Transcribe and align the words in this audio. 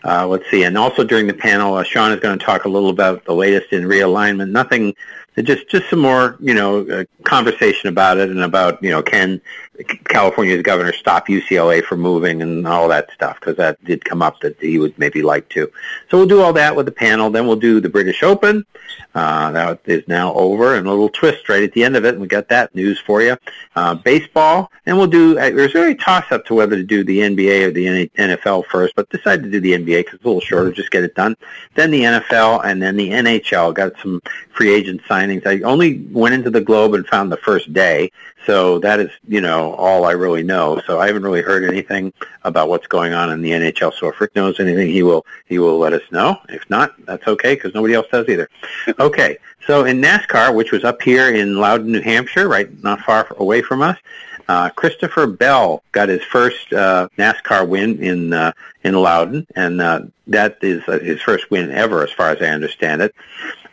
uh, 0.05 0.27
let's 0.27 0.49
see. 0.51 0.65
And 0.65 0.79
also 0.79 1.05
during 1.05 1.27
the 1.27 1.35
panel, 1.35 1.83
Sean 1.83 2.13
is 2.13 2.21
going 2.21 2.39
to 2.39 2.45
talk 2.45 2.65
a 2.65 2.69
little 2.69 2.91
about 2.91 3.25
the 3.25 3.35
latest 3.35 3.73
in 3.73 3.85
realignment. 3.85 4.51
Nothing, 4.51 4.95
just 5.41 5.69
just 5.69 5.89
some 5.89 6.01
more, 6.01 6.37
you 6.41 6.53
know, 6.53 6.87
uh, 6.89 7.05
conversation 7.25 7.89
about 7.89 8.19
it 8.19 8.29
and 8.29 8.41
about, 8.41 8.83
you 8.83 8.91
know, 8.91 9.03
can 9.03 9.41
California's 9.83 10.63
governor 10.63 10.93
stop 10.93 11.29
UCLA 11.29 11.85
from 11.85 12.01
moving 12.01 12.43
and 12.43 12.67
all 12.67 12.89
that 12.89 13.11
stuff 13.13 13.39
because 13.41 13.57
that 13.57 13.83
did 13.85 14.05
come 14.05 14.23
up 14.23 14.41
that 14.41 14.59
he 14.61 14.79
would 14.79 14.99
maybe 14.99 15.23
like 15.23 15.49
to. 15.51 15.71
So 16.11 16.19
we'll 16.19 16.27
do 16.27 16.41
all 16.41 16.53
that 16.55 16.75
with 16.75 16.87
the 16.87 16.93
panel. 16.93 17.31
Then 17.31 17.47
we'll 17.47 17.57
do 17.57 17.81
the 17.81 17.89
British 17.89 18.23
Open. 18.23 18.65
Uh, 19.15 19.51
that 19.53 19.81
is 19.85 20.07
now 20.09 20.33
over 20.35 20.75
and 20.75 20.87
a 20.87 20.91
little 20.91 21.09
twist 21.09 21.49
right 21.49 21.63
at 21.63 21.73
the 21.73 21.85
end 21.85 21.97
of 21.97 22.05
it. 22.05 22.15
And 22.15 22.21
we 22.21 22.27
got 22.27 22.49
that 22.49 22.75
news 22.75 22.99
for 22.99 23.23
you. 23.23 23.37
Uh, 23.77 23.95
baseball. 23.95 24.71
And 24.87 24.97
we'll 24.97 25.07
do, 25.07 25.39
uh, 25.39 25.51
there's 25.51 25.75
really 25.75 25.93
a 25.93 25.97
toss 25.97 26.31
up 26.33 26.45
to 26.47 26.55
whether 26.55 26.77
to 26.77 26.83
do 26.83 27.05
the 27.05 27.21
NBA 27.21 27.67
or 27.67 27.71
the 27.71 28.09
NFL 28.19 28.67
first, 28.67 28.95
but 28.97 29.09
decided 29.11 29.45
to 29.45 29.51
do 29.51 29.61
the 29.61 29.73
NBA 29.73 30.01
because 30.01 30.15
it's 30.15 30.25
a 30.25 30.27
little 30.27 30.41
shorter. 30.41 30.73
Just 30.73 30.91
get 30.91 31.05
it 31.05 31.15
done. 31.15 31.37
Then 31.75 31.91
the 31.91 32.03
NFL 32.03 32.65
and 32.65 32.83
then 32.83 32.97
the 32.97 33.11
NHL. 33.11 33.75
Got 33.75 33.93
some 34.03 34.23
free 34.51 34.73
agent 34.73 35.03
signings. 35.03 35.47
I 35.47 35.61
only 35.63 36.01
went 36.11 36.35
into 36.35 36.51
the 36.51 36.61
Globe 36.61 36.95
and 36.95 37.07
found 37.07 37.31
the 37.31 37.37
first 37.37 37.73
day. 37.73 38.11
So 38.47 38.79
that 38.81 38.99
is, 38.99 39.11
you 39.29 39.41
know, 39.41 39.72
all 39.73 40.05
I 40.05 40.13
really 40.13 40.43
know. 40.43 40.81
So 40.87 41.01
I 41.01 41.07
haven't 41.07 41.23
really 41.23 41.43
heard 41.43 41.65
anything 41.65 42.13
about 42.45 42.69
what's 42.69 42.87
going 42.87 43.13
on 43.13 43.31
in 43.31 43.43
the 43.43 43.51
NHL. 43.51 43.93
So 43.95 44.09
if 44.09 44.21
Rick 44.21 44.35
knows 44.37 44.61
anything, 44.61 44.89
he 44.89 45.03
will 45.03 45.25
he 45.47 45.59
will 45.59 45.79
let 45.79 45.93
us 45.93 46.03
know. 46.11 46.39
If 46.49 46.69
not, 46.71 46.95
that's 47.05 47.27
okay 47.27 47.55
because 47.55 47.75
nobody 47.75 47.95
else 47.95 48.07
does 48.11 48.29
either. 48.29 48.49
Okay. 48.99 49.39
So 49.67 49.85
in 49.85 50.01
NASCAR, 50.01 50.55
which 50.55 50.73
was 50.73 50.83
up 50.85 51.01
here 51.03 51.33
in 51.33 51.57
Loudon, 51.57 51.93
New 51.93 52.01
Hampshire, 52.01 52.49
right 52.49 52.83
not 52.83 53.01
far 53.01 53.29
away 53.39 53.63
from 53.63 53.81
us, 53.81 53.97
uh, 54.49 54.71
Christopher 54.71 55.27
Bell 55.27 55.83
got 55.93 56.09
his 56.09 56.23
first 56.25 56.73
uh, 56.73 57.09
NASCAR 57.17 57.67
win 57.67 58.03
in 58.03 58.33
uh, 58.33 58.53
in 58.85 58.95
Loudon, 58.95 59.47
and 59.55 59.81
uh, 59.81 60.03
that 60.27 60.59
is 60.63 60.83
uh, 60.89 60.99
his 60.99 61.21
first 61.23 61.51
win 61.51 61.71
ever, 61.71 62.03
as 62.03 62.11
far 62.11 62.31
as 62.31 62.43
I 62.43 62.47
understand 62.47 63.03
it. 63.03 63.15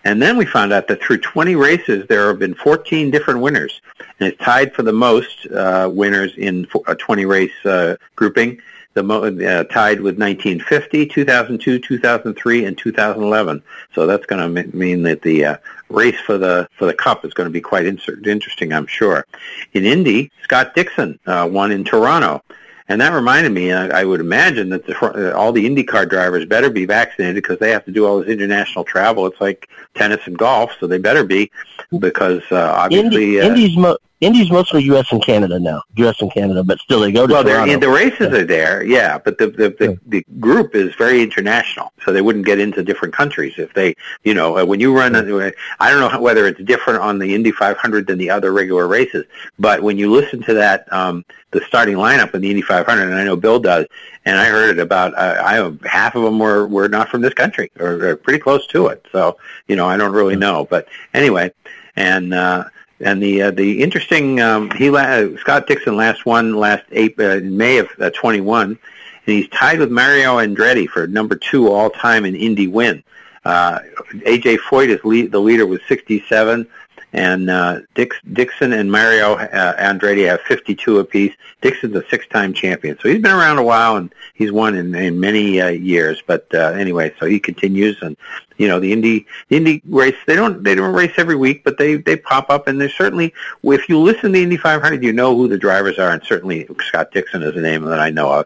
And 0.04 0.22
then 0.22 0.38
we 0.38 0.46
found 0.46 0.72
out 0.72 0.88
that 0.88 1.02
through 1.02 1.20
20 1.20 1.56
races, 1.56 2.08
there 2.08 2.28
have 2.28 2.40
been 2.40 2.56
14 2.56 3.12
different 3.12 3.42
winners, 3.42 3.82
and 4.20 4.30
it's 4.30 4.42
tied 4.44 4.74
for 4.74 4.84
the 4.84 4.94
most 4.94 5.48
uh, 5.48 5.90
winners 5.92 6.34
in 6.38 6.68
a 6.88 6.96
20 6.96 7.26
race 7.26 7.66
uh, 7.66 7.96
grouping. 8.16 8.62
The 8.96 9.04
mo- 9.04 9.24
uh, 9.24 9.64
tied 9.66 10.02
with 10.02 10.18
1950, 10.18 11.06
2002, 11.06 11.80
2003, 11.80 12.66
and 12.66 12.78
2011. 12.78 13.64
So 13.94 14.08
that's 14.08 14.26
going 14.26 14.56
to 14.56 14.76
mean 14.76 15.04
that 15.04 15.22
the 15.22 15.46
uh, 15.46 15.58
race 15.90 16.20
for 16.20 16.38
the 16.38 16.68
for 16.78 16.86
the 16.86 16.94
cup 16.94 17.24
is 17.24 17.34
going 17.34 17.46
to 17.46 17.54
be 17.54 17.62
quite 17.62 17.86
inter- 17.86 18.20
interesting, 18.26 18.74
I'm 18.74 18.88
sure. 18.88 19.26
In 19.74 19.86
Indy, 19.86 20.32
Scott 20.44 20.74
Dixon 20.74 21.20
uh, 21.28 21.48
won 21.52 21.72
in 21.72 21.84
Toronto. 21.84 22.44
And 22.90 23.00
that 23.02 23.14
reminded 23.14 23.52
me, 23.52 23.72
uh, 23.72 23.96
I 23.96 24.04
would 24.04 24.20
imagine 24.20 24.70
that 24.70 24.86
the, 24.88 24.98
uh, 24.98 25.38
all 25.38 25.52
the 25.52 25.64
IndyCar 25.64 26.10
drivers 26.10 26.46
better 26.46 26.72
be 26.72 26.86
vaccinated 26.86 27.36
because 27.36 27.60
they 27.60 27.70
have 27.70 27.86
to 27.86 27.92
do 27.92 28.08
all 28.08 28.20
this 28.20 28.30
international 28.30 28.84
travel. 28.84 29.28
It's 29.28 29.40
like 29.40 29.70
tennis 29.94 30.26
and 30.26 30.36
golf, 30.36 30.72
so 30.80 30.88
they 30.88 30.98
better 30.98 31.24
be 31.24 31.52
because 32.00 32.42
uh, 32.52 32.74
obviously 32.76 33.38
Indy, 33.38 33.42
uh, 33.42 33.46
Indy's 33.46 33.78
mo- 33.78 33.98
Indy's 34.22 34.52
mostly 34.52 34.84
U.S. 34.84 35.12
and 35.12 35.24
Canada 35.24 35.60
now. 35.60 35.82
U.S. 35.96 36.22
and 36.22 36.32
Canada, 36.32 36.62
but 36.62 36.80
still 36.80 37.00
they 37.00 37.12
go 37.12 37.26
to 37.26 37.34
well, 37.34 37.44
the 37.80 37.90
races 37.90 38.34
are 38.34 38.44
there, 38.44 38.84
yeah, 38.84 39.18
but 39.18 39.38
the 39.38 39.48
the, 39.48 39.70
the 39.80 39.98
the 40.08 40.26
group 40.42 40.76
is 40.76 40.94
very 40.96 41.24
international, 41.24 41.94
so 42.04 42.12
they 42.12 42.22
wouldn't 42.22 42.46
get 42.46 42.60
into 42.60 42.84
different 42.84 43.14
countries 43.14 43.54
if 43.58 43.74
they, 43.74 43.96
you 44.24 44.34
know, 44.34 44.58
uh, 44.58 44.66
when 44.66 44.82
you 44.82 44.96
run. 44.96 45.16
uh, 45.16 45.52
I 45.80 45.90
don't 45.90 46.12
know 46.12 46.20
whether 46.20 46.48
it's 46.48 46.60
different 46.62 47.00
on 47.00 47.18
the 47.18 47.34
Indy 47.34 47.52
500 47.52 48.08
than 48.08 48.18
the 48.18 48.30
other 48.30 48.52
regular 48.52 48.88
races, 48.90 49.26
but 49.58 49.82
when 49.82 49.98
you 49.98 50.12
listen 50.12 50.44
to 50.44 50.54
that, 50.56 50.92
um, 50.92 51.24
the 51.52 51.62
starting 51.62 51.96
lineup 51.96 52.34
in 52.34 52.42
the 52.42 52.50
Indy 52.50 52.62
500, 52.62 53.04
and 53.04 53.16
I 53.16 53.24
know 53.24 53.38
Bill 53.38 53.60
does, 53.60 53.86
and 54.26 54.38
I 54.38 54.46
heard 54.46 54.78
it 54.78 54.82
about 54.82 55.14
uh, 55.16 55.42
I 55.42 55.88
half 55.88 56.16
of 56.16 56.24
them 56.24 56.40
were 56.40 56.68
were 56.68 56.90
not 56.90 57.08
from 57.08 57.22
this 57.22 57.34
country 57.34 57.72
or, 57.80 58.04
or 58.06 58.16
pretty 58.18 58.40
close 58.40 58.68
to 58.68 58.88
it, 58.88 59.06
so 59.14 59.38
you 59.70 59.78
know 59.78 59.88
I 59.88 59.96
don't 59.96 60.12
really 60.12 60.36
know, 60.36 60.68
but 60.70 60.90
anyway, 61.14 61.54
and. 61.96 62.34
uh 62.34 62.66
and 63.00 63.22
the 63.22 63.44
uh, 63.44 63.52
the 63.52 63.82
interesting 63.82 64.42
um, 64.42 64.70
he 64.72 64.90
la- 64.90 65.36
Scott 65.38 65.68
Dixon 65.68 65.96
last 65.96 66.26
won 66.26 66.56
last 66.56 66.84
April, 66.92 67.32
uh, 67.32 67.36
in 67.36 67.58
May 67.58 67.78
of 67.78 67.90
uh, 68.00 68.10
21, 68.12 68.70
and 68.72 68.78
he's 69.26 69.48
tied 69.50 69.80
with 69.80 69.92
Mario 69.92 70.38
Andretti 70.38 70.88
for 70.88 71.08
number 71.08 71.36
two 71.36 71.72
all 71.72 71.90
time 71.90 72.26
in 72.26 72.36
Indy 72.36 72.68
win. 72.68 73.04
Uh, 73.46 73.80
AJ 74.26 74.60
Foyt 74.60 74.90
is 74.90 75.04
lead, 75.04 75.32
the 75.32 75.40
leader 75.40 75.66
with 75.66 75.82
67, 75.88 76.68
and 77.14 77.50
uh, 77.50 77.80
Dix, 77.96 78.18
Dixon 78.34 78.74
and 78.74 78.92
Mario 78.92 79.36
uh, 79.36 79.76
Andretti 79.78 80.28
have 80.28 80.42
52 80.42 81.00
apiece. 81.00 81.34
Dixon's 81.62 81.96
a 81.96 82.04
six-time 82.10 82.54
champion, 82.54 82.98
so 83.00 83.10
he's 83.10 83.22
been 83.22 83.32
around 83.32 83.58
a 83.58 83.64
while 83.64 83.96
and 83.96 84.14
he's 84.34 84.52
won 84.52 84.76
in, 84.76 84.94
in 84.94 85.20
many 85.20 85.60
uh, 85.62 85.70
years. 85.70 86.22
But 86.26 86.48
uh, 86.54 86.72
anyway, 86.72 87.14
so 87.20 87.26
he 87.26 87.40
continues, 87.40 88.02
and 88.02 88.16
you 88.60 88.68
know 88.68 88.80
the 88.80 88.92
Indy 88.92 89.26
the 89.48 89.58
Indy 89.58 89.82
race 89.88 90.16
they 90.28 90.36
don't 90.36 90.64
they 90.64 90.76
don't 90.76 90.94
race 90.94 91.14
every 91.18 91.36
week, 91.36 91.64
but 91.64 91.78
they 91.78 91.96
they 91.96 92.18
pop 92.18 92.50
up, 92.50 92.68
and 92.68 92.80
there's 92.80 92.94
certainly 92.94 93.34
if 93.64 93.90
you 93.90 93.98
listen 94.00 94.24
to 94.24 94.30
the 94.30 94.44
Indy 94.44 94.58
500, 94.58 95.02
you 95.02 95.14
know 95.14 95.36
who 95.36 95.48
the 95.48 95.58
drivers 95.58 95.98
are, 95.98 96.12
and 96.12 96.22
certainly 96.24 96.68
Scott 96.82 97.12
Dixon 97.12 97.42
is 97.42 97.56
a 97.56 97.62
name 97.62 97.84
that 97.86 98.00
I 98.00 98.10
know 98.10 98.32
of. 98.32 98.46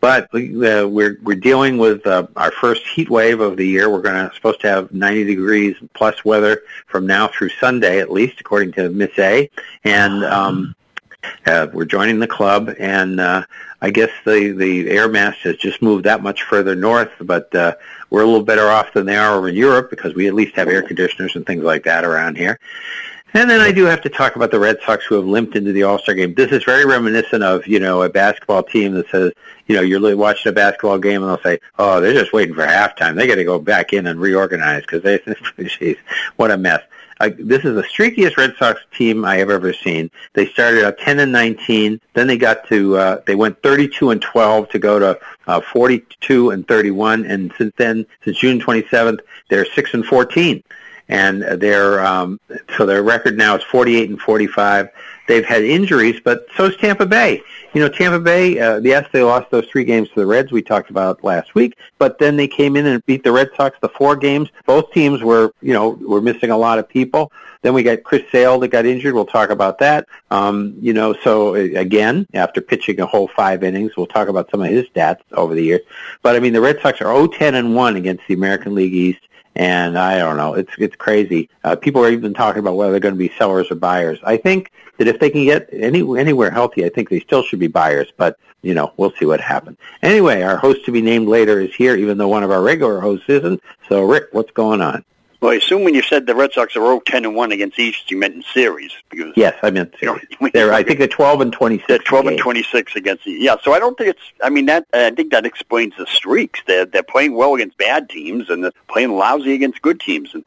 But 0.00 0.24
uh, 0.34 0.88
we're 0.88 1.16
we're 1.22 1.36
dealing 1.36 1.78
with 1.78 2.06
uh, 2.06 2.26
our 2.36 2.50
first 2.50 2.86
heat 2.88 3.08
wave 3.08 3.40
of 3.40 3.56
the 3.56 3.66
year. 3.66 3.88
We're 3.88 4.02
going 4.02 4.28
to 4.28 4.34
supposed 4.34 4.60
to 4.62 4.68
have 4.68 4.92
90 4.92 5.24
degrees 5.24 5.76
plus 5.94 6.24
weather 6.24 6.62
from 6.86 7.06
now 7.06 7.28
through 7.28 7.50
Sunday 7.50 8.00
at 8.00 8.10
least, 8.10 8.40
according 8.40 8.72
to 8.72 8.90
Miss 8.90 9.16
A, 9.18 9.48
and 9.84 10.24
um, 10.24 10.74
uh, 11.46 11.68
we're 11.72 11.84
joining 11.84 12.18
the 12.18 12.26
club, 12.26 12.74
and 12.78 13.20
uh, 13.20 13.44
I 13.80 13.90
guess 13.90 14.10
the 14.24 14.52
the 14.52 14.90
air 14.90 15.08
mass 15.08 15.36
has 15.42 15.56
just 15.56 15.82
moved 15.82 16.04
that 16.04 16.22
much 16.22 16.42
further 16.42 16.74
north, 16.74 17.10
but 17.20 17.54
uh, 17.54 17.74
we're 18.10 18.22
a 18.22 18.26
little 18.26 18.44
better 18.44 18.68
off 18.68 18.92
than 18.92 19.06
they 19.06 19.16
are 19.16 19.36
over 19.36 19.48
in 19.48 19.56
Europe 19.56 19.90
because 19.90 20.14
we 20.14 20.28
at 20.28 20.34
least 20.34 20.54
have 20.56 20.68
air 20.68 20.82
conditioners 20.82 21.36
and 21.36 21.46
things 21.46 21.64
like 21.64 21.84
that 21.84 22.04
around 22.04 22.36
here. 22.36 22.58
And 23.34 23.48
then 23.48 23.62
I 23.62 23.72
do 23.72 23.84
have 23.86 24.02
to 24.02 24.10
talk 24.10 24.36
about 24.36 24.50
the 24.50 24.58
Red 24.58 24.78
Sox 24.84 25.06
who 25.06 25.14
have 25.14 25.24
limped 25.24 25.56
into 25.56 25.72
the 25.72 25.84
All-Star 25.84 26.14
game. 26.14 26.34
This 26.34 26.52
is 26.52 26.64
very 26.64 26.84
reminiscent 26.84 27.42
of, 27.42 27.66
you 27.66 27.80
know, 27.80 28.02
a 28.02 28.10
basketball 28.10 28.62
team 28.62 28.92
that 28.92 29.08
says, 29.08 29.32
you 29.66 29.74
know, 29.74 29.80
you're 29.80 30.16
watching 30.16 30.50
a 30.50 30.52
basketball 30.52 30.98
game 30.98 31.22
and 31.22 31.30
they'll 31.30 31.42
say, 31.42 31.58
oh, 31.78 31.98
they're 31.98 32.12
just 32.12 32.34
waiting 32.34 32.54
for 32.54 32.66
halftime. 32.66 33.16
They 33.16 33.26
got 33.26 33.36
to 33.36 33.44
go 33.44 33.58
back 33.58 33.94
in 33.94 34.06
and 34.06 34.20
reorganize 34.20 34.82
because 34.82 35.02
they, 35.02 35.18
geez, 35.66 35.96
what 36.36 36.50
a 36.50 36.58
mess. 36.58 36.82
Uh, 37.22 37.30
this 37.38 37.64
is 37.64 37.74
the 37.74 37.82
streakiest 37.82 38.36
Red 38.36 38.54
Sox 38.58 38.80
team 38.96 39.24
I 39.24 39.36
have 39.36 39.50
ever 39.50 39.72
seen. 39.72 40.10
They 40.34 40.46
started 40.46 40.84
out 40.84 40.98
10 40.98 41.20
and 41.20 41.32
19, 41.32 42.00
then 42.14 42.26
they 42.26 42.36
got 42.36 42.66
to 42.68 42.96
uh, 42.96 43.22
they 43.26 43.34
went 43.34 43.62
32 43.62 44.10
and 44.10 44.20
12 44.20 44.68
to 44.70 44.78
go 44.78 44.98
to 44.98 45.20
uh, 45.46 45.60
42 45.60 46.50
and 46.50 46.66
31, 46.66 47.24
and 47.26 47.52
since 47.56 47.72
then, 47.76 48.06
since 48.24 48.38
June 48.38 48.60
27th, 48.60 49.20
they're 49.48 49.66
six 49.66 49.94
and 49.94 50.04
14 50.04 50.62
and 51.08 51.42
their 51.60 52.04
um, 52.04 52.40
so 52.76 52.86
their 52.86 53.02
record 53.02 53.36
now 53.36 53.56
is 53.56 53.62
48 53.64 54.10
and 54.10 54.20
45. 54.20 54.88
They've 55.28 55.44
had 55.44 55.62
injuries, 55.62 56.20
but 56.22 56.46
so 56.56 56.64
is 56.64 56.76
Tampa 56.76 57.06
Bay. 57.06 57.42
You 57.74 57.80
know, 57.80 57.88
Tampa 57.88 58.18
Bay. 58.18 58.58
Uh, 58.58 58.80
yes, 58.80 59.08
they 59.12 59.22
lost 59.22 59.50
those 59.50 59.66
three 59.66 59.84
games 59.84 60.08
to 60.10 60.14
the 60.16 60.26
Reds 60.26 60.52
we 60.52 60.62
talked 60.62 60.90
about 60.90 61.22
last 61.22 61.54
week, 61.54 61.78
but 61.98 62.18
then 62.18 62.36
they 62.36 62.48
came 62.48 62.76
in 62.76 62.86
and 62.86 63.04
beat 63.06 63.22
the 63.22 63.32
Red 63.32 63.50
Sox 63.56 63.78
the 63.80 63.88
four 63.88 64.16
games. 64.16 64.50
Both 64.66 64.92
teams 64.92 65.22
were, 65.22 65.52
you 65.62 65.72
know, 65.72 65.90
were 65.90 66.20
missing 66.20 66.50
a 66.50 66.56
lot 66.56 66.78
of 66.78 66.88
people. 66.88 67.32
Then 67.62 67.74
we 67.74 67.84
got 67.84 68.02
Chris 68.02 68.24
Sale 68.32 68.58
that 68.60 68.68
got 68.68 68.84
injured. 68.84 69.14
We'll 69.14 69.24
talk 69.24 69.50
about 69.50 69.78
that. 69.78 70.06
Um, 70.30 70.74
you 70.80 70.92
know, 70.92 71.14
so 71.22 71.54
uh, 71.54 71.78
again, 71.78 72.26
after 72.34 72.60
pitching 72.60 73.00
a 73.00 73.06
whole 73.06 73.28
five 73.28 73.62
innings, 73.62 73.96
we'll 73.96 74.06
talk 74.06 74.28
about 74.28 74.50
some 74.50 74.60
of 74.60 74.68
his 74.68 74.86
stats 74.86 75.20
over 75.32 75.54
the 75.54 75.62
years. 75.62 75.82
But 76.22 76.34
I 76.34 76.40
mean, 76.40 76.52
the 76.52 76.60
Red 76.60 76.80
Sox 76.82 77.00
are 77.00 77.06
0-10 77.06 77.54
and 77.54 77.74
1 77.76 77.96
against 77.96 78.26
the 78.26 78.34
American 78.34 78.74
League 78.74 78.94
East 78.94 79.20
and 79.54 79.98
I 79.98 80.18
don't 80.18 80.36
know. 80.36 80.54
It's 80.54 80.72
it's 80.78 80.96
crazy. 80.96 81.48
Uh, 81.64 81.76
people 81.76 82.04
are 82.04 82.10
even 82.10 82.34
talking 82.34 82.60
about 82.60 82.76
whether 82.76 82.92
they're 82.92 83.00
going 83.00 83.14
to 83.14 83.18
be 83.18 83.32
sellers 83.36 83.70
or 83.70 83.74
buyers. 83.74 84.18
I 84.24 84.36
think 84.36 84.72
that 84.98 85.08
if 85.08 85.20
they 85.20 85.30
can 85.30 85.44
get 85.44 85.68
any 85.72 86.00
anywhere 86.18 86.50
healthy, 86.50 86.84
I 86.84 86.88
think 86.88 87.08
they 87.08 87.20
still 87.20 87.42
should 87.42 87.58
be 87.58 87.68
buyers. 87.68 88.12
But 88.16 88.38
you 88.62 88.74
know, 88.74 88.92
we'll 88.96 89.12
see 89.12 89.26
what 89.26 89.40
happens. 89.40 89.78
Anyway, 90.02 90.42
our 90.42 90.56
host 90.56 90.84
to 90.86 90.92
be 90.92 91.02
named 91.02 91.28
later 91.28 91.60
is 91.60 91.74
here, 91.74 91.96
even 91.96 92.16
though 92.16 92.28
one 92.28 92.44
of 92.44 92.50
our 92.50 92.62
regular 92.62 93.00
hosts 93.00 93.28
isn't. 93.28 93.62
So, 93.88 94.04
Rick, 94.04 94.28
what's 94.32 94.52
going 94.52 94.80
on? 94.80 95.04
Well, 95.42 95.50
I 95.50 95.56
assume 95.56 95.82
when 95.82 95.92
you 95.92 96.02
said 96.02 96.26
the 96.26 96.36
Red 96.36 96.52
Sox 96.52 96.76
are 96.76 96.80
0 96.80 97.00
10 97.04 97.24
and 97.24 97.34
1 97.34 97.50
against 97.50 97.76
East, 97.76 98.12
you 98.12 98.16
meant 98.16 98.36
in 98.36 98.44
series. 98.54 98.92
Because, 99.10 99.32
yes, 99.36 99.56
I 99.60 99.72
meant 99.72 99.92
series. 99.98 100.22
You 100.30 100.36
know, 100.40 100.50
they're, 100.54 100.72
I 100.72 100.84
think 100.84 101.00
they're 101.00 101.08
12 101.08 101.40
and 101.40 101.52
26. 101.52 101.88
They're 101.88 101.98
12 101.98 102.26
and 102.28 102.38
26 102.38 102.94
against 102.94 103.26
East. 103.26 103.42
Yeah, 103.42 103.56
so 103.60 103.72
I 103.72 103.80
don't 103.80 103.98
think 103.98 104.10
it's, 104.10 104.20
I 104.40 104.50
mean, 104.50 104.66
that 104.66 104.86
I 104.94 105.10
think 105.10 105.32
that 105.32 105.44
explains 105.44 105.94
the 105.98 106.06
streaks. 106.06 106.60
They're, 106.68 106.86
they're 106.86 107.02
playing 107.02 107.34
well 107.34 107.56
against 107.56 107.76
bad 107.76 108.08
teams, 108.08 108.50
and 108.50 108.62
they're 108.62 108.72
playing 108.88 109.16
lousy 109.16 109.52
against 109.52 109.82
good 109.82 109.98
teams. 109.98 110.32
And 110.32 110.44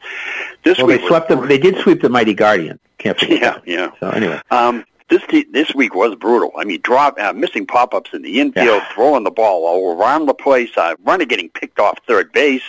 this 0.63 0.77
well, 0.77 0.88
week 0.88 1.01
they 1.01 1.07
swept 1.07 1.27
them. 1.27 1.45
They 1.45 1.57
did 1.57 1.77
sweep 1.80 2.01
the 2.01 2.07
mighty 2.09 2.33
Guardian. 2.33 2.80
Can't 2.97 3.19
forget 3.19 3.42
Yeah, 3.42 3.51
that. 3.51 3.68
yeah. 3.68 3.92
So 4.00 4.09
anyway. 4.12 4.42
Um, 4.50 4.86
this 5.09 5.21
te- 5.27 5.45
this 5.51 5.75
week 5.75 5.94
was 5.94 6.15
brutal. 6.15 6.51
I 6.57 6.63
mean, 6.63 6.80
drop 6.81 7.19
uh, 7.19 7.33
missing 7.33 7.68
pop 7.68 7.94
ups 7.94 8.12
in 8.13 8.21
the 8.21 8.39
infield, 8.39 8.65
Yeah. 8.65 8.94
throwing 8.94 9.24
the 9.25 9.30
ball 9.30 9.65
all 9.68 10.01
around 10.01 10.25
the 10.25 10.33
place, 10.33 10.69
uh, 10.77 10.95
runner 11.03 11.25
getting 11.25 11.50
picked 11.50 11.80
off 11.80 12.00
third 12.07 12.31
base. 12.31 12.63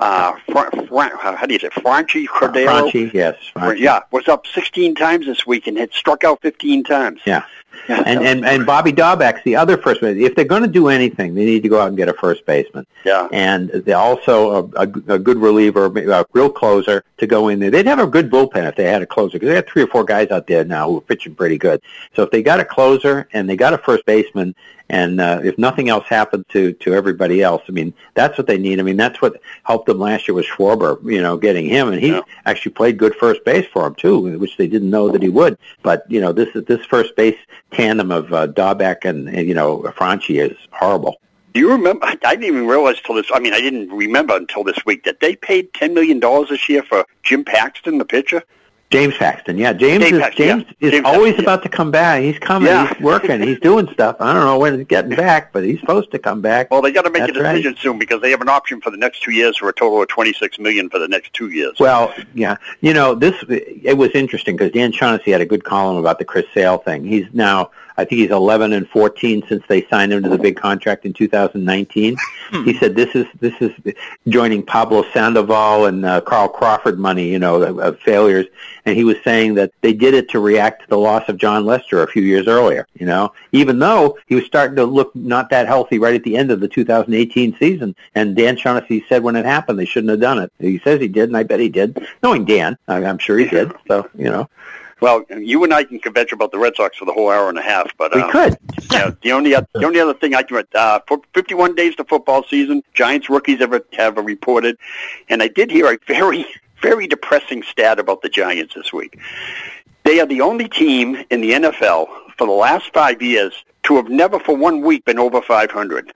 Uh, 0.00 0.34
Fra- 0.50 0.70
Fra- 0.86 1.36
how 1.36 1.46
do 1.46 1.52
you 1.52 1.60
say, 1.60 1.68
Franchy 1.68 2.26
Cordero? 2.26 2.90
Franchy, 2.90 3.12
yes. 3.12 3.36
Franchy. 3.54 3.80
Yeah, 3.80 4.00
was 4.10 4.28
up 4.28 4.46
16 4.46 4.94
times 4.94 5.26
this 5.26 5.46
week 5.46 5.66
and 5.66 5.76
had 5.76 5.92
struck 5.92 6.24
out 6.24 6.40
15 6.40 6.84
times. 6.84 7.20
Yeah. 7.26 7.44
And, 7.88 8.20
and, 8.24 8.44
and 8.46 8.64
Bobby 8.66 8.92
Dalbec's 8.92 9.42
the 9.44 9.56
other 9.56 9.76
first 9.76 10.00
baseman. 10.00 10.22
If 10.24 10.36
they're 10.36 10.44
going 10.44 10.62
to 10.62 10.68
do 10.68 10.88
anything, 10.88 11.34
they 11.34 11.44
need 11.44 11.62
to 11.64 11.68
go 11.68 11.80
out 11.80 11.88
and 11.88 11.96
get 11.96 12.08
a 12.08 12.12
first 12.12 12.46
baseman. 12.46 12.86
yeah. 13.04 13.26
and 13.32 13.68
they 13.70 13.92
also 13.94 14.70
a, 14.76 14.82
a, 14.84 15.14
a 15.14 15.18
good 15.18 15.38
reliever, 15.38 15.86
a 15.86 16.24
real 16.32 16.50
closer 16.50 17.02
to 17.18 17.26
go 17.26 17.48
in 17.48 17.58
there. 17.58 17.70
They'd 17.70 17.86
have 17.86 17.98
a 17.98 18.06
good 18.06 18.30
bullpen 18.30 18.68
if 18.68 18.76
they 18.76 18.84
had 18.84 19.02
a 19.02 19.06
closer 19.06 19.32
because 19.32 19.48
they 19.48 19.54
got 19.54 19.66
three 19.68 19.82
or 19.82 19.88
four 19.88 20.04
guys 20.04 20.30
out 20.30 20.46
there 20.46 20.64
now 20.64 20.88
who 20.88 20.98
are 20.98 21.02
pitching 21.02 21.34
pretty 21.34 21.58
good. 21.58 21.80
So 22.14 22.22
if 22.22 22.30
they 22.30 22.42
got 22.42 22.60
a 22.60 22.64
closer 22.64 23.28
and 23.32 23.48
they 23.48 23.56
got 23.56 23.72
a 23.74 23.78
first 23.78 24.04
baseman, 24.06 24.54
and 24.92 25.20
uh, 25.20 25.40
if 25.44 25.56
nothing 25.56 25.88
else 25.88 26.04
happened 26.08 26.46
to 26.48 26.72
to 26.72 26.94
everybody 26.94 27.42
else, 27.44 27.62
I 27.68 27.70
mean 27.70 27.94
that's 28.14 28.36
what 28.36 28.48
they 28.48 28.58
need. 28.58 28.80
I 28.80 28.82
mean 28.82 28.96
that's 28.96 29.22
what 29.22 29.40
helped 29.62 29.86
them 29.86 30.00
last 30.00 30.26
year 30.26 30.34
was 30.34 30.46
Schwarber, 30.46 31.00
you 31.08 31.22
know, 31.22 31.36
getting 31.36 31.66
him, 31.66 31.92
and 31.92 32.00
he 32.00 32.08
Yeah. 32.08 32.22
actually 32.44 32.72
played 32.72 32.98
good 32.98 33.14
first 33.14 33.44
base 33.44 33.66
for 33.72 33.86
him 33.86 33.94
too, 33.94 34.36
which 34.40 34.56
they 34.56 34.66
didn't 34.66 34.90
know 34.90 35.08
that 35.10 35.22
he 35.22 35.28
would. 35.28 35.56
But 35.84 36.04
you 36.08 36.20
know 36.20 36.32
this 36.32 36.48
this 36.66 36.84
first 36.86 37.14
base 37.14 37.36
tandem 37.70 38.10
of 38.10 38.32
uh, 38.32 38.46
Dalbec 38.48 39.04
and, 39.04 39.28
and 39.28 39.48
you 39.48 39.54
know 39.54 39.82
Franchy 39.96 40.40
is 40.40 40.56
horrible. 40.72 41.20
Do 41.52 41.60
you 41.60 41.70
remember? 41.70 42.06
I 42.06 42.14
didn't 42.36 42.44
even 42.44 42.66
realize 42.66 43.00
till 43.00 43.16
this. 43.16 43.26
I 43.34 43.40
mean, 43.40 43.52
I 43.52 43.60
didn't 43.60 43.90
remember 43.90 44.36
until 44.36 44.62
this 44.62 44.78
week 44.86 45.04
that 45.04 45.18
they 45.18 45.34
paid 45.34 45.72
$10 45.72 45.94
million 45.94 46.20
this 46.48 46.68
year 46.68 46.82
for 46.82 47.04
Jim 47.24 47.44
Paxton, 47.44 47.98
the 47.98 48.04
pitcher. 48.04 48.44
James 48.90 49.16
Paxton, 49.16 49.56
yeah. 49.56 49.72
James 49.72 50.02
James 50.02 50.16
is 50.16 50.20
Paxton, 50.20 50.46
James 50.46 50.64
yeah. 50.80 50.86
is 50.88 50.92
James 50.94 51.06
always 51.06 51.34
Paxton, 51.34 51.44
yeah. 51.44 51.54
about 51.54 51.62
to 51.62 51.68
come 51.68 51.90
back. 51.92 52.22
He's 52.22 52.38
coming. 52.40 52.68
Yeah. 52.68 52.92
He's 52.92 53.00
working. 53.00 53.40
He's 53.40 53.60
doing 53.60 53.88
stuff. 53.92 54.16
I 54.18 54.32
don't 54.32 54.44
know 54.44 54.58
when 54.58 54.78
he's 54.78 54.86
getting 54.88 55.14
back, 55.14 55.52
but 55.52 55.62
he's 55.62 55.78
supposed 55.78 56.10
to 56.10 56.18
come 56.18 56.40
back. 56.40 56.72
Well, 56.72 56.82
they 56.82 56.90
got 56.90 57.02
to 57.02 57.10
make 57.10 57.22
That's 57.22 57.38
a 57.38 57.42
right. 57.42 57.52
decision 57.52 57.76
soon 57.76 57.98
because 58.00 58.20
they 58.20 58.32
have 58.32 58.40
an 58.40 58.48
option 58.48 58.80
for 58.80 58.90
the 58.90 58.96
next 58.96 59.22
two 59.22 59.30
years 59.30 59.56
for 59.56 59.68
a 59.68 59.72
total 59.72 60.02
of 60.02 60.08
26 60.08 60.58
million 60.58 60.90
for 60.90 60.98
the 60.98 61.06
next 61.06 61.32
two 61.32 61.50
years. 61.50 61.78
Well, 61.78 62.12
yeah. 62.34 62.56
You 62.80 62.92
know, 62.92 63.14
this 63.14 63.36
it 63.48 63.96
was 63.96 64.10
interesting 64.10 64.56
because 64.56 64.72
Dan 64.72 64.90
Shaughnessy 64.90 65.30
had 65.30 65.40
a 65.40 65.46
good 65.46 65.62
column 65.62 65.96
about 65.96 66.18
the 66.18 66.24
Chris 66.24 66.46
Sale 66.52 66.78
thing. 66.78 67.04
He's 67.04 67.26
now, 67.32 67.70
I 68.00 68.04
think 68.04 68.20
he's 68.20 68.30
11 68.30 68.72
and 68.72 68.88
14 68.88 69.44
since 69.46 69.62
they 69.68 69.86
signed 69.88 70.12
him 70.12 70.22
to 70.22 70.28
the 70.30 70.38
big 70.38 70.56
contract 70.56 71.04
in 71.04 71.12
2019. 71.12 72.16
He 72.64 72.76
said 72.78 72.96
this 72.96 73.14
is 73.14 73.26
this 73.40 73.54
is 73.60 73.72
joining 74.26 74.64
Pablo 74.64 75.04
Sandoval 75.12 75.86
and 75.86 76.04
uh, 76.04 76.20
Carl 76.22 76.48
Crawford 76.48 76.98
money, 76.98 77.28
you 77.28 77.38
know, 77.38 77.62
of, 77.62 77.78
of 77.78 78.00
failures. 78.00 78.46
And 78.86 78.96
he 78.96 79.04
was 79.04 79.16
saying 79.22 79.54
that 79.54 79.72
they 79.82 79.92
did 79.92 80.14
it 80.14 80.30
to 80.30 80.40
react 80.40 80.82
to 80.82 80.88
the 80.88 80.98
loss 80.98 81.28
of 81.28 81.36
Jon 81.36 81.64
Lester 81.64 82.02
a 82.02 82.08
few 82.08 82.22
years 82.22 82.48
earlier. 82.48 82.86
You 82.94 83.06
know, 83.06 83.32
even 83.52 83.78
though 83.78 84.18
he 84.26 84.34
was 84.34 84.46
starting 84.46 84.76
to 84.76 84.84
look 84.84 85.14
not 85.14 85.50
that 85.50 85.66
healthy 85.66 85.98
right 85.98 86.14
at 86.14 86.24
the 86.24 86.36
end 86.36 86.50
of 86.50 86.60
the 86.60 86.68
2018 86.68 87.56
season. 87.58 87.94
And 88.14 88.34
Dan 88.34 88.56
Shaughnessy 88.56 89.04
said 89.08 89.22
when 89.22 89.36
it 89.36 89.44
happened 89.44 89.78
they 89.78 89.84
shouldn't 89.84 90.10
have 90.10 90.20
done 90.20 90.38
it. 90.38 90.50
He 90.58 90.78
says 90.80 91.00
he 91.00 91.08
did, 91.08 91.28
and 91.28 91.36
I 91.36 91.42
bet 91.42 91.60
he 91.60 91.68
did. 91.68 92.04
Knowing 92.22 92.46
Dan, 92.46 92.78
I'm 92.88 93.18
sure 93.18 93.38
he 93.38 93.46
did. 93.46 93.72
So 93.86 94.08
you 94.16 94.30
know, 94.30 94.48
Well, 95.00 95.24
you 95.30 95.64
and 95.64 95.72
I 95.72 95.84
can 95.84 95.98
kvetch 96.00 96.32
about 96.32 96.52
the 96.52 96.58
Red 96.58 96.76
Sox 96.76 96.96
for 96.96 97.06
the 97.06 97.12
whole 97.12 97.30
hour 97.30 97.48
and 97.48 97.58
a 97.58 97.62
half, 97.62 97.96
but 97.96 98.14
we 98.14 98.20
uh, 98.20 98.30
could. 98.30 98.58
yeah, 98.92 99.10
the 99.22 99.32
only 99.32 99.50
the 99.50 99.84
only 99.84 100.00
other 100.00 100.14
thing 100.14 100.34
I 100.34 100.42
can 100.42 100.64
uh, 100.74 101.00
for 101.06 101.20
51 101.34 101.74
days 101.74 101.96
to 101.96 102.04
football 102.04 102.44
season, 102.44 102.82
Giants 102.94 103.30
rookies 103.30 103.60
ever 103.60 103.80
have 103.94 104.16
reported, 104.16 104.76
and 105.28 105.42
I 105.42 105.48
did 105.48 105.70
hear 105.70 105.92
a 105.92 105.98
very 106.06 106.46
very 106.82 107.06
depressing 107.06 107.62
stat 107.62 107.98
about 107.98 108.22
the 108.22 108.28
Giants 108.28 108.74
this 108.74 108.92
week. 108.92 109.18
They 110.04 110.20
are 110.20 110.26
the 110.26 110.40
only 110.40 110.68
team 110.68 111.24
in 111.30 111.40
the 111.40 111.52
NFL 111.52 112.08
for 112.36 112.46
the 112.46 112.52
last 112.52 112.92
five 112.92 113.20
years 113.20 113.52
to 113.84 113.96
have 113.96 114.08
never 114.08 114.38
for 114.38 114.56
one 114.56 114.80
week 114.80 115.04
been 115.04 115.18
over 115.18 115.42
500. 115.42 116.12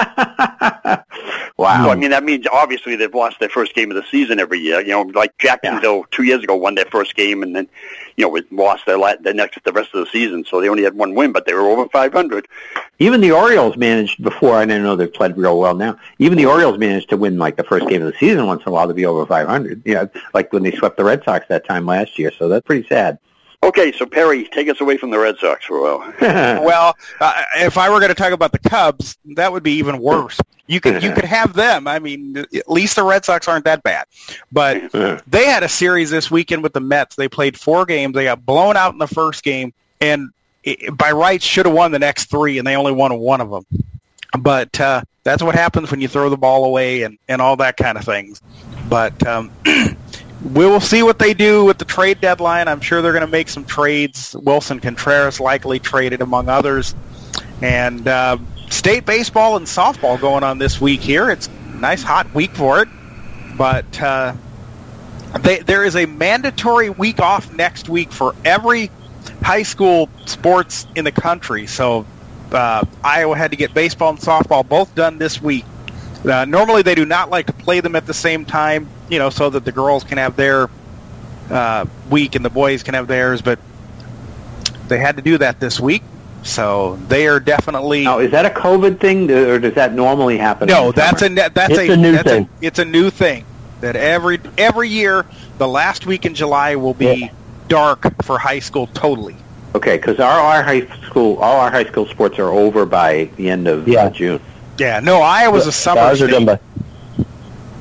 wow. 1.56 1.84
So 1.84 1.90
I 1.90 1.94
mean 1.94 2.10
that 2.10 2.24
means 2.24 2.46
obviously 2.50 2.96
they've 2.96 3.14
lost 3.14 3.38
their 3.38 3.48
first 3.48 3.74
game 3.74 3.90
of 3.90 3.96
the 3.96 4.04
season 4.10 4.40
every 4.40 4.58
year. 4.58 4.80
You 4.80 4.92
know, 4.92 5.02
like 5.02 5.36
Jacksonville 5.38 6.04
two 6.10 6.22
years 6.22 6.42
ago 6.42 6.56
won 6.56 6.74
their 6.74 6.86
first 6.86 7.14
game 7.16 7.42
and 7.42 7.54
then 7.54 7.68
you 8.16 8.24
know 8.24 8.40
lost 8.50 8.86
their 8.86 8.98
la- 8.98 9.16
the 9.20 9.34
next 9.34 9.62
the 9.64 9.72
rest 9.72 9.94
of 9.94 10.04
the 10.04 10.10
season. 10.10 10.44
So 10.44 10.60
they 10.60 10.68
only 10.68 10.84
had 10.84 10.94
one 10.94 11.14
win, 11.14 11.32
but 11.32 11.46
they 11.46 11.54
were 11.54 11.68
over 11.68 11.88
500. 11.88 12.48
Even 12.98 13.20
the 13.20 13.32
Orioles 13.32 13.76
managed 13.76 14.22
before. 14.22 14.56
I 14.56 14.64
didn't 14.64 14.84
know 14.84 14.96
they've 14.96 15.12
played 15.12 15.36
real 15.36 15.58
well 15.58 15.74
now. 15.74 15.98
Even 16.18 16.38
the 16.38 16.46
Orioles 16.46 16.78
managed 16.78 17.10
to 17.10 17.16
win 17.16 17.38
like 17.38 17.56
the 17.56 17.64
first 17.64 17.88
game 17.88 18.02
of 18.02 18.12
the 18.12 18.18
season 18.18 18.46
once 18.46 18.62
in 18.62 18.68
a 18.68 18.72
while 18.72 18.88
to 18.88 18.94
be 18.94 19.06
over 19.06 19.26
500. 19.26 19.82
Yeah, 19.84 20.06
like 20.34 20.52
when 20.52 20.62
they 20.62 20.72
swept 20.72 20.96
the 20.96 21.04
Red 21.04 21.24
Sox 21.24 21.46
that 21.48 21.66
time 21.66 21.86
last 21.86 22.18
year. 22.18 22.32
So 22.38 22.48
that's 22.48 22.66
pretty 22.66 22.86
sad. 22.88 23.18
Okay, 23.62 23.92
so 23.92 24.06
Perry, 24.06 24.44
take 24.44 24.68
us 24.68 24.80
away 24.80 24.96
from 24.96 25.10
the 25.10 25.18
Red 25.18 25.36
Sox 25.38 25.66
for 25.66 25.78
a 25.78 25.98
while. 25.98 26.14
Well, 26.64 26.96
uh, 27.20 27.42
if 27.56 27.76
I 27.76 27.90
were 27.90 27.98
going 27.98 28.08
to 28.08 28.14
talk 28.14 28.32
about 28.32 28.52
the 28.52 28.58
Cubs, 28.58 29.18
that 29.36 29.52
would 29.52 29.62
be 29.62 29.72
even 29.72 29.98
worse. 29.98 30.40
You 30.66 30.80
could 30.80 31.02
you 31.02 31.12
could 31.12 31.24
have 31.24 31.52
them. 31.54 31.88
I 31.88 31.98
mean, 31.98 32.36
at 32.36 32.70
least 32.70 32.96
the 32.96 33.02
Red 33.02 33.24
Sox 33.24 33.48
aren't 33.48 33.64
that 33.64 33.82
bad. 33.82 34.06
But 34.52 34.92
they 35.26 35.46
had 35.46 35.62
a 35.62 35.68
series 35.68 36.10
this 36.10 36.30
weekend 36.30 36.62
with 36.62 36.72
the 36.72 36.80
Mets. 36.80 37.16
They 37.16 37.28
played 37.28 37.58
four 37.58 37.84
games. 37.84 38.14
They 38.14 38.24
got 38.24 38.46
blown 38.46 38.76
out 38.76 38.92
in 38.92 38.98
the 38.98 39.08
first 39.08 39.42
game, 39.42 39.74
and 40.00 40.30
i 40.64 40.76
by 40.92 41.10
rights 41.10 41.44
should 41.44 41.66
have 41.66 41.74
won 41.74 41.92
the 41.92 41.98
next 41.98 42.30
three, 42.30 42.58
and 42.58 42.66
they 42.66 42.76
only 42.76 42.92
won 42.92 43.18
one 43.18 43.40
of 43.40 43.50
them. 43.50 43.66
But 44.38 44.80
uh, 44.80 45.02
that's 45.24 45.42
what 45.42 45.54
happens 45.54 45.90
when 45.90 46.00
you 46.00 46.08
throw 46.08 46.30
the 46.30 46.36
ball 46.36 46.64
away 46.64 47.02
and, 47.02 47.18
and 47.28 47.42
all 47.42 47.56
that 47.56 47.76
kind 47.76 47.98
of 47.98 48.04
things. 48.04 48.40
But 48.88 49.26
um, 49.26 49.50
we 50.42 50.66
will 50.66 50.80
see 50.80 51.02
what 51.02 51.18
they 51.18 51.34
do 51.34 51.64
with 51.64 51.78
the 51.78 51.84
trade 51.84 52.20
deadline. 52.20 52.66
I'm 52.66 52.80
sure 52.80 53.02
they're 53.02 53.12
going 53.12 53.24
to 53.24 53.30
make 53.30 53.48
some 53.48 53.64
trades. 53.64 54.34
Willson 54.34 54.80
Contreras 54.80 55.38
likely 55.38 55.78
traded 55.78 56.22
among 56.22 56.48
others. 56.48 56.94
And 57.60 58.08
uh, 58.08 58.38
state 58.70 59.04
baseball 59.04 59.56
and 59.56 59.66
softball 59.66 60.18
going 60.18 60.42
on 60.42 60.58
this 60.58 60.80
week 60.80 61.00
here. 61.00 61.30
It's 61.30 61.48
a 61.48 61.76
nice 61.76 62.02
hot 62.02 62.32
week 62.34 62.52
for 62.52 62.80
it. 62.80 62.88
But 63.58 64.00
uh, 64.00 64.34
they, 65.40 65.58
there 65.58 65.84
is 65.84 65.94
a 65.96 66.06
mandatory 66.06 66.88
week 66.88 67.20
off 67.20 67.52
next 67.52 67.90
week 67.90 68.10
for 68.10 68.34
every 68.44 68.90
high 69.42 69.62
school 69.62 70.08
sports 70.24 70.86
in 70.94 71.04
the 71.04 71.12
country. 71.12 71.66
So 71.66 72.06
uh, 72.50 72.84
Iowa 73.04 73.36
had 73.36 73.50
to 73.50 73.56
get 73.58 73.74
baseball 73.74 74.10
and 74.10 74.18
softball 74.18 74.66
both 74.66 74.94
done 74.94 75.18
this 75.18 75.42
week. 75.42 75.66
Uh, 76.24 76.44
normally, 76.44 76.82
they 76.82 76.94
do 76.94 77.06
not 77.06 77.30
like 77.30 77.46
to 77.46 77.52
play 77.52 77.80
them 77.80 77.96
at 77.96 78.06
the 78.06 78.14
same 78.14 78.44
time, 78.44 78.88
you 79.08 79.18
know, 79.18 79.30
so 79.30 79.48
that 79.50 79.64
the 79.64 79.72
girls 79.72 80.04
can 80.04 80.18
have 80.18 80.36
their 80.36 80.68
uh, 81.50 81.86
week 82.10 82.34
and 82.34 82.44
the 82.44 82.50
boys 82.50 82.82
can 82.82 82.94
have 82.94 83.06
theirs. 83.06 83.40
But 83.42 83.58
they 84.88 84.98
had 84.98 85.16
to 85.16 85.22
do 85.22 85.38
that 85.38 85.60
this 85.60 85.80
week, 85.80 86.02
so 86.42 86.96
they 87.08 87.26
are 87.26 87.40
definitely 87.40 88.04
Now, 88.04 88.18
is 88.18 88.32
that 88.32 88.44
a 88.44 88.50
COVID 88.50 89.00
thing, 89.00 89.30
or 89.30 89.58
does 89.58 89.74
that 89.74 89.94
normally 89.94 90.36
happen? 90.36 90.68
no. 90.68 90.92
That's 90.92 91.20
summer? 91.20 91.40
a 91.46 91.50
that's 91.50 91.78
It's 91.78 91.90
a 91.92 91.96
new 91.96 92.12
that's 92.12 92.28
thing. 92.28 92.48
it's 92.60 92.78
a 92.78 92.84
new 92.84 93.10
thing. 93.10 93.44
that 93.80 93.96
every 93.96 94.38
every 94.58 94.88
year 94.90 95.24
the 95.58 95.66
last 95.68 96.04
week 96.06 96.26
in 96.26 96.34
July 96.34 96.76
will 96.76 96.92
be 96.94 97.14
Yeah. 97.14 97.28
dark 97.68 98.22
for 98.24 98.38
high 98.38 98.58
school 98.58 98.88
totally. 98.88 99.36
Okay, 99.74 99.96
because 99.96 100.18
our, 100.18 100.40
our 100.40 100.62
high 100.64 100.86
school, 101.06 101.36
all 101.38 101.60
our 101.60 101.70
high 101.70 101.84
school 101.84 102.04
sports 102.06 102.38
are 102.40 102.50
over 102.50 102.84
by 102.84 103.30
the 103.36 103.48
end 103.48 103.68
of 103.68 103.86
Yeah. 103.88 104.04
uh, 104.06 104.10
June. 104.10 104.40
Yeah, 104.80 104.98
no, 105.00 105.20
Iowa's 105.20 105.66
a 105.66 105.72
summer 105.72 106.00
Ours 106.00 106.22
are 106.22 106.26
state. 106.28 106.32
done 106.32 106.46
by. 106.46 106.58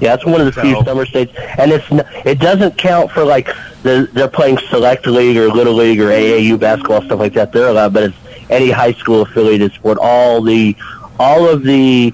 Yeah, 0.02 0.16
it's 0.16 0.26
one 0.26 0.42
of 0.42 0.54
the 0.54 0.62
few 0.62 0.84
summer 0.84 1.06
states, 1.06 1.34
and 1.58 1.72
it's 1.72 1.86
it 2.26 2.40
doesn't 2.40 2.78
count 2.78 3.10
for 3.12 3.24
like 3.24 3.48
the, 3.84 4.10
they're 4.12 4.28
playing 4.28 4.58
select 4.70 5.08
league 5.08 5.38
or 5.38 5.48
little 5.48 5.74
league 5.74 6.02
or 6.02 6.08
AAU 6.10 6.60
basketball 6.60 7.02
stuff 7.04 7.20
like 7.20 7.34
that. 7.34 7.54
They're 7.54 7.70
allowed, 7.70 7.94
but 7.94 8.04
it's 8.04 8.18
any 8.50 8.70
high 8.70 8.92
school 8.94 9.22
affiliated 9.22 9.72
sport. 9.74 9.98
All 10.02 10.42
the 10.42 10.76
all 11.20 11.48
of 11.50 11.64
the 11.64 12.14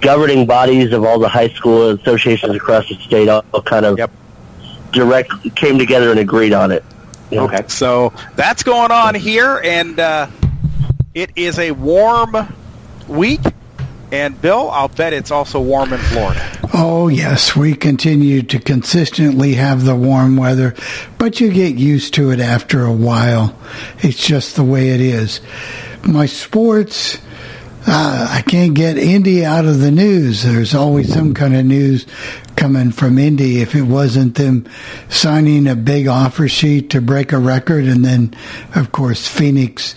governing 0.00 0.46
bodies 0.46 0.92
of 0.92 1.02
all 1.04 1.18
the 1.18 1.28
high 1.30 1.48
school 1.48 1.88
associations 1.90 2.54
across 2.54 2.86
the 2.90 2.94
state 2.96 3.28
all, 3.28 3.42
all 3.54 3.62
kind 3.62 3.86
of 3.86 3.98
Yep. 3.98 4.10
direct 4.92 5.32
came 5.56 5.78
together 5.78 6.10
and 6.10 6.20
agreed 6.20 6.52
on 6.52 6.72
it. 6.72 6.84
Yeah. 7.30 7.40
Okay. 7.42 7.64
So 7.68 8.12
that's 8.34 8.62
going 8.62 8.90
on 8.92 9.14
here, 9.14 9.60
and 9.64 9.98
uh, 9.98 10.26
it 11.14 11.30
is 11.36 11.58
a 11.58 11.70
warm 11.72 12.34
week. 13.08 13.40
And 14.12 14.40
Bill, 14.40 14.70
I'll 14.70 14.88
bet 14.88 15.12
it's 15.12 15.30
also 15.30 15.60
warm 15.60 15.92
in 15.92 15.98
Florida. 15.98 16.40
Oh, 16.72 17.08
yes, 17.08 17.56
we 17.56 17.74
continue 17.74 18.42
to 18.42 18.58
consistently 18.58 19.54
have 19.54 19.84
the 19.84 19.96
warm 19.96 20.36
weather, 20.36 20.74
but 21.18 21.40
you 21.40 21.52
get 21.52 21.76
used 21.76 22.14
to 22.14 22.30
it 22.30 22.38
after 22.38 22.84
a 22.84 22.92
while. 22.92 23.58
It's 23.98 24.24
just 24.24 24.56
the 24.56 24.64
way 24.64 24.90
it 24.90 25.00
is. 25.00 25.40
My 26.04 26.26
sports, 26.26 27.18
uh, 27.86 28.28
I 28.30 28.42
can't 28.42 28.74
get 28.74 28.96
Indy 28.96 29.44
out 29.44 29.64
of 29.64 29.80
the 29.80 29.90
news. 29.90 30.44
There's 30.44 30.74
always 30.74 31.12
some 31.12 31.34
kind 31.34 31.56
of 31.56 31.64
news 31.64 32.06
coming 32.54 32.92
from 32.92 33.18
Indy. 33.18 33.60
If 33.60 33.74
it 33.74 33.82
wasn't 33.82 34.36
them 34.36 34.66
signing 35.08 35.66
a 35.66 35.74
big 35.74 36.06
offer 36.06 36.46
sheet 36.46 36.90
to 36.90 37.00
break 37.00 37.32
a 37.32 37.38
record, 37.38 37.84
and 37.86 38.04
then, 38.04 38.34
of 38.74 38.92
course, 38.92 39.26
Phoenix. 39.26 39.94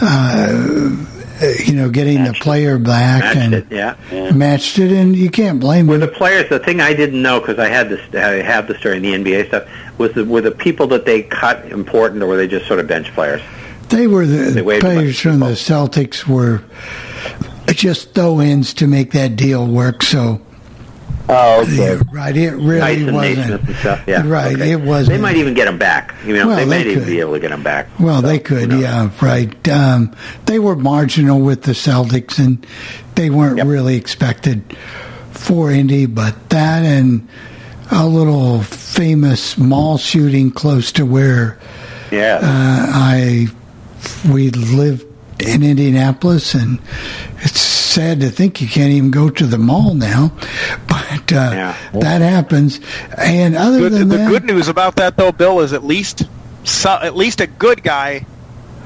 Uh, 0.00 1.06
Uh, 1.40 1.52
you 1.64 1.74
know, 1.74 1.90
getting 1.90 2.24
the 2.24 2.32
player 2.32 2.78
back 2.78 3.22
Matched 3.22 3.36
and 3.36 3.54
it, 3.54 3.66
yeah. 3.70 4.30
matched 4.32 4.78
it, 4.78 4.90
and 4.90 5.14
you 5.14 5.30
can't 5.30 5.60
blame 5.60 5.86
Were 5.86 5.98
them. 5.98 6.08
the 6.08 6.14
players 6.14 6.48
the 6.48 6.58
thing 6.58 6.80
I 6.80 6.94
didn't 6.94 7.20
know 7.20 7.40
because 7.40 7.58
I 7.58 7.68
had 7.68 7.90
this 7.90 8.00
I 8.14 8.42
have 8.42 8.68
the 8.68 8.78
story 8.78 8.96
in 8.96 9.02
the 9.02 9.12
NBA 9.12 9.48
stuff 9.48 9.68
was 9.98 10.12
the 10.14 10.24
were 10.24 10.40
the 10.40 10.50
people 10.50 10.86
that 10.88 11.04
they 11.04 11.22
cut 11.22 11.66
important 11.66 12.22
or 12.22 12.26
were 12.26 12.36
they 12.36 12.48
just 12.48 12.66
sort 12.66 12.80
of 12.80 12.86
bench 12.86 13.12
players? 13.12 13.42
They 13.88 14.06
were 14.06 14.26
the 14.26 14.50
They 14.50 14.80
players 14.80 15.20
from 15.20 15.40
the. 15.40 15.46
Celtics 15.46 16.26
were 16.26 16.62
just 17.66 18.14
throw-ins 18.14 18.74
to 18.74 18.86
make 18.86 19.12
that 19.12 19.36
deal 19.36 19.66
work. 19.66 20.02
So, 20.02 20.40
Oh, 21.28 21.62
okay. 21.62 21.72
yeah, 21.76 22.02
right, 22.12 22.36
it 22.36 22.52
really 22.52 22.78
Tyson 22.80 23.14
wasn't. 23.14 23.76
Stuff. 23.78 24.02
Yeah, 24.06 24.22
Right, 24.26 24.54
okay. 24.54 24.70
it 24.72 24.80
wasn't. 24.80 25.16
They 25.16 25.20
might 25.22 25.36
even 25.36 25.54
get 25.54 25.64
them 25.64 25.76
back. 25.78 26.14
You 26.24 26.34
know, 26.36 26.46
Well, 26.46 26.56
they 26.56 26.64
might 26.64 26.84
they 26.84 26.92
even 26.92 27.04
be 27.04 27.18
able 27.20 27.32
to 27.34 27.40
get 27.40 27.50
them 27.50 27.62
back. 27.64 27.88
Well, 27.98 28.20
So, 28.20 28.28
they 28.28 28.38
could, 28.38 28.68
knows? 28.68 28.80
yeah, 28.82 29.10
right. 29.20 29.68
Um, 29.68 30.14
they 30.46 30.58
were 30.60 30.76
marginal 30.76 31.40
with 31.40 31.62
the 31.62 31.72
Celtics, 31.72 32.38
and 32.38 32.64
they 33.16 33.28
weren't 33.30 33.56
Yep. 33.58 33.66
really 33.66 33.96
expected 33.96 34.62
for 35.32 35.70
Indy. 35.72 36.06
But 36.06 36.48
that 36.50 36.84
and 36.84 37.26
a 37.90 38.06
little 38.06 38.62
famous 38.62 39.58
mall 39.58 39.98
shooting 39.98 40.50
close 40.52 40.92
to 40.92 41.04
where 41.04 41.58
Yeah. 42.12 42.38
uh, 42.40 42.86
I 42.92 43.48
we 44.30 44.50
lived 44.50 45.04
in 45.40 45.62
Indianapolis, 45.64 46.54
and 46.54 46.78
it's 47.42 47.60
sad 47.96 48.20
to 48.20 48.28
think 48.28 48.60
you 48.60 48.68
can't 48.68 48.92
even 48.92 49.10
go 49.10 49.30
to 49.30 49.46
the 49.46 49.56
mall 49.56 49.94
now. 49.94 50.30
But 50.86 51.32
uh, 51.32 51.34
Yeah. 51.34 51.76
that 51.94 52.20
happens. 52.20 52.78
And 53.16 53.56
other 53.56 53.78
Good, 53.78 53.92
than 53.92 54.08
the 54.08 54.18
that, 54.18 54.28
good 54.28 54.44
news 54.44 54.68
about 54.68 54.96
that, 54.96 55.16
though, 55.16 55.32
Bill, 55.32 55.60
is 55.60 55.72
at 55.72 55.82
least 55.82 56.24
so, 56.64 56.90
at 56.90 57.16
least 57.16 57.40
a 57.40 57.46
good 57.46 57.82
guy 57.82 58.26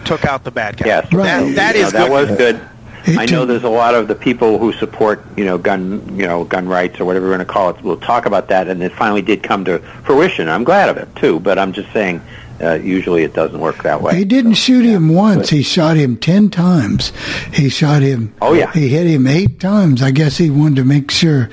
took 0.05 0.25
out 0.25 0.45
the 0.45 0.51
bad 0.53 0.77
guy. 0.77 0.87
Yes, 0.87 1.13
Right. 1.13 1.25
That, 1.25 1.55
that 1.57 1.77
You 1.77 1.91
that 1.91 2.09
good. 2.09 2.11
was 2.11 2.39
good. 2.39 2.61
It 3.07 3.19
I 3.19 3.25
know 3.27 3.47
there's 3.47 3.65
a 3.65 3.69
lot 3.69 3.95
of 3.95 4.07
the 4.09 4.15
people 4.15 4.59
who 4.59 4.73
support, 4.75 5.25
you 5.37 5.45
know, 5.45 5.57
gun, 5.59 6.03
you 6.17 6.27
know, 6.27 6.45
gun 6.45 6.69
rights 6.69 7.01
or 7.01 7.05
whatever 7.07 7.27
we're 7.27 7.35
going 7.35 7.47
to 7.47 7.53
call 7.53 7.71
it. 7.71 7.83
We'll 7.83 7.97
talk 7.97 8.27
about 8.27 8.49
that, 8.49 8.69
and 8.69 8.81
it 8.83 8.93
finally 8.93 9.23
did 9.23 9.43
come 9.43 9.65
to 9.65 9.79
fruition. 10.05 10.49
I'm 10.49 10.63
glad 10.65 10.89
of 10.91 10.99
it 10.99 11.09
too, 11.17 11.41
but 11.41 11.59
I'm 11.59 11.73
just 11.73 11.91
saying, 11.93 12.21
uh, 12.61 12.75
usually 12.75 13.23
it 13.23 13.35
doesn't 13.35 13.61
work 13.61 13.83
that 13.83 14.03
way. 14.03 14.17
He 14.17 14.25
didn't 14.25 14.55
shoot 14.55 14.85
him 14.85 15.09
once. 15.09 15.49
He 15.49 15.63
shot 15.63 15.97
him 15.97 16.17
ten 16.17 16.51
times. 16.51 17.13
He 17.53 17.69
shot 17.69 18.03
him. 18.03 18.35
Oh, 18.41 18.53
yeah. 18.53 18.73
He 18.73 18.89
hit 18.89 19.07
him 19.07 19.27
eight 19.27 19.61
times. 19.61 20.03
I 20.03 20.11
guess 20.11 20.37
he 20.37 20.51
wanted 20.51 20.77
to 20.77 20.85
make 20.85 21.11
sure 21.11 21.51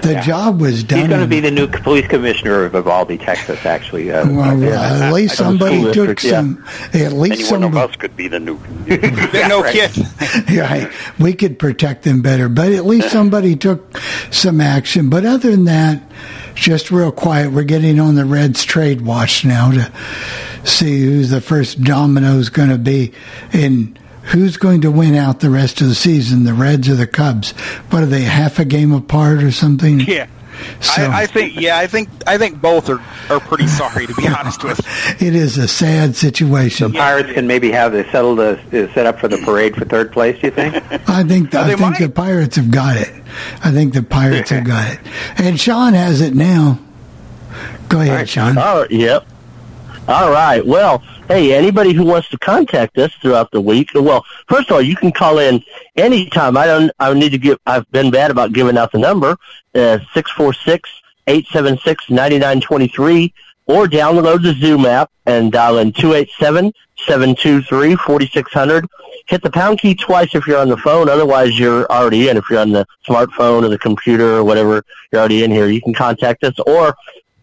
the 0.00 0.22
job 0.24 0.60
was 0.60 0.84
done. 0.84 1.00
He's 1.00 1.08
going 1.08 1.20
to 1.20 1.26
be 1.26 1.40
the 1.40 1.50
new 1.50 1.66
police 1.66 2.06
commissioner 2.06 2.64
of 2.64 2.74
Uvalde, 2.74 3.18
Texas. 3.20 3.64
Actually, 3.66 4.10
uh, 4.10 4.26
well, 4.28 4.58
yeah. 4.58 4.80
uh, 4.80 5.02
at 5.04 5.12
least 5.12 5.36
somebody 5.36 5.82
took 5.92 5.94
district, 5.94 6.24
yeah. 6.24 6.30
some. 6.30 6.64
At 6.94 7.12
least 7.12 7.52
Any 7.52 7.60
one 7.60 7.64
of 7.64 7.76
us 7.76 7.96
could 7.96 8.16
be 8.16 8.28
the 8.28 8.40
new. 8.40 8.54
no 8.86 9.62
right. 9.62 9.72
kid. 9.72 10.06
right. 10.58 10.90
We 11.18 11.34
could 11.34 11.58
protect 11.58 12.04
them 12.04 12.22
better, 12.22 12.48
but 12.48 12.72
at 12.72 12.84
least 12.84 13.10
somebody 13.10 13.54
took 13.54 13.96
some 14.30 14.60
action. 14.60 15.08
But 15.10 15.24
other 15.24 15.50
than 15.50 15.64
that, 15.64 16.02
just 16.54 16.90
real 16.90 17.12
quiet. 17.12 17.52
We're 17.52 17.64
getting 17.64 18.00
on 18.00 18.14
the 18.14 18.24
Reds 18.24 18.64
trade 18.64 19.02
watch 19.02 19.44
now 19.44 19.70
to 19.70 19.92
see 20.64 21.04
who's 21.04 21.30
the 21.30 21.40
first 21.40 21.82
domino's 21.82 22.48
going 22.48 22.70
to 22.70 22.78
be 22.78 23.12
and 23.52 23.98
who's 24.24 24.56
going 24.56 24.82
to 24.82 24.90
win 24.90 25.14
out 25.14 25.40
the 25.40 25.50
rest 25.50 25.80
of 25.80 25.88
the 25.88 25.94
season, 25.94 26.44
the 26.44 26.54
Reds 26.54 26.88
or 26.88 26.94
the 26.94 27.06
Cubs. 27.06 27.50
What 27.90 28.02
are 28.02 28.06
they, 28.06 28.22
half 28.22 28.58
a 28.58 28.64
game 28.64 28.92
apart 28.92 29.42
or 29.42 29.50
something? 29.50 30.00
Yeah. 30.00 30.28
So- 30.80 31.02
I, 31.02 31.22
I 31.22 31.26
think 31.26 31.60
yeah, 31.60 31.78
I 31.78 31.86
think 31.86 32.08
I 32.26 32.38
think 32.38 32.60
both 32.60 32.88
are, 32.88 33.00
are 33.30 33.40
pretty 33.40 33.66
sorry 33.66 34.06
to 34.06 34.14
be 34.14 34.26
honest 34.38 34.62
with 34.64 34.78
you. 35.20 35.26
It 35.28 35.34
is 35.34 35.58
a 35.58 35.68
sad 35.68 36.16
situation. 36.16 36.92
The 36.92 36.98
Pirates 36.98 37.32
can 37.32 37.46
maybe 37.46 37.70
have 37.72 37.92
they 37.92 38.04
settled 38.10 38.40
a, 38.40 38.58
uh, 38.58 38.92
set 38.94 39.06
up 39.06 39.18
for 39.20 39.28
the 39.28 39.38
parade 39.38 39.76
for 39.76 39.84
third 39.84 40.12
place. 40.12 40.38
Do 40.40 40.48
you 40.48 40.50
think? 40.52 40.74
I 41.08 41.22
think 41.24 41.54
I 41.54 41.68
think 41.68 41.80
might. 41.80 41.98
the 41.98 42.08
Pirates 42.08 42.56
have 42.56 42.70
got 42.70 42.96
it. 42.96 43.12
I 43.64 43.70
think 43.70 43.94
the 43.94 44.02
Pirates 44.02 44.50
have 44.50 44.64
got 44.64 44.92
it, 44.92 45.00
and 45.38 45.58
Sean 45.60 45.94
has 45.94 46.20
it 46.20 46.34
now. 46.34 46.78
Go 47.88 48.00
ahead, 48.00 48.14
right, 48.16 48.28
Sean. 48.28 48.56
Oh, 48.58 48.86
yep. 48.90 49.26
All 50.08 50.30
right. 50.32 50.64
Well, 50.66 51.02
hey, 51.32 51.54
anybody 51.54 51.94
who 51.94 52.04
wants 52.04 52.28
to 52.28 52.38
contact 52.38 52.98
us 52.98 53.10
throughout 53.14 53.50
the 53.52 53.60
week, 53.60 53.88
well, 53.94 54.22
first 54.48 54.68
of 54.68 54.74
all, 54.74 54.82
you 54.82 54.94
can 54.94 55.10
call 55.10 55.38
in 55.38 55.64
anytime. 55.96 56.58
I 56.58 56.66
don't. 56.66 56.92
I 56.98 57.12
need 57.14 57.30
to 57.30 57.38
give. 57.38 57.58
I've 57.64 57.90
been 57.90 58.10
bad 58.10 58.30
about 58.30 58.52
giving 58.52 58.76
out 58.76 58.92
the 58.92 58.98
number. 58.98 59.36
uh, 59.74 59.98
Six 60.12 60.30
four 60.32 60.52
six 60.52 60.90
eight 61.26 61.46
seven 61.46 61.78
six 61.78 62.10
ninety 62.10 62.38
nine 62.38 62.60
twenty 62.60 62.88
three, 62.88 63.32
or 63.66 63.86
download 63.86 64.42
the 64.42 64.52
Zoom 64.52 64.84
app 64.84 65.10
and 65.24 65.50
dial 65.50 65.78
in 65.78 65.92
two 65.92 66.12
eight 66.12 66.30
seven 66.38 66.70
seven 67.06 67.34
two 67.34 67.62
three 67.62 67.96
forty 67.96 68.26
six 68.26 68.52
hundred. 68.52 68.86
Hit 69.26 69.42
the 69.42 69.50
pound 69.50 69.78
key 69.78 69.94
twice 69.94 70.34
if 70.34 70.46
you're 70.46 70.58
on 70.58 70.68
the 70.68 70.76
phone. 70.76 71.08
Otherwise, 71.08 71.58
you're 71.58 71.86
already 71.90 72.28
in. 72.28 72.36
If 72.36 72.44
you're 72.50 72.60
on 72.60 72.72
the 72.72 72.86
smartphone 73.08 73.64
or 73.64 73.68
the 73.68 73.78
computer 73.78 74.34
or 74.36 74.44
whatever, 74.44 74.84
you're 75.10 75.20
already 75.20 75.44
in 75.44 75.50
here. 75.50 75.68
You 75.68 75.80
can 75.80 75.94
contact 75.94 76.44
us 76.44 76.58
or 76.66 76.94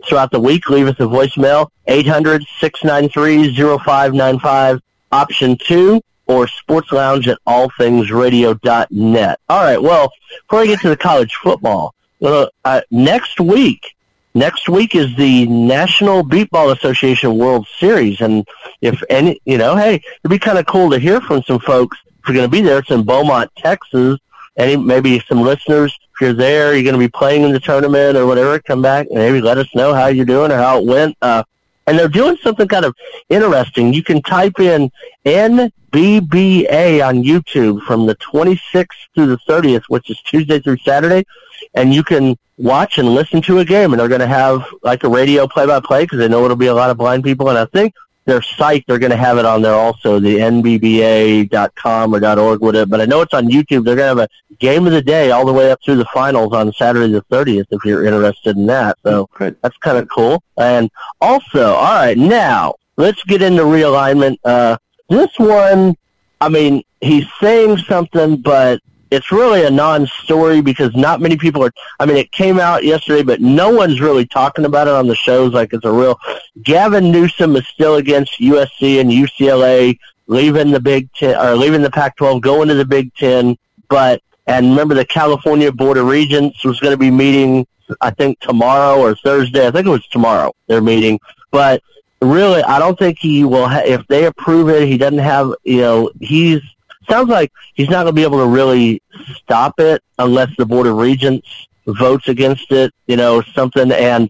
throughout 0.08 0.32
the 0.32 0.40
week. 0.40 0.70
Leave 0.70 0.88
us 0.88 0.96
a 1.00 1.04
voicemail, 1.04 1.70
800-693-0595, 1.88 4.82
option 5.12 5.58
2, 5.58 6.02
or 6.28 6.48
sports 6.48 6.92
lounge 6.92 7.28
at 7.28 7.40
allthingsradio.net. 7.48 9.40
All 9.50 9.64
right, 9.64 9.82
well, 9.82 10.12
before 10.48 10.62
I 10.62 10.68
get 10.68 10.80
to 10.82 10.90
the 10.90 10.98
college 10.98 11.34
football, 11.36 11.96
uh, 12.22 12.48
uh, 12.66 12.82
next 12.92 13.40
week, 13.40 13.96
next 14.36 14.70
week 14.70 14.94
is 14.94 15.16
the 15.16 15.48
National 15.48 16.24
Beepball 16.24 16.76
Association 16.76 17.36
World 17.38 17.66
Series, 17.80 18.22
and 18.22 18.48
if 18.82 19.02
any, 19.10 19.42
you 19.46 19.58
know, 19.58 19.76
hey, 19.76 19.96
it'd 19.96 20.30
be 20.30 20.38
kind 20.38 20.60
of 20.60 20.66
cool 20.66 20.90
to 20.92 21.00
hear 21.00 21.22
from 21.22 21.42
some 21.44 21.60
folks. 21.60 21.98
If 22.06 22.28
you're 22.28 22.36
going 22.36 22.50
to 22.50 22.52
be 22.52 22.62
there, 22.62 22.80
it's 22.80 22.92
in 22.92 23.04
Beaumont, 23.04 23.50
Texas. 23.58 24.20
Any 24.58 24.76
maybe 24.76 25.20
some 25.22 25.42
listeners, 25.42 25.98
you're 26.22 26.34
there, 26.34 26.74
you're 26.74 26.84
going 26.84 26.94
to 26.94 27.00
be 27.00 27.10
playing 27.10 27.44
in 27.44 27.52
the 27.52 27.60
tournament 27.60 28.18
or 28.18 28.26
whatever. 28.26 28.60
Come 28.60 28.82
back 28.82 29.08
and 29.08 29.16
maybe 29.16 29.42
let 29.42 29.58
us 29.58 29.68
know 29.76 29.94
how 29.94 30.08
you're 30.08 30.26
doing 30.26 30.52
or 30.52 30.58
how 30.58 30.80
it 30.80 30.86
went. 30.86 31.18
Uh, 31.22 31.44
and 31.88 31.98
they're 31.98 32.08
doing 32.08 32.38
something 32.44 32.68
kind 32.68 32.86
of 32.86 32.96
interesting. 33.30 33.94
You 33.94 34.04
can 34.04 34.22
type 34.22 34.60
in 34.60 34.92
NBBA 35.26 37.06
on 37.06 37.24
YouTube 37.24 37.82
from 37.82 38.06
the 38.06 38.16
26th 38.16 38.88
through 39.16 39.26
the 39.26 39.40
30th, 39.48 39.84
which 39.88 40.10
is 40.12 40.22
Tuesday 40.22 40.60
through 40.60 40.78
Saturday, 40.78 41.26
and 41.74 41.92
you 41.92 42.04
can 42.04 42.38
watch 42.58 43.00
and 43.00 43.10
listen 43.10 43.42
to 43.42 43.60
a 43.60 43.66
game. 43.66 43.92
And 43.92 44.00
they're 44.00 44.08
going 44.08 44.22
to 44.22 44.28
have 44.28 44.64
like 44.84 45.04
a 45.04 45.10
radio 45.10 45.48
play-by-play 45.48 46.04
because 46.04 46.20
they 46.20 46.28
know 46.28 46.46
it'll 46.46 46.56
be 46.56 46.68
a 46.68 46.76
lot 46.76 46.92
of 46.92 46.98
blind 46.98 47.24
people. 47.24 47.50
And 47.50 47.58
I 47.58 47.66
think 47.66 47.96
their 48.30 48.42
site, 48.42 48.86
they're 48.88 49.00
going 49.00 49.12
to 49.12 49.18
have 49.18 49.38
it 49.38 49.46
on 49.46 49.62
there 49.62 49.74
also, 49.74 50.20
the 50.20 50.38
nbba.com 50.38 52.16
or 52.16 52.40
.org, 52.40 52.62
whatever. 52.62 52.86
But 52.86 53.02
I 53.02 53.06
know 53.06 53.22
it's 53.22 53.34
on 53.34 53.48
YouTube. 53.48 53.84
They're 53.84 53.96
going 53.96 54.16
to 54.16 54.22
have 54.22 54.30
a 54.52 54.56
game 54.56 54.86
of 54.86 54.94
the 54.94 55.02
day 55.02 55.32
all 55.32 55.46
the 55.46 55.54
way 55.54 55.72
up 55.72 55.80
through 55.84 55.98
the 55.98 56.08
finals 56.14 56.54
on 56.54 56.72
Saturday 56.74 57.12
the 57.12 57.24
30th 57.24 57.66
if 57.72 57.84
you're 57.84 58.06
interested 58.06 58.56
in 58.56 58.66
that. 58.68 58.98
So 59.04 59.30
Good. 59.38 59.58
that's 59.62 59.78
kind 59.78 59.98
of 59.98 60.08
cool. 60.10 60.44
And 60.58 60.90
also, 61.20 61.74
all 61.74 61.96
right, 61.96 62.18
now 62.18 62.76
let's 62.98 63.24
get 63.24 63.42
into 63.42 63.64
realignment. 63.64 64.38
Uh, 64.44 64.78
this 65.10 65.32
one, 65.38 65.98
I 66.40 66.50
mean, 66.50 66.84
he's 67.02 67.26
saying 67.42 67.78
something, 67.80 68.38
but 68.38 68.82
it's 69.12 69.32
really 69.32 69.66
a 69.66 69.72
non-story 69.72 70.62
because 70.62 70.96
not 70.96 71.22
many 71.22 71.38
people 71.38 71.64
are. 71.64 71.72
I 72.00 72.06
mean, 72.06 72.18
it 72.18 72.32
came 72.32 72.60
out 72.60 72.84
yesterday, 72.84 73.24
but 73.24 73.42
no 73.42 73.70
one's 73.70 74.00
really 74.00 74.26
talking 74.26 74.66
about 74.66 74.88
it 74.88 74.94
on 74.94 75.08
the 75.08 75.16
shows 75.16 75.54
like 75.54 75.74
it's 75.74 75.86
a 75.86 75.92
real. 75.92 76.20
Gavin 76.62 77.12
Newsom 77.12 77.56
is 77.56 77.68
still 77.68 77.96
against 77.96 78.40
USC 78.40 79.02
and 79.02 79.10
UCLA 79.10 79.98
leaving 80.28 80.72
the 80.72 80.80
Big 80.80 81.12
Ten 81.14 81.36
or 81.36 81.56
leaving 81.56 81.82
the 81.82 81.92
Pac-12, 81.92 82.42
going 82.42 82.68
to 82.68 82.76
the 82.76 82.86
Big 82.86 83.14
Ten. 83.16 83.58
But 83.90 84.22
and 84.46 84.70
remember, 84.70 84.96
the 84.96 85.06
California 85.06 85.72
Board 85.72 85.98
of 85.98 86.08
Regents 86.08 86.64
was 86.64 86.80
going 86.80 86.94
to 86.94 86.98
be 86.98 87.12
meeting, 87.12 87.68
I 88.02 88.12
think 88.12 88.40
tomorrow 88.40 89.00
or 89.00 89.16
Thursday. 89.16 89.68
I 89.68 89.72
think 89.72 89.88
it 89.88 89.92
was 89.92 90.06
tomorrow. 90.08 90.54
They're 90.68 90.82
meeting, 90.82 91.20
but 91.52 91.82
really, 92.22 92.62
I 92.64 92.80
don't 92.80 92.98
think 92.98 93.18
he 93.20 93.44
will. 93.44 93.68
Ha- 93.68 93.84
if 93.86 94.06
they 94.08 94.26
approve 94.26 94.70
it, 94.70 94.88
he 94.88 94.98
doesn't 94.98 95.20
have. 95.20 95.54
You 95.64 95.82
know, 95.82 96.12
he's 96.20 96.62
sounds 97.10 97.30
like 97.30 97.52
he's 97.74 97.90
not 97.90 98.04
going 98.04 98.16
to 98.16 98.20
be 98.20 98.24
able 98.24 98.40
to 98.40 98.48
really 98.48 99.02
stop 99.36 99.80
it 99.80 100.04
unless 100.18 100.50
the 100.58 100.66
Board 100.66 100.88
of 100.88 100.96
Regents 100.96 101.68
votes 101.86 102.28
against 102.28 102.72
it, 102.72 102.94
you 103.08 103.16
know, 103.16 103.42
something. 103.42 103.92
And 103.92 104.30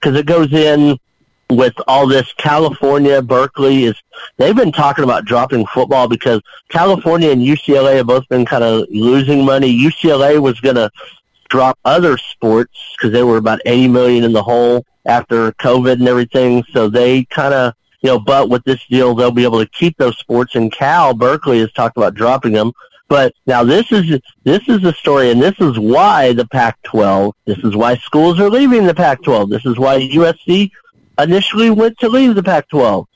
because 0.00 0.16
it 0.16 0.26
goes 0.26 0.52
in 0.52 0.98
with 1.50 1.74
all 1.86 2.06
this 2.06 2.32
California, 2.34 3.22
Berkeley 3.22 3.84
is, 3.84 3.94
they've 4.36 4.56
been 4.56 4.72
talking 4.72 5.04
about 5.04 5.24
dropping 5.24 5.66
football 5.66 6.08
because 6.08 6.40
California 6.68 7.30
and 7.30 7.40
UCLA 7.40 7.96
have 7.96 8.06
both 8.06 8.28
been 8.28 8.44
kind 8.44 8.64
of 8.64 8.86
losing 8.90 9.44
money. 9.44 9.78
UCLA 9.78 10.40
was 10.40 10.60
going 10.60 10.76
to 10.76 10.90
drop 11.48 11.78
other 11.84 12.18
sports 12.18 12.96
because 12.96 13.12
they 13.12 13.22
were 13.22 13.36
about 13.36 13.60
80 13.64 13.88
million 13.88 14.24
in 14.24 14.32
the 14.32 14.42
hole 14.42 14.84
after 15.06 15.52
COVID 15.52 15.94
and 15.94 16.08
everything. 16.08 16.64
So 16.72 16.88
they 16.88 17.24
kind 17.26 17.54
of 17.54 17.74
you 18.06 18.12
know, 18.12 18.20
but 18.20 18.48
with 18.48 18.62
this 18.62 18.84
deal, 18.88 19.16
they'll 19.16 19.32
be 19.32 19.42
able 19.42 19.58
to 19.58 19.68
keep 19.68 19.96
those 19.98 20.16
sports. 20.16 20.54
And 20.54 20.70
Cal 20.70 21.12
Berkeley 21.12 21.58
has 21.58 21.72
talked 21.72 21.96
about 21.96 22.14
dropping 22.14 22.52
them. 22.52 22.72
But 23.08 23.34
now 23.46 23.64
this 23.64 23.90
is 23.90 24.20
this 24.44 24.62
is 24.68 24.80
the 24.80 24.92
story, 24.92 25.32
and 25.32 25.42
this 25.42 25.56
is 25.58 25.76
why 25.76 26.32
the 26.32 26.46
Pac-12. 26.46 27.32
This 27.46 27.58
is 27.58 27.74
why 27.74 27.96
schools 27.96 28.38
are 28.38 28.48
leaving 28.48 28.86
the 28.86 28.94
Pac-12. 28.94 29.50
This 29.50 29.66
is 29.66 29.76
why 29.76 30.00
USC 30.00 30.70
initially 31.18 31.70
went 31.70 31.98
to 31.98 32.08
leave 32.08 32.36
the 32.36 32.44
Pac-12. 32.44 33.06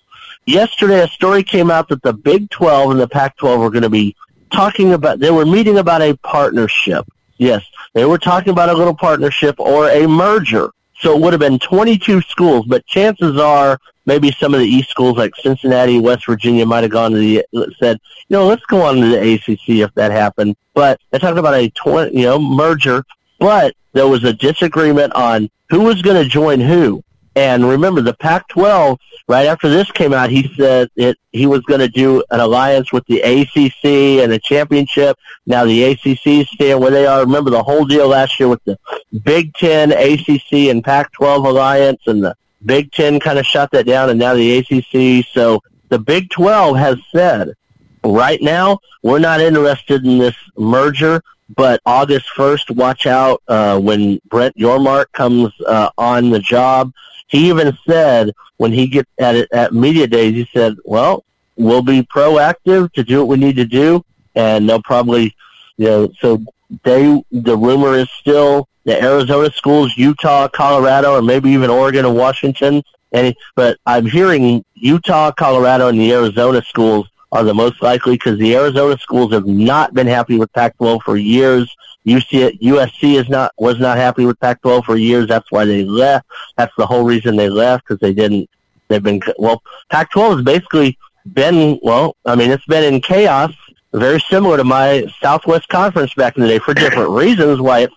Yesterday, 0.46 1.04
a 1.04 1.08
story 1.08 1.44
came 1.44 1.70
out 1.70 1.88
that 1.90 2.02
the 2.02 2.12
Big 2.12 2.50
12 2.50 2.90
and 2.90 3.00
the 3.00 3.08
Pac-12 3.08 3.60
were 3.60 3.70
going 3.70 3.82
to 3.82 3.90
be 3.90 4.16
talking 4.52 4.92
about. 4.92 5.20
They 5.20 5.30
were 5.30 5.46
meeting 5.46 5.78
about 5.78 6.02
a 6.02 6.16
partnership. 6.16 7.06
Yes, 7.38 7.64
they 7.94 8.04
were 8.04 8.18
talking 8.18 8.50
about 8.50 8.70
a 8.70 8.74
little 8.74 8.96
partnership 8.96 9.60
or 9.60 9.88
a 9.88 10.08
merger. 10.08 10.70
So 11.00 11.16
it 11.16 11.20
would 11.20 11.32
have 11.32 11.40
been 11.40 11.58
22 11.58 12.20
schools, 12.22 12.66
but 12.66 12.86
chances 12.86 13.38
are 13.38 13.78
maybe 14.04 14.30
some 14.32 14.52
of 14.52 14.60
the 14.60 14.66
East 14.66 14.90
schools 14.90 15.16
like 15.16 15.34
Cincinnati, 15.36 15.98
West 15.98 16.26
Virginia 16.26 16.66
might 16.66 16.82
have 16.82 16.90
gone 16.90 17.12
to 17.12 17.18
the 17.18 17.44
said, 17.78 17.98
you 18.28 18.36
know, 18.36 18.46
let's 18.46 18.64
go 18.66 18.82
on 18.82 18.96
to 18.96 19.08
the 19.08 19.34
ACC 19.34 19.80
if 19.80 19.94
that 19.94 20.10
happened. 20.10 20.56
But 20.74 21.00
they 21.10 21.18
talked 21.18 21.38
about 21.38 21.54
a 21.54 21.70
20, 21.70 22.18
you 22.18 22.26
know 22.26 22.38
merger, 22.38 23.04
but 23.38 23.74
there 23.92 24.08
was 24.08 24.24
a 24.24 24.32
disagreement 24.32 25.12
on 25.14 25.48
who 25.70 25.80
was 25.80 26.02
going 26.02 26.22
to 26.22 26.28
join 26.28 26.60
who. 26.60 27.02
And 27.36 27.68
remember, 27.68 28.00
the 28.00 28.14
Pac-12, 28.14 28.98
right 29.28 29.46
after 29.46 29.68
this 29.68 29.90
came 29.92 30.12
out, 30.12 30.30
he 30.30 30.52
said 30.56 30.88
it, 30.96 31.16
he 31.30 31.46
was 31.46 31.60
going 31.60 31.80
to 31.80 31.88
do 31.88 32.24
an 32.30 32.40
alliance 32.40 32.92
with 32.92 33.06
the 33.06 33.20
ACC 33.20 34.22
and 34.22 34.32
a 34.32 34.38
championship. 34.38 35.16
Now 35.46 35.64
the 35.64 35.84
ACC 35.84 36.48
stand 36.48 36.80
where 36.80 36.90
they 36.90 37.06
are. 37.06 37.20
Remember 37.20 37.50
the 37.50 37.62
whole 37.62 37.84
deal 37.84 38.08
last 38.08 38.40
year 38.40 38.48
with 38.48 38.62
the 38.64 38.78
Big 39.22 39.54
Ten, 39.54 39.92
ACC, 39.92 40.70
and 40.70 40.82
Pac-12 40.82 41.46
alliance, 41.46 42.02
and 42.06 42.22
the 42.22 42.34
Big 42.64 42.90
Ten 42.90 43.20
kind 43.20 43.38
of 43.38 43.46
shut 43.46 43.70
that 43.70 43.86
down, 43.86 44.10
and 44.10 44.18
now 44.18 44.34
the 44.34 44.58
ACC. 44.58 45.24
So 45.32 45.62
the 45.88 46.00
Big 46.00 46.30
12 46.30 46.76
has 46.76 46.96
said, 47.14 47.54
right 48.02 48.42
now, 48.42 48.80
we're 49.02 49.18
not 49.20 49.40
interested 49.40 50.04
in 50.04 50.18
this 50.18 50.36
merger. 50.56 51.22
But 51.56 51.80
August 51.84 52.26
1st, 52.36 52.76
watch 52.76 53.06
out 53.06 53.42
uh, 53.48 53.80
when 53.80 54.20
Brett 54.28 54.56
Yormark 54.56 55.06
comes 55.12 55.52
uh, 55.66 55.90
on 55.98 56.30
the 56.30 56.38
job 56.38 56.92
he 57.30 57.48
even 57.48 57.76
said 57.88 58.32
when 58.56 58.72
he 58.72 58.86
gets 58.88 59.08
at 59.18 59.36
it 59.36 59.48
at 59.52 59.72
media 59.72 60.06
days, 60.06 60.34
he 60.34 60.48
said, 60.52 60.76
"Well, 60.84 61.24
we'll 61.56 61.82
be 61.82 62.02
proactive 62.02 62.92
to 62.92 63.04
do 63.04 63.18
what 63.18 63.28
we 63.28 63.36
need 63.36 63.56
to 63.56 63.64
do, 63.64 64.04
and 64.34 64.68
they'll 64.68 64.82
probably, 64.82 65.34
you 65.76 65.86
know, 65.86 66.12
so 66.20 66.42
they 66.82 67.22
the 67.30 67.56
rumor 67.56 67.94
is 67.94 68.10
still 68.10 68.68
the 68.84 69.00
Arizona 69.00 69.50
schools, 69.52 69.96
Utah, 69.96 70.48
Colorado, 70.48 71.18
and 71.18 71.26
maybe 71.26 71.50
even 71.50 71.70
Oregon 71.70 72.04
and 72.04 72.16
Washington. 72.16 72.82
And 73.12 73.34
but 73.54 73.78
I'm 73.86 74.06
hearing 74.06 74.64
Utah, 74.74 75.30
Colorado, 75.30 75.88
and 75.88 75.98
the 75.98 76.12
Arizona 76.12 76.62
schools 76.62 77.08
are 77.32 77.44
the 77.44 77.54
most 77.54 77.80
likely 77.80 78.14
because 78.14 78.38
the 78.38 78.56
Arizona 78.56 78.98
schools 78.98 79.32
have 79.32 79.46
not 79.46 79.94
been 79.94 80.06
happy 80.06 80.36
with 80.36 80.52
Pac-12 80.52 81.02
for 81.02 81.16
years. 81.16 81.74
UC, 82.06 82.60
USC 82.60 83.20
is 83.20 83.28
not 83.28 83.52
was 83.58 83.78
not 83.78 83.98
happy 83.98 84.24
with 84.24 84.40
Pac-12 84.40 84.84
for 84.84 84.96
years. 84.96 85.28
That's 85.28 85.50
why 85.50 85.64
they 85.64 85.84
left. 85.84 86.26
That's 86.56 86.74
the 86.76 86.86
whole 86.86 87.04
reason 87.04 87.36
they 87.36 87.48
left 87.48 87.86
because 87.86 88.00
they 88.00 88.14
didn't. 88.14 88.48
They've 88.88 89.02
been 89.02 89.20
well. 89.38 89.62
Pac-12 89.90 90.36
has 90.36 90.44
basically 90.44 90.98
been 91.32 91.78
well. 91.82 92.16
I 92.24 92.34
mean, 92.34 92.50
it's 92.50 92.64
been 92.66 92.92
in 92.92 93.00
chaos, 93.00 93.54
very 93.92 94.20
similar 94.20 94.56
to 94.56 94.64
my 94.64 95.06
Southwest 95.20 95.68
Conference 95.68 96.14
back 96.14 96.36
in 96.36 96.42
the 96.42 96.48
day 96.48 96.58
for 96.58 96.74
different 96.74 97.10
reasons 97.10 97.60
why 97.60 97.80
it 97.80 97.90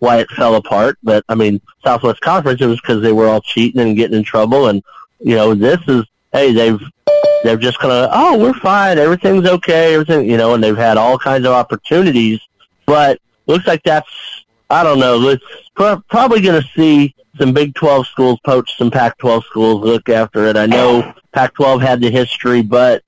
why 0.00 0.18
it 0.18 0.30
fell 0.30 0.56
apart. 0.56 0.98
But 1.02 1.24
I 1.28 1.34
mean, 1.34 1.60
Southwest 1.84 2.20
Conference 2.20 2.60
it 2.60 2.66
was 2.66 2.80
because 2.80 3.02
they 3.02 3.12
were 3.12 3.28
all 3.28 3.40
cheating 3.40 3.80
and 3.80 3.96
getting 3.96 4.18
in 4.18 4.24
trouble, 4.24 4.68
and 4.68 4.82
you 5.20 5.36
know 5.36 5.54
this 5.54 5.80
is 5.88 6.04
hey 6.32 6.52
they've 6.52 6.80
they're 7.42 7.56
just 7.56 7.78
kind 7.78 7.92
of 7.92 8.10
oh 8.12 8.38
we're 8.38 8.54
fine 8.54 8.98
everything's 8.98 9.46
okay 9.46 9.94
everything 9.94 10.28
you 10.28 10.36
know 10.36 10.54
and 10.54 10.62
they've 10.62 10.76
had 10.76 10.96
all 10.96 11.18
kinds 11.18 11.46
of 11.46 11.52
opportunities 11.52 12.40
but 12.86 13.20
looks 13.46 13.66
like 13.66 13.82
that's 13.82 14.44
I 14.70 14.82
don't 14.82 14.98
know. 14.98 15.36
Probably 15.74 16.40
going 16.40 16.60
to 16.60 16.68
see 16.74 17.14
some 17.38 17.52
Big 17.52 17.74
12 17.74 18.06
schools 18.06 18.38
poach 18.44 18.76
some 18.76 18.90
Pac-12 18.90 19.44
schools. 19.44 19.84
Look 19.84 20.08
after 20.08 20.46
it. 20.46 20.56
I 20.56 20.66
know 20.66 21.14
Pac-12 21.32 21.82
had 21.82 22.00
the 22.00 22.10
history, 22.10 22.62
but 22.62 23.02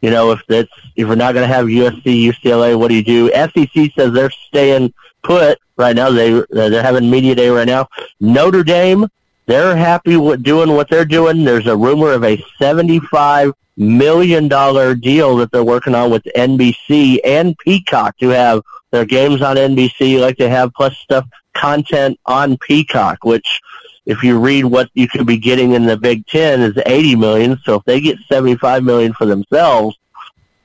you 0.00 0.10
know 0.10 0.30
if 0.32 0.40
that's 0.48 0.72
if 0.96 1.08
we're 1.08 1.14
not 1.14 1.34
going 1.34 1.46
to 1.46 1.54
have 1.54 1.66
USC, 1.66 2.32
UCLA, 2.32 2.78
what 2.78 2.88
do 2.88 2.94
you 2.94 3.02
do? 3.02 3.30
SEC 3.30 3.92
says 3.94 4.12
they're 4.12 4.30
staying 4.30 4.94
put 5.22 5.58
right 5.76 5.96
now. 5.96 6.10
They 6.10 6.42
they're 6.50 6.82
having 6.82 7.10
media 7.10 7.34
day 7.34 7.48
right 7.48 7.66
now. 7.66 7.88
Notre 8.20 8.62
Dame, 8.62 9.06
they're 9.46 9.76
happy 9.76 10.16
with 10.16 10.42
doing 10.42 10.70
what 10.70 10.88
they're 10.88 11.04
doing. 11.04 11.44
There's 11.44 11.66
a 11.66 11.76
rumor 11.76 12.12
of 12.12 12.24
a 12.24 12.42
75 12.58 13.52
million 13.76 14.46
dollar 14.46 14.94
deal 14.94 15.36
that 15.36 15.50
they're 15.50 15.64
working 15.64 15.94
on 15.94 16.10
with 16.10 16.22
NBC 16.36 17.18
and 17.24 17.56
Peacock 17.58 18.16
to 18.18 18.28
have 18.28 18.62
their 18.90 19.04
games 19.04 19.42
on 19.42 19.56
NBC 19.56 20.20
like 20.20 20.36
they 20.36 20.48
have, 20.48 20.72
plus 20.74 20.96
stuff, 20.98 21.26
content 21.54 22.18
on 22.26 22.56
Peacock, 22.58 23.24
which 23.24 23.60
if 24.06 24.22
you 24.22 24.38
read 24.38 24.64
what 24.64 24.90
you 24.94 25.06
could 25.06 25.26
be 25.26 25.36
getting 25.36 25.72
in 25.72 25.84
the 25.84 25.96
Big 25.96 26.26
Ten 26.26 26.60
is 26.60 26.76
80 26.84 27.16
million. 27.16 27.58
So 27.64 27.76
if 27.76 27.84
they 27.84 28.00
get 28.00 28.18
75 28.28 28.82
million 28.82 29.12
for 29.12 29.26
themselves, 29.26 29.98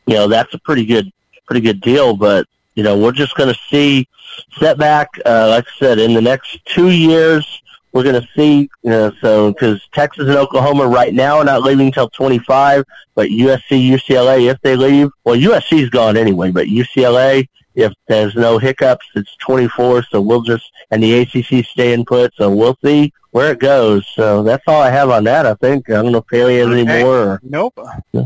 you 0.06 0.16
know, 0.16 0.28
that's 0.28 0.54
a 0.54 0.60
pretty 0.60 0.86
good, 0.86 1.12
pretty 1.46 1.62
good 1.62 1.82
deal. 1.82 2.16
But, 2.16 2.48
you 2.76 2.84
know, 2.84 2.98
we're 2.98 3.12
just 3.12 3.36
to 3.36 3.56
see 3.70 4.08
setback, 4.60 5.10
uh, 5.26 5.50
like 5.50 5.66
I 5.68 5.80
said, 5.80 6.00
in 6.00 6.14
the 6.14 6.22
next 6.22 6.66
two 6.66 6.90
years, 6.90 7.62
we're 7.92 8.04
going 8.04 8.22
to 8.22 8.28
see, 8.36 8.70
you 8.84 8.90
know, 8.90 9.12
so 9.22 9.54
because 9.54 9.82
Texas 9.94 10.28
and 10.28 10.36
Oklahoma 10.36 10.86
right 10.86 11.14
now 11.14 11.38
are 11.38 11.46
not 11.46 11.64
leaving 11.64 11.88
until 11.88 12.10
25, 12.10 12.84
but 13.16 13.30
USC, 13.30 13.90
UCLA, 13.90 14.52
if 14.52 14.60
they 14.62 14.76
leave, 14.76 15.10
well, 15.24 15.38
USC's 15.38 15.90
gone 15.90 16.18
anyway, 16.18 16.52
but 16.52 16.68
UCLA, 16.68 17.48
if 17.76 17.94
there's 18.08 18.36
no 18.36 18.58
hiccups, 18.58 19.06
it's 19.16 19.36
24. 19.38 20.04
So 20.04 20.22
we'll 20.22 20.42
just 20.42 20.72
and 20.92 21.02
the 21.04 21.22
ACC 21.22 21.66
staying 21.66 22.06
put. 22.06 22.34
So 22.36 22.50
we'll 22.50 22.78
see 22.84 23.14
where 23.32 23.52
it 23.52 23.60
goes. 23.60 24.08
So 24.16 24.44
that's 24.44 24.64
all 24.68 24.82
I 24.82 24.90
have 24.90 25.10
on 25.10 25.26
that. 25.26 25.46
I 25.46 25.54
think 25.56 25.90
I 25.90 26.02
don't 26.02 26.12
know 26.12 26.20
if 26.20 26.26
Haley 26.32 26.58
has 26.60 26.68
okay. 26.68 26.80
any 26.80 27.04
more. 27.04 27.40
Nope. 27.44 27.78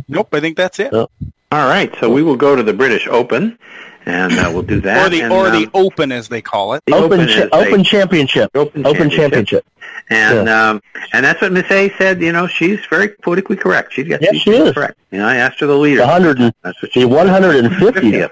Nope. 0.07 0.29
I 0.33 0.39
think 0.39 0.55
that's 0.55 0.79
it. 0.79 0.91
So, 0.91 1.09
all 1.51 1.67
right. 1.67 1.93
So 1.99 2.11
we 2.11 2.21
will 2.21 2.35
go 2.35 2.55
to 2.55 2.63
the 2.63 2.73
British 2.73 3.07
Open. 3.07 3.57
And 4.05 4.33
uh, 4.33 4.49
we'll 4.51 4.63
do 4.63 4.81
that. 4.81 5.05
or 5.05 5.09
the 5.09 5.21
and, 5.21 5.33
or 5.33 5.51
the 5.51 5.65
um, 5.65 5.71
Open, 5.73 6.11
as 6.11 6.29
they 6.29 6.41
call 6.41 6.73
it. 6.73 6.83
The 6.87 6.93
Open 6.93 7.19
Open, 7.21 7.27
cha- 7.27 7.55
open 7.55 7.83
Championship. 7.83 8.49
Open, 8.55 8.85
open 8.87 9.09
Championship. 9.09 9.65
And 10.09 10.47
yeah. 10.47 10.69
um, 10.69 10.81
and 11.13 11.23
that's 11.23 11.41
what 11.41 11.51
Miss 11.51 11.69
A 11.69 11.91
said. 11.97 12.19
You 12.19 12.31
know, 12.31 12.47
she's 12.47 12.79
very 12.89 13.09
politically 13.09 13.57
correct. 13.57 13.93
She's 13.93 14.07
got 14.07 14.21
yes, 14.21 14.37
she 14.37 14.51
is 14.51 14.73
correct. 14.73 14.97
You 15.11 15.19
know, 15.19 15.27
I 15.27 15.35
asked 15.35 15.59
her 15.59 15.67
the 15.67 15.77
leader. 15.77 16.01
100. 16.01 16.53
That's 16.63 16.81
what 16.81 16.91
she. 16.91 17.01
150th 17.01 18.31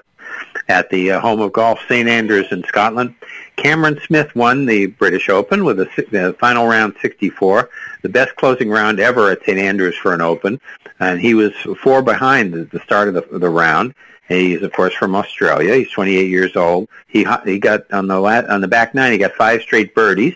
at 0.67 0.89
the 0.89 1.11
uh, 1.11 1.19
home 1.19 1.39
of 1.41 1.53
golf, 1.53 1.79
St 1.87 2.07
Andrews 2.07 2.51
in 2.51 2.63
Scotland. 2.63 3.15
Cameron 3.55 3.99
Smith 4.05 4.35
won 4.35 4.65
the 4.65 4.87
British 4.87 5.29
Open 5.29 5.63
with 5.63 5.79
a, 5.79 5.85
the 6.11 6.35
final 6.39 6.67
round 6.67 6.95
64, 7.01 7.69
the 8.01 8.09
best 8.09 8.35
closing 8.35 8.69
round 8.69 8.99
ever 8.99 9.31
at 9.31 9.43
St 9.43 9.57
Andrews 9.57 9.95
for 9.95 10.13
an 10.13 10.21
Open, 10.21 10.59
and 10.99 11.19
he 11.19 11.33
was 11.33 11.53
four 11.81 12.01
behind 12.01 12.53
the, 12.53 12.65
the 12.65 12.79
start 12.81 13.07
of 13.07 13.13
the, 13.15 13.39
the 13.39 13.49
round. 13.49 13.93
He's 14.27 14.61
of 14.61 14.73
course 14.73 14.93
from 14.93 15.15
Australia. 15.15 15.73
He's 15.75 15.91
28 15.91 16.29
years 16.29 16.55
old. 16.55 16.89
He 17.07 17.25
he 17.45 17.59
got 17.59 17.91
on 17.93 18.07
the 18.07 18.19
lat, 18.19 18.49
on 18.49 18.59
the 18.59 18.67
back 18.67 18.93
nine. 18.93 19.13
He 19.13 19.17
got 19.17 19.31
five 19.33 19.61
straight 19.61 19.95
birdies, 19.95 20.35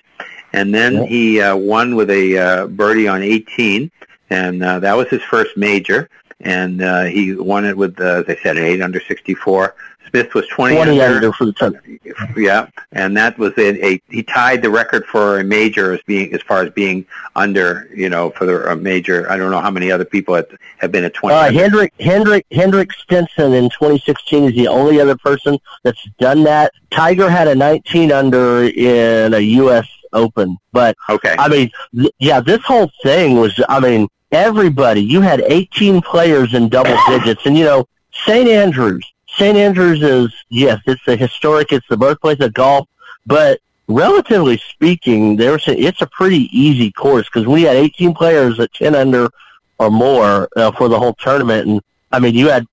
and 0.53 0.73
then 0.73 1.05
he 1.05 1.41
uh, 1.41 1.57
won 1.57 1.95
with 1.95 2.09
a 2.09 2.37
uh, 2.37 2.67
birdie 2.67 3.09
on 3.09 3.21
18, 3.21 3.91
and 4.29 4.63
uh, 4.63 4.79
that 4.79 4.95
was 4.95 5.09
his 5.09 5.21
first 5.23 5.57
major 5.57 6.09
and 6.43 6.81
uh, 6.81 7.03
he 7.03 7.33
won 7.35 7.65
it 7.65 7.77
with, 7.77 7.99
uh, 7.99 8.23
as 8.25 8.25
I 8.27 8.35
said, 8.41 8.57
an 8.57 8.63
eight 8.63 8.81
under 8.81 8.99
64. 8.99 9.75
Smith 10.11 10.33
was 10.33 10.47
20, 10.49 10.75
20 10.75 11.01
under, 11.01 11.15
under 11.15 11.33
for 11.33 11.45
the 11.45 11.53
tournament. 11.53 12.01
Yeah, 12.35 12.67
and 12.91 13.15
that 13.17 13.37
was 13.37 13.53
a, 13.57 13.85
a 13.85 14.01
he 14.09 14.23
tied 14.23 14.61
the 14.61 14.69
record 14.69 15.05
for 15.05 15.39
a 15.39 15.43
major 15.43 15.93
as 15.93 16.01
being 16.05 16.33
as 16.33 16.41
far 16.41 16.63
as 16.63 16.71
being 16.71 17.05
under, 17.35 17.89
you 17.95 18.09
know, 18.09 18.29
for 18.31 18.45
the 18.45 18.71
a 18.71 18.75
major. 18.75 19.29
I 19.31 19.37
don't 19.37 19.51
know 19.51 19.61
how 19.61 19.71
many 19.71 19.91
other 19.91 20.05
people 20.05 20.35
have, 20.35 20.47
have 20.79 20.91
been 20.91 21.05
at 21.05 21.13
20. 21.13 21.35
Uh, 21.35 21.51
Hendrik 21.51 21.93
Hendrik 21.99 22.45
Henrik 22.51 22.91
Stenson 22.91 23.53
in 23.53 23.69
2016 23.69 24.43
is 24.43 24.53
the 24.53 24.67
only 24.67 24.99
other 24.99 25.17
person 25.17 25.57
that's 25.83 26.03
done 26.19 26.43
that. 26.43 26.73
Tiger 26.91 27.29
had 27.29 27.47
a 27.47 27.55
19 27.55 28.11
under 28.11 28.63
in 28.63 29.33
a 29.33 29.39
U.S. 29.39 29.87
Open, 30.13 30.57
but 30.73 30.97
okay, 31.09 31.35
I 31.39 31.47
mean, 31.47 31.71
th- 31.95 32.11
yeah, 32.19 32.41
this 32.41 32.61
whole 32.63 32.91
thing 33.01 33.37
was, 33.37 33.57
I 33.69 33.79
mean, 33.79 34.09
everybody. 34.33 35.01
You 35.01 35.21
had 35.21 35.39
18 35.39 36.01
players 36.01 36.53
in 36.53 36.67
double 36.67 36.97
digits, 37.07 37.45
and 37.45 37.57
you 37.57 37.63
know, 37.63 37.87
St. 38.25 38.49
Andrews 38.49 39.09
St. 39.41 39.57
Andrews 39.57 40.03
is, 40.03 40.31
yes, 40.49 40.79
it's 40.85 41.01
a 41.07 41.15
historic, 41.15 41.71
it's 41.71 41.87
the 41.89 41.97
birthplace 41.97 42.39
of 42.41 42.53
golf, 42.53 42.87
but 43.25 43.59
relatively 43.87 44.61
speaking, 44.69 45.35
there's 45.35 45.67
a, 45.67 45.75
it's 45.75 46.03
a 46.03 46.05
pretty 46.05 46.47
easy 46.55 46.91
course 46.91 47.27
because 47.27 47.47
we 47.47 47.63
had 47.63 47.75
18 47.75 48.13
players 48.13 48.59
at 48.59 48.71
10 48.73 48.93
under 48.93 49.31
or 49.79 49.89
more 49.89 50.47
uh, 50.55 50.71
for 50.73 50.89
the 50.89 50.99
whole 50.99 51.15
tournament. 51.15 51.67
And 51.67 51.81
I 52.11 52.19
mean, 52.19 52.35
you 52.35 52.49
had, 52.49 52.67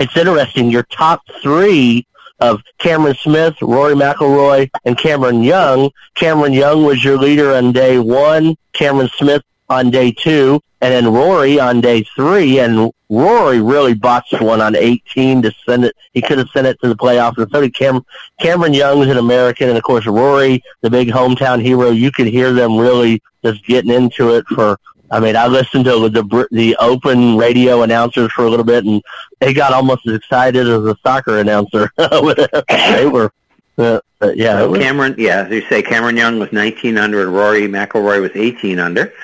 it's 0.00 0.16
interesting, 0.16 0.72
your 0.72 0.82
top 0.82 1.22
three 1.40 2.04
of 2.40 2.62
Cameron 2.78 3.14
Smith, 3.14 3.54
Rory 3.62 3.94
McIlroy, 3.94 4.70
and 4.84 4.98
Cameron 4.98 5.44
Young. 5.44 5.88
Cameron 6.16 6.52
Young 6.52 6.84
was 6.84 7.04
your 7.04 7.16
leader 7.16 7.54
on 7.54 7.70
day 7.70 8.00
one. 8.00 8.56
Cameron 8.72 9.08
Smith 9.16 9.44
on 9.68 9.90
day 9.90 10.12
two, 10.12 10.60
and 10.80 10.92
then 10.92 11.12
Rory 11.12 11.58
on 11.58 11.80
day 11.80 12.04
three. 12.14 12.58
And 12.58 12.90
Rory 13.08 13.60
really 13.60 13.94
botched 13.94 14.40
one 14.40 14.60
on 14.60 14.76
18 14.76 15.42
to 15.42 15.52
send 15.66 15.84
it. 15.84 15.94
He 16.12 16.22
could 16.22 16.38
have 16.38 16.48
sent 16.50 16.66
it 16.66 16.80
to 16.80 16.88
the 16.88 16.96
playoffs. 16.96 17.38
And 17.38 17.50
so 17.50 17.60
did 17.60 17.74
Cam, 17.74 18.04
Cameron 18.40 18.74
Young's 18.74 19.08
an 19.08 19.18
American, 19.18 19.68
and 19.68 19.78
of 19.78 19.84
course 19.84 20.06
Rory, 20.06 20.62
the 20.80 20.90
big 20.90 21.08
hometown 21.08 21.62
hero. 21.62 21.90
You 21.90 22.10
could 22.10 22.26
hear 22.26 22.52
them 22.52 22.76
really 22.76 23.22
just 23.44 23.64
getting 23.64 23.90
into 23.90 24.34
it 24.34 24.46
for. 24.46 24.78
I 25.10 25.20
mean, 25.20 25.36
I 25.36 25.46
listened 25.46 25.86
to 25.86 26.08
the 26.08 26.22
the 26.22 26.48
the 26.50 26.76
open 26.76 27.38
radio 27.38 27.82
announcers 27.82 28.30
for 28.32 28.44
a 28.44 28.50
little 28.50 28.64
bit, 28.64 28.84
and 28.84 29.02
they 29.40 29.54
got 29.54 29.72
almost 29.72 30.06
as 30.06 30.16
excited 30.16 30.68
as 30.68 30.84
a 30.84 30.94
soccer 31.02 31.38
announcer. 31.38 31.90
they 31.96 33.06
were 33.06 33.32
uh, 33.78 34.00
yeah, 34.34 34.58
so 34.58 34.74
Cameron. 34.74 35.14
Yeah, 35.16 35.44
as 35.44 35.50
you 35.50 35.62
say, 35.62 35.80
Cameron 35.82 36.18
Young 36.18 36.38
was 36.38 36.52
19 36.52 36.98
under, 36.98 37.22
and 37.22 37.32
Rory 37.32 37.62
McIlroy 37.62 38.20
was 38.20 38.32
18 38.34 38.78
under 38.78 39.14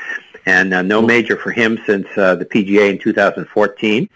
and 0.47 0.75
uh, 0.75 0.83
no 0.83 1.03
major 1.03 1.37
for 1.37 1.51
him 1.51 1.79
since 1.87 2.07
uh, 2.17 2.35
the 2.35 2.45
PGA 2.45 2.91
in 2.91 2.99
2014. 2.99 4.09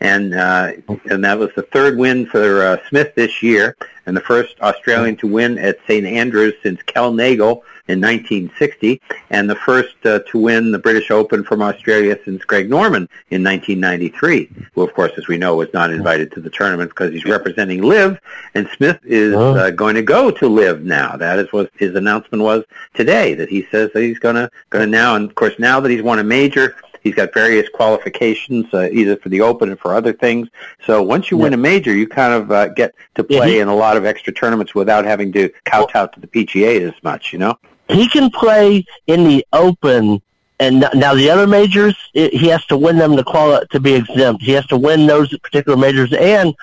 And 0.00 0.34
uh, 0.34 0.72
and 1.10 1.24
that 1.24 1.38
was 1.38 1.50
the 1.54 1.62
third 1.62 1.96
win 1.96 2.26
for 2.26 2.62
uh, 2.66 2.88
Smith 2.88 3.14
this 3.14 3.40
year, 3.40 3.76
and 4.04 4.16
the 4.16 4.20
first 4.20 4.60
Australian 4.60 5.14
to 5.18 5.28
win 5.28 5.58
at 5.58 5.78
St 5.86 6.04
Andrews 6.04 6.54
since 6.60 6.82
Kel 6.82 7.12
Nagle 7.12 7.62
in 7.88 8.00
1960, 8.00 9.00
and 9.30 9.50
the 9.50 9.56
first 9.56 9.94
uh, 10.04 10.20
to 10.30 10.38
win 10.38 10.70
the 10.70 10.78
British 10.78 11.10
Open 11.10 11.42
from 11.42 11.62
Australia 11.62 12.18
since 12.24 12.44
Greg 12.44 12.70
Norman 12.70 13.08
in 13.30 13.42
1993, 13.42 14.50
who, 14.74 14.82
of 14.82 14.94
course, 14.94 15.12
as 15.16 15.28
we 15.28 15.36
know, 15.36 15.56
was 15.56 15.72
not 15.74 15.90
invited 15.90 16.30
to 16.32 16.40
the 16.40 16.50
tournament 16.50 16.90
because 16.90 17.12
he's 17.12 17.24
representing 17.24 17.82
LIV, 17.82 18.18
and 18.54 18.68
Smith 18.76 18.98
is 19.04 19.34
uh, 19.34 19.70
going 19.70 19.94
to 19.94 20.02
go 20.02 20.30
to 20.30 20.48
LIV 20.48 20.84
now. 20.84 21.16
That 21.16 21.38
is 21.38 21.52
what 21.52 21.70
his 21.76 21.94
announcement 21.96 22.44
was 22.44 22.64
today, 22.94 23.34
that 23.34 23.48
he 23.48 23.66
says 23.70 23.90
that 23.94 24.02
he's 24.02 24.18
going 24.18 24.36
to 24.36 24.50
going 24.70 24.84
to 24.84 24.90
now, 24.90 25.16
and 25.16 25.28
of 25.28 25.34
course, 25.34 25.58
now 25.58 25.80
that 25.80 25.90
he's 25.90 26.02
won 26.02 26.18
a 26.18 26.24
major, 26.24 26.76
He's 27.02 27.14
got 27.14 27.34
various 27.34 27.68
qualifications, 27.68 28.66
uh, 28.72 28.88
either 28.92 29.16
for 29.16 29.28
the 29.28 29.40
Open 29.40 29.70
and 29.70 29.78
for 29.78 29.94
other 29.94 30.12
things. 30.12 30.48
So 30.86 31.02
once 31.02 31.30
you 31.30 31.36
yeah. 31.36 31.44
win 31.44 31.54
a 31.54 31.58
major, 31.58 31.94
you 31.94 32.06
kind 32.06 32.32
of 32.32 32.50
uh, 32.50 32.68
get 32.68 32.94
to 33.16 33.24
play 33.24 33.36
yeah, 33.38 33.46
he, 33.46 33.58
in 33.60 33.68
a 33.68 33.74
lot 33.74 33.96
of 33.96 34.04
extra 34.04 34.32
tournaments 34.32 34.74
without 34.74 35.04
having 35.04 35.32
to 35.32 35.50
kowtow 35.64 36.06
to 36.06 36.20
the 36.20 36.26
PGA 36.26 36.80
as 36.88 36.94
much, 37.02 37.32
you 37.32 37.38
know? 37.38 37.58
he 37.92 38.08
can 38.08 38.30
play 38.30 38.84
in 39.06 39.24
the 39.24 39.46
open 39.52 40.20
and 40.60 40.86
now 40.94 41.14
the 41.14 41.30
other 41.30 41.46
majors 41.46 41.96
he 42.12 42.48
has 42.48 42.64
to 42.66 42.76
win 42.76 42.96
them 42.96 43.16
to 43.16 43.24
qualify 43.24 43.64
to 43.70 43.80
be 43.80 43.94
exempt 43.94 44.42
he 44.42 44.52
has 44.52 44.66
to 44.66 44.76
win 44.76 45.06
those 45.06 45.36
particular 45.38 45.76
majors 45.76 46.12
and 46.12 46.54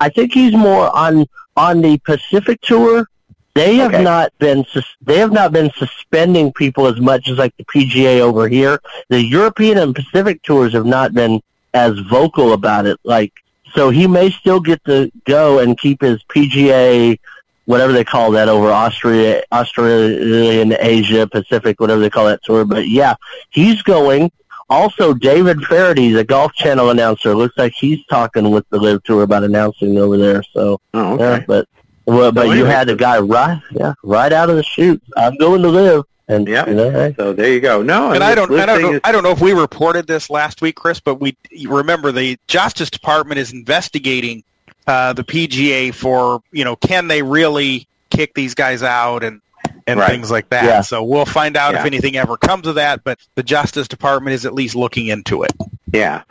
i 0.00 0.08
think 0.08 0.32
he's 0.32 0.54
more 0.54 0.94
on 0.96 1.26
on 1.56 1.80
the 1.80 1.98
pacific 1.98 2.60
tour 2.60 3.08
they 3.58 3.76
have 3.76 3.94
okay. 3.94 4.02
not 4.02 4.32
been 4.38 4.64
they 5.02 5.18
have 5.18 5.32
not 5.32 5.52
been 5.52 5.70
suspending 5.76 6.52
people 6.52 6.86
as 6.86 7.00
much 7.00 7.28
as 7.28 7.38
like 7.38 7.56
the 7.56 7.64
pga 7.64 8.20
over 8.20 8.48
here 8.48 8.78
the 9.08 9.22
european 9.22 9.78
and 9.78 9.94
pacific 9.94 10.42
tours 10.42 10.72
have 10.72 10.86
not 10.86 11.12
been 11.12 11.40
as 11.74 11.98
vocal 12.00 12.52
about 12.52 12.86
it 12.86 12.98
like 13.04 13.32
so 13.74 13.90
he 13.90 14.06
may 14.06 14.30
still 14.30 14.60
get 14.60 14.82
to 14.84 15.10
go 15.24 15.58
and 15.58 15.78
keep 15.78 16.00
his 16.00 16.22
pga 16.24 17.18
whatever 17.68 17.92
they 17.92 18.02
call 18.02 18.30
that 18.30 18.48
over 18.48 18.70
Austria, 18.70 19.42
Australian, 19.52 20.74
Asia, 20.80 21.26
Pacific, 21.26 21.78
whatever 21.78 22.00
they 22.00 22.08
call 22.08 22.24
that 22.24 22.42
tour. 22.42 22.64
But 22.64 22.88
yeah, 22.88 23.14
he's 23.50 23.82
going. 23.82 24.32
Also, 24.70 25.12
David 25.12 25.62
Feherty, 25.64 26.10
the 26.12 26.24
Golf 26.24 26.54
Channel 26.54 26.88
announcer, 26.88 27.34
looks 27.34 27.58
like 27.58 27.74
he's 27.74 28.04
talking 28.06 28.50
with 28.50 28.66
the 28.70 28.78
LIV 28.78 29.02
Tour 29.04 29.22
about 29.22 29.44
announcing 29.44 29.98
over 29.98 30.16
there. 30.16 30.42
So, 30.42 30.80
oh, 30.94 31.14
okay. 31.14 31.22
yeah, 31.22 31.44
but 31.46 31.68
well, 32.08 32.32
but 32.32 32.56
you 32.56 32.64
had 32.64 32.88
the 32.88 32.96
guy 32.96 33.18
right, 33.18 33.60
yeah, 33.70 33.94
right 34.02 34.32
out 34.32 34.50
of 34.50 34.56
the 34.56 34.62
chute. 34.62 35.02
I'm 35.16 35.36
going 35.36 35.62
to 35.62 35.68
live. 35.68 36.04
And 36.30 36.46
yeah, 36.46 36.68
you 36.68 36.74
know, 36.74 36.90
hey. 36.90 37.14
so 37.16 37.32
there 37.32 37.52
you 37.52 37.60
go. 37.60 37.82
No, 37.82 38.12
and 38.12 38.22
I 38.22 38.34
don't, 38.34 38.52
I 38.52 38.66
don't 38.66 38.82
know, 38.82 38.92
is... 38.94 39.00
I 39.04 39.12
don't 39.12 39.22
know 39.22 39.30
if 39.30 39.40
we 39.40 39.52
reported 39.52 40.06
this 40.06 40.28
last 40.28 40.60
week, 40.60 40.76
Chris, 40.76 41.00
but 41.00 41.16
we 41.16 41.36
remember 41.66 42.12
the 42.12 42.38
Justice 42.48 42.90
Department 42.90 43.38
is 43.38 43.52
investigating 43.52 44.44
uh, 44.86 45.12
the 45.12 45.24
PGA 45.24 45.94
for 45.94 46.42
you 46.52 46.64
know 46.64 46.76
can 46.76 47.08
they 47.08 47.22
really 47.22 47.86
kick 48.10 48.34
these 48.34 48.54
guys 48.54 48.82
out 48.82 49.22
and 49.22 49.40
and 49.86 50.00
right. 50.00 50.10
things 50.10 50.30
like 50.30 50.50
that. 50.50 50.64
Yeah. 50.64 50.80
So 50.82 51.02
we'll 51.02 51.26
find 51.26 51.56
out 51.56 51.72
yeah. 51.72 51.80
if 51.80 51.86
anything 51.86 52.16
ever 52.16 52.36
comes 52.36 52.66
of 52.66 52.74
that. 52.74 53.04
But 53.04 53.18
the 53.34 53.42
Justice 53.42 53.88
Department 53.88 54.34
is 54.34 54.44
at 54.44 54.52
least 54.54 54.74
looking 54.74 55.08
into 55.08 55.44
it. 55.44 55.52
Yeah. 55.92 56.22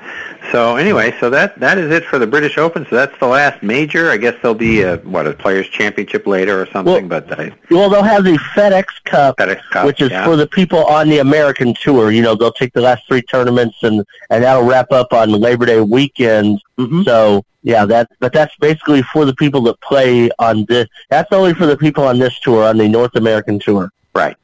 So 0.52 0.76
anyway, 0.78 1.16
so 1.20 1.30
that 1.30 1.60
that 1.60 1.78
is 1.78 1.92
it 1.92 2.06
for 2.06 2.20
the 2.20 2.28
British 2.28 2.58
Open. 2.58 2.86
So 2.90 2.96
that's 2.96 3.18
the 3.20 3.28
last 3.28 3.62
major. 3.64 4.10
I 4.10 4.18
guess 4.18 4.36
there'll 4.42 4.56
be 4.56 4.82
a 4.82 4.98
what 4.98 5.28
a 5.28 5.34
Players 5.34 5.68
Championship 5.68 6.26
later 6.26 6.62
or 6.62 6.66
something. 6.68 7.10
Well, 7.10 7.22
but 7.22 7.40
I, 7.40 7.52
well, 7.70 7.90
they'll 7.90 8.04
have 8.04 8.24
the 8.24 8.38
FedEx 8.56 8.86
Cup, 9.06 9.38
FedEx 9.38 9.62
Cup 9.72 9.86
which 9.86 10.02
is 10.02 10.12
yeah. 10.12 10.26
for 10.26 10.36
the 10.36 10.48
people 10.48 10.86
on 10.86 11.10
the 11.10 11.20
American 11.20 11.74
tour. 11.74 12.12
You 12.12 12.22
know, 12.22 12.36
they'll 12.36 12.52
take 12.52 12.74
the 12.74 12.82
last 12.82 13.08
three 13.08 13.22
tournaments 13.22 13.78
and 13.84 14.06
and 14.30 14.44
that'll 14.44 14.64
wrap 14.64 14.92
up 14.92 15.12
on 15.12 15.32
Labor 15.32 15.66
Day 15.66 15.82
weekend. 15.82 16.62
Mm-hmm. 16.78 17.04
So 17.04 17.44
yeah, 17.64 17.86
that 17.86 18.10
but 18.20 18.32
that's 18.32 18.56
basically 18.58 19.02
for 19.02 19.26
the 19.26 19.36
people 19.36 19.62
that 19.64 19.82
play 19.82 20.30
on 20.40 20.66
this. 20.66 20.88
That's 21.10 21.32
only 21.34 21.54
for 21.54 21.66
the 21.66 21.78
people 21.78 22.04
on 22.04 22.20
this 22.20 22.40
tour 22.40 22.64
on 22.64 22.78
the 22.78 22.88
North 22.88 23.16
American 23.16 23.60
tour. 23.60 23.92
Right. 24.16 24.38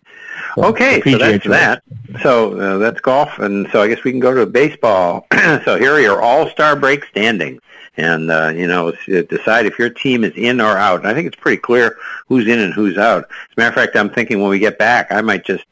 Okay, 0.57 1.01
so 1.01 1.17
that's 1.17 1.47
that. 1.47 1.83
So 2.21 2.59
uh, 2.59 2.77
that's 2.77 2.99
golf, 2.99 3.39
and 3.39 3.67
so 3.71 3.81
I 3.81 3.87
guess 3.87 4.03
we 4.03 4.11
can 4.11 4.19
go 4.19 4.33
to 4.33 4.45
baseball. 4.45 5.25
so 5.65 5.77
here 5.77 5.93
are 5.93 5.99
your 5.99 6.21
All-Star 6.21 6.75
break 6.75 7.05
standings, 7.05 7.61
and 7.97 8.29
uh, 8.29 8.49
you 8.49 8.67
know 8.67 8.91
decide 9.07 9.65
if 9.65 9.79
your 9.79 9.89
team 9.89 10.23
is 10.23 10.33
in 10.35 10.61
or 10.61 10.77
out. 10.77 10.99
And 10.99 11.07
I 11.07 11.13
think 11.13 11.27
it's 11.27 11.35
pretty 11.35 11.57
clear 11.57 11.97
who's 12.27 12.47
in 12.47 12.59
and 12.59 12.73
who's 12.73 12.97
out. 12.97 13.23
As 13.23 13.57
a 13.57 13.61
matter 13.61 13.69
of 13.69 13.75
fact, 13.75 13.95
I'm 13.95 14.09
thinking 14.09 14.41
when 14.41 14.49
we 14.49 14.59
get 14.59 14.77
back, 14.77 15.11
I 15.11 15.21
might 15.21 15.45
just 15.45 15.65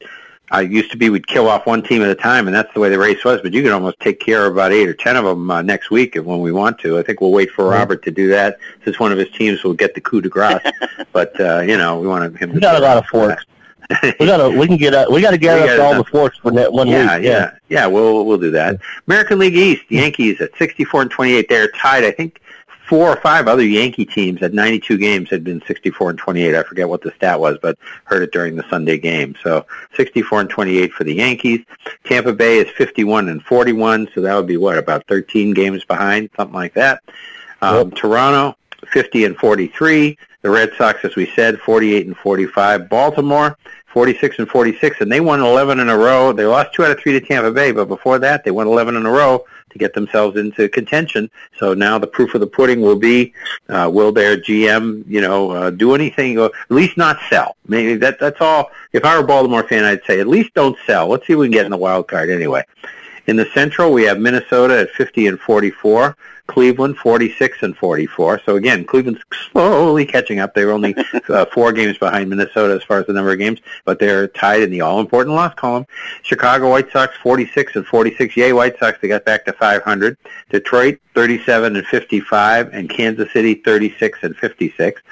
I 0.52 0.60
used 0.60 0.90
to 0.90 0.98
be 0.98 1.08
we'd 1.08 1.26
kill 1.26 1.48
off 1.48 1.64
one 1.64 1.82
team 1.82 2.02
at 2.02 2.10
a 2.10 2.14
time, 2.14 2.46
and 2.46 2.54
that's 2.54 2.72
the 2.74 2.80
way 2.80 2.90
the 2.90 2.98
race 2.98 3.24
was. 3.24 3.40
But 3.40 3.54
you 3.54 3.62
can 3.62 3.72
almost 3.72 3.98
take 4.00 4.20
care 4.20 4.46
of 4.46 4.52
about 4.52 4.70
eight 4.70 4.86
or 4.86 4.92
ten 4.92 5.16
of 5.16 5.24
them 5.24 5.50
uh, 5.50 5.62
next 5.62 5.90
week 5.90 6.14
when 6.14 6.40
we 6.40 6.52
want 6.52 6.78
to. 6.80 6.98
I 6.98 7.02
think 7.02 7.22
we'll 7.22 7.32
wait 7.32 7.50
for 7.50 7.64
Robert 7.66 8.02
to 8.04 8.10
do 8.10 8.28
that, 8.28 8.58
since 8.84 9.00
one 9.00 9.12
of 9.12 9.18
his 9.18 9.30
teams 9.30 9.64
will 9.64 9.72
get 9.72 9.94
the 9.94 10.02
coup 10.02 10.20
de 10.20 10.28
grace. 10.28 10.60
but 11.12 11.40
uh, 11.40 11.60
you 11.60 11.78
know, 11.78 11.98
we 11.98 12.06
want 12.06 12.36
him. 12.36 12.52
We 12.52 12.60
got 12.60 12.76
a 12.76 12.84
lot 12.84 12.98
of 12.98 13.06
forks. 13.06 13.44
we 14.20 14.26
got 14.26 14.38
to. 14.38 14.50
We 14.56 14.66
can 14.66 14.76
get. 14.76 14.94
up 14.94 15.10
we 15.10 15.20
got 15.20 15.32
to 15.32 15.38
get 15.38 15.68
up 15.68 15.80
all 15.80 15.94
the 15.94 16.10
forks 16.10 16.38
for 16.38 16.50
that 16.52 16.72
one 16.72 16.88
yeah, 16.88 17.16
week. 17.16 17.26
Yeah, 17.26 17.30
yeah, 17.30 17.56
yeah. 17.68 17.86
We'll 17.86 18.24
we'll 18.24 18.38
do 18.38 18.50
that. 18.52 18.80
American 19.06 19.38
League 19.38 19.56
East, 19.56 19.82
Yankees 19.88 20.40
at 20.40 20.50
sixty-four 20.56 21.02
and 21.02 21.10
twenty-eight. 21.10 21.48
They're 21.48 21.68
tied. 21.72 22.04
I 22.04 22.10
think 22.10 22.40
four 22.92 23.08
or 23.08 23.16
five 23.16 23.48
other 23.48 23.64
Yankee 23.64 24.04
teams 24.04 24.42
at 24.42 24.52
92 24.52 24.98
games 24.98 25.30
had 25.30 25.42
been 25.42 25.62
64 25.66 26.10
and 26.10 26.18
28. 26.18 26.54
I 26.54 26.62
forget 26.62 26.86
what 26.86 27.00
the 27.00 27.10
stat 27.12 27.40
was, 27.40 27.56
but 27.62 27.78
heard 28.04 28.22
it 28.22 28.32
during 28.32 28.54
the 28.54 28.68
Sunday 28.68 28.98
game. 28.98 29.34
So 29.42 29.64
64 29.96 30.42
and 30.42 30.50
28 30.50 30.92
for 30.92 31.04
the 31.04 31.14
Yankees. 31.14 31.64
Tampa 32.04 32.34
Bay 32.34 32.58
is 32.58 32.68
51 32.76 33.30
and 33.30 33.42
41, 33.44 34.10
so 34.14 34.20
that 34.20 34.34
would 34.34 34.46
be 34.46 34.58
what 34.58 34.76
about 34.76 35.06
13 35.06 35.54
games 35.54 35.84
behind, 35.86 36.28
something 36.36 36.54
like 36.54 36.74
that. 36.74 37.02
Um, 37.62 37.88
yep. 37.88 37.96
Toronto 37.96 38.58
50 38.86 39.24
and 39.24 39.36
43. 39.36 40.18
The 40.42 40.50
Red 40.50 40.72
Sox, 40.76 41.04
as 41.04 41.14
we 41.14 41.26
said, 41.34 41.60
48 41.60 42.06
and 42.06 42.16
45. 42.16 42.88
Baltimore 42.88 43.56
46 43.92 44.38
and 44.38 44.48
46, 44.48 45.02
and 45.02 45.12
they 45.12 45.20
won 45.20 45.40
11 45.40 45.78
in 45.78 45.88
a 45.88 45.96
row. 45.96 46.32
They 46.32 46.46
lost 46.46 46.72
two 46.72 46.82
out 46.82 46.90
of 46.90 46.98
three 46.98 47.12
to 47.12 47.20
Tampa 47.20 47.50
Bay, 47.50 47.72
but 47.72 47.88
before 47.88 48.18
that, 48.20 48.42
they 48.42 48.50
won 48.50 48.66
11 48.66 48.96
in 48.96 49.04
a 49.04 49.10
row 49.10 49.44
to 49.70 49.78
get 49.78 49.92
themselves 49.92 50.36
into 50.38 50.68
contention. 50.68 51.30
So 51.58 51.74
now 51.74 51.98
the 51.98 52.06
proof 52.06 52.34
of 52.34 52.40
the 52.40 52.46
pudding 52.46 52.80
will 52.80 52.98
be, 52.98 53.34
uh, 53.68 53.90
will 53.92 54.10
their 54.10 54.36
GM, 54.38 55.04
you 55.06 55.20
know, 55.20 55.50
uh, 55.50 55.70
do 55.70 55.94
anything, 55.94 56.38
or 56.38 56.46
at 56.46 56.70
least 56.70 56.96
not 56.96 57.18
sell? 57.28 57.56
Maybe 57.66 57.96
that 57.96 58.18
that's 58.18 58.40
all. 58.40 58.70
If 58.92 59.04
I 59.04 59.16
were 59.16 59.24
a 59.24 59.26
Baltimore 59.26 59.66
fan, 59.66 59.84
I'd 59.84 60.04
say 60.04 60.20
at 60.20 60.26
least 60.26 60.54
don't 60.54 60.76
sell. 60.86 61.08
Let's 61.08 61.26
see 61.26 61.34
if 61.34 61.38
we 61.38 61.46
can 61.46 61.52
get 61.52 61.66
in 61.66 61.70
the 61.70 61.76
wild 61.76 62.08
card 62.08 62.30
anyway. 62.30 62.64
In 63.26 63.36
the 63.36 63.46
Central, 63.54 63.92
we 63.92 64.04
have 64.04 64.18
Minnesota 64.18 64.80
at 64.80 64.90
50 64.90 65.26
and 65.26 65.40
44. 65.40 66.16
Cleveland 66.46 66.96
46 66.96 67.62
and 67.62 67.76
44. 67.76 68.42
So 68.44 68.56
again, 68.56 68.84
Cleveland's 68.84 69.22
slowly 69.52 70.04
catching 70.04 70.38
up. 70.38 70.54
They 70.54 70.64
were 70.64 70.72
only 70.72 70.94
uh, 71.28 71.46
four 71.46 71.72
games 71.72 71.98
behind 71.98 72.30
Minnesota 72.30 72.74
as 72.74 72.82
far 72.82 72.98
as 72.98 73.06
the 73.06 73.12
number 73.12 73.32
of 73.32 73.38
games, 73.38 73.60
but 73.84 73.98
they're 73.98 74.28
tied 74.28 74.62
in 74.62 74.70
the 74.70 74.80
all-important 74.80 75.34
loss 75.34 75.54
column. 75.54 75.86
Chicago 76.22 76.70
White 76.70 76.90
Sox 76.90 77.16
46 77.22 77.76
and 77.76 77.86
46. 77.86 78.36
Yay, 78.36 78.52
White 78.52 78.78
Sox! 78.78 78.98
They 79.00 79.08
got 79.08 79.24
back 79.24 79.44
to 79.46 79.52
500. 79.52 80.16
Detroit 80.50 80.98
37 81.14 81.76
and 81.76 81.86
55, 81.86 82.72
and 82.72 82.88
Kansas 82.88 83.32
City 83.32 83.54
36 83.54 84.18
and 84.22 84.36
56. 84.36 85.02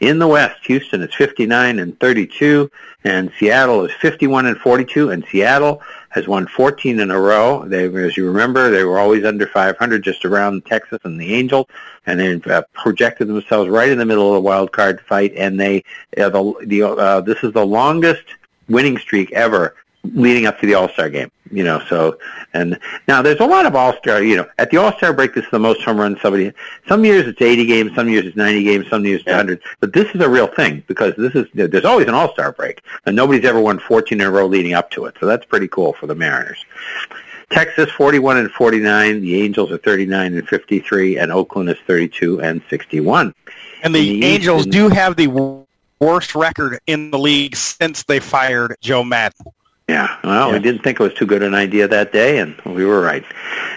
In 0.00 0.18
the 0.18 0.26
West, 0.26 0.64
Houston 0.66 1.02
is 1.02 1.14
59 1.14 1.78
and 1.78 1.98
32, 2.00 2.70
and 3.04 3.32
Seattle 3.38 3.84
is 3.84 3.92
51 4.00 4.46
and 4.46 4.58
42, 4.58 5.10
and 5.10 5.24
Seattle 5.30 5.82
has 6.10 6.28
won 6.28 6.46
14 6.46 7.00
in 7.00 7.10
a 7.10 7.20
row. 7.20 7.64
They, 7.66 7.84
as 8.04 8.16
you 8.16 8.26
remember, 8.26 8.70
they 8.70 8.84
were 8.84 8.98
always 8.98 9.24
under 9.24 9.46
500, 9.46 10.02
just 10.02 10.24
around 10.24 10.66
Texas 10.66 10.98
and 11.04 11.20
the 11.20 11.34
Angels, 11.34 11.66
and 12.06 12.20
they 12.20 12.52
uh, 12.52 12.62
projected 12.74 13.28
themselves 13.28 13.70
right 13.70 13.88
in 13.88 13.98
the 13.98 14.04
middle 14.04 14.28
of 14.28 14.34
the 14.34 14.40
wild 14.40 14.72
card 14.72 15.00
fight. 15.00 15.32
And 15.36 15.58
they, 15.58 15.84
uh, 16.18 16.28
the, 16.28 16.54
the 16.66 16.82
uh, 16.82 17.20
this 17.22 17.42
is 17.42 17.52
the 17.52 17.64
longest 17.64 18.24
winning 18.68 18.98
streak 18.98 19.32
ever 19.32 19.74
leading 20.04 20.46
up 20.46 20.58
to 20.60 20.66
the 20.66 20.74
All 20.74 20.88
Star 20.88 21.08
game. 21.10 21.30
You 21.50 21.64
know, 21.64 21.82
so 21.88 22.16
and 22.54 22.78
now 23.08 23.22
there's 23.22 23.40
a 23.40 23.46
lot 23.46 23.66
of 23.66 23.74
All 23.74 23.96
Star. 23.98 24.22
You 24.22 24.36
know, 24.36 24.48
at 24.58 24.70
the 24.70 24.76
All 24.76 24.92
Star 24.92 25.12
break, 25.12 25.34
this 25.34 25.44
is 25.44 25.50
the 25.50 25.58
most 25.58 25.82
home 25.82 25.98
runs 25.98 26.20
somebody. 26.20 26.52
Some 26.88 27.04
years 27.04 27.26
it's 27.26 27.42
80 27.42 27.66
games, 27.66 27.94
some 27.94 28.08
years 28.08 28.26
it's 28.26 28.36
90 28.36 28.62
games, 28.62 28.88
some 28.88 29.04
years 29.04 29.20
it's 29.20 29.26
100. 29.26 29.60
But 29.80 29.92
this 29.92 30.14
is 30.14 30.20
a 30.20 30.28
real 30.28 30.46
thing 30.46 30.84
because 30.86 31.14
this 31.16 31.34
is 31.34 31.46
there's 31.54 31.84
always 31.84 32.06
an 32.06 32.14
All 32.14 32.32
Star 32.32 32.52
break, 32.52 32.82
and 33.06 33.16
nobody's 33.16 33.44
ever 33.44 33.60
won 33.60 33.78
14 33.78 34.20
in 34.20 34.26
a 34.26 34.30
row 34.30 34.46
leading 34.46 34.74
up 34.74 34.90
to 34.92 35.06
it. 35.06 35.16
So 35.18 35.26
that's 35.26 35.44
pretty 35.44 35.68
cool 35.68 35.92
for 35.92 36.06
the 36.06 36.14
Mariners. 36.14 36.64
Texas 37.50 37.90
41 37.90 38.36
and 38.36 38.50
49. 38.52 39.20
The 39.20 39.42
Angels 39.42 39.72
are 39.72 39.78
39 39.78 40.34
and 40.34 40.48
53, 40.48 41.18
and 41.18 41.32
Oakland 41.32 41.68
is 41.68 41.78
32 41.86 42.40
and 42.40 42.62
61. 42.70 43.34
And 43.82 43.94
the, 43.94 44.20
the 44.20 44.24
Angels 44.24 44.66
do 44.66 44.88
have 44.88 45.16
the 45.16 45.66
worst 46.00 46.34
record 46.34 46.78
in 46.86 47.10
the 47.10 47.18
league 47.18 47.56
since 47.56 48.04
they 48.04 48.20
fired 48.20 48.76
Joe 48.80 49.02
Maddon. 49.02 49.46
Yeah, 49.90 50.18
well, 50.22 50.48
yeah. 50.48 50.52
we 50.52 50.60
didn't 50.60 50.84
think 50.84 51.00
it 51.00 51.02
was 51.02 51.14
too 51.14 51.26
good 51.26 51.42
an 51.42 51.52
idea 51.52 51.88
that 51.88 52.12
day, 52.12 52.38
and 52.38 52.54
we 52.60 52.84
were 52.84 53.00
right. 53.00 53.24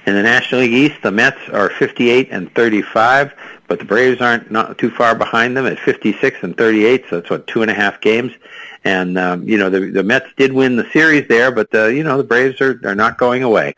In 0.06 0.14
the 0.14 0.22
National 0.22 0.62
League 0.62 0.72
East, 0.74 1.02
the 1.02 1.12
Mets 1.12 1.50
are 1.50 1.72
58 1.72 2.28
and 2.30 2.54
35, 2.54 3.34
but 3.68 3.80
the 3.80 3.86
Braves 3.86 4.22
aren't 4.22 4.52
not 4.52 4.78
too 4.78 4.92
far 4.92 5.16
behind 5.16 5.58
them 5.58 5.66
at 5.66 5.80
56 5.80 6.44
and 6.44 6.56
38, 6.56 7.06
so 7.10 7.20
that's 7.20 7.32
what 7.32 7.48
two 7.48 7.64
and 7.64 7.72
a 7.72 7.74
half 7.74 8.00
games. 8.00 8.32
And 8.84 9.18
um, 9.18 9.42
you 9.44 9.58
know 9.58 9.72
the 9.72 9.90
the 9.90 10.04
Mets 10.04 10.28
did 10.38 10.54
win 10.54 10.76
the 10.76 10.88
series 10.92 11.28
there, 11.30 11.52
but 11.52 11.72
the, 11.72 11.88
you 11.88 12.04
know 12.04 12.18
the 12.18 12.24
Braves 12.24 12.62
are 12.62 12.80
are 12.84 12.96
not 12.96 13.18
going 13.18 13.42
away. 13.42 13.74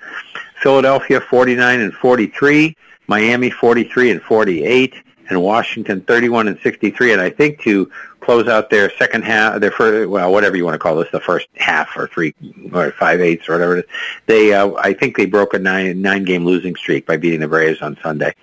Philadelphia 0.62 1.22
49 1.22 1.80
and 1.80 1.94
43, 1.94 2.76
Miami 3.08 3.50
43 3.50 4.12
and 4.12 4.22
48, 4.22 4.94
and 5.30 5.42
Washington 5.42 6.02
31 6.02 6.48
and 6.48 6.60
63. 6.60 7.14
And 7.14 7.22
I 7.22 7.30
think 7.30 7.62
to 7.62 7.90
close 8.26 8.48
out 8.48 8.70
their 8.70 8.90
second 8.98 9.24
half, 9.24 9.60
their 9.60 9.72
first, 9.72 10.10
well, 10.10 10.32
whatever 10.32 10.58
you 10.58 10.66
want 10.66 10.74
to 10.74 10.80
call 10.80 10.96
this, 10.96 11.10
the 11.12 11.20
first 11.20 11.48
half 11.56 11.96
or 11.96 12.08
three 12.08 12.34
or 12.74 12.92
five 12.92 13.22
eighths 13.22 13.48
or 13.48 13.54
whatever 13.54 13.78
it 13.78 13.86
is. 13.86 13.92
They, 14.26 14.54
uh, 14.54 14.74
I 14.80 14.94
think 14.94 15.16
they 15.16 15.28
broke 15.28 15.54
a 15.54 15.60
nine 15.60 16.02
nine 16.02 16.24
game 16.26 16.44
losing 16.44 16.76
streak 16.76 17.06
by 17.06 17.18
beating 17.18 17.40
the 17.40 17.48
Braves 17.48 17.82
on 17.82 17.98
Sunday. 18.02 18.34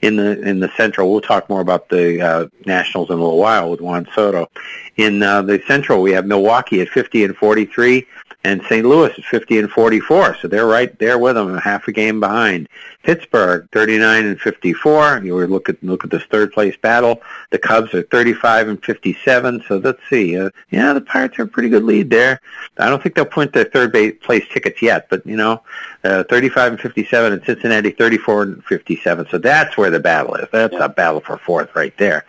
In 0.00 0.16
the 0.16 0.40
in 0.40 0.60
the 0.60 0.70
Central, 0.76 1.10
we'll 1.10 1.20
talk 1.20 1.48
more 1.50 1.60
about 1.60 1.88
the 1.90 2.20
uh, 2.20 2.46
Nationals 2.64 3.10
in 3.10 3.18
a 3.18 3.20
little 3.20 3.38
while 3.38 3.70
with 3.70 3.80
Juan 3.80 4.08
Soto. 4.14 4.50
In 4.96 5.22
uh, 5.22 5.42
the 5.42 5.62
Central, 5.66 6.00
we 6.00 6.12
have 6.12 6.26
Milwaukee 6.26 6.80
at 6.80 6.88
50 6.88 7.24
and 7.24 7.36
43 7.36 8.06
and 8.46 8.62
St. 8.68 8.86
Louis 8.86 9.12
is 9.18 9.24
50 9.24 9.58
and 9.58 9.68
44, 9.68 10.36
so 10.36 10.46
they're 10.46 10.66
right 10.66 10.96
there 11.00 11.18
with 11.18 11.34
them, 11.34 11.58
half 11.58 11.88
a 11.88 11.92
game 11.92 12.20
behind. 12.20 12.68
Pittsburgh 13.02 13.68
39 13.72 14.24
and 14.24 14.40
54. 14.40 15.22
You 15.24 15.34
would 15.34 15.50
look 15.50 15.68
at 15.68 15.82
look 15.82 16.04
at 16.04 16.10
this 16.10 16.22
third 16.30 16.52
place 16.52 16.76
battle. 16.76 17.20
The 17.50 17.58
Cubs 17.58 17.92
are 17.92 18.02
35 18.02 18.68
and 18.68 18.84
57. 18.84 19.64
So 19.66 19.78
let's 19.78 20.00
see. 20.08 20.38
Uh, 20.38 20.50
yeah, 20.70 20.92
the 20.92 21.00
Pirates 21.00 21.40
are 21.40 21.42
a 21.42 21.48
pretty 21.48 21.68
good 21.68 21.82
lead 21.82 22.08
there. 22.08 22.40
I 22.78 22.88
don't 22.88 23.02
think 23.02 23.16
they'll 23.16 23.24
print 23.24 23.52
their 23.52 23.64
third 23.64 23.92
place 24.20 24.44
tickets 24.52 24.80
yet, 24.80 25.08
but 25.10 25.26
you 25.26 25.36
know, 25.36 25.62
uh, 26.04 26.22
35 26.24 26.72
and 26.72 26.80
57, 26.80 27.32
and 27.32 27.44
Cincinnati 27.44 27.90
34 27.90 28.42
and 28.42 28.64
57. 28.64 29.26
So 29.28 29.38
that's 29.38 29.76
where 29.76 29.90
the 29.90 29.98
battle 29.98 30.36
is. 30.36 30.46
That's 30.52 30.76
a 30.78 30.88
battle 30.88 31.20
for 31.20 31.36
fourth 31.36 31.74
right 31.74 31.96
there. 31.98 32.24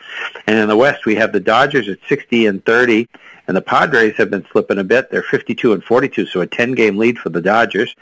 And 0.47 0.58
in 0.58 0.67
the 0.67 0.77
West, 0.77 1.06
we 1.06 1.13
have 1.15 1.32
the 1.32 1.39
Dodgers 1.39 1.88
at 1.88 1.99
60 2.10 2.47
and 2.47 2.65
30 2.65 3.08
and 3.48 3.56
the 3.56 3.62
Padres 3.62 4.16
have 4.18 4.30
been 4.30 4.46
slipping 4.52 4.78
a 4.78 4.84
bit. 4.84 5.10
They're 5.10 5.24
52 5.24 5.74
and 5.74 5.84
42, 5.84 6.26
so 6.28 6.42
a 6.42 6.48
10-game 6.48 6.98
lead 6.98 7.18
for 7.18 7.30
the 7.30 7.42
Dodgers. 7.42 7.96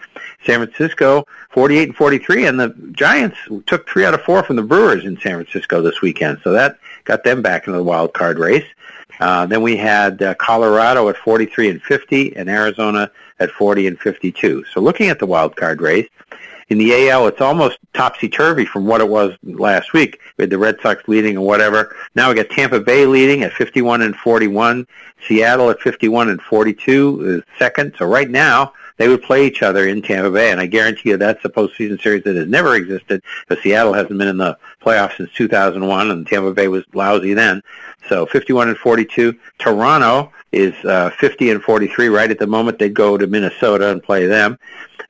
San 0.45 0.65
Francisco 0.65 1.25
48 1.51 1.89
and 1.89 1.95
43, 1.95 2.45
and 2.47 2.59
the 2.59 2.75
Giants 2.91 3.37
took 3.65 3.87
three 3.87 4.05
out 4.05 4.13
of 4.13 4.21
four 4.21 4.43
from 4.43 4.55
the 4.55 4.63
Brewers 4.63 5.05
in 5.05 5.19
San 5.19 5.35
Francisco 5.35 5.81
this 5.81 6.01
weekend, 6.01 6.39
so 6.43 6.51
that 6.51 6.77
got 7.03 7.23
them 7.23 7.41
back 7.41 7.67
into 7.67 7.77
the 7.77 7.83
wild 7.83 8.13
card 8.13 8.39
race. 8.39 8.65
Uh, 9.19 9.45
then 9.45 9.61
we 9.61 9.77
had 9.77 10.21
uh, 10.21 10.35
Colorado 10.35 11.07
at 11.09 11.17
43 11.17 11.69
and 11.69 11.81
50, 11.81 12.35
and 12.35 12.49
Arizona 12.49 13.09
at 13.39 13.51
40 13.51 13.87
and 13.87 13.99
52. 13.99 14.65
So 14.73 14.81
looking 14.81 15.09
at 15.09 15.19
the 15.19 15.25
wild 15.25 15.55
card 15.55 15.81
race, 15.81 16.09
in 16.69 16.77
the 16.77 17.09
AL, 17.09 17.27
it's 17.27 17.41
almost 17.41 17.77
topsy-turvy 17.93 18.65
from 18.65 18.85
what 18.85 19.01
it 19.01 19.07
was 19.07 19.37
last 19.43 19.93
week 19.93 20.19
with 20.37 20.49
the 20.49 20.57
Red 20.57 20.77
Sox 20.81 21.07
leading 21.07 21.37
or 21.37 21.45
whatever. 21.45 21.95
Now 22.15 22.29
we 22.29 22.35
got 22.35 22.49
Tampa 22.49 22.79
Bay 22.79 23.05
leading 23.05 23.43
at 23.43 23.53
51 23.53 24.01
and 24.01 24.15
41. 24.15 24.87
Seattle 25.27 25.69
at 25.69 25.79
51 25.79 26.29
and 26.29 26.41
42 26.41 27.21
is 27.21 27.43
second. 27.59 27.93
So 27.97 28.05
right 28.05 28.29
now, 28.29 28.73
they 28.97 29.07
would 29.09 29.23
play 29.23 29.45
each 29.45 29.61
other 29.61 29.87
in 29.87 30.01
Tampa 30.01 30.31
Bay, 30.31 30.51
and 30.51 30.61
I 30.61 30.67
guarantee 30.67 31.09
you 31.09 31.17
that's 31.17 31.43
a 31.43 31.49
postseason 31.49 32.01
series 32.01 32.23
that 32.23 32.35
has 32.35 32.47
never 32.47 32.75
existed 32.75 33.21
because 33.47 33.61
Seattle 33.61 33.93
hasn't 33.93 34.17
been 34.17 34.29
in 34.29 34.37
the 34.37 34.57
playoffs 34.81 35.17
since 35.17 35.31
2001, 35.33 36.11
and 36.11 36.25
Tampa 36.25 36.53
Bay 36.53 36.69
was 36.69 36.85
lousy 36.93 37.33
then. 37.33 37.61
So 38.07 38.25
51 38.25 38.69
and 38.69 38.77
42. 38.77 39.37
Toronto 39.59 40.31
is 40.51 40.73
uh, 40.85 41.09
50 41.19 41.51
and 41.51 41.61
43 41.61 42.07
right 42.07 42.31
at 42.31 42.39
the 42.39 42.47
moment. 42.47 42.79
They'd 42.79 42.93
go 42.93 43.17
to 43.17 43.27
Minnesota 43.27 43.89
and 43.89 44.01
play 44.01 44.27
them. 44.27 44.57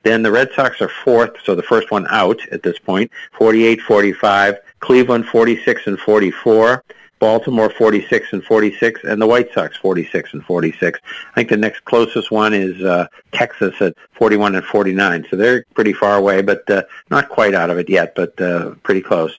Then 0.06 0.22
the 0.22 0.30
Red 0.30 0.52
Sox 0.52 0.80
are 0.80 0.88
fourth, 0.88 1.32
so 1.42 1.56
the 1.56 1.64
first 1.64 1.90
one 1.90 2.06
out 2.10 2.38
at 2.52 2.62
this 2.62 2.78
point, 2.78 3.10
48-45. 3.40 4.58
Cleveland 4.78 5.26
46 5.26 5.88
and 5.88 5.98
44. 5.98 6.84
Baltimore 7.18 7.70
46 7.70 8.32
and 8.32 8.44
46, 8.44 9.02
and 9.02 9.20
the 9.20 9.26
White 9.26 9.52
Sox 9.52 9.76
46 9.78 10.34
and 10.34 10.44
46. 10.44 11.00
I 11.02 11.34
think 11.34 11.48
the 11.48 11.56
next 11.56 11.84
closest 11.86 12.30
one 12.30 12.54
is 12.54 12.80
uh, 12.84 13.08
Texas 13.32 13.74
at 13.80 13.94
41 14.12 14.54
and 14.54 14.64
49. 14.64 15.26
So 15.28 15.34
they're 15.34 15.64
pretty 15.74 15.92
far 15.92 16.16
away, 16.16 16.40
but 16.40 16.70
uh, 16.70 16.84
not 17.10 17.28
quite 17.28 17.54
out 17.54 17.70
of 17.70 17.78
it 17.78 17.90
yet, 17.90 18.14
but 18.14 18.40
uh, 18.40 18.76
pretty 18.84 19.00
close. 19.00 19.36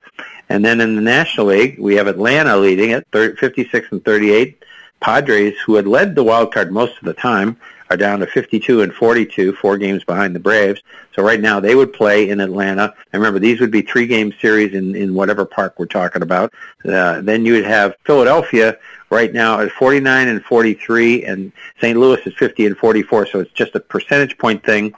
And 0.50 0.66
then 0.66 0.82
in 0.82 0.98
the 0.98 1.02
National 1.02 1.46
League, 1.46 1.80
we 1.80 1.96
have 1.96 2.08
Atlanta 2.08 2.58
leading 2.58 2.92
at 2.92 3.06
56 3.14 3.88
and 3.92 4.04
38. 4.04 4.62
Padres, 5.00 5.56
who 5.66 5.76
had 5.76 5.88
led 5.88 6.16
the 6.16 6.24
wild 6.24 6.54
card 6.54 6.74
most 6.74 6.98
of 6.98 7.06
the 7.06 7.14
time, 7.14 7.56
are 7.90 7.98
down 7.98 8.20
to 8.20 8.28
52 8.28 8.82
and 8.82 8.94
42, 8.94 9.54
four 9.54 9.78
games 9.78 10.04
behind 10.04 10.36
the 10.36 10.40
Braves. 10.40 10.82
So 11.16 11.24
right 11.24 11.40
now 11.40 11.60
they 11.60 11.76
would 11.76 11.94
play 11.94 12.30
in 12.30 12.40
Atlanta. 12.40 12.94
And 13.14 13.22
remember, 13.22 13.40
these 13.40 13.60
would 13.60 13.72
be 13.72 13.82
three-game 13.82 14.34
series 14.40 14.74
in, 14.74 14.96
in 14.96 15.14
whatever 15.14 15.46
park 15.46 15.76
we're 15.78 15.86
talking 15.86 16.22
about. 16.22 16.54
Uh, 16.86 17.22
then 17.22 17.46
you 17.46 17.54
would 17.54 17.66
have 17.66 17.96
Philadelphia 18.04 18.78
right 19.10 19.34
now 19.34 19.60
at 19.60 19.72
49 19.72 20.28
and 20.28 20.44
43, 20.44 21.26
and 21.26 21.52
St. 21.80 21.98
Louis 21.98 22.20
is 22.26 22.34
50 22.36 22.66
and 22.66 22.78
44. 22.78 23.28
So 23.28 23.40
it's 23.40 23.52
just 23.52 23.76
a 23.76 23.80
percentage 23.80 24.38
point 24.38 24.64
thing 24.64 24.94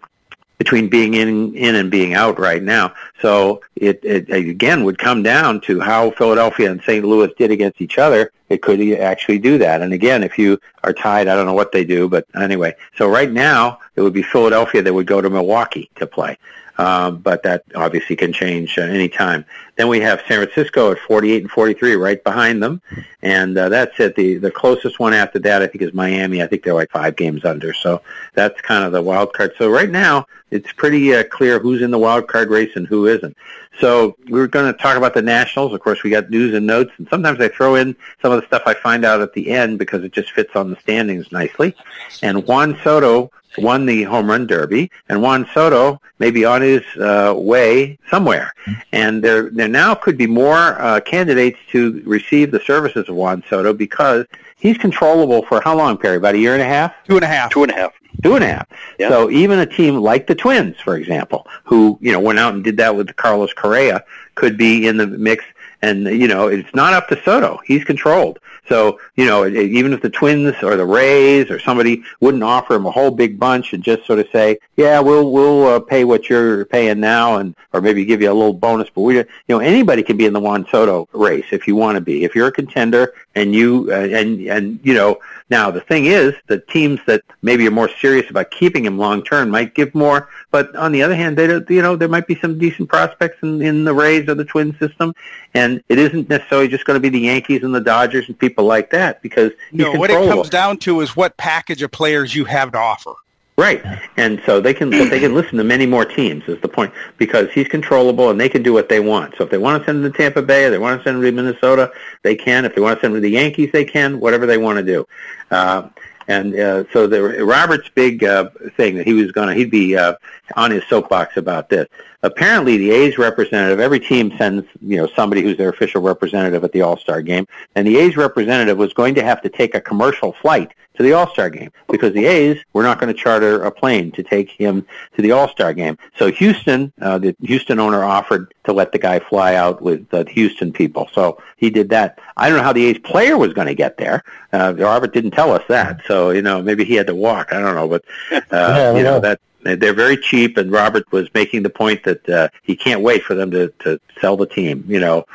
between 0.59 0.89
being 0.89 1.15
in 1.15 1.55
in 1.55 1.75
and 1.75 1.89
being 1.89 2.13
out 2.13 2.37
right 2.37 2.61
now. 2.61 2.93
So 3.21 3.61
it, 3.75 4.03
it 4.03 4.29
again 4.29 4.83
would 4.83 4.99
come 4.99 5.23
down 5.23 5.61
to 5.61 5.79
how 5.79 6.11
Philadelphia 6.11 6.69
and 6.69 6.81
St. 6.83 7.03
Louis 7.03 7.31
did 7.37 7.49
against 7.49 7.81
each 7.81 7.97
other. 7.97 8.31
It 8.49 8.61
could 8.61 8.81
actually 8.99 9.39
do 9.39 9.57
that. 9.57 9.81
And 9.81 9.93
again, 9.93 10.21
if 10.21 10.37
you 10.37 10.59
are 10.83 10.93
tied, 10.93 11.27
I 11.27 11.35
don't 11.35 11.45
know 11.45 11.53
what 11.53 11.71
they 11.71 11.85
do, 11.85 12.09
but 12.09 12.27
anyway. 12.35 12.75
So 12.97 13.07
right 13.07 13.31
now 13.31 13.79
it 13.95 14.01
would 14.01 14.13
be 14.13 14.21
Philadelphia 14.21 14.81
that 14.81 14.93
would 14.93 15.07
go 15.07 15.21
to 15.21 15.29
Milwaukee 15.29 15.89
to 15.95 16.05
play. 16.05 16.37
Um, 16.79 17.17
but 17.17 17.43
that 17.43 17.65
obviously 17.75 18.15
can 18.15 18.31
change 18.31 18.77
uh, 18.77 18.83
any 18.83 19.09
time. 19.09 19.43
Then 19.75 19.89
we 19.89 19.99
have 19.99 20.23
San 20.29 20.41
Francisco 20.41 20.93
at 20.93 20.99
48 20.99 21.41
and 21.41 21.51
43, 21.51 21.95
right 21.95 22.23
behind 22.23 22.63
them, 22.63 22.81
and 23.21 23.57
uh, 23.57 23.67
that's 23.67 23.99
it. 23.99 24.15
The 24.15 24.37
the 24.37 24.49
closest 24.49 24.97
one 24.97 25.13
after 25.13 25.39
that, 25.39 25.61
I 25.61 25.67
think, 25.67 25.81
is 25.81 25.93
Miami. 25.93 26.41
I 26.41 26.47
think 26.47 26.63
they're 26.63 26.73
like 26.73 26.89
five 26.89 27.17
games 27.17 27.43
under. 27.43 27.73
So 27.73 28.01
that's 28.33 28.61
kind 28.61 28.85
of 28.85 28.93
the 28.93 29.01
wild 29.01 29.33
card. 29.33 29.51
So 29.57 29.69
right 29.69 29.89
now, 29.89 30.25
it's 30.51 30.71
pretty 30.71 31.13
uh, 31.13 31.25
clear 31.25 31.59
who's 31.59 31.81
in 31.81 31.91
the 31.91 31.99
wild 31.99 32.29
card 32.29 32.49
race 32.49 32.73
and 32.77 32.87
who 32.87 33.07
isn't. 33.07 33.35
So 33.81 34.15
we 34.29 34.39
are 34.39 34.47
going 34.47 34.71
to 34.71 34.79
talk 34.79 34.95
about 34.95 35.13
the 35.13 35.21
Nationals. 35.21 35.73
Of 35.73 35.81
course, 35.81 36.03
we 36.03 36.09
got 36.09 36.29
news 36.29 36.53
and 36.53 36.65
notes, 36.65 36.91
and 36.97 37.09
sometimes 37.09 37.41
I 37.41 37.49
throw 37.49 37.75
in 37.75 37.93
some 38.21 38.31
of 38.31 38.39
the 38.39 38.47
stuff 38.47 38.61
I 38.65 38.73
find 38.73 39.03
out 39.03 39.19
at 39.19 39.33
the 39.33 39.51
end 39.51 39.79
because 39.79 40.05
it 40.05 40.13
just 40.13 40.31
fits 40.31 40.55
on 40.55 40.69
the 40.69 40.77
standings 40.77 41.29
nicely. 41.33 41.75
And 42.21 42.47
Juan 42.47 42.77
Soto 42.85 43.31
won 43.63 43.85
the 43.85 44.03
home 44.03 44.29
run 44.29 44.47
derby, 44.47 44.91
and 45.07 45.21
Juan 45.21 45.47
Soto 45.53 46.01
may 46.19 46.31
be 46.31 46.45
on 46.45 46.61
his 46.61 46.83
uh, 46.97 47.33
way 47.35 47.97
somewhere. 48.09 48.53
And 48.91 49.23
there, 49.23 49.49
there 49.49 49.67
now 49.67 49.95
could 49.95 50.17
be 50.17 50.27
more 50.27 50.79
uh, 50.81 50.99
candidates 51.01 51.57
to 51.71 52.01
receive 52.05 52.51
the 52.51 52.59
services 52.59 53.07
of 53.09 53.15
Juan 53.15 53.43
Soto 53.49 53.73
because 53.73 54.25
he's 54.57 54.77
controllable 54.77 55.43
for 55.43 55.61
how 55.61 55.75
long, 55.75 55.97
Perry? 55.97 56.17
About 56.17 56.35
a 56.35 56.39
year 56.39 56.53
and 56.53 56.61
a 56.61 56.65
half? 56.65 56.93
Two 57.05 57.15
and 57.15 57.23
a 57.23 57.27
half. 57.27 57.51
Two 57.51 57.63
and 57.63 57.71
a 57.71 57.75
half. 57.75 57.93
Two 58.23 58.35
and 58.35 58.43
a 58.43 58.47
half. 58.47 58.67
Yeah. 58.97 59.09
So 59.09 59.29
even 59.29 59.59
a 59.59 59.65
team 59.65 59.95
like 59.95 60.27
the 60.27 60.35
Twins, 60.35 60.75
for 60.79 60.97
example, 60.97 61.47
who 61.63 61.97
you 62.01 62.11
know 62.11 62.19
went 62.19 62.39
out 62.39 62.53
and 62.53 62.63
did 62.63 62.77
that 62.77 62.95
with 62.95 63.15
Carlos 63.15 63.53
Correa, 63.53 64.03
could 64.35 64.57
be 64.57 64.87
in 64.87 64.97
the 64.97 65.07
mix. 65.07 65.45
And 65.81 66.03
you 66.05 66.27
know, 66.27 66.47
it's 66.47 66.73
not 66.75 66.93
up 66.93 67.07
to 67.09 67.21
Soto; 67.23 67.59
he's 67.65 67.85
controlled. 67.85 68.39
So 68.69 68.99
you 69.15 69.25
know, 69.25 69.45
even 69.45 69.91
if 69.91 70.01
the 70.01 70.09
Twins 70.09 70.55
or 70.63 70.77
the 70.77 70.85
Rays 70.85 71.51
or 71.51 71.59
somebody 71.59 72.03
wouldn't 72.21 72.43
offer 72.43 72.75
him 72.75 72.85
a 72.85 72.91
whole 72.91 73.11
big 73.11 73.37
bunch 73.39 73.73
and 73.73 73.83
just 73.83 74.05
sort 74.05 74.19
of 74.19 74.27
say, 74.31 74.59
"Yeah, 74.77 74.99
we'll 74.99 75.31
we'll 75.31 75.67
uh, 75.67 75.79
pay 75.79 76.05
what 76.05 76.29
you're 76.29 76.65
paying 76.65 76.99
now," 76.99 77.37
and 77.37 77.55
or 77.73 77.81
maybe 77.81 78.05
give 78.05 78.21
you 78.21 78.31
a 78.31 78.33
little 78.33 78.53
bonus, 78.53 78.89
but 78.89 79.01
we, 79.01 79.17
you 79.17 79.25
know, 79.47 79.59
anybody 79.59 80.01
can 80.01 80.17
be 80.17 80.25
in 80.25 80.33
the 80.33 80.39
Juan 80.39 80.65
Soto 80.71 81.07
race 81.13 81.45
if 81.51 81.67
you 81.67 81.75
want 81.75 81.95
to 81.95 82.01
be. 82.01 82.23
If 82.23 82.35
you're 82.35 82.47
a 82.47 82.51
contender 82.51 83.13
and 83.35 83.53
you 83.53 83.89
uh, 83.91 84.07
and 84.11 84.39
and 84.47 84.79
you 84.83 84.93
know, 84.93 85.19
now 85.49 85.69
the 85.69 85.81
thing 85.81 86.05
is, 86.05 86.33
the 86.47 86.59
teams 86.59 86.99
that 87.05 87.21
maybe 87.41 87.67
are 87.67 87.71
more 87.71 87.89
serious 87.89 88.29
about 88.29 88.49
keeping 88.51 88.85
him 88.85 88.97
long 88.97 89.23
term 89.23 89.49
might 89.49 89.75
give 89.75 89.93
more. 89.93 90.29
But 90.51 90.75
on 90.75 90.91
the 90.91 91.03
other 91.03 91.15
hand, 91.15 91.37
they 91.37 91.45
don't, 91.45 91.69
you 91.69 91.81
know 91.81 91.95
there 91.95 92.07
might 92.07 92.27
be 92.27 92.39
some 92.39 92.57
decent 92.57 92.89
prospects 92.89 93.37
in, 93.43 93.61
in 93.61 93.83
the 93.83 93.93
Rays 93.93 94.27
or 94.27 94.35
the 94.35 94.45
Twin 94.45 94.75
system, 94.79 95.13
and 95.53 95.83
it 95.89 95.99
isn't 95.99 96.27
necessarily 96.27 96.67
just 96.67 96.85
going 96.85 96.95
to 96.95 97.01
be 97.01 97.09
the 97.09 97.19
Yankees 97.19 97.63
and 97.63 97.73
the 97.73 97.81
Dodgers 97.81 98.27
and 98.27 98.37
people 98.37 98.58
like 98.61 98.91
that 98.91 99.21
because 99.21 99.51
No, 99.71 99.93
what 99.93 100.09
it 100.09 100.29
comes 100.29 100.49
down 100.49 100.77
to 100.79 101.01
is 101.01 101.15
what 101.15 101.37
package 101.37 101.81
of 101.81 101.91
players 101.91 102.35
you 102.35 102.45
have 102.45 102.71
to 102.71 102.77
offer. 102.77 103.13
Right, 103.59 103.83
and 104.15 104.41
so 104.45 104.61
they 104.61 104.73
can 104.73 104.89
but 104.89 105.09
they 105.09 105.19
can 105.19 105.33
listen 105.33 105.57
to 105.57 105.65
many 105.65 105.85
more 105.85 106.05
teams 106.05 106.47
is 106.47 106.61
the 106.61 106.69
point 106.69 106.93
because 107.17 107.51
he's 107.51 107.67
controllable 107.67 108.29
and 108.29 108.39
they 108.39 108.47
can 108.47 108.63
do 108.63 108.71
what 108.71 108.87
they 108.87 109.01
want. 109.01 109.35
So 109.37 109.43
if 109.43 109.49
they 109.49 109.57
want 109.57 109.81
to 109.81 109.85
send 109.85 110.05
him 110.05 110.09
to 110.09 110.17
Tampa 110.17 110.41
Bay, 110.41 110.63
or 110.63 110.69
they 110.69 110.77
want 110.77 110.97
to 110.97 111.03
send 111.03 111.17
him 111.17 111.23
to 111.23 111.31
Minnesota, 111.33 111.91
they 112.23 112.35
can. 112.35 112.63
If 112.63 112.73
they 112.73 112.79
want 112.79 112.97
to 112.97 113.01
send 113.01 113.11
him 113.13 113.17
to 113.17 113.21
the 113.21 113.31
Yankees, 113.31 113.71
they 113.73 113.83
can. 113.83 114.21
Whatever 114.21 114.45
they 114.45 114.57
want 114.57 114.77
to 114.77 114.83
do. 114.83 115.05
Uh, 115.51 115.89
and 116.29 116.55
uh, 116.55 116.83
so 116.93 117.07
the 117.07 117.43
Robert's 117.43 117.89
big 117.89 118.23
uh, 118.23 118.49
thing 118.77 118.95
that 118.95 119.07
he 119.07 119.13
was 119.13 119.31
going 119.31 119.49
to 119.49 119.55
he'd 119.55 119.71
be 119.71 119.97
uh, 119.97 120.13
on 120.55 120.69
his 120.69 120.83
soapbox 120.87 121.37
about 121.37 121.69
this. 121.69 121.87
Apparently, 122.21 122.77
the 122.77 122.91
A's 122.91 123.17
representative, 123.17 123.79
every 123.79 123.99
team 123.99 124.31
sends 124.37 124.65
you 124.81 124.97
know 124.97 125.07
somebody 125.15 125.41
who's 125.41 125.57
their 125.57 125.69
official 125.69 126.01
representative 126.01 126.63
at 126.63 126.71
the 126.71 126.81
All 126.81 126.97
Star 126.97 127.23
game, 127.23 127.47
and 127.75 127.87
the 127.87 127.97
A's 127.97 128.15
representative 128.15 128.77
was 128.77 128.93
going 128.93 129.15
to 129.15 129.23
have 129.23 129.41
to 129.41 129.49
take 129.49 129.73
a 129.73 129.81
commercial 129.81 130.31
flight 130.33 130.71
to 130.99 131.03
the 131.03 131.13
All 131.13 131.29
Star 131.29 131.49
game 131.49 131.71
because 131.89 132.13
the 132.13 132.25
A's 132.25 132.57
were 132.73 132.83
not 132.83 132.99
going 132.99 133.11
to 133.13 133.17
charter 133.17 133.63
a 133.63 133.71
plane 133.71 134.11
to 134.11 134.21
take 134.21 134.51
him 134.51 134.85
to 135.15 135.21
the 135.21 135.31
All 135.31 135.47
Star 135.47 135.73
game. 135.73 135.97
So 136.17 136.29
Houston, 136.29 136.91
uh, 137.01 137.17
the 137.19 137.33
Houston 137.41 137.79
owner 137.79 138.03
offered 138.03 138.53
to 138.65 138.73
let 138.73 138.91
the 138.91 138.99
guy 138.99 139.19
fly 139.19 139.55
out 139.55 139.81
with 139.81 140.09
the 140.09 140.25
Houston 140.25 140.73
people. 140.73 141.09
So 141.13 141.41
he 141.55 141.69
did 141.69 141.87
that. 141.89 142.19
I 142.35 142.49
don't 142.49 142.57
know 142.57 142.63
how 142.65 142.73
the 142.73 142.85
A's 142.85 142.97
player 142.97 143.37
was 143.37 143.53
going 143.53 143.67
to 143.67 143.75
get 143.75 143.95
there. 143.95 144.25
Uh, 144.51 144.73
Robert 144.77 145.13
didn't 145.13 145.31
tell 145.31 145.53
us 145.53 145.63
that. 145.69 146.01
So 146.05 146.31
you 146.31 146.41
know 146.41 146.61
maybe 146.61 146.83
he 146.83 146.95
had 146.95 147.07
to 147.07 147.15
walk. 147.15 147.53
I 147.53 147.61
don't 147.61 147.75
know, 147.75 147.87
but 147.87 148.03
uh, 148.31 148.39
Yeah, 148.51 148.97
you 148.97 149.03
know 149.03 149.15
know. 149.15 149.19
that 149.21 149.39
they're 149.63 149.93
very 149.93 150.17
cheap, 150.17 150.57
and 150.57 150.69
Robert 150.69 151.09
was 151.13 151.33
making 151.33 151.63
the 151.63 151.69
point 151.69 152.03
that 152.03 152.27
uh, 152.27 152.49
he 152.63 152.75
can't 152.75 153.01
wait 153.01 153.23
for 153.23 153.35
them 153.35 153.51
to, 153.51 153.69
to 153.79 153.99
sell 154.19 154.35
the 154.35 154.47
team. 154.47 154.83
You 154.87 154.99
know, 154.99 155.25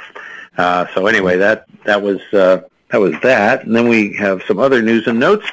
uh, 0.59 0.87
so 0.94 1.07
anyway, 1.07 1.38
that 1.38 1.64
that 1.85 2.03
was 2.03 2.20
uh, 2.35 2.62
that 2.94 3.00
was 3.00 3.20
that, 3.22 3.66
and 3.66 3.74
then 3.74 3.88
we 3.88 4.14
have 4.14 4.44
some 4.44 4.61
other 4.61 4.80
news 4.80 5.09
and 5.09 5.18
notes. 5.18 5.50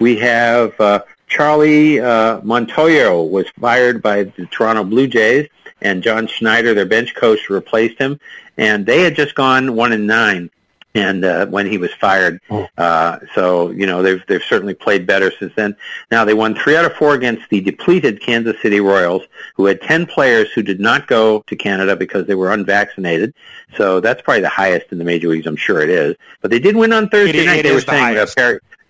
We 0.00 0.18
have 0.18 0.78
uh, 0.78 1.02
Charlie 1.28 1.98
uh, 1.98 2.42
Montoyo 2.42 3.26
was 3.26 3.46
fired 3.58 4.02
by 4.02 4.24
the 4.24 4.44
Toronto 4.50 4.84
Blue 4.84 5.06
Jays, 5.06 5.48
and 5.80 6.02
John 6.02 6.26
Schneider, 6.26 6.74
their 6.74 6.84
bench 6.84 7.14
coach, 7.14 7.48
replaced 7.48 7.98
him, 7.98 8.20
and 8.58 8.84
they 8.84 9.00
had 9.00 9.16
just 9.16 9.34
gone 9.34 9.74
one 9.74 9.92
and 9.92 10.06
nine. 10.06 10.50
And 10.96 11.24
uh, 11.24 11.46
when 11.46 11.66
he 11.66 11.76
was 11.76 11.92
fired, 11.94 12.40
uh, 12.78 13.18
so 13.34 13.70
you 13.70 13.84
know 13.84 14.02
they've 14.02 14.22
they've 14.28 14.42
certainly 14.42 14.74
played 14.74 15.06
better 15.06 15.32
since 15.38 15.52
then. 15.56 15.74
Now 16.12 16.24
they 16.24 16.34
won 16.34 16.54
three 16.54 16.76
out 16.76 16.84
of 16.84 16.92
four 16.94 17.14
against 17.14 17.48
the 17.50 17.60
depleted 17.60 18.20
Kansas 18.22 18.56
City 18.62 18.78
Royals, 18.80 19.22
who 19.56 19.66
had 19.66 19.80
ten 19.80 20.06
players 20.06 20.52
who 20.52 20.62
did 20.62 20.78
not 20.78 21.08
go 21.08 21.42
to 21.48 21.56
Canada 21.56 21.96
because 21.96 22.26
they 22.28 22.36
were 22.36 22.52
unvaccinated. 22.52 23.34
So 23.76 23.98
that's 23.98 24.22
probably 24.22 24.42
the 24.42 24.48
highest 24.48 24.92
in 24.92 24.98
the 24.98 25.04
major 25.04 25.28
leagues. 25.28 25.46
I'm 25.46 25.56
sure 25.56 25.80
it 25.80 25.90
is. 25.90 26.14
But 26.40 26.52
they 26.52 26.60
did 26.60 26.76
win 26.76 26.92
on 26.92 27.08
Thursday 27.08 27.40
It- 27.40 27.46
night. 27.46 27.58
it 27.60 27.62
they 27.64 27.72
were 27.72 27.78
is 27.78 27.84
the 27.86 27.90
highest. 27.92 28.38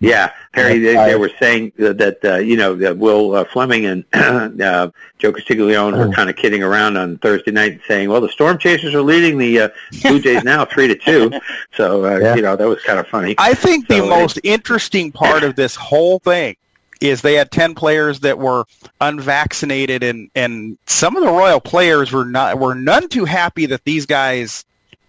Yeah, 0.01 0.31
Perry. 0.55 0.79
They, 0.79 0.95
they 0.95 1.15
were 1.15 1.31
saying 1.39 1.73
that, 1.77 1.97
that 1.97 2.23
uh, 2.25 2.35
you 2.37 2.55
know 2.57 2.75
that 2.75 2.97
Will 2.97 3.35
uh, 3.35 3.43
Fleming 3.45 3.85
and 3.85 4.05
uh, 4.13 4.89
Joe 5.19 5.31
Castiglione 5.33 5.97
were 5.97 6.09
kind 6.13 6.29
of 6.29 6.35
kidding 6.35 6.63
around 6.63 6.97
on 6.97 7.17
Thursday 7.19 7.51
night, 7.51 7.81
saying, 7.87 8.09
"Well, 8.09 8.21
the 8.21 8.29
Storm 8.29 8.57
Chasers 8.57 8.95
are 8.95 9.01
leading 9.01 9.37
the 9.37 9.59
uh, 9.59 9.69
Blue 10.01 10.19
Jays 10.19 10.43
now, 10.43 10.65
three 10.73 10.87
to 10.87 10.95
two. 10.95 11.31
So 11.75 12.05
uh, 12.05 12.17
Yeah. 12.19 12.35
you 12.35 12.41
know 12.41 12.55
that 12.55 12.67
was 12.67 12.81
kind 12.83 12.99
of 12.99 13.07
funny. 13.07 13.35
I 13.37 13.53
think 13.53 13.87
the 13.87 13.99
So, 13.99 14.07
most 14.07 14.39
interesting 14.43 15.11
part 15.11 15.43
of 15.43 15.55
this 15.55 15.75
whole 15.75 16.19
thing 16.19 16.55
is 17.01 17.21
they 17.21 17.33
had 17.33 17.51
10 17.51 17.75
players 17.75 18.21
that 18.21 18.39
were 18.39 18.63
unvaccinated 19.01 20.01
and, 20.01 20.29
and 20.33 20.77
some 20.87 21.15
of 21.17 21.23
the 21.23 21.29
Royal 21.29 21.59
players 21.59 22.11
were 22.11 22.25
not 22.25 22.57
were 22.59 22.73
none 22.73 23.09
too 23.09 23.25
happy 23.25 23.65
that 23.67 23.83
these 23.83 24.05
guys 24.05 24.63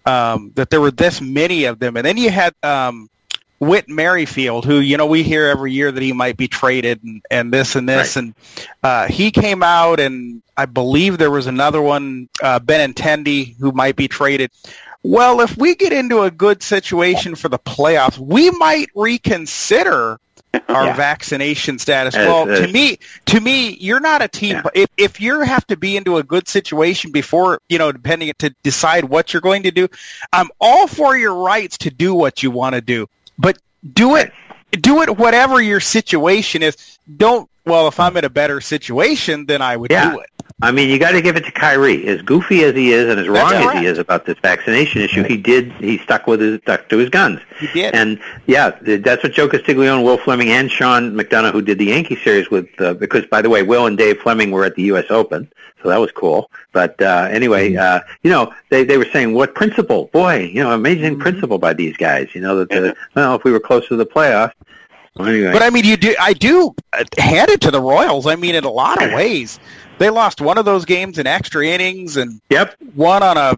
um, 0.04 0.52
that 0.56 0.70
there 0.70 0.80
were 0.80 0.90
this 0.90 1.20
many 1.20 1.64
of 1.64 1.78
them. 1.78 1.96
And 1.96 2.04
then 2.06 2.16
you 2.16 2.30
had 2.30 2.54
um, 2.62 3.08
Whit 3.58 3.88
Merrifield, 3.88 4.64
who, 4.64 4.80
you 4.80 4.96
know, 4.96 5.06
we 5.06 5.22
hear 5.22 5.46
every 5.46 5.72
year 5.72 5.90
that 5.90 6.02
he 6.02 6.12
might 6.12 6.36
be 6.36 6.48
traded 6.48 7.02
and, 7.02 7.22
and 7.30 7.52
this 7.52 7.74
and 7.74 7.88
this. 7.88 8.16
Right. 8.16 8.24
And 8.24 8.34
uh, 8.82 9.06
he 9.08 9.30
came 9.30 9.62
out 9.62 9.98
and 10.00 10.42
I 10.56 10.66
believe 10.66 11.18
there 11.18 11.30
was 11.30 11.46
another 11.46 11.80
one, 11.80 12.28
uh, 12.42 12.60
Benintendi, 12.60 13.56
who 13.58 13.72
might 13.72 13.96
be 13.96 14.08
traded. 14.08 14.50
Well, 15.02 15.40
if 15.40 15.56
we 15.56 15.74
get 15.74 15.92
into 15.92 16.22
a 16.22 16.30
good 16.30 16.62
situation 16.62 17.34
for 17.34 17.48
the 17.48 17.58
playoffs, 17.58 18.18
we 18.18 18.50
might 18.50 18.88
reconsider 18.94 20.18
our 20.68 20.86
Yeah. 20.86 20.96
vaccination 20.96 21.78
status. 21.78 22.14
As- 22.14 22.26
well, 22.26 22.46
to 22.46 22.66
me, 22.66 22.98
to 23.26 23.40
me, 23.40 23.70
you're 23.74 24.00
not 24.00 24.22
a 24.22 24.28
team. 24.28 24.56
Yeah. 24.56 24.70
If 24.74 24.88
if 24.96 25.20
you 25.20 25.40
have 25.42 25.66
to 25.68 25.76
be 25.76 25.96
into 25.96 26.16
a 26.16 26.22
good 26.22 26.48
situation 26.48 27.12
before, 27.12 27.60
you 27.68 27.78
know, 27.78 27.92
depending 27.92 28.32
to 28.38 28.54
decide 28.62 29.04
what 29.04 29.32
you're 29.32 29.42
going 29.42 29.64
to 29.64 29.70
do, 29.70 29.88
I'm 30.32 30.48
all 30.60 30.86
for 30.86 31.16
your 31.16 31.34
rights 31.34 31.78
to 31.78 31.90
do 31.90 32.14
what 32.14 32.42
you 32.42 32.50
want 32.50 32.74
to 32.74 32.80
do, 32.80 33.06
but 33.38 33.58
do 33.92 34.16
it, 34.16 34.32
do 34.72 35.02
it 35.02 35.16
whatever 35.16 35.60
your 35.60 35.80
situation 35.80 36.62
is. 36.62 36.98
Don't. 37.16 37.48
Well, 37.64 37.88
if 37.88 37.98
I'm 37.98 38.16
in 38.16 38.24
a 38.24 38.30
better 38.30 38.60
situation, 38.60 39.46
then 39.46 39.60
I 39.62 39.76
would 39.76 39.90
Yeah. 39.90 40.12
do 40.12 40.20
it. 40.20 40.30
I 40.62 40.70
mean, 40.70 40.88
you 40.88 40.98
got 40.98 41.10
to 41.10 41.20
give 41.20 41.36
it 41.36 41.44
to 41.44 41.52
Kyrie. 41.52 42.06
As 42.06 42.22
goofy 42.22 42.64
as 42.64 42.74
he 42.74 42.90
is, 42.90 43.10
and 43.10 43.20
as 43.20 43.28
wrong 43.28 43.52
as 43.52 43.78
he 43.78 43.84
is 43.84 43.98
about 43.98 44.24
this 44.24 44.38
vaccination 44.38 45.02
issue, 45.02 45.22
he 45.22 45.36
did. 45.36 45.70
He 45.72 45.98
stuck 45.98 46.26
with 46.26 46.40
his 46.40 46.60
stuck 46.62 46.88
to 46.88 46.96
his 46.96 47.10
guns. 47.10 47.40
He 47.58 47.66
did. 47.66 47.94
And 47.94 48.18
yeah, 48.46 48.70
that's 48.80 49.22
what 49.22 49.32
Joe 49.32 49.48
Castiglione, 49.48 50.02
Will 50.02 50.16
Fleming, 50.16 50.48
and 50.48 50.70
Sean 50.70 51.12
McDonough, 51.12 51.52
who 51.52 51.60
did 51.60 51.76
the 51.76 51.86
Yankee 51.86 52.16
series 52.16 52.50
with, 52.50 52.68
uh, 52.80 52.94
because 52.94 53.26
by 53.26 53.42
the 53.42 53.50
way, 53.50 53.62
Will 53.62 53.84
and 53.84 53.98
Dave 53.98 54.18
Fleming 54.20 54.50
were 54.50 54.64
at 54.64 54.76
the 54.76 54.84
U.S. 54.84 55.04
Open, 55.10 55.46
so 55.82 55.90
that 55.90 55.98
was 55.98 56.10
cool. 56.12 56.50
But 56.72 57.00
uh, 57.02 57.28
anyway, 57.30 57.76
uh, 57.76 58.00
you 58.22 58.30
know, 58.30 58.54
they 58.70 58.82
they 58.82 58.96
were 58.96 59.08
saying 59.12 59.34
what 59.34 59.54
principle? 59.54 60.06
Boy, 60.06 60.44
you 60.44 60.62
know, 60.62 60.72
amazing 60.72 61.18
principle 61.18 61.58
by 61.58 61.74
these 61.74 61.98
guys. 61.98 62.34
You 62.34 62.40
know 62.40 62.56
that 62.64 62.70
the, 62.70 62.96
well, 63.14 63.34
if 63.34 63.44
we 63.44 63.52
were 63.52 63.60
close 63.60 63.86
to 63.88 63.96
the 63.96 64.06
playoffs. 64.06 64.52
Anyway, 65.18 65.50
But 65.50 65.62
I 65.62 65.70
mean, 65.70 65.84
you 65.84 65.96
do. 65.96 66.14
I 66.20 66.34
do 66.34 66.74
uh, 66.92 67.04
hand 67.18 67.50
it 67.50 67.62
to 67.62 67.70
the 67.70 67.80
Royals. 67.80 68.26
I 68.26 68.36
mean, 68.36 68.54
in 68.54 68.64
a 68.64 68.70
lot 68.70 69.02
of 69.02 69.12
ways, 69.14 69.58
they 69.98 70.10
lost 70.10 70.40
one 70.40 70.58
of 70.58 70.64
those 70.64 70.84
games 70.84 71.18
in 71.18 71.26
extra 71.26 71.66
innings, 71.66 72.16
and 72.16 72.40
yep, 72.50 72.76
one 72.94 73.22
on 73.22 73.36
a 73.36 73.56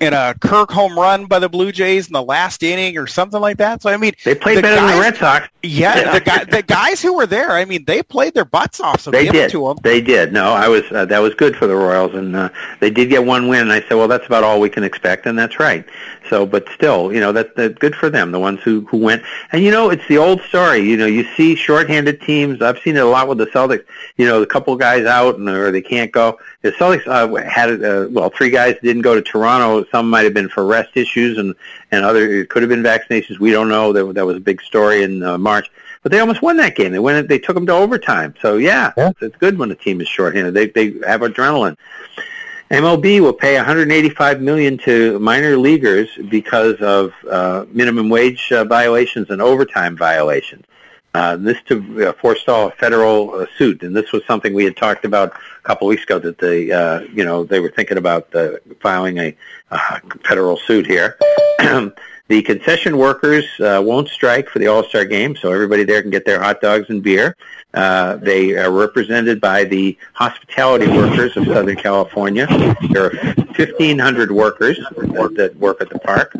in 0.00 0.12
a 0.12 0.34
Kirk 0.40 0.70
home 0.70 0.98
run 0.98 1.26
by 1.26 1.38
the 1.38 1.48
Blue 1.48 1.72
Jays 1.72 2.06
in 2.06 2.12
the 2.12 2.22
last 2.22 2.62
inning 2.62 2.98
or 2.98 3.06
something 3.06 3.40
like 3.40 3.56
that. 3.58 3.82
So 3.82 3.90
I 3.90 3.96
mean, 3.96 4.12
they 4.24 4.34
played 4.34 4.58
the 4.58 4.62
better 4.62 4.76
than 4.76 4.94
the 4.94 5.00
Red 5.00 5.16
Sox. 5.16 5.48
Yeah, 5.62 6.12
the 6.12 6.20
guy, 6.20 6.44
the 6.44 6.62
guys 6.62 7.00
who 7.02 7.14
were 7.14 7.26
there. 7.26 7.50
I 7.50 7.64
mean, 7.64 7.84
they 7.86 8.02
played 8.02 8.34
their 8.34 8.44
butts 8.44 8.78
off. 8.78 9.00
So 9.00 9.10
They 9.10 9.28
did. 9.28 9.50
to 9.50 9.66
them. 9.66 9.78
They 9.82 10.00
did. 10.00 10.32
No, 10.32 10.50
I 10.52 10.68
was. 10.68 10.84
Uh, 10.92 11.04
that 11.06 11.18
was 11.18 11.34
good 11.34 11.56
for 11.56 11.66
the 11.66 11.74
Royals, 11.74 12.14
and 12.14 12.36
uh, 12.36 12.50
they 12.80 12.90
did 12.90 13.08
get 13.08 13.24
one 13.24 13.48
win. 13.48 13.62
And 13.62 13.72
I 13.72 13.80
said, 13.80 13.94
well, 13.94 14.08
that's 14.08 14.26
about 14.26 14.44
all 14.44 14.60
we 14.60 14.68
can 14.68 14.84
expect, 14.84 15.26
and 15.26 15.38
that's 15.38 15.58
right. 15.58 15.84
So, 16.28 16.44
but 16.46 16.68
still, 16.74 17.12
you 17.12 17.20
know, 17.20 17.32
that 17.32 17.56
that's 17.56 17.78
good 17.78 17.94
for 17.94 18.10
them. 18.10 18.32
The 18.32 18.38
ones 18.40 18.60
who 18.62 18.82
who 18.82 18.98
went, 18.98 19.22
and 19.52 19.62
you 19.62 19.70
know, 19.70 19.90
it's 19.90 20.06
the 20.08 20.18
old 20.18 20.42
story. 20.42 20.80
You 20.80 20.96
know, 20.96 21.06
you 21.06 21.24
see 21.36 21.54
shorthanded 21.56 22.20
teams. 22.20 22.62
I've 22.62 22.78
seen 22.80 22.96
it 22.96 23.00
a 23.00 23.06
lot 23.06 23.28
with 23.28 23.38
the 23.38 23.46
Celtics. 23.46 23.84
You 24.16 24.26
know, 24.26 24.42
a 24.42 24.46
couple 24.46 24.76
guys 24.76 25.06
out, 25.06 25.38
and 25.38 25.48
or 25.48 25.72
they 25.72 25.82
can't 25.82 26.12
go. 26.12 26.38
The 26.66 26.72
Celtics 26.72 27.06
uh, 27.06 27.32
had 27.48 27.84
uh, 27.84 28.08
well, 28.10 28.28
three 28.28 28.50
guys 28.50 28.74
didn't 28.82 29.02
go 29.02 29.14
to 29.14 29.22
Toronto. 29.22 29.88
Some 29.92 30.10
might 30.10 30.24
have 30.24 30.34
been 30.34 30.48
for 30.48 30.66
rest 30.66 30.96
issues, 30.96 31.38
and 31.38 31.54
and 31.92 32.04
other 32.04 32.28
it 32.28 32.48
could 32.48 32.64
have 32.64 32.68
been 32.68 32.82
vaccinations. 32.82 33.38
We 33.38 33.52
don't 33.52 33.68
know. 33.68 33.92
That 33.92 34.14
that 34.14 34.26
was 34.26 34.36
a 34.36 34.40
big 34.40 34.60
story 34.60 35.04
in 35.04 35.22
uh, 35.22 35.38
March. 35.38 35.70
But 36.02 36.10
they 36.10 36.18
almost 36.18 36.42
won 36.42 36.56
that 36.56 36.74
game. 36.74 36.90
They 36.90 36.98
went. 36.98 37.28
They 37.28 37.38
took 37.38 37.54
them 37.54 37.66
to 37.66 37.72
overtime. 37.72 38.34
So 38.42 38.56
yeah, 38.56 38.92
Yeah. 38.96 39.10
It's, 39.10 39.22
it's 39.22 39.36
good 39.36 39.58
when 39.58 39.68
the 39.68 39.76
team 39.76 40.00
is 40.00 40.08
shorthanded. 40.08 40.54
They 40.54 40.66
they 40.66 40.98
have 41.06 41.20
adrenaline. 41.20 41.76
MLB 42.72 43.20
will 43.20 43.32
pay 43.32 43.54
185 43.54 44.40
million 44.40 44.76
to 44.78 45.20
minor 45.20 45.56
leaguers 45.56 46.08
because 46.28 46.74
of 46.80 47.12
uh, 47.30 47.64
minimum 47.70 48.08
wage 48.08 48.50
uh, 48.50 48.64
violations 48.64 49.30
and 49.30 49.40
overtime 49.40 49.96
violations. 49.96 50.64
Uh, 51.16 51.34
this 51.34 51.56
to 51.62 52.08
uh, 52.08 52.12
forestall 52.12 52.68
a 52.68 52.70
federal 52.72 53.34
uh, 53.34 53.46
suit, 53.56 53.82
and 53.82 53.96
this 53.96 54.12
was 54.12 54.22
something 54.26 54.52
we 54.52 54.64
had 54.64 54.76
talked 54.76 55.06
about 55.06 55.32
a 55.32 55.62
couple 55.62 55.86
weeks 55.86 56.02
ago. 56.02 56.18
That 56.18 56.36
they, 56.36 56.70
uh, 56.70 57.00
you 57.00 57.24
know, 57.24 57.42
they 57.42 57.58
were 57.58 57.70
thinking 57.70 57.96
about 57.96 58.34
uh, 58.34 58.58
filing 58.80 59.16
a 59.18 59.34
uh, 59.70 60.00
federal 60.28 60.58
suit 60.58 60.86
here. 60.86 61.16
the 62.28 62.42
concession 62.42 62.98
workers 62.98 63.46
uh, 63.60 63.80
won't 63.82 64.08
strike 64.08 64.50
for 64.50 64.58
the 64.58 64.66
All 64.66 64.84
Star 64.84 65.06
game, 65.06 65.34
so 65.34 65.50
everybody 65.50 65.84
there 65.84 66.02
can 66.02 66.10
get 66.10 66.26
their 66.26 66.42
hot 66.42 66.60
dogs 66.60 66.90
and 66.90 67.02
beer. 67.02 67.34
Uh, 67.72 68.16
they 68.16 68.54
are 68.54 68.70
represented 68.70 69.40
by 69.40 69.64
the 69.64 69.96
hospitality 70.12 70.86
workers 70.86 71.34
of 71.38 71.46
Southern 71.46 71.76
California. 71.76 72.46
There 72.90 73.06
are 73.06 73.34
1,500 73.56 74.30
workers 74.32 74.78
that 74.96 75.56
work 75.56 75.80
at 75.80 75.88
the 75.88 75.98
park 75.98 76.34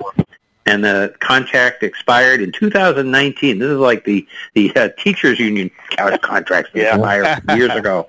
and 0.67 0.85
the 0.85 1.15
contract 1.21 1.83
expired 1.83 2.43
in 2.43 2.53
2019. 2.53 3.59
This 3.59 3.69
is 3.69 3.79
like 3.79 4.05
the 4.05 4.27
the 4.55 4.75
uh, 4.77 4.89
teachers 4.99 5.39
union 5.39 5.71
contracts 6.21 6.71
that 6.73 6.79
Yeah. 6.81 6.95
expired 6.97 7.59
years 7.59 7.71
ago, 7.75 8.09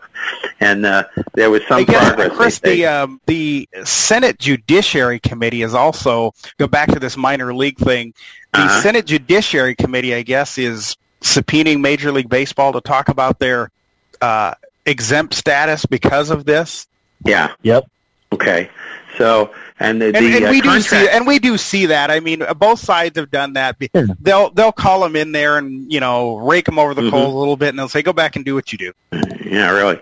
and 0.60 0.86
uh, 0.86 1.06
there 1.34 1.50
was 1.50 1.62
some 1.68 1.80
I 1.80 1.84
guess, 1.84 2.08
progress. 2.08 2.36
Chris, 2.38 2.60
they 2.60 2.78
the 2.78 2.86
um, 2.88 3.22
the 3.28 3.70
Senate 3.84 4.40
Judiciary 4.40 5.20
Committee 5.20 5.62
is 5.62 5.74
also 5.74 6.34
go 6.58 6.68
back 6.68 6.92
to 6.92 7.00
this 7.00 7.16
minor 7.16 7.54
league 7.54 7.78
thing. 7.78 8.14
The 8.54 8.60
Uh-huh. 8.62 8.82
Senate 8.82 9.06
Judiciary 9.06 9.76
Committee, 9.76 10.16
I 10.16 10.24
guess, 10.24 10.58
is 10.58 10.98
subpoenaing 11.22 11.80
Major 11.82 12.12
League 12.12 12.30
Baseball 12.30 12.74
to 12.74 12.82
talk 12.82 13.10
about 13.10 13.40
their 13.40 13.70
uh, 14.22 14.54
exempt 14.86 15.34
status 15.36 15.86
because 15.86 16.30
of 16.32 16.46
this. 16.46 16.88
yeah. 17.26 17.54
Yep. 17.64 17.86
Okay. 18.34 18.70
So 19.18 19.52
and 19.80 20.02
the, 20.02 20.08
And, 20.08 20.16
the 20.16 20.36
and 20.38 20.46
uh, 20.46 20.50
we 20.50 20.62
do 20.62 20.70
contract, 20.70 21.06
see, 21.06 21.10
and 21.10 21.28
we 21.28 21.40
do 21.40 21.58
see 21.58 21.86
that. 21.88 22.10
I 22.10 22.20
mean, 22.20 22.42
uh, 22.42 22.54
both 22.54 22.80
sides 22.80 23.18
have 23.18 23.30
done 23.32 23.54
that. 23.54 23.76
Yeah. 23.94 24.06
They'll 24.20 24.50
they'll 24.52 24.72
call 24.72 25.02
them 25.02 25.16
in 25.16 25.32
there 25.32 25.58
and 25.58 25.92
you 25.92 26.00
know 26.00 26.38
rake 26.38 26.66
them 26.66 26.80
over 26.80 26.94
the 26.94 27.02
Mhm. 27.04 27.12
coals 27.12 27.34
a 27.34 27.38
little 27.38 27.58
bit, 27.58 27.70
and 27.70 27.80
they'll 27.80 27.90
say, 27.90 28.02
"Go 28.02 28.14
back 28.14 28.36
and 28.36 28.44
do 28.44 28.56
what 28.56 28.72
you 28.72 28.78
do." 28.78 28.92
Yeah, 29.46 29.70
really. 29.72 30.00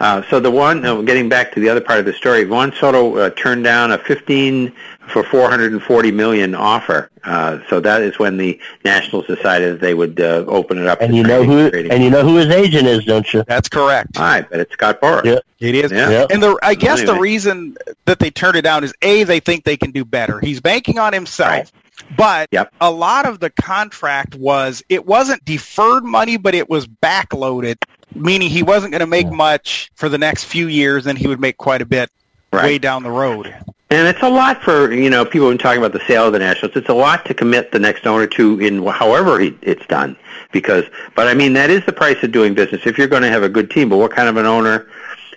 Uh, 0.00 0.22
so 0.30 0.40
the 0.40 0.50
one, 0.50 0.84
uh, 0.84 1.00
getting 1.02 1.28
back 1.28 1.52
to 1.52 1.60
the 1.60 1.68
other 1.68 1.80
part 1.80 1.98
of 1.98 2.04
the 2.06 2.12
story, 2.12 2.44
Juan 2.44 2.72
Soto 2.78 3.16
uh, 3.16 3.30
turned 3.30 3.64
down 3.64 3.92
a 3.92 3.98
15 3.98 4.72
for 5.08 5.22
440 5.22 6.10
million 6.12 6.54
offer. 6.54 7.10
Uh, 7.24 7.58
so 7.68 7.80
that 7.80 8.02
is 8.02 8.18
when 8.18 8.36
the 8.36 8.60
Nationals 8.84 9.26
decided 9.26 9.80
they 9.80 9.94
would 9.94 10.20
uh, 10.20 10.44
open 10.46 10.78
it 10.78 10.86
up. 10.86 11.00
And 11.00 11.10
to 11.12 11.16
you 11.16 11.22
know 11.22 11.42
who 11.44 11.70
trading. 11.70 11.90
and 11.92 12.02
you 12.02 12.10
know 12.10 12.22
who 12.22 12.36
his 12.36 12.46
agent 12.48 12.86
is, 12.86 13.04
don't 13.04 13.32
you? 13.32 13.42
That's 13.46 13.68
correct. 13.68 14.18
All 14.18 14.24
right, 14.24 14.48
but 14.48 14.60
it's 14.60 14.72
Scott 14.72 15.00
Boras. 15.00 15.24
Yeah. 15.24 15.38
It 15.58 15.74
is. 15.74 15.90
Yeah. 15.92 16.10
Yep. 16.10 16.30
And 16.32 16.42
the 16.42 16.58
I 16.62 16.74
guess 16.74 17.02
the 17.04 17.14
reason 17.14 17.76
that 18.04 18.18
they 18.18 18.30
turned 18.30 18.56
it 18.56 18.62
down 18.62 18.84
is 18.84 18.92
a 19.02 19.24
they 19.24 19.40
think 19.40 19.64
they 19.64 19.76
can 19.76 19.90
do 19.90 20.04
better. 20.04 20.38
He's 20.40 20.60
banking 20.60 20.98
on 20.98 21.12
himself. 21.12 21.50
Right. 21.50 21.72
But 22.16 22.48
Yep. 22.52 22.72
a 22.80 22.90
lot 22.90 23.26
of 23.26 23.40
the 23.40 23.48
contract 23.50 24.34
was 24.34 24.82
it 24.90 25.06
wasn't 25.06 25.44
deferred 25.44 26.04
money, 26.04 26.36
but 26.36 26.54
it 26.54 26.68
was 26.68 26.86
backloaded, 26.86 27.76
meaning 28.14 28.50
he 28.50 28.62
wasn't 28.62 28.92
going 28.92 29.00
to 29.00 29.06
make 29.06 29.30
much 29.30 29.90
for 29.94 30.08
the 30.08 30.18
next 30.18 30.44
few 30.44 30.68
years, 30.68 31.06
and 31.06 31.16
he 31.18 31.26
would 31.26 31.40
make 31.40 31.56
quite 31.56 31.80
a 31.82 31.86
bit 31.86 32.10
Right. 32.52 32.64
way 32.64 32.78
down 32.78 33.02
the 33.02 33.10
road. 33.10 33.52
And 33.88 34.08
it's 34.08 34.22
a 34.22 34.28
lot 34.28 34.62
for 34.62 34.92
you 34.92 35.10
know 35.10 35.24
people 35.24 35.48
have 35.48 35.56
been 35.56 35.62
talking 35.62 35.78
about 35.78 35.92
the 35.92 36.04
sale 36.06 36.26
of 36.26 36.32
the 36.32 36.40
Nationals. 36.40 36.76
It's 36.76 36.88
a 36.88 36.94
lot 36.94 37.24
to 37.26 37.34
commit 37.34 37.70
the 37.70 37.78
next 37.78 38.06
owner 38.06 38.26
to 38.26 38.58
in 38.60 38.84
however 38.84 39.40
it's 39.40 39.86
done. 39.86 40.16
Because, 40.52 40.84
but 41.14 41.28
I 41.28 41.34
mean 41.34 41.52
that 41.52 41.70
is 41.70 41.84
the 41.86 41.92
price 41.92 42.20
of 42.22 42.32
doing 42.32 42.54
business. 42.54 42.82
If 42.84 42.98
you're 42.98 43.06
going 43.06 43.22
to 43.22 43.28
have 43.28 43.44
a 43.44 43.48
good 43.48 43.70
team, 43.70 43.88
but 43.88 43.98
what 43.98 44.10
kind 44.10 44.28
of 44.28 44.36
an 44.36 44.46
owner? 44.46 44.88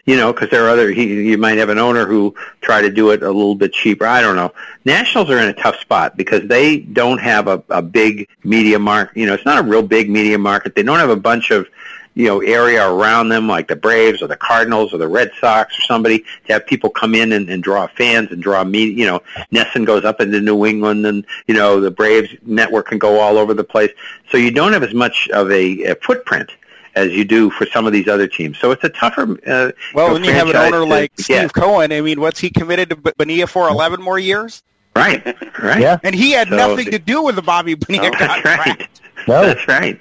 You 0.06 0.18
know, 0.18 0.34
because 0.34 0.50
there 0.50 0.66
are 0.66 0.70
other. 0.70 0.89
He, 0.89 1.30
you 1.30 1.38
might 1.38 1.60
have 1.60 1.70
an 1.70 1.78
owner 1.78 2.08
who 2.08 2.34
try 2.62 2.82
to 2.82 2.89
do 2.89 3.12
it 3.12 3.22
a 3.22 3.28
little 3.28 3.54
bit 3.54 3.72
cheaper. 3.72 4.08
I 4.08 4.22
don't 4.22 4.36
know. 4.36 4.52
Nationals 4.84 5.30
are 5.30 5.38
in 5.38 5.50
a 5.50 5.54
tough 5.54 5.80
spot 5.80 6.18
because 6.18 6.47
they 6.47 6.78
don't 6.78 7.20
have 7.20 7.47
a, 7.47 7.64
a 7.70 7.84
big 7.84 8.28
media 8.43 8.80
market. 8.80 9.16
You 9.16 9.28
know, 9.28 9.36
it's 9.36 9.45
not 9.45 9.64
a 9.64 9.68
real 9.68 9.84
big 9.84 10.10
media 10.10 10.39
market. 10.39 10.74
They 10.74 10.82
don't 10.82 10.97
have 10.97 11.12
a 11.12 11.16
bunch 11.16 11.52
of 11.52 11.68
you 12.16 12.26
know 12.28 12.41
area 12.41 12.89
around 12.89 13.30
them 13.30 13.47
like 13.47 13.68
the 13.68 13.76
Braves 13.76 14.22
or 14.22 14.28
the 14.28 14.36
Cardinals 14.36 14.93
or 14.93 14.97
the 14.97 15.07
Red 15.07 15.32
Sox 15.39 15.78
or 15.78 15.82
somebody 15.84 16.20
to 16.47 16.53
have 16.53 16.66
people 16.66 16.89
come 16.89 17.14
in 17.16 17.32
and, 17.32 17.49
and 17.49 17.64
draw 17.64 17.88
fans 17.88 18.32
and 18.32 18.41
draw 18.41 18.64
me 18.64 18.84
you 18.84 19.05
know 19.05 19.22
NESN 19.51 19.86
goes 19.86 20.03
up 20.05 20.20
into 20.20 20.41
New 20.41 20.66
England 20.66 21.05
and 21.05 21.26
you 21.47 21.53
know 21.53 21.80
the 21.80 21.91
Braves 21.91 22.30
network 22.43 22.88
can 22.88 22.97
go 22.97 23.20
all 23.20 23.38
over 23.38 23.53
the 23.53 23.64
place 23.64 23.91
so 24.32 24.38
you 24.38 24.51
don't 24.51 24.74
have 24.74 24.84
as 24.84 24.93
much 24.93 25.30
of 25.30 25.49
a, 25.51 25.84
a 25.84 25.95
footprint 25.95 26.49
as 26.95 27.12
you 27.12 27.24
do 27.24 27.51
for 27.51 27.66
some 27.68 27.86
of 27.86 27.93
these 27.93 28.07
other 28.07 28.28
teams 28.28 28.57
so 28.57 28.72
it's 28.72 28.84
a 28.84 28.89
tougher 28.89 29.38
uh, 29.47 29.72
Well, 29.93 30.07
know, 30.07 30.14
when 30.14 30.24
you 30.24 30.34
have 30.34 30.49
an 30.49 30.55
owner 30.55 30.80
to- 30.80 30.86
like 30.86 31.16
to 31.16 31.24
Steve 31.24 31.38
get. 31.41 31.53
Cohen, 31.53 31.91
I 31.93 32.01
mean, 32.01 32.20
what's 32.20 32.39
he 32.39 32.49
committed 32.49 32.89
to 32.89 32.95
B- 32.95 33.12
Bonilla 33.18 33.45
for? 33.47 33.70
Eleven 33.70 34.01
more 34.01 34.18
years, 34.20 34.64
right 34.95 35.24
right 35.62 35.80
Yeah. 35.80 35.99
and 36.03 36.16
he 36.16 36.32
had 36.32 36.49
So- 36.49 36.55
nothing 36.57 36.89
to 36.91 36.99
do 36.99 37.22
with 37.24 37.36
the 37.36 37.43
Bobby 37.43 37.76
Bonilla 37.76 38.07
Oh, 38.07 38.12
that's 38.18 38.34
contract. 38.41 38.68
right. 38.68 38.89
No. 39.30 39.45
That's 39.45 39.67
right. 39.67 39.99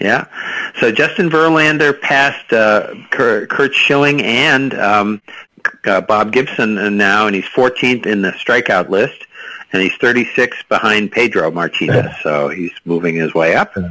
Yeah. 0.00 0.26
So 0.80 0.90
Justin 0.90 1.30
Verlander 1.30 1.98
passed 2.00 2.52
uh, 2.52 2.94
Curt, 3.10 3.74
Schilling 3.74 4.22
and 4.22 4.74
um, 4.74 5.22
uh, 5.84 6.00
Bob 6.00 6.32
Gibson 6.32 6.78
and 6.78 6.98
now, 6.98 7.26
and 7.26 7.34
he's 7.34 7.44
14th 7.46 8.06
in 8.06 8.22
the 8.22 8.32
strikeout 8.32 8.88
list, 8.88 9.26
and 9.72 9.82
he's 9.82 9.94
36 9.96 10.62
behind 10.68 11.12
Pedro 11.12 11.50
Martinez. 11.50 12.12
So 12.22 12.48
he's 12.48 12.72
moving 12.84 13.14
his 13.14 13.34
way 13.34 13.54
up. 13.54 13.76
Uh, 13.76 13.86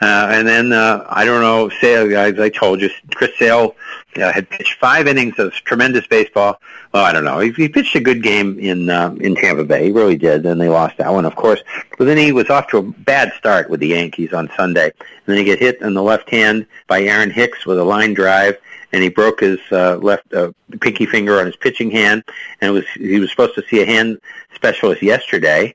and 0.00 0.46
then 0.46 0.72
uh, 0.72 1.06
I 1.08 1.24
don't 1.24 1.40
know, 1.40 1.68
Sale, 1.80 2.16
as 2.16 2.38
I 2.38 2.48
told 2.48 2.80
you, 2.80 2.90
Chris 3.14 3.30
Sale 3.38 3.74
uh, 4.18 4.32
had 4.32 4.48
pitched 4.48 4.74
five 4.74 5.06
innings 5.06 5.38
of 5.38 5.52
tremendous 5.52 6.06
baseball. 6.06 6.60
Well, 6.92 7.04
I 7.04 7.12
don't 7.12 7.24
know. 7.24 7.38
He, 7.38 7.50
he 7.52 7.68
pitched 7.68 7.94
a 7.94 8.00
good 8.00 8.22
game 8.22 8.58
in 8.58 8.90
um, 8.90 9.20
in 9.20 9.34
Tampa 9.34 9.64
Bay. 9.64 9.86
He 9.86 9.92
really 9.92 10.16
did. 10.16 10.46
And 10.46 10.60
they 10.60 10.68
lost 10.68 10.96
that 10.98 11.12
one, 11.12 11.24
of 11.24 11.36
course. 11.36 11.62
But 11.98 12.04
then 12.04 12.16
he 12.16 12.32
was 12.32 12.50
off 12.50 12.68
to 12.68 12.78
a 12.78 12.82
bad 12.82 13.32
start 13.38 13.70
with 13.70 13.80
the 13.80 13.88
Yankees 13.88 14.32
on 14.32 14.50
Sunday. 14.56 14.92
And 15.00 15.26
then 15.26 15.36
he 15.36 15.44
get 15.44 15.58
hit 15.58 15.80
in 15.80 15.94
the 15.94 16.02
left 16.02 16.30
hand 16.30 16.66
by 16.86 17.02
Aaron 17.02 17.30
Hicks 17.30 17.66
with 17.66 17.78
a 17.78 17.84
line 17.84 18.14
drive, 18.14 18.56
and 18.92 19.02
he 19.02 19.08
broke 19.08 19.40
his 19.40 19.58
uh, 19.72 19.96
left 19.96 20.32
uh, 20.32 20.52
pinky 20.80 21.06
finger 21.06 21.38
on 21.38 21.46
his 21.46 21.56
pitching 21.56 21.90
hand. 21.90 22.22
And 22.60 22.70
it 22.70 22.72
was 22.72 22.84
he 22.94 23.20
was 23.20 23.30
supposed 23.30 23.54
to 23.56 23.62
see 23.68 23.82
a 23.82 23.86
hand 23.86 24.20
specialist 24.54 25.02
yesterday. 25.02 25.74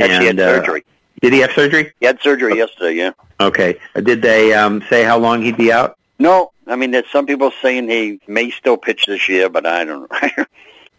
Actually, 0.00 0.28
and 0.28 0.38
had 0.38 0.48
uh, 0.48 0.56
surgery. 0.56 0.84
did 1.20 1.32
he 1.32 1.40
have 1.40 1.52
surgery? 1.52 1.92
He 2.00 2.06
had 2.06 2.20
surgery 2.20 2.56
yesterday. 2.56 2.94
Yeah. 2.94 3.12
Okay. 3.42 3.78
Uh, 3.94 4.00
Did 4.00 4.22
they 4.22 4.54
um, 4.54 4.82
say 4.88 5.02
how 5.02 5.18
long 5.18 5.42
he'd 5.42 5.56
be 5.56 5.72
out? 5.72 5.98
No, 6.18 6.51
I 6.66 6.76
mean, 6.76 6.90
there's 6.92 7.10
some 7.10 7.26
people 7.26 7.50
saying 7.60 7.88
he 7.88 8.20
may 8.26 8.50
still 8.50 8.76
pitch 8.76 9.06
this 9.06 9.28
year, 9.28 9.48
but 9.48 9.66
I 9.66 9.84
don't 9.84 10.10
know. 10.10 10.44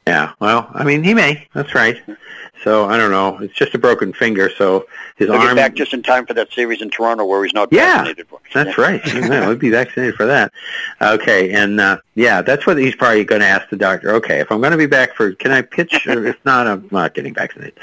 Yeah. 0.05 0.33
Well, 0.41 0.69
I 0.73 0.83
mean, 0.83 1.01
he 1.01 1.13
may. 1.13 1.47
That's 1.53 1.73
right. 1.73 1.95
So 2.61 2.83
I 2.89 2.97
don't 2.97 3.11
know. 3.11 3.37
It's 3.39 3.53
just 3.53 3.73
a 3.73 3.77
broken 3.77 4.11
finger, 4.11 4.49
so 4.57 4.85
his 5.15 5.29
He'll 5.29 5.37
arm. 5.37 5.47
get 5.47 5.55
back 5.55 5.75
just 5.75 5.93
in 5.93 6.03
time 6.03 6.25
for 6.25 6.33
that 6.33 6.51
series 6.51 6.81
in 6.81 6.89
Toronto 6.89 7.23
where 7.23 7.41
he's 7.41 7.53
not 7.53 7.69
Yeah, 7.71 7.99
vaccinated 8.03 8.27
for. 8.27 8.41
That's 8.53 8.77
right. 8.77 9.01
Yeah, 9.13 9.47
we'll 9.47 9.55
be 9.55 9.69
vaccinated 9.69 10.15
for 10.15 10.25
that. 10.25 10.51
Okay, 11.01 11.53
and 11.53 11.79
uh, 11.79 11.99
yeah, 12.15 12.41
that's 12.41 12.67
what 12.67 12.77
he's 12.77 12.95
probably 12.95 13.23
going 13.23 13.39
to 13.39 13.47
ask 13.47 13.69
the 13.69 13.77
doctor. 13.77 14.11
Okay, 14.15 14.41
if 14.41 14.51
I'm 14.51 14.59
going 14.59 14.71
to 14.73 14.77
be 14.77 14.87
back 14.87 15.15
for, 15.15 15.31
can 15.35 15.51
I 15.53 15.61
pitch? 15.61 16.05
Or 16.05 16.25
if 16.25 16.35
not, 16.43 16.67
I'm 16.67 16.85
not 16.91 17.13
getting 17.13 17.33
vaccinated. 17.33 17.79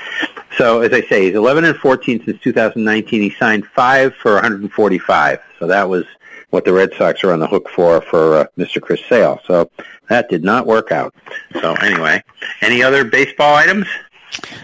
So 0.59 0.83
as 0.83 0.93
I 0.93 1.01
say, 1.09 1.25
he's 1.25 1.35
11 1.35 1.65
and 1.65 1.77
14 1.79 2.23
since 2.27 2.39
2019. 2.43 3.23
He 3.23 3.31
signed 3.31 3.65
five 3.65 4.15
for 4.15 4.35
145. 4.35 5.41
So 5.59 5.67
that 5.69 5.89
was 5.89 6.05
what 6.51 6.65
the 6.65 6.73
Red 6.73 6.93
Sox 6.99 7.23
are 7.25 7.33
on 7.33 7.41
the 7.41 7.47
hook 7.49 7.69
for 7.69 8.01
for 8.03 8.37
uh, 8.37 8.45
Mr. 8.59 8.81
Chris 8.81 9.01
Sale. 9.09 9.41
So 9.47 9.71
that 10.09 10.29
did 10.29 10.45
not 10.45 10.67
work 10.67 10.93
out. 10.93 11.15
So 11.61 11.75
anyway, 11.75 12.23
any 12.61 12.83
other 12.83 13.05
baseball 13.05 13.55
items? 13.55 13.87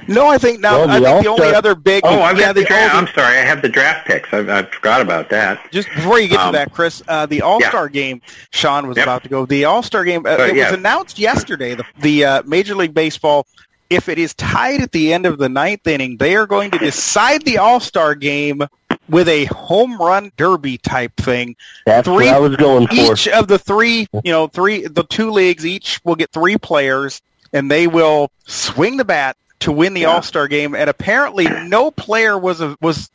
No, 0.06 0.28
I 0.28 0.38
think 0.38 0.60
now 0.60 0.78
Well, 0.78 0.90
I 0.90 0.92
think 1.00 1.04
the 1.24 1.28
only 1.28 1.28
All-Star- 1.42 1.54
other 1.56 1.74
big 1.74 2.02
Oh, 2.06 2.20
I've 2.22 2.38
yeah, 2.38 2.46
got 2.46 2.54
the 2.54 2.64
draft. 2.64 2.94
I'm 2.94 3.08
sorry, 3.08 3.36
I 3.38 3.40
have 3.42 3.62
the 3.62 3.68
draft 3.68 4.06
picks. 4.06 4.32
I, 4.32 4.38
I 4.58 4.62
forgot 4.62 5.00
about 5.00 5.28
that. 5.30 5.58
Just 5.72 5.88
before 5.88 6.20
you 6.20 6.28
get 6.28 6.38
Um, 6.38 6.52
to 6.52 6.58
that, 6.58 6.72
Chris, 6.72 7.02
uh, 7.08 7.26
the 7.26 7.42
All 7.42 7.60
Star 7.60 7.88
game, 7.88 8.22
Sean 8.52 8.86
was 8.86 8.96
Yep. 8.96 9.04
about 9.06 9.22
to 9.24 9.28
go. 9.28 9.44
The 9.44 9.64
All 9.64 9.82
Star 9.82 10.04
game, 10.04 10.24
uh, 10.24 10.30
Uh, 10.38 10.42
it 10.44 10.56
yeah. 10.56 10.70
was 10.70 10.78
announced 10.78 11.18
yesterday. 11.18 11.74
The, 11.74 11.84
the 12.00 12.24
uh, 12.24 12.42
Major 12.46 12.76
League 12.76 12.94
Baseball, 12.94 13.44
if 13.90 14.08
it 14.08 14.18
is 14.20 14.34
tied 14.34 14.80
at 14.82 14.92
the 14.92 15.12
end 15.12 15.26
of 15.26 15.38
the 15.38 15.48
ninth 15.48 15.84
inning, 15.88 16.16
they 16.18 16.36
are 16.36 16.46
going 16.46 16.70
to 16.70 16.78
decide 16.78 17.42
the 17.44 17.58
All 17.58 17.80
Star 17.80 18.14
game 18.14 18.62
with 19.08 19.28
a 19.28 19.44
home 19.46 19.96
run 19.98 20.32
derby 20.36 20.78
type 20.78 21.14
thing. 21.16 21.56
That's 21.84 22.06
Three- 22.06 22.26
what 22.26 22.34
I 22.34 22.38
was 22.38 22.56
going 22.56 22.86
for. 22.88 22.94
Each 23.12 23.28
of 23.28 23.48
the 23.48 23.58
three, 23.58 24.06
you 24.24 24.32
know, 24.32 24.46
three, 24.48 24.86
the 24.86 25.04
two 25.04 25.30
leagues 25.30 25.64
each 25.66 26.00
will 26.04 26.16
get 26.16 26.32
three 26.32 26.56
players, 26.58 27.22
and 27.52 27.70
they 27.70 27.86
will 27.86 28.30
swing 28.46 28.96
the 28.96 29.04
bat 29.04 29.36
to 29.60 29.72
win 29.72 29.94
the 29.94 30.02
Yeah. 30.02 30.08
All 30.08 30.22
Star 30.22 30.48
game. 30.48 30.74
And 30.74 30.90
apparently, 30.90 31.46
no 31.68 31.90
player 31.90 32.38
was 32.38 32.62
was 32.80 33.08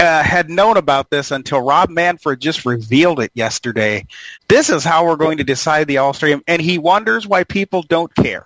uh, 0.00 0.22
had 0.24 0.50
known 0.50 0.76
about 0.76 1.08
this 1.10 1.30
until 1.30 1.60
Rob 1.60 1.88
Manfred 1.88 2.40
just 2.40 2.66
revealed 2.66 3.20
it 3.20 3.30
yesterday. 3.34 4.04
This 4.48 4.70
is 4.70 4.82
how 4.82 5.06
we're 5.06 5.14
going 5.16 5.38
to 5.38 5.44
decide 5.44 5.86
the 5.86 5.98
All 5.98 6.12
Star 6.12 6.28
game, 6.30 6.42
and 6.48 6.60
he 6.60 6.78
wonders 6.78 7.26
why 7.26 7.44
people 7.44 7.82
don't 7.82 8.12
care. 8.14 8.44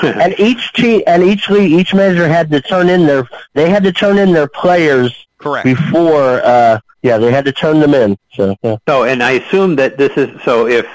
and 0.00 0.34
each 0.38 0.72
team 0.74 1.02
and 1.06 1.22
each 1.22 1.48
league, 1.48 1.72
each 1.72 1.94
manager 1.94 2.28
had 2.28 2.50
to 2.50 2.60
turn 2.60 2.88
in 2.90 3.06
their 3.06 3.26
they 3.54 3.70
had 3.70 3.82
to 3.84 3.92
turn 3.92 4.18
in 4.18 4.32
their 4.32 4.46
players 4.48 5.25
Correct. 5.38 5.64
before. 5.64 6.40
uh 6.44 6.78
Yeah, 7.02 7.18
they 7.18 7.30
had 7.30 7.44
to 7.44 7.52
turn 7.52 7.80
them 7.80 7.94
in. 7.94 8.16
So 8.34 8.56
yeah. 8.62 8.76
So, 8.88 9.04
and 9.04 9.22
I 9.22 9.32
assume 9.32 9.76
that 9.76 9.98
this 9.98 10.12
is 10.16 10.28
so. 10.42 10.66
If 10.66 10.86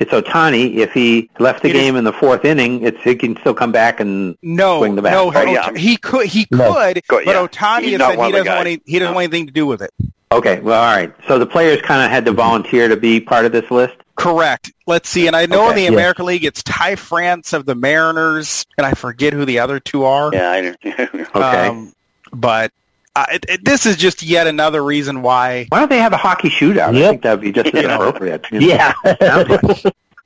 it's 0.00 0.10
Ohtani, 0.10 0.74
if 0.76 0.92
he 0.92 1.30
left 1.38 1.62
the 1.62 1.68
It 1.70 1.76
is- 1.76 1.80
game 1.82 1.96
in 1.96 2.02
the 2.04 2.12
fourth 2.12 2.44
inning, 2.44 2.82
it's 2.82 3.00
he 3.02 3.14
can 3.14 3.36
still 3.38 3.54
come 3.54 3.70
back 3.72 4.00
and 4.00 4.36
No, 4.42 4.80
swing 4.80 4.96
the 4.96 5.02
bat. 5.02 5.12
no, 5.12 5.32
Oh, 5.34 5.42
yeah. 5.44 5.72
he 5.76 5.96
could, 5.96 6.26
he 6.26 6.46
could, 6.46 6.58
Go- 6.58 6.74
but 7.14 7.26
yeah. 7.26 7.34
Ohtani 7.34 7.82
He's 7.82 7.90
has 7.92 7.98
not 8.00 8.14
said 8.16 8.24
he 8.26 8.32
doesn't 8.32 8.46
want 8.52 8.66
any, 8.66 8.80
he 8.86 8.98
doesn't 8.98 9.12
No. 9.12 9.14
want 9.14 9.24
anything 9.32 9.46
to 9.46 9.52
do 9.52 9.66
with 9.66 9.82
it. 9.82 9.92
Okay, 10.32 10.58
well, 10.58 10.82
all 10.82 10.96
right. 10.96 11.14
So 11.28 11.38
the 11.38 11.46
players 11.46 11.80
kind 11.82 12.02
of 12.04 12.10
had 12.10 12.24
to 12.24 12.32
volunteer 12.32 12.88
to 12.88 12.96
be 12.96 13.20
part 13.20 13.44
of 13.46 13.52
this 13.52 13.70
list. 13.70 13.94
Correct. 14.16 14.72
Let's 14.88 15.08
see. 15.08 15.28
And 15.28 15.36
I 15.36 15.46
know 15.46 15.68
Okay. 15.68 15.70
in 15.70 15.76
the 15.76 15.82
Yeah. 15.82 15.88
American 16.00 16.26
League, 16.26 16.44
it's 16.44 16.64
Ty 16.64 16.96
France 16.96 17.52
of 17.52 17.64
the 17.64 17.76
Mariners, 17.76 18.66
and 18.76 18.84
I 18.84 18.94
forget 18.94 19.32
who 19.32 19.44
the 19.44 19.60
other 19.60 19.78
two 19.78 20.04
are. 20.04 20.30
Yeah, 20.32 20.50
I, 20.50 20.74
Okay. 21.36 21.68
Um, 21.68 21.92
but 22.32 22.72
uh, 23.16 23.26
it, 23.32 23.44
it, 23.48 23.64
this 23.64 23.86
is 23.86 23.96
just 23.96 24.22
yet 24.22 24.46
another 24.46 24.82
reason 24.84 25.22
why. 25.22 25.66
Why 25.70 25.80
don't 25.80 25.88
they 25.90 25.98
have 25.98 26.12
a 26.12 26.16
hockey 26.16 26.48
shootout? 26.48 26.96
I 26.96 27.00
think 27.10 27.22
that'd 27.22 27.40
be 27.40 27.52
just 27.52 27.74
as 27.74 27.82
Yeah. 27.84 27.94
appropriate. 27.94 28.46
you 28.50 28.60
know? 28.60 28.66
Yeah. 28.66 28.92
Sounds 29.20 29.48
like, 29.50 29.60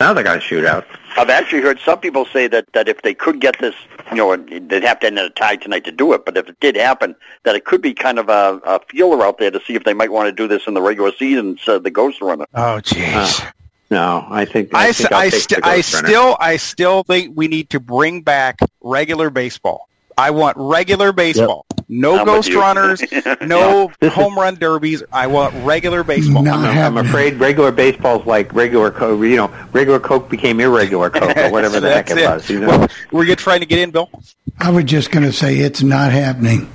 sounds 0.01 0.17
like 0.17 0.27
a 0.27 0.39
shootout. 0.39 0.85
I've 1.17 1.31
actually 1.31 1.61
heard 1.63 1.79
some 1.81 1.99
people 1.99 2.25
say 2.27 2.47
that, 2.49 2.67
that 2.73 2.89
if 2.89 3.03
they 3.03 3.13
could 3.15 3.41
get 3.41 3.59
this, 3.59 3.75
you 4.11 4.17
know, 4.19 4.37
they'd 4.37 4.85
have 4.85 5.01
to 5.01 5.07
end 5.09 5.19
in 5.19 5.25
a 5.27 5.31
tie 5.31 5.57
tonight 5.57 5.85
to 5.85 5.93
do 5.93 6.13
it. 6.13 6.25
But 6.25 6.37
if 6.37 6.49
it 6.49 6.59
did 6.61 6.77
happen, 6.77 7.15
that 7.45 7.57
it 7.57 7.65
could 7.65 7.83
be 7.83 7.93
kind 7.95 8.19
of 8.19 8.29
a, 8.29 8.61
a 8.65 8.81
feeler 8.89 9.25
out 9.25 9.39
there 9.39 9.51
to 9.51 9.61
see 9.67 9.75
if 9.75 9.85
they 9.85 9.95
might 9.95 10.13
want 10.13 10.29
to 10.29 10.33
do 10.33 10.47
this 10.49 10.67
in 10.67 10.75
the 10.75 10.81
regular 10.83 11.13
season 11.19 11.49
instead 11.51 11.77
of 11.77 11.83
the 11.83 11.91
Ghost 11.91 12.21
Runner. 12.21 12.47
Oh, 12.55 12.81
jeez. 12.83 13.45
No, 13.91 14.27
I 14.29 14.45
think 14.45 14.73
I, 14.75 14.85
I, 14.85 14.89
s- 14.91 14.99
think 14.99 15.13
I'll 15.13 15.19
I, 15.19 15.29
st- 15.31 15.65
I 15.67 15.81
still 15.81 16.37
I 16.39 16.57
still 16.59 17.03
think 17.05 17.33
we 17.37 17.49
need 17.49 17.71
to 17.71 17.81
bring 17.81 18.21
back 18.21 18.59
regular 18.83 19.31
baseball. 19.31 19.88
I 20.19 20.31
want 20.31 20.57
regular 20.59 21.13
baseball. 21.13 21.65
No 21.89 22.19
I'm 22.19 22.27
ghost 22.27 22.53
runners, 22.53 23.03
no 23.41 23.91
This 24.01 24.13
home 24.13 24.37
run 24.37 24.57
derbies. 24.57 25.03
I 25.11 25.27
want 25.27 25.55
regular 25.65 26.05
baseball. 26.05 26.43
Not 26.43 26.59
I'm, 26.59 26.99
I'm 26.99 27.07
afraid 27.07 27.35
regular 27.37 27.73
baseball's 27.73 28.27
like 28.27 28.53
regular 28.53 28.91
Coke. 28.91 29.23
You 29.23 29.37
know, 29.37 29.69
regular 29.73 29.99
Coke 29.99 30.29
became 30.29 30.61
irregular 30.61 31.09
Coke, 31.09 31.35
or 31.35 31.51
whatever 31.51 31.81
the 31.81 31.89
heck 31.95 32.11
it, 32.11 32.17
That's 32.17 32.43
was. 32.43 32.51
You 32.51 32.61
know? 32.61 32.67
Well, 32.67 32.89
were 33.13 33.25
you 33.25 33.37
trying 33.37 33.61
to 33.61 33.67
get 33.67 33.79
in, 33.79 33.91
Bill? 33.91 34.11
I 34.59 34.71
was 34.71 34.85
just 34.85 35.11
going 35.11 35.25
to 35.25 35.33
say 35.33 35.57
it's 35.59 35.83
not 35.83 36.13
happening. 36.13 36.71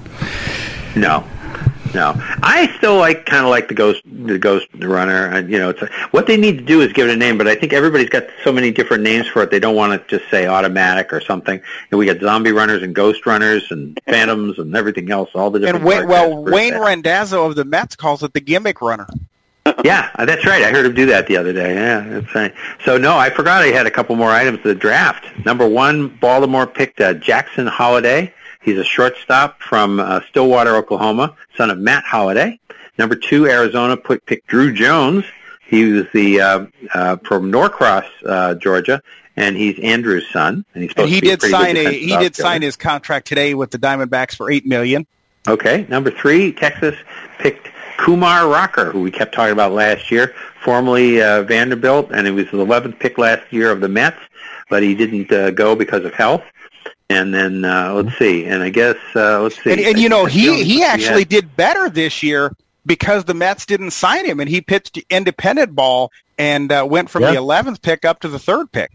No, 0.96 1.24
no. 1.94 2.14
I 2.16 2.74
still 2.78 2.98
like 2.98 3.26
kind 3.26 3.44
of 3.44 3.50
like 3.50 3.68
the 3.68 3.74
ghost, 3.74 4.02
the 4.06 4.38
ghost 4.38 4.68
runner. 4.80 5.28
And 5.28 5.50
you 5.50 5.60
know, 5.60 5.70
it's 5.70 5.82
a, 5.82 5.90
what 6.12 6.28
they 6.28 6.38
need 6.38 6.58
to 6.58 6.64
do 6.64 6.82
is 6.82 6.92
give 6.94 7.08
it 7.08 7.14
a 7.14 7.18
name. 7.18 7.38
But 7.38 7.48
I 7.48 7.56
think 7.56 7.74
everybody's 7.74 8.10
got 8.10 8.26
so 8.44 8.52
many 8.52 8.72
different 8.72 9.04
names 9.04 9.28
for 9.28 9.44
it. 9.44 9.52
They 9.52 9.60
don't 9.60 9.76
want 9.76 10.02
to 10.02 10.18
just 10.18 10.30
say 10.30 10.48
automatic 10.48 11.14
or 11.14 11.22
something. 11.22 11.62
And 11.92 12.00
we 12.00 12.06
got 12.06 12.20
zombie 12.20 12.52
runners 12.52 12.84
and 12.84 12.94
ghost 12.94 13.26
runners 13.26 13.66
and 13.72 14.00
phantoms 14.08 14.60
and 14.60 14.76
everything 14.76 15.12
else. 15.12 15.30
All 15.34 15.50
the 15.50 15.60
different. 15.60 15.78
And 15.78 15.86
Wayne, 15.86 16.08
well, 16.08 16.44
Wayne. 16.44 16.74
Randazzo 16.74 17.46
of 17.46 17.56
the 17.56 17.66
Mets 17.66 17.96
calls 17.96 18.24
it 18.24 18.34
the 18.34 18.42
gimmick 18.42 18.82
runner. 18.82 19.08
Yeah, 19.86 20.12
uh, 20.16 20.26
that's 20.26 20.46
right. 20.46 20.62
I 20.62 20.72
heard 20.72 20.86
him 20.86 20.94
do 20.94 21.06
that 21.08 21.28
the 21.28 21.38
other 21.38 21.54
day. 21.54 21.74
Yeah, 21.74 22.02
that's 22.02 22.36
right. 22.36 22.54
So 22.84 22.98
no, 22.98 23.18
I 23.18 23.30
forgot 23.30 23.62
I 23.62 23.68
had 23.68 23.86
a 23.86 23.92
couple 23.92 24.16
more 24.16 24.30
items. 24.30 24.62
The 24.62 24.76
draft 24.76 25.26
number 25.46 25.68
one, 25.68 26.10
Baltimore 26.10 26.68
picked 26.68 27.00
uh, 27.00 27.14
Jackson 27.14 27.68
Holliday. 27.68 28.34
He's 28.64 28.78
a 28.78 28.84
shortstop 28.84 29.62
from 29.62 30.00
uh, 30.00 30.22
Stillwater, 30.30 30.76
Oklahoma, 30.76 31.36
son 31.56 31.70
of 31.70 31.78
Matt 31.78 32.06
Holliday. 32.06 32.60
Number 32.98 33.16
two, 33.16 33.48
Arizona 33.48 33.98
put, 33.98 34.26
picked 34.26 34.48
Drew 34.48 34.74
Jones. 34.74 35.26
He 35.68 35.92
was 35.92 36.06
the 36.14 36.40
uh, 36.40 36.66
uh, 36.94 37.18
from 37.18 37.52
Norcross, 37.52 38.06
uh, 38.26 38.56
Georgia, 38.56 39.02
and 39.36 39.58
he's 39.58 39.76
Andruw's 39.78 40.30
son. 40.32 40.66
And 40.74 40.84
he's 40.84 40.92
supposed 40.92 41.08
And 41.08 41.14
he 41.14 41.20
to 41.20 41.22
be 41.22 41.30
did 41.30 41.40
good 41.40 41.52
sign 41.52 41.78
a 41.78 41.92
he 41.92 42.18
did 42.18 42.36
sign 42.36 42.62
his 42.62 42.76
contract 42.76 43.28
today 43.28 43.54
with 43.54 43.72
the 43.72 43.80
Diamondbacks 43.80 44.36
for 44.36 44.52
eight 44.52 44.66
million. 44.66 45.08
Okay, 45.48 45.86
number 45.90 46.12
three, 46.12 46.54
Texas 46.54 46.96
picked 47.40 47.68
Kumar 47.98 48.48
Rocker, 48.48 48.92
who 48.92 49.02
we 49.02 49.12
kept 49.12 49.34
talking 49.34 49.52
about 49.52 49.74
last 49.74 50.10
year, 50.12 50.34
formerly 50.62 51.22
uh, 51.22 51.44
Vanderbilt, 51.44 52.12
and 52.12 52.28
he 52.28 52.32
was 52.32 52.46
the 52.46 52.58
11th 52.58 53.00
pick 53.00 53.18
last 53.18 53.52
year 53.52 53.72
of 53.72 53.82
the 53.82 53.90
Mets, 53.90 54.20
but 54.70 54.84
he 54.84 54.96
didn't 54.96 55.32
uh, 55.32 55.52
go 55.52 55.76
because 55.76 56.06
of 56.06 56.14
health. 56.14 56.44
And 57.10 57.34
then 57.34 57.66
uh, 57.66 57.94
let's 57.94 58.18
see, 58.18 58.46
and 58.46 58.64
I 58.64 58.70
guess 58.70 58.96
uh, 59.16 59.42
let's 59.42 59.62
see. 59.62 59.72
And, 59.72 59.82
and 59.82 60.00
you 60.00 60.10
know 60.10 60.26
he 60.26 60.64
he 60.64 60.84
actually 60.84 61.20
yeah. 61.22 61.42
did 61.42 61.56
better 61.56 61.90
this 61.90 62.24
year 62.24 62.56
because 62.86 63.26
the 63.26 63.34
Mets 63.34 63.66
didn't 63.66 63.92
sign 63.92 64.26
him 64.26 64.40
and 64.40 64.50
he 64.50 64.62
pitched 64.62 64.98
independent 65.10 65.76
ball 65.76 66.12
and 66.38 66.72
uh, 66.72 66.86
went 66.90 67.10
from 67.10 67.24
Yeah. 67.24 67.32
the 67.32 67.38
eleventh 67.38 67.82
pick 67.82 68.06
up 68.06 68.22
to 68.22 68.28
the 68.28 68.40
third 68.40 68.72
pick. 68.72 68.92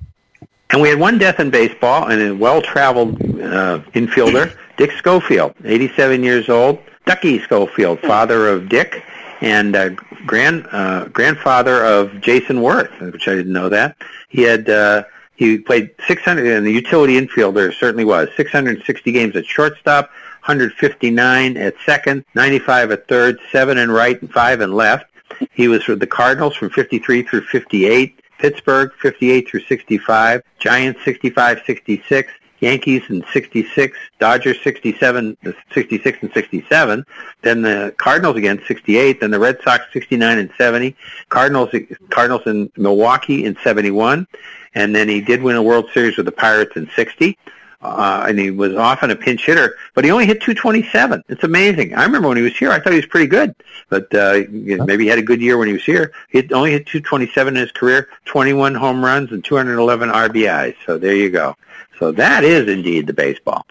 And 0.71 0.83
we 0.83 0.89
had 0.89 0.99
one 0.99 1.17
death 1.17 1.41
in 1.41 1.49
baseball, 1.49 2.09
and 2.09 2.21
a 2.21 2.35
well-traveled 2.35 3.15
uh, 3.23 3.79
infielder, 3.95 4.55
Dick 4.77 4.93
Schofield, 4.93 5.55
87 5.65 6.23
years 6.23 6.51
old. 6.51 6.79
Ducky 7.07 7.39
Schofield, 7.39 8.01
father 8.01 8.49
of 8.49 8.69
Dick, 8.69 9.03
and 9.41 9.75
uh, 9.75 9.89
grand 10.27 10.67
uh, 10.73 11.07
grandfather 11.07 11.83
of 11.83 12.21
Jayson 12.21 12.59
Werth, 12.59 13.13
which 13.13 13.27
I 13.27 13.35
didn't 13.35 13.55
know 13.55 13.71
that. 13.71 13.97
He 14.29 14.43
had 14.43 14.69
uh, 14.69 15.05
he 15.39 15.57
played 15.57 15.95
600, 16.05 16.47
and 16.49 16.67
the 16.67 16.73
utility 16.73 17.15
infielder 17.15 17.73
certainly 17.73 18.05
was 18.05 18.29
660 18.37 19.13
games 19.13 19.37
at 19.37 19.47
shortstop, 19.47 20.11
159 20.41 21.57
at 21.57 21.75
second, 21.87 22.25
95 22.35 22.91
at 22.91 23.07
third, 23.07 23.39
seven 23.53 23.79
in 23.79 23.89
right, 23.89 24.21
and 24.21 24.33
five 24.33 24.61
in 24.61 24.73
left. 24.73 25.07
He 25.53 25.69
was 25.69 25.87
with 25.87 26.01
the 26.01 26.09
Cardinals 26.09 26.57
from 26.57 26.71
53 26.71 27.23
through 27.23 27.43
58, 27.43 28.21
Pittsburgh 28.41 28.91
58 29.01 29.49
through 29.49 29.61
65, 29.61 30.43
Giants 30.59 31.05
65, 31.05 31.63
66, 31.65 32.33
Yankees 32.59 33.03
in 33.09 33.25
66, 33.33 33.97
Dodgers 34.19 34.61
67, 34.65 35.37
66 35.73 36.19
and 36.21 36.33
67, 36.33 37.07
then 37.43 37.63
the 37.63 37.95
Cardinals 37.99 38.37
again 38.37 38.61
68, 38.67 39.21
then 39.21 39.31
the 39.31 39.39
Red 39.39 39.59
Sox 39.63 39.85
69 39.93 40.39
and 40.39 40.51
70, 40.59 40.97
Cardinals 41.29 41.71
Cardinals 42.11 42.43
in 42.47 42.73
Milwaukee 42.77 43.45
in 43.45 43.57
71, 43.63 44.27
and 44.75 44.95
then 44.95 45.09
he 45.09 45.21
did 45.21 45.43
win 45.43 45.57
a 45.57 45.63
World 45.63 45.89
Series 45.93 46.17
with 46.17 46.27
the 46.27 46.33
Pirates 46.33 46.77
in 46.77 46.89
60. 46.95 47.37
Uh, 47.81 48.27
and 48.29 48.41
he 48.41 48.51
was 48.51 48.75
often 48.75 49.13
a 49.13 49.17
pinch 49.17 49.47
hitter, 49.47 49.77
but 49.95 50.05
he 50.05 50.11
only 50.11 50.27
hit 50.27 50.41
227. 50.41 51.23
It's 51.29 51.45
amazing. 51.45 51.95
I 51.95 52.03
remember 52.03 52.27
when 52.27 52.37
he 52.37 52.43
was 52.43 52.57
here, 52.57 52.73
I 52.73 52.81
thought 52.81 52.93
he 52.93 52.99
was 52.99 53.07
pretty 53.07 53.29
good, 53.29 53.55
but 53.89 54.13
uh, 54.13 54.33
you 54.51 54.77
know, 54.77 54.85
maybe 54.85 55.05
he 55.05 55.11
had 55.11 55.21
a 55.21 55.23
good 55.23 55.41
year 55.41 55.57
when 55.59 55.69
he 55.69 55.75
was 55.75 55.85
here. 55.85 56.13
He 56.29 56.39
only 56.53 56.73
hit 56.73 56.87
227 56.87 57.55
in 57.55 57.61
his 57.61 57.71
career, 57.71 58.09
21 58.25 58.75
home 58.75 59.05
runs 59.05 59.31
and 59.31 59.45
211 59.45 60.09
RBIs. 60.09 60.75
So 60.87 60.99
there 60.99 61.15
you 61.15 61.31
go. 61.31 61.55
So 62.01 62.11
that 62.13 62.43
is 62.43 62.69
indeed 62.69 63.07
the 63.07 63.13
baseball. 63.13 63.65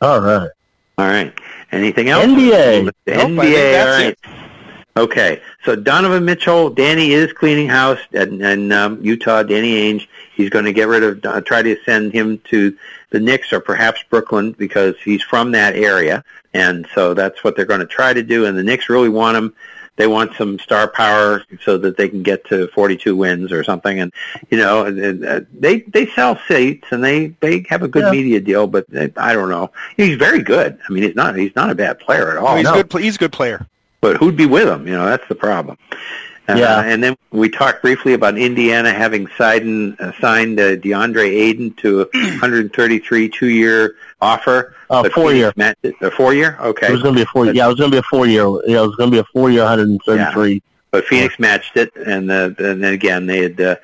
All 0.00 0.20
right. 0.22 0.48
All 0.96 1.06
right. 1.06 1.32
Anything 1.70 2.08
else? 2.08 2.24
NBA. 2.24 2.84
Nope, 2.84 2.94
NBA. 3.06 3.52
that's 3.72 3.86
all 3.86 3.92
right. 3.92 4.18
Okay. 4.96 5.42
So 5.64 5.76
Donovan 5.76 6.24
Mitchell, 6.24 6.70
Danny 6.70 7.12
is 7.12 7.32
cleaning 7.32 7.68
house 7.68 8.00
in, 8.12 8.42
in 8.42 8.72
um, 8.72 9.02
Utah. 9.02 9.42
Danny 9.42 9.74
Ainge. 9.74 10.08
He's 10.40 10.50
going 10.50 10.64
to 10.64 10.72
get 10.72 10.88
rid 10.88 11.02
of, 11.04 11.24
uh, 11.24 11.40
try 11.42 11.62
to 11.62 11.76
send 11.84 12.12
him 12.12 12.38
to 12.50 12.76
the 13.10 13.20
Knicks 13.20 13.52
or 13.52 13.60
perhaps 13.60 14.02
Brooklyn 14.08 14.52
because 14.52 14.94
he's 15.04 15.22
from 15.22 15.50
that 15.52 15.76
area, 15.76 16.24
and 16.54 16.86
so 16.94 17.12
that's 17.14 17.44
what 17.44 17.56
they're 17.56 17.64
going 17.66 17.80
to 17.80 17.86
try 17.86 18.12
to 18.12 18.22
do. 18.22 18.46
And 18.46 18.56
the 18.56 18.62
Knicks 18.62 18.88
really 18.88 19.08
want 19.10 19.36
him. 19.36 19.54
They 19.96 20.06
want 20.06 20.34
some 20.34 20.58
star 20.60 20.88
power 20.88 21.44
so 21.62 21.76
that 21.76 21.98
they 21.98 22.08
can 22.08 22.22
get 22.22 22.46
to 22.46 22.68
42 22.68 23.14
wins 23.14 23.52
or 23.52 23.62
something. 23.62 24.00
And 24.00 24.10
you 24.50 24.56
know, 24.56 24.86
and, 24.86 25.24
uh, 25.24 25.40
they 25.52 25.80
they 25.80 26.06
sell 26.06 26.38
seats 26.48 26.86
and 26.90 27.04
they 27.04 27.34
they 27.40 27.66
have 27.68 27.82
a 27.82 27.88
good 27.88 28.04
Yeah. 28.04 28.10
media 28.10 28.40
deal, 28.40 28.66
but 28.66 28.88
they, 28.88 29.12
I 29.18 29.34
don't 29.34 29.50
know. 29.50 29.70
He's 29.98 30.16
very 30.16 30.42
good. 30.42 30.78
I 30.88 30.92
mean, 30.92 31.02
he's 31.02 31.14
not 31.16 31.36
he's 31.36 31.54
not 31.54 31.68
a 31.68 31.74
bad 31.74 31.98
player 31.98 32.30
at 32.30 32.38
all. 32.38 32.48
Oh, 32.48 32.56
he's 32.56 32.64
no. 32.64 32.82
good. 32.82 33.02
He's 33.02 33.16
a 33.16 33.18
good 33.18 33.32
player. 33.32 33.66
But 34.00 34.16
who'd 34.16 34.36
be 34.38 34.46
with 34.46 34.68
him? 34.68 34.86
You 34.86 34.94
know, 34.94 35.04
that's 35.04 35.28
the 35.28 35.34
problem. 35.34 35.76
Uh, 36.54 36.58
Yeah. 36.58 36.80
And 36.82 37.02
then 37.02 37.16
we 37.30 37.48
talked 37.48 37.82
briefly 37.82 38.14
about 38.14 38.36
Indiana 38.38 38.92
having 38.92 39.26
signed, 39.38 39.96
uh, 40.00 40.12
signed 40.20 40.58
uh, 40.60 40.76
DeAndre 40.76 41.28
Ayton 41.28 41.74
to 41.74 42.02
a 42.02 42.04
133 42.12 43.28
two-year 43.28 43.96
offer. 44.20 44.74
Uh, 44.88 45.08
four-year. 45.10 45.52
A 45.56 46.10
four-year? 46.10 46.56
Okay. 46.60 46.88
It 46.88 46.92
was 46.92 47.02
going 47.02 47.14
to 47.14 47.18
be 47.18 47.22
a 47.22 47.26
four-year. 47.26 47.54
Yeah, 47.54 47.66
it 47.66 47.68
was 47.68 47.76
going 47.76 47.90
to 47.90 47.96
be 47.96 48.00
a 48.00 48.02
four 48.04 48.26
year. 48.26 48.62
Yeah, 48.66 48.82
it 48.82 48.86
was 48.86 48.96
going 48.96 49.10
to 49.10 49.14
be 49.14 49.20
a 49.20 49.24
four 49.24 49.50
year, 49.50 49.62
133. 49.62 50.62
But 50.92 51.04
Phoenix 51.04 51.38
matched 51.38 51.76
it, 51.76 51.94
and, 51.94 52.30
uh, 52.32 52.50
and 52.58 52.82
then 52.82 52.92
again 52.92 53.26
they 53.26 53.42
had 53.44 53.60
uh, 53.60 53.76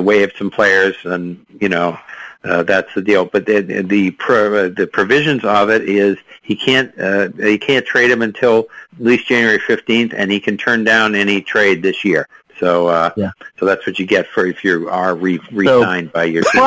waived 0.00 0.36
some 0.38 0.50
players, 0.50 0.96
and 1.04 1.44
you 1.60 1.68
know 1.68 1.98
uh, 2.46 2.62
that's 2.62 2.92
the 2.94 3.02
deal. 3.02 3.24
But 3.24 3.46
the 3.46 3.60
the, 3.60 4.10
pro, 4.12 4.66
uh, 4.66 4.68
the 4.68 4.86
provisions 4.86 5.44
of 5.44 5.70
it 5.70 5.88
is 5.88 6.16
he 6.42 6.56
can't 6.56 6.98
uh, 6.98 7.28
he 7.38 7.58
can't 7.58 7.84
trade 7.84 8.10
him 8.10 8.22
until 8.22 8.66
at 8.94 9.04
least 9.04 9.26
January 9.28 9.58
fifteenth, 9.58 10.12
and 10.16 10.30
he 10.30 10.40
can 10.40 10.56
turn 10.56 10.84
down 10.84 11.14
any 11.14 11.40
trade 11.42 11.82
this 11.82 12.04
year. 12.04 12.28
So 12.58 12.86
uh, 12.88 13.10
Yeah. 13.16 13.30
so 13.58 13.66
that's 13.66 13.86
what 13.86 13.98
you 13.98 14.06
get 14.06 14.26
for 14.26 14.46
if 14.46 14.64
you 14.64 14.88
are 14.88 15.14
re- 15.14 15.40
re-signed 15.52 16.12
by 16.12 16.24
your 16.24 16.42
team. 16.52 16.62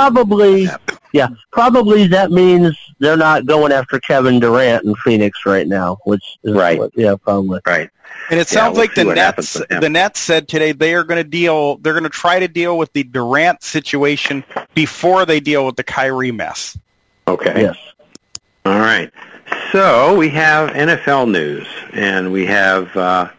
Probably, 1.12 1.20
yeah, 1.20 1.28
probably 1.52 2.08
that 2.08 2.32
means 2.32 2.78
they're 3.00 3.18
not 3.18 3.46
going 3.46 3.72
after 3.72 4.00
Kevin 4.00 4.40
Durant 4.40 4.86
in 4.86 4.96
Phoenix 4.96 5.46
right 5.46 5.68
now, 5.68 5.98
which 6.06 6.24
is 6.44 6.54
Right. 6.54 6.78
what- 6.80 6.92
yeah, 6.96 7.16
probably. 7.22 7.60
Right. 7.66 7.90
And 8.32 8.40
it 8.40 8.52
Yeah, 8.52 8.60
sounds 8.62 8.74
we'll 8.74 8.84
like 8.84 8.96
the 8.96 9.06
Nets 9.06 9.54
the 9.70 9.90
Nets 9.90 10.20
said 10.20 10.48
today 10.48 10.72
they 10.72 10.94
are 10.94 11.04
going 11.04 11.18
to 11.24 11.28
deal 11.30 11.78
they're 11.78 11.94
going 11.94 12.04
to 12.04 12.10
try 12.10 12.40
to 12.40 12.48
deal 12.48 12.78
with 12.78 12.92
the 12.94 13.04
Durant 13.04 13.64
situation 13.64 14.44
before 14.76 15.26
they 15.26 15.40
deal 15.40 15.66
with 15.66 15.76
the 15.78 15.84
Kyrie 15.84 16.32
mess. 16.32 16.78
Okay. 17.28 17.62
Yes. 17.62 17.78
All 18.66 18.80
right. 18.80 19.12
So 19.72 20.16
we 20.16 20.30
have 20.30 20.70
NFL 20.72 21.30
news, 21.32 21.68
and 21.94 22.32
we 22.32 22.46
have 22.48 22.96
uh, 22.96 23.30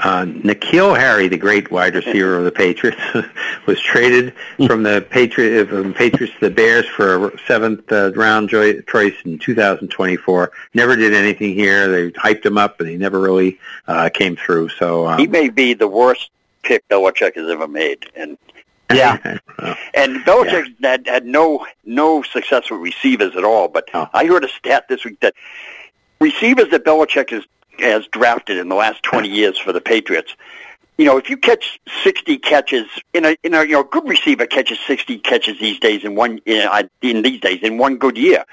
Uh, 0.00 0.24
N'Keal 0.24 0.96
Harry, 0.98 1.28
the 1.28 1.36
great 1.36 1.70
wide 1.70 1.94
receiver 1.94 2.36
of 2.38 2.44
the 2.44 2.50
Patriots, 2.50 3.00
was 3.66 3.80
traded 3.80 4.34
from 4.66 4.82
the 4.82 5.06
Patriot 5.10 5.66
from 5.68 5.94
Patriots 5.94 6.34
to 6.40 6.48
the 6.48 6.54
Bears 6.54 6.86
for 6.86 7.28
a 7.28 7.38
seventh 7.46 7.90
uh, 7.92 8.12
round 8.14 8.48
choice 8.50 9.14
in 9.24 9.38
2024. 9.38 10.50
Never 10.74 10.96
did 10.96 11.14
anything 11.14 11.54
here. 11.54 11.88
They 11.88 12.10
hyped 12.12 12.44
him 12.44 12.58
up, 12.58 12.80
and 12.80 12.88
he 12.88 12.96
never 12.96 13.20
really 13.20 13.58
uh, 13.86 14.10
came 14.12 14.36
through. 14.36 14.70
So 14.70 15.06
um, 15.06 15.18
he 15.18 15.26
may 15.26 15.48
be 15.48 15.74
the 15.74 15.88
worst 15.88 16.30
pick 16.62 16.86
Belichick 16.88 17.34
has 17.36 17.48
ever 17.48 17.68
made, 17.68 18.06
and 18.16 18.36
Yeah. 18.92 19.16
and 19.94 20.16
Belichick 20.24 20.74
had, 20.82 21.06
had 21.06 21.24
no 21.24 21.66
no 21.84 22.22
success 22.22 22.70
with 22.70 22.80
receivers 22.80 23.34
at 23.36 23.44
all. 23.44 23.68
But 23.68 23.88
Oh. 23.94 24.08
I 24.12 24.26
heard 24.26 24.44
a 24.44 24.48
stat 24.48 24.86
this 24.88 25.04
week 25.04 25.20
that 25.20 25.34
receivers 26.20 26.68
that 26.70 26.84
Belichick 26.84 27.30
has 27.30 27.44
has 27.80 28.06
drafted 28.08 28.58
in 28.58 28.68
the 28.68 28.74
last 28.74 29.02
twenty 29.02 29.28
years 29.28 29.58
for 29.58 29.72
the 29.72 29.80
Patriots. 29.80 30.34
You 30.96 31.06
know, 31.06 31.16
if 31.16 31.28
you 31.28 31.36
catch 31.36 31.80
sixty 32.04 32.38
catches 32.38 32.86
in 33.12 33.24
a 33.24 33.36
in 33.42 33.52
a 33.54 33.62
you 33.64 33.72
know 33.72 33.82
good 33.82 34.08
receiver 34.08 34.46
catches 34.46 34.78
sixty 34.86 35.18
catches 35.18 35.58
these 35.58 35.80
days 35.80 36.04
in 36.04 36.14
one 36.14 36.38
in, 36.46 36.68
in 37.02 37.22
these 37.22 37.40
days 37.40 37.60
in 37.62 37.78
one 37.78 37.96
good 37.96 38.16
year. 38.16 38.44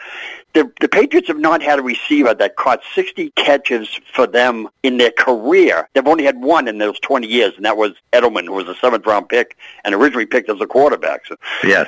The 0.53 0.71
the 0.81 0.89
Patriots 0.89 1.27
have 1.27 1.37
not 1.37 1.61
had 1.61 1.77
a 1.77 1.83
receiver 1.83 2.33
that 2.33 2.55
caught 2.55 2.81
sixty 2.95 3.29
catches 3.35 3.99
for 4.13 4.25
them 4.25 4.69
in 4.81 4.97
their 4.97 5.11
career. 5.11 5.87
They've 5.93 6.07
only 6.07 6.23
had 6.25 6.41
one 6.41 6.67
in 6.67 6.79
those 6.79 6.99
twenty 6.99 7.27
years, 7.27 7.53
and 7.57 7.65
that 7.65 7.77
was 7.77 7.91
Edelman, 8.11 8.45
who 8.47 8.53
was 8.53 8.67
a 8.67 8.75
seventh 8.75 9.05
round 9.05 9.29
pick 9.29 9.55
and 9.85 9.93
originally 9.93 10.25
picked 10.25 10.49
as 10.49 10.59
a 10.59 10.67
quarterback. 10.67 11.27
So 11.27 11.35
Yes, 11.63 11.87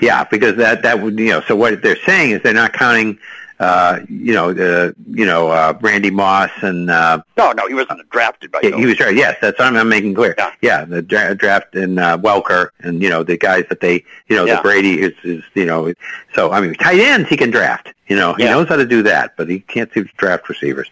yeah, 0.00 0.22
because 0.24 0.56
that 0.56 0.82
that 0.82 1.02
would 1.02 1.18
you 1.18 1.30
know. 1.30 1.40
So 1.42 1.56
what 1.56 1.82
they're 1.82 2.02
saying 2.06 2.30
is 2.30 2.42
they're 2.42 2.54
not 2.54 2.72
counting, 2.72 3.18
uh, 3.60 4.00
you 4.08 4.32
know, 4.32 4.52
the 4.52 4.94
you 5.10 5.24
know 5.26 5.50
uh, 5.50 5.78
Randy 5.80 6.10
Moss 6.10 6.50
and 6.62 6.90
uh, 6.90 7.22
no, 7.36 7.52
no, 7.52 7.68
he 7.68 7.74
wasn't 7.74 8.08
drafted 8.10 8.50
by. 8.50 8.58
he, 8.62 8.72
he 8.72 8.86
was 8.86 8.98
right. 8.98 9.14
Yes, 9.14 9.36
that's 9.40 9.58
what 9.58 9.68
I'm, 9.68 9.76
I'm 9.76 9.88
making 9.88 10.14
clear. 10.14 10.34
Yeah. 10.38 10.50
Yeah, 10.62 10.84
the 10.86 11.02
dra- 11.02 11.34
draft 11.34 11.74
and 11.74 12.00
uh, 12.00 12.16
Welker 12.18 12.70
and 12.80 13.02
you 13.02 13.08
know 13.10 13.22
the 13.22 13.36
guys 13.36 13.64
that 13.68 13.80
they 13.80 14.02
you 14.28 14.36
know 14.36 14.44
Yeah. 14.46 14.56
the 14.56 14.62
Brady 14.62 15.00
is 15.02 15.12
is 15.24 15.44
you 15.54 15.66
know. 15.66 15.92
So 16.34 16.50
I 16.52 16.60
mean, 16.60 16.74
tight 16.74 16.98
ends 17.00 17.28
he 17.28 17.36
can 17.36 17.50
draft. 17.50 17.92
You 18.08 18.16
know, 18.16 18.34
he 18.34 18.42
Yeah. 18.44 18.52
knows 18.52 18.68
how 18.68 18.76
to 18.76 18.86
do 18.86 19.02
that, 19.04 19.36
but 19.36 19.48
he 19.48 19.60
can't 19.60 19.92
seem 19.92 20.04
to 20.06 20.10
draft 20.16 20.48
receivers. 20.48 20.90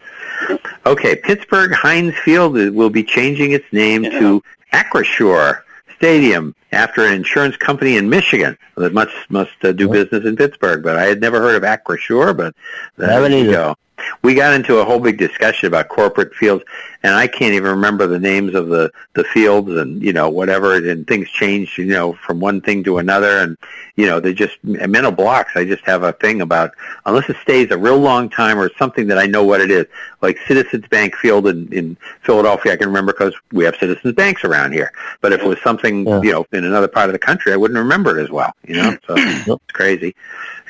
Okay, 0.87 1.17
Pittsburgh 1.17 1.73
Heinz 1.73 2.15
Field 2.19 2.53
will 2.53 2.91
be 2.91 3.03
changing 3.03 3.51
its 3.53 3.65
name 3.73 4.05
Yeah. 4.05 4.19
to 4.21 4.43
Acrisure 4.73 5.63
Stadium 5.97 6.55
after 6.73 7.05
an 7.05 7.15
insurance 7.15 7.57
company 7.57 7.97
in 7.97 8.09
Michigan 8.09 8.57
that 8.77 8.93
must 8.93 9.15
must 9.29 9.53
uh, 9.63 9.73
do 9.73 9.89
business 9.89 10.25
in 10.25 10.37
Pittsburgh. 10.37 10.83
But 10.83 10.97
I 10.97 11.05
had 11.05 11.21
never 11.21 11.41
heard 11.41 11.57
of 11.57 11.63
Acrisure, 11.63 12.37
but 12.37 12.55
there 12.97 13.31
you 13.31 13.51
go. 13.51 13.75
We 14.23 14.35
got 14.35 14.55
into 14.55 14.79
a 14.79 14.85
whole 14.85 15.01
big 15.01 15.19
discussion 15.19 15.67
about 15.67 15.89
corporate 15.89 16.33
fields, 16.35 16.65
and 17.03 17.15
I 17.15 17.29
can't 17.29 17.55
even 17.55 17.71
remember 17.71 18.07
the 18.07 18.19
names 18.19 18.55
of 18.55 18.69
the 18.69 18.91
the 19.15 19.25
fields 19.25 19.71
and 19.71 20.03
you 20.03 20.13
know 20.13 20.29
whatever. 20.29 20.75
And 20.75 21.07
things 21.07 21.29
change, 21.31 21.79
you 21.79 21.87
know, 21.87 22.15
from 22.15 22.41
one 22.41 22.61
thing 22.61 22.83
to 22.85 22.99
another, 22.99 23.39
and 23.39 23.57
you 23.97 24.07
know 24.07 24.19
they 24.21 24.35
just 24.35 24.63
mental 24.65 25.13
blocks. 25.13 25.53
I 25.55 25.65
just 25.65 25.85
have 25.85 26.03
a 26.03 26.13
thing 26.13 26.41
about 26.41 26.73
unless 27.07 27.29
it 27.31 27.37
stays 27.43 27.71
a 27.71 27.79
real 27.79 27.99
long 27.99 28.29
time 28.29 28.59
or 28.59 28.71
something 28.79 29.07
that 29.09 29.19
I 29.19 29.27
know 29.27 29.45
what 29.45 29.61
it 29.61 29.71
is, 29.71 29.87
like 30.23 30.39
Citizens 30.47 30.87
Bank 30.89 31.15
Field 31.17 31.47
in 31.47 31.73
in 31.73 31.97
Philadelphia. 32.23 32.73
I 32.73 32.77
can 32.77 32.89
remember 32.89 33.13
because 33.13 33.35
we 33.53 33.65
have 33.65 33.77
Citizens 33.77 34.15
Banks 34.15 34.43
around 34.45 34.73
here. 34.73 34.93
But 35.21 35.33
if 35.33 35.41
it 35.41 35.47
was 35.47 35.61
something 35.63 36.07
Yeah. 36.07 36.21
you 36.23 36.33
know 36.33 36.47
in 36.53 36.65
another 36.65 36.89
part 36.89 37.09
of 37.09 37.13
the 37.13 37.19
country, 37.19 37.53
I 37.53 37.57
wouldn't 37.57 37.79
remember 37.79 38.19
it 38.19 38.23
as 38.23 38.31
well. 38.31 38.53
You 38.67 38.75
know, 38.77 38.99
so 39.07 39.15
it's 39.17 39.73
crazy. 39.73 40.15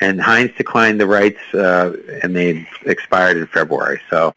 And 0.01 0.21
Heinz 0.21 0.51
declined 0.55 1.01
the 1.01 1.07
rights, 1.07 1.39
uh, 1.53 1.93
and 2.23 2.33
they 2.35 2.65
expired 2.85 3.35
in 3.35 3.47
February. 3.47 3.99
So, 4.09 4.33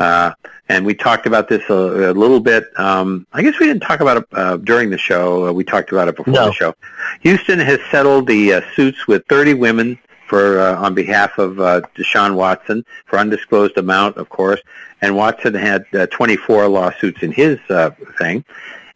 uh, 0.00 0.32
and 0.68 0.84
we 0.84 0.94
talked 0.94 1.26
about 1.26 1.48
this 1.48 1.62
a, 1.70 2.10
a 2.10 2.12
little 2.12 2.40
bit. 2.40 2.64
Um, 2.78 3.26
I 3.32 3.42
guess 3.42 3.58
we 3.58 3.66
didn't 3.66 3.82
talk 3.82 4.00
about 4.00 4.18
it 4.18 4.24
uh, 4.32 4.56
during 4.58 4.90
the 4.90 4.98
show. 4.98 5.48
Uh, 5.48 5.52
we 5.52 5.64
talked 5.64 5.90
about 5.92 6.08
it 6.08 6.16
before 6.16 6.34
No. 6.34 6.46
the 6.46 6.52
show. 6.52 6.74
Houston 7.20 7.58
has 7.58 7.78
settled 7.90 8.26
the 8.26 8.54
uh, 8.54 8.60
suits 8.74 9.06
with 9.06 9.24
30 9.28 9.54
women 9.54 9.98
for 10.26 10.60
uh, 10.60 10.76
on 10.76 10.94
behalf 10.94 11.38
of 11.38 11.58
uh, 11.58 11.80
Deshaun 11.96 12.34
Watson 12.34 12.84
for 13.06 13.18
undisclosed 13.18 13.78
amount, 13.78 14.16
of 14.18 14.28
course. 14.28 14.60
And 15.00 15.16
Watson 15.16 15.54
had 15.54 15.86
uh, 15.94 16.06
24 16.08 16.68
lawsuits 16.68 17.22
in 17.22 17.32
his 17.32 17.58
uh, 17.70 17.90
thing. 18.18 18.44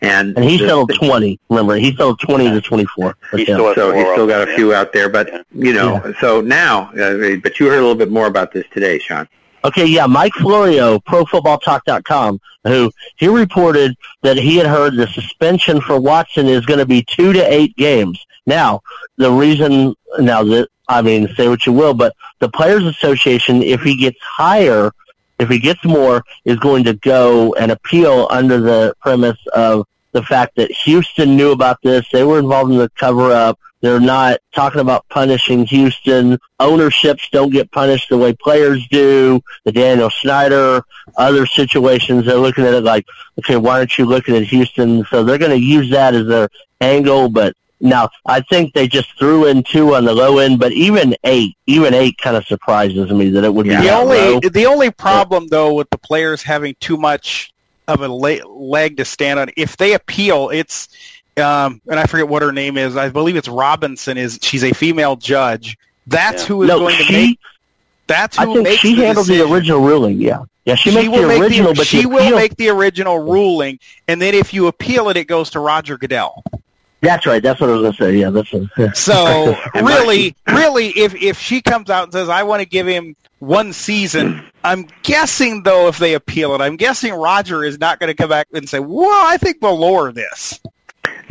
And, 0.02 0.36
And 0.36 0.44
he 0.44 0.58
the- 0.58 0.66
settled 0.66 0.92
20. 0.94 1.38
Remember, 1.48 1.76
he 1.76 1.92
settled 1.92 2.18
20 2.20 2.50
to 2.50 2.60
24. 2.60 3.16
He 3.36 3.44
still 3.44 3.66
has 3.68 3.76
so 3.76 3.92
he's 3.92 4.06
still 4.12 4.26
got 4.26 4.46
a 4.48 4.52
few 4.54 4.74
out 4.74 4.92
there, 4.92 5.08
but 5.08 5.28
Yeah. 5.32 5.42
you 5.54 5.72
know, 5.72 6.12
so 6.20 6.40
now, 6.40 6.90
uh, 7.00 7.36
but 7.42 7.58
you 7.60 7.66
heard 7.68 7.78
a 7.78 7.82
little 7.82 7.94
bit 7.94 8.10
more 8.10 8.26
about 8.26 8.52
this 8.52 8.64
today, 8.72 8.98
Sean. 8.98 9.28
Okay, 9.64 9.86
yeah, 9.86 10.06
Mike 10.06 10.34
Florio, 10.34 10.98
ProFootballTalk.com, 11.00 12.40
who 12.64 12.90
he 13.16 13.28
reported 13.28 13.96
that 14.22 14.36
he 14.36 14.56
had 14.56 14.66
heard 14.66 14.96
the 14.96 15.06
suspension 15.06 15.80
for 15.80 16.00
Watson 16.00 16.46
is 16.48 16.66
going 16.66 16.80
to 16.80 16.86
be 16.86 17.04
two 17.04 17.32
to 17.32 17.40
eight 17.52 17.76
games. 17.76 18.24
Now, 18.44 18.80
the 19.18 19.30
reason, 19.30 19.94
now 20.18 20.42
that 20.44 20.68
I 20.88 21.00
mean, 21.00 21.32
say 21.36 21.48
what 21.48 21.64
you 21.64 21.72
will, 21.72 21.94
but 21.94 22.14
the 22.40 22.48
Players 22.48 22.84
Association, 22.84 23.62
if 23.62 23.82
he 23.82 23.96
gets 23.96 24.18
higher, 24.20 24.90
if 25.38 25.48
he 25.48 25.58
gets 25.58 25.84
more, 25.84 26.22
is 26.44 26.56
going 26.56 26.84
to 26.84 26.94
go 26.94 27.54
and 27.54 27.70
appeal 27.70 28.26
under 28.30 28.60
the 28.60 28.94
premise 29.00 29.38
of 29.54 29.86
the 30.12 30.22
fact 30.22 30.56
that 30.56 30.70
Houston 30.70 31.36
knew 31.36 31.52
about 31.52 31.78
this. 31.82 32.04
They 32.12 32.24
were 32.24 32.38
involved 32.38 32.72
in 32.72 32.78
the 32.78 32.90
cover 32.90 33.30
up. 33.30 33.58
They're 33.83 34.01
not 34.01 34.39
talking 34.55 34.80
about 34.80 35.07
punishing 35.09 35.66
Houston. 35.66 36.39
Ownerships 36.61 37.28
don't 37.30 37.51
get 37.53 37.70
punished 37.72 38.09
the 38.09 38.16
way 38.16 38.33
players 38.33 38.87
do. 38.89 39.41
The 39.64 39.72
Daniel 39.72 40.09
Snyder, 40.09 40.83
other 41.16 41.47
situations, 41.47 42.24
they're 42.24 42.37
looking 42.37 42.64
at 42.64 42.74
it 42.74 42.85
like, 42.85 43.05
okay, 43.41 43.57
why 43.57 43.78
aren't 43.80 43.99
you 43.99 44.05
looking 44.07 44.37
at 44.37 44.45
Houston? 44.45 45.05
So 45.11 45.24
they're 45.24 45.37
going 45.39 45.51
to 45.51 45.59
use 45.61 45.91
that 45.91 46.14
as 46.14 46.26
their 46.28 46.49
angle. 46.80 47.28
But 47.28 47.57
now 47.80 48.09
I 48.24 48.41
think 48.43 48.72
they 48.72 48.87
just 48.87 49.18
threw 49.18 49.47
in 49.47 49.64
two 49.64 49.97
on 49.97 50.05
the 50.05 50.14
low 50.14 50.39
end, 50.39 50.61
but 50.61 50.70
even 50.70 51.16
eight, 51.24 51.57
even 51.66 51.93
eight 51.93 52.16
kind 52.18 52.37
of 52.37 52.47
surprises 52.47 53.11
me 53.11 53.30
that 53.30 53.43
it 53.43 53.53
would 53.53 53.64
be 53.64 53.70
The 53.74 53.91
only 53.91 54.18
low. 54.18 54.41
the 54.41 54.66
only 54.66 54.93
problem 54.93 55.49
though 55.49 55.74
with 55.74 55.91
the 55.91 55.99
players 55.99 56.41
having 56.43 56.76
too 56.78 56.97
much 56.97 57.53
of 57.89 58.01
a 58.01 58.07
leg 58.07 58.97
to 58.99 59.05
stand 59.05 59.41
on, 59.41 59.51
if 59.57 59.76
they 59.76 59.95
appeal, 59.95 60.51
it's 60.51 60.89
um, 61.39 61.80
and 61.89 61.99
I 61.99 62.05
forget 62.07 62.28
what 62.28 62.43
her 62.43 62.53
name 62.53 62.76
is. 62.76 62.97
I 62.97 63.09
believe 63.09 63.37
it's 63.37 63.49
Robinson. 63.49 64.18
Is 64.18 64.39
she's 64.43 64.64
a 64.64 64.72
female 64.72 65.16
judge? 65.16 65.76
That's 66.07 66.43
Yeah. 66.43 66.49
who 66.49 66.62
is 66.64 66.68
No, 66.68 66.78
going 66.80 66.97
to 66.97 67.05
she, 67.05 67.12
make. 67.12 67.39
That's 68.07 68.39
I 68.39 68.45
who 68.45 68.55
think 68.55 68.64
makes 68.64 68.80
she 68.80 68.95
the 68.95 69.07
handled 69.07 69.26
the 69.26 69.41
original 69.43 69.80
ruling. 69.80 70.20
Yeah, 70.20 70.41
yeah, 70.64 70.74
she, 70.74 70.95
makes 70.95 71.09
will 71.09 71.22
the 71.22 71.28
make 71.28 71.41
original, 71.41 71.74
but 71.74 71.87
she 71.87 72.03
the 72.03 72.09
will 72.09 72.37
make 72.37 72.57
the 72.57 72.68
original 72.68 73.18
ruling, 73.18 73.78
and 74.09 74.20
then 74.20 74.35
if 74.35 74.53
you 74.53 74.66
appeal 74.66 75.09
it, 75.09 75.16
it 75.16 75.26
goes 75.26 75.51
to 75.51 75.61
Roger 75.61 75.97
Goodell. 75.97 76.43
That's 77.01 77.26
right. 77.26 77.43
That's 77.43 77.61
what 77.61 77.68
I 77.70 77.72
was 77.72 77.83
going 77.83 77.93
to 77.95 77.99
say. 78.05 78.16
Yeah, 78.16 78.30
that's 78.30 78.53
what, 78.53 78.62
yeah. 78.76 78.93
So 78.93 79.57
really, 79.74 80.37
really, 80.49 80.89
if 80.91 81.14
if 81.14 81.39
she 81.39 81.61
comes 81.62 81.91
out 81.91 82.05
and 82.05 82.12
says, 82.12 82.28
"I 82.28 82.43
want 82.43 82.61
to 82.61 82.68
give 82.68 82.87
him 82.87 83.16
one 83.39 83.72
season," 83.72 84.45
I'm 84.62 84.87
guessing 85.03 85.62
though, 85.62 85.89
if 85.89 85.99
they 85.99 86.14
appeal 86.14 86.55
it, 86.55 86.61
I'm 86.61 86.76
guessing 86.76 87.14
Roger 87.14 87.64
is 87.64 87.78
not 87.78 87.99
going 87.99 88.09
to 88.09 88.14
come 88.14 88.28
back 88.28 88.49
and 88.53 88.68
say, 88.68 88.78
"Well, 88.80 89.09
I 89.26 89.37
think 89.37 89.57
we'll 89.62 89.78
lower 89.78 90.12
this." 90.12 90.61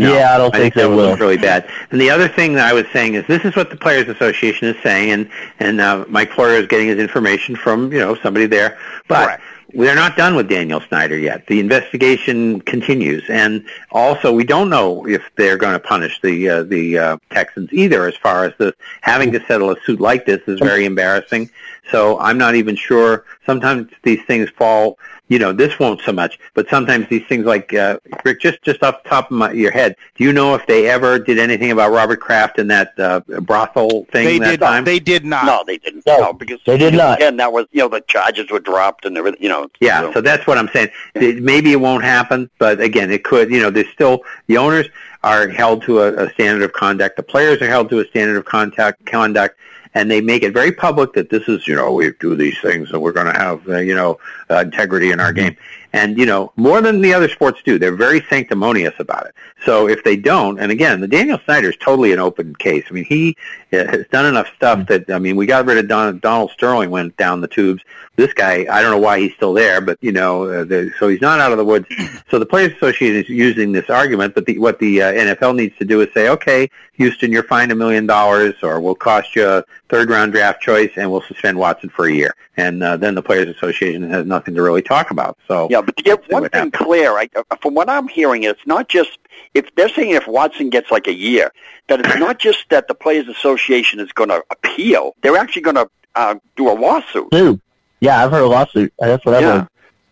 No, 0.01 0.13
yeah, 0.13 0.33
I 0.33 0.37
don't 0.37 0.51
think, 0.53 0.73
they 0.73 0.81
that 0.81 0.89
will. 0.89 1.15
really 1.15 1.37
bad. 1.37 1.69
And 1.91 2.01
the 2.01 2.09
other 2.09 2.27
thing 2.27 2.53
that 2.53 2.67
I 2.67 2.73
was 2.73 2.85
saying 2.91 3.13
is 3.13 3.25
this 3.27 3.45
is 3.45 3.55
what 3.55 3.69
the 3.69 3.75
Players 3.75 4.07
Association 4.07 4.67
is 4.67 4.81
saying, 4.81 5.11
and 5.11 5.29
and 5.59 5.79
uh, 5.79 6.05
Mike 6.09 6.31
Florio 6.31 6.59
is 6.59 6.67
getting 6.67 6.87
his 6.87 6.97
information 6.97 7.55
from 7.55 7.91
you 7.91 7.99
know 7.99 8.15
somebody 8.15 8.45
there, 8.47 8.77
but. 9.07 9.25
Correct. 9.25 9.43
They're 9.73 9.95
not 9.95 10.17
done 10.17 10.35
with 10.35 10.49
Daniel 10.49 10.81
Snyder 10.81 11.17
yet. 11.17 11.47
The 11.47 11.61
investigation 11.61 12.59
continues, 12.59 13.23
and 13.29 13.65
also 13.91 14.33
we 14.33 14.43
don't 14.43 14.69
know 14.69 15.07
if 15.07 15.23
they're 15.37 15.55
going 15.55 15.71
to 15.71 15.79
punish 15.79 16.19
the 16.19 16.49
uh, 16.49 16.63
the 16.63 16.99
uh, 16.99 17.17
Texans 17.29 17.71
either. 17.71 18.05
As 18.05 18.17
far 18.17 18.43
as 18.43 18.53
the 18.57 18.75
having 18.99 19.31
to 19.31 19.39
settle 19.45 19.71
a 19.71 19.79
suit 19.85 20.01
like 20.01 20.25
this 20.25 20.41
is 20.45 20.59
very 20.59 20.83
embarrassing. 20.83 21.49
So 21.89 22.19
I'm 22.19 22.37
not 22.37 22.55
even 22.55 22.75
sure. 22.75 23.23
Sometimes 23.45 23.89
these 24.03 24.21
things 24.25 24.49
fall. 24.49 24.97
You 25.31 25.39
know, 25.39 25.53
this 25.53 25.79
won't 25.79 26.01
so 26.01 26.11
much, 26.11 26.37
but 26.55 26.67
sometimes 26.67 27.07
these 27.07 27.25
things 27.25 27.45
like 27.45 27.73
uh, 27.73 27.99
Rick, 28.25 28.41
just 28.41 28.61
just 28.63 28.83
off 28.83 29.01
the 29.01 29.07
top 29.07 29.31
of 29.31 29.37
my, 29.37 29.53
your 29.53 29.71
head, 29.71 29.95
do 30.15 30.25
you 30.25 30.33
know 30.33 30.55
if 30.55 30.67
they 30.67 30.89
ever 30.89 31.17
did 31.19 31.39
anything 31.39 31.71
about 31.71 31.91
Robert 31.93 32.19
Kraft 32.19 32.59
and 32.59 32.69
that 32.69 32.99
uh, 32.99 33.21
brothel 33.39 34.03
thing 34.11 34.25
They 34.25 34.39
that 34.39 34.49
did. 34.51 34.59
time? 34.59 34.83
They 34.83 34.99
did 34.99 35.23
not. 35.23 35.45
No, 35.45 35.63
they 35.65 35.77
didn't. 35.77 36.05
No, 36.05 36.17
No, 36.17 36.33
because 36.33 36.59
they 36.65 36.77
did 36.77 36.95
not. 36.95 37.17
Again, 37.19 37.37
that 37.37 37.53
was 37.53 37.65
you 37.71 37.79
know 37.79 37.87
the 37.87 38.01
charges 38.01 38.51
were 38.51 38.59
dropped 38.59 39.05
and 39.05 39.17
everything. 39.17 39.41
You 39.41 39.47
know. 39.47 39.69
Yeah, 39.79 40.01
so- 40.01 40.11
so 40.15 40.21
that's 40.21 40.45
what 40.47 40.57
I'm 40.57 40.67
saying. 40.73 40.89
It- 41.15 41.41
Maybe 41.41 41.71
it 41.71 41.79
won't 41.79 42.03
happen, 42.03 42.49
but 42.59 42.81
again, 42.81 43.09
it 43.09 43.23
could. 43.23 43.49
You 43.51 43.61
know, 43.61 43.69
there's 43.69 43.87
still 43.93 44.23
the 44.47 44.57
owners 44.57 44.87
are 45.23 45.47
held 45.47 45.83
to 45.83 46.01
a, 46.01 46.25
a 46.25 46.33
standard 46.33 46.63
of 46.63 46.73
conduct. 46.73 47.15
The 47.15 47.23
players 47.23 47.61
are 47.61 47.69
held 47.69 47.89
to 47.91 47.99
a 48.01 48.05
standard 48.07 48.35
of 48.35 48.43
contact 48.43 49.05
conduct, 49.05 49.57
and 49.93 50.09
they 50.09 50.21
make 50.21 50.43
it 50.43 50.53
very 50.53 50.71
public 50.71 51.13
that 51.13 51.29
this 51.29 51.47
is, 51.47 51.67
you 51.67 51.75
know, 51.75 51.91
we 51.93 52.11
do 52.19 52.35
these 52.35 52.59
things 52.61 52.91
and 52.91 53.01
we're 53.01 53.11
going 53.11 53.31
to 53.31 53.37
have, 53.37 53.67
uh, 53.67 53.77
you 53.77 53.95
know, 53.95 54.19
uh, 54.49 54.59
integrity 54.59 55.11
in 55.11 55.19
our 55.19 55.33
game. 55.33 55.55
And, 55.93 56.17
you 56.17 56.25
know, 56.25 56.53
more 56.55 56.81
than 56.81 57.01
the 57.01 57.13
other 57.13 57.27
sports 57.27 57.61
do, 57.63 57.77
they're 57.77 57.95
very 57.95 58.21
sanctimonious 58.29 58.93
about 58.99 59.25
it. 59.25 59.35
So 59.65 59.89
if 59.89 60.03
they 60.03 60.15
don't, 60.15 60.59
and 60.59 60.71
again, 60.71 61.01
the 61.01 61.07
Daniel 61.07 61.39
Snyder 61.45 61.69
is 61.69 61.77
totally 61.77 62.13
an 62.13 62.19
open 62.19 62.55
case. 62.55 62.85
I 62.89 62.93
mean, 62.93 63.03
he 63.03 63.35
uh, 63.73 63.85
has 63.87 64.07
done 64.07 64.25
enough 64.25 64.47
stuff 64.55 64.87
that, 64.87 65.09
I 65.09 65.19
mean, 65.19 65.35
we 65.35 65.45
got 65.45 65.65
rid 65.65 65.77
of 65.77 65.87
Don, 65.87 66.19
Donald 66.19 66.51
Sterling 66.51 66.91
went 66.91 67.17
down 67.17 67.41
the 67.41 67.47
tubes. 67.47 67.83
This 68.15 68.33
guy, 68.33 68.65
I 68.71 68.81
don't 68.81 68.91
know 68.91 68.99
why 68.99 69.19
he's 69.19 69.33
still 69.33 69.53
there, 69.53 69.81
but, 69.81 69.97
you 70.01 70.11
know, 70.11 70.45
uh, 70.45 70.63
the, 70.63 70.93
so 70.97 71.09
he's 71.09 71.21
not 71.21 71.39
out 71.39 71.51
of 71.51 71.57
the 71.57 71.65
woods. 71.65 71.87
So 72.29 72.39
the 72.39 72.45
Players 72.45 72.71
Association 72.77 73.17
is 73.17 73.27
using 73.27 73.73
this 73.73 73.89
argument, 73.89 74.35
but 74.35 74.45
the, 74.45 74.57
what 74.57 74.79
the 74.79 75.01
uh, 75.01 75.11
NFL 75.11 75.53
needs 75.53 75.77
to 75.79 75.85
do 75.85 75.99
is 75.99 76.07
say, 76.13 76.29
okay, 76.29 76.69
Houston, 76.93 77.31
you're 77.31 77.43
fined 77.43 77.71
a 77.71 77.75
million 77.75 78.05
dollars 78.05 78.53
or 78.63 78.79
we'll 78.79 78.95
cost 78.95 79.35
you 79.35 79.45
a 79.45 79.65
third 79.89 80.09
round 80.09 80.31
draft 80.31 80.61
choice 80.61 80.91
and 80.95 81.11
we'll 81.11 81.23
suspend 81.23 81.57
Watson 81.57 81.89
for 81.89 82.05
a 82.05 82.13
year. 82.13 82.35
And 82.57 82.83
uh, 82.83 82.95
then 82.97 83.15
the 83.15 83.21
Players 83.21 83.49
Association 83.49 84.09
has 84.09 84.25
nothing 84.25 84.53
to 84.55 84.61
really 84.61 84.81
talk 84.81 85.11
about. 85.11 85.37
So 85.47 85.67
Yeah, 85.69 85.80
but 85.81 85.97
to 85.97 86.03
get 86.03 86.29
one 86.31 86.43
thing 86.49 86.65
happens. 86.65 86.73
clear, 86.73 87.17
I, 87.17 87.29
uh, 87.35 87.55
from 87.61 87.73
what 87.73 87.89
I'm 87.89 88.07
hearing, 88.07 88.43
it's 88.43 88.65
not 88.65 88.89
just 88.89 89.17
if 89.53 89.73
they're 89.75 89.89
saying 89.89 90.11
if 90.11 90.27
Watson 90.27 90.69
gets 90.69 90.91
like 90.91 91.07
a 91.07 91.13
year, 91.13 91.51
that 91.87 91.99
it's 91.99 92.17
not 92.17 92.39
just 92.47 92.69
that 92.69 92.87
the 92.87 92.95
Players 92.95 93.27
Association 93.27 93.99
is 93.99 94.11
going 94.11 94.29
to 94.29 94.43
appeal; 94.49 95.15
they're 95.21 95.37
actually 95.37 95.63
going 95.63 95.75
to 95.75 95.89
uh, 96.15 96.35
do 96.55 96.69
a 96.69 96.73
lawsuit. 96.73 97.29
Dude. 97.31 97.61
Yeah, 97.99 98.23
I've 98.23 98.31
heard 98.31 98.41
a 98.41 98.47
lawsuit. 98.47 98.93
That's 98.99 99.23
what 99.25 99.35
I've 99.35 99.41
yeah. 99.41 99.59
heard. 99.59 99.67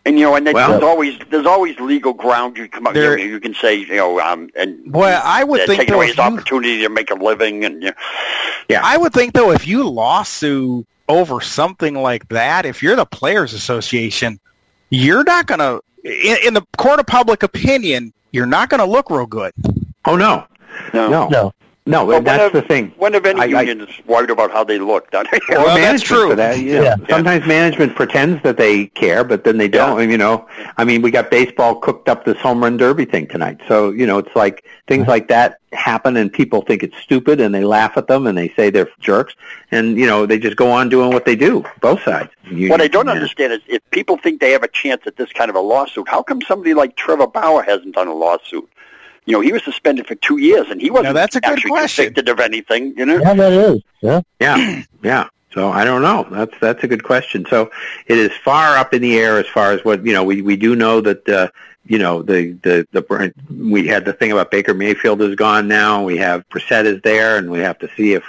And 0.06 0.18
you 0.18 0.24
know, 0.24 0.34
and 0.34 0.46
then 0.46 0.54
well, 0.54 0.70
there's 0.70 0.82
always 0.82 1.18
there's 1.30 1.46
always 1.46 1.78
legal 1.78 2.14
ground 2.14 2.56
you 2.56 2.68
come 2.68 2.86
up. 2.86 2.94
There, 2.94 3.18
you, 3.18 3.26
know, 3.26 3.32
you 3.32 3.40
can 3.40 3.52
say, 3.52 3.76
you 3.76 3.96
know, 3.96 4.18
um, 4.18 4.48
and 4.56 4.92
well, 4.94 5.20
I 5.22 5.44
would 5.44 5.66
think 5.66 5.80
taking 5.80 5.94
away 5.94 6.06
his 6.06 6.18
opportunity 6.18 6.80
to 6.82 6.88
make 6.88 7.10
a 7.10 7.14
living, 7.14 7.66
and 7.66 7.82
you 7.82 7.90
know, 7.90 7.96
yeah, 8.70 8.80
I 8.82 8.96
would 8.96 9.12
think 9.12 9.34
though, 9.34 9.50
if 9.50 9.66
you 9.66 9.86
lawsuit 9.86 10.86
over 11.06 11.42
something 11.42 11.94
like 11.94 12.28
that, 12.28 12.64
if 12.64 12.82
you're 12.82 12.96
the 12.96 13.04
players' 13.04 13.52
association, 13.52 14.40
you're 14.90 15.24
not 15.24 15.46
going 15.46 15.60
to, 15.60 15.80
in, 16.04 16.48
in 16.48 16.54
the 16.54 16.62
court 16.76 17.00
of 17.00 17.06
public 17.06 17.42
opinion, 17.42 18.12
you're 18.32 18.46
not 18.46 18.68
going 18.68 18.80
to 18.80 18.86
look 18.86 19.10
real 19.10 19.26
good. 19.26 19.52
Oh 20.04 20.16
no, 20.16 20.46
no, 20.94 21.08
no. 21.08 21.28
no. 21.28 21.52
No, 21.86 22.04
well, 22.04 22.20
that's 22.20 22.42
have, 22.42 22.52
the 22.52 22.62
thing. 22.62 22.92
When 22.98 23.14
have 23.14 23.24
any 23.24 23.40
I, 23.40 23.62
unions 23.62 23.88
I, 23.88 24.02
worried 24.10 24.30
about 24.30 24.50
how 24.50 24.64
they 24.64 24.78
look? 24.78 25.10
well, 25.12 25.24
well 25.48 25.76
that's 25.76 26.02
true. 26.02 26.36
That, 26.36 26.58
you 26.58 26.74
know, 26.74 26.82
yeah. 26.82 26.96
Sometimes 27.08 27.46
management 27.46 27.96
pretends 27.96 28.42
that 28.42 28.58
they 28.58 28.88
care, 28.88 29.24
but 29.24 29.44
then 29.44 29.56
they 29.56 29.66
don't. 29.66 29.98
Yeah. 29.98 30.10
You 30.10 30.18
know, 30.18 30.46
I 30.76 30.84
mean, 30.84 31.00
we 31.00 31.10
got 31.10 31.30
baseball 31.30 31.76
cooked 31.76 32.08
up 32.08 32.26
this 32.26 32.36
home 32.36 32.62
run 32.62 32.76
derby 32.76 33.06
thing 33.06 33.26
tonight. 33.28 33.60
So, 33.66 33.90
you 33.90 34.06
know, 34.06 34.18
it's 34.18 34.36
like 34.36 34.64
things 34.88 35.08
like 35.08 35.28
that 35.28 35.58
happen 35.72 36.16
and 36.16 36.30
people 36.30 36.62
think 36.62 36.82
it's 36.82 36.96
stupid 36.98 37.40
and 37.40 37.54
they 37.54 37.64
laugh 37.64 37.96
at 37.96 38.08
them 38.08 38.26
and 38.26 38.36
they 38.36 38.50
say 38.50 38.68
they're 38.68 38.90
jerks. 39.00 39.34
And, 39.70 39.96
you 39.96 40.06
know, 40.06 40.26
they 40.26 40.38
just 40.38 40.56
go 40.56 40.70
on 40.70 40.90
doing 40.90 41.12
what 41.12 41.24
they 41.24 41.36
do, 41.36 41.64
both 41.80 42.02
sides. 42.02 42.30
what 42.50 42.82
I 42.82 42.88
don't 42.88 43.08
understand 43.08 43.54
is 43.54 43.60
if 43.66 43.82
people 43.90 44.18
think 44.18 44.40
they 44.40 44.50
have 44.50 44.62
a 44.62 44.68
chance 44.68 45.02
at 45.06 45.16
this 45.16 45.32
kind 45.32 45.48
of 45.48 45.56
a 45.56 45.60
lawsuit, 45.60 46.08
how 46.08 46.22
come 46.22 46.42
somebody 46.42 46.74
like 46.74 46.96
Trevor 46.96 47.26
Bauer 47.26 47.62
hasn't 47.62 47.94
done 47.94 48.08
a 48.08 48.14
lawsuit? 48.14 48.68
You 49.30 49.36
know, 49.36 49.42
he 49.42 49.52
was 49.52 49.62
suspended 49.62 50.08
for 50.08 50.16
two 50.16 50.38
years, 50.38 50.66
and 50.70 50.80
he 50.80 50.90
wasn't 50.90 51.10
now, 51.10 51.12
that's 51.12 51.36
a 51.36 51.40
good 51.40 51.52
actually 51.52 51.70
question. 51.70 52.06
convicted 52.06 52.28
of 52.28 52.40
anything. 52.40 52.94
You 52.96 53.06
know? 53.06 53.18
Yeah, 53.18 53.34
that 53.34 53.52
is. 53.52 53.82
Yeah, 54.00 54.20
yeah, 54.40 54.82
yeah. 55.04 55.28
So 55.52 55.70
I 55.70 55.84
don't 55.84 56.02
know. 56.02 56.26
That's 56.30 56.52
that's 56.60 56.82
a 56.82 56.88
good 56.88 57.04
question. 57.04 57.46
So 57.48 57.70
it 58.06 58.18
is 58.18 58.32
far 58.44 58.76
up 58.76 58.92
in 58.92 59.02
the 59.02 59.16
air 59.16 59.38
as 59.38 59.46
far 59.46 59.70
as 59.70 59.84
what 59.84 60.04
you 60.04 60.12
know. 60.12 60.24
We 60.24 60.42
we 60.42 60.56
do 60.56 60.74
know 60.74 61.00
that 61.00 61.28
uh, 61.28 61.48
you 61.86 61.98
know 61.98 62.22
the 62.22 62.58
the 62.62 62.88
the 62.90 63.32
we 63.48 63.86
had 63.86 64.04
the 64.04 64.12
thing 64.12 64.32
about 64.32 64.50
Baker 64.50 64.74
Mayfield 64.74 65.22
is 65.22 65.36
gone 65.36 65.68
now. 65.68 66.02
We 66.02 66.16
have 66.18 66.48
Brissett 66.48 66.84
is 66.84 67.00
there, 67.02 67.36
and 67.36 67.50
we 67.50 67.60
have 67.60 67.78
to 67.80 67.88
see 67.96 68.14
if 68.14 68.24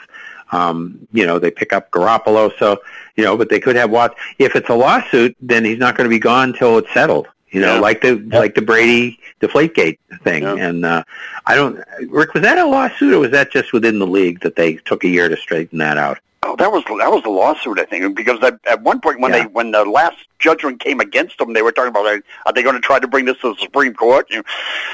um, 0.52 1.08
you 1.14 1.26
know 1.26 1.40
they 1.40 1.50
pick 1.50 1.74
up 1.74 1.90
Garoppolo. 1.90 2.52
So 2.60 2.82
you 3.16 3.24
know, 3.24 3.38
but 3.38 3.50
they 3.50 3.60
could 3.60 3.76
have 3.76 3.90
Watts. 3.90 4.16
If 4.38 4.56
it's 4.56 4.70
a 4.70 4.76
lawsuit, 4.76 5.36
then 5.42 5.66
he's 5.66 5.80
not 5.80 5.98
going 5.98 6.06
to 6.06 6.14
be 6.14 6.20
gone 6.20 6.50
until 6.50 6.78
it's 6.78 6.94
settled. 6.94 7.28
You 7.52 7.60
know, 7.62 7.76
yeah. 7.76 7.80
like 7.80 8.02
the 8.02 8.16
yep. 8.16 8.34
like 8.34 8.56
the 8.56 8.62
Brady 8.62 9.20
Deflategate 9.42 9.98
thing. 10.24 10.44
Yep. 10.44 10.58
And 10.58 10.86
uh, 10.86 11.04
I 11.46 11.56
don't, 11.56 11.84
Rick, 12.08 12.34
was 12.34 12.44
that 12.44 12.58
a 12.58 12.66
lawsuit 12.66 13.14
or 13.14 13.20
was 13.20 13.32
that 13.32 13.52
just 13.52 13.74
within 13.74 14.00
the 14.00 14.08
league 14.08 14.40
that 14.42 14.56
they 14.56 14.76
took 14.76 15.04
a 15.04 15.08
year 15.08 15.28
to 15.28 15.36
straighten 15.36 15.78
that 15.80 15.98
out? 15.98 16.20
Oh, 16.44 16.56
that 16.56 16.72
was 16.72 16.84
that 16.86 17.12
was 17.12 17.24
a 17.24 17.30
lawsuit, 17.30 17.78
I 17.78 17.86
think, 17.86 18.16
because 18.16 18.42
at, 18.42 18.60
at 18.68 18.82
one 18.82 19.00
point 19.00 19.20
when 19.20 19.32
yeah. 19.32 19.44
they 19.44 19.46
when 19.48 19.72
the 19.72 19.86
last 19.86 20.18
judgment 20.40 20.80
came 20.80 21.00
against 21.00 21.38
them, 21.38 21.54
they 21.54 21.62
were 21.62 21.72
talking 21.72 21.90
about 21.90 22.06
are 22.08 22.54
they 22.54 22.64
going 22.64 22.74
to 22.74 22.82
try 22.82 23.00
to 23.00 23.08
bring 23.08 23.26
this 23.26 23.38
to 23.40 23.54
the 23.54 23.60
Supreme 23.60 23.94
Court? 23.94 24.28
You 24.32 24.38
know? 24.38 24.44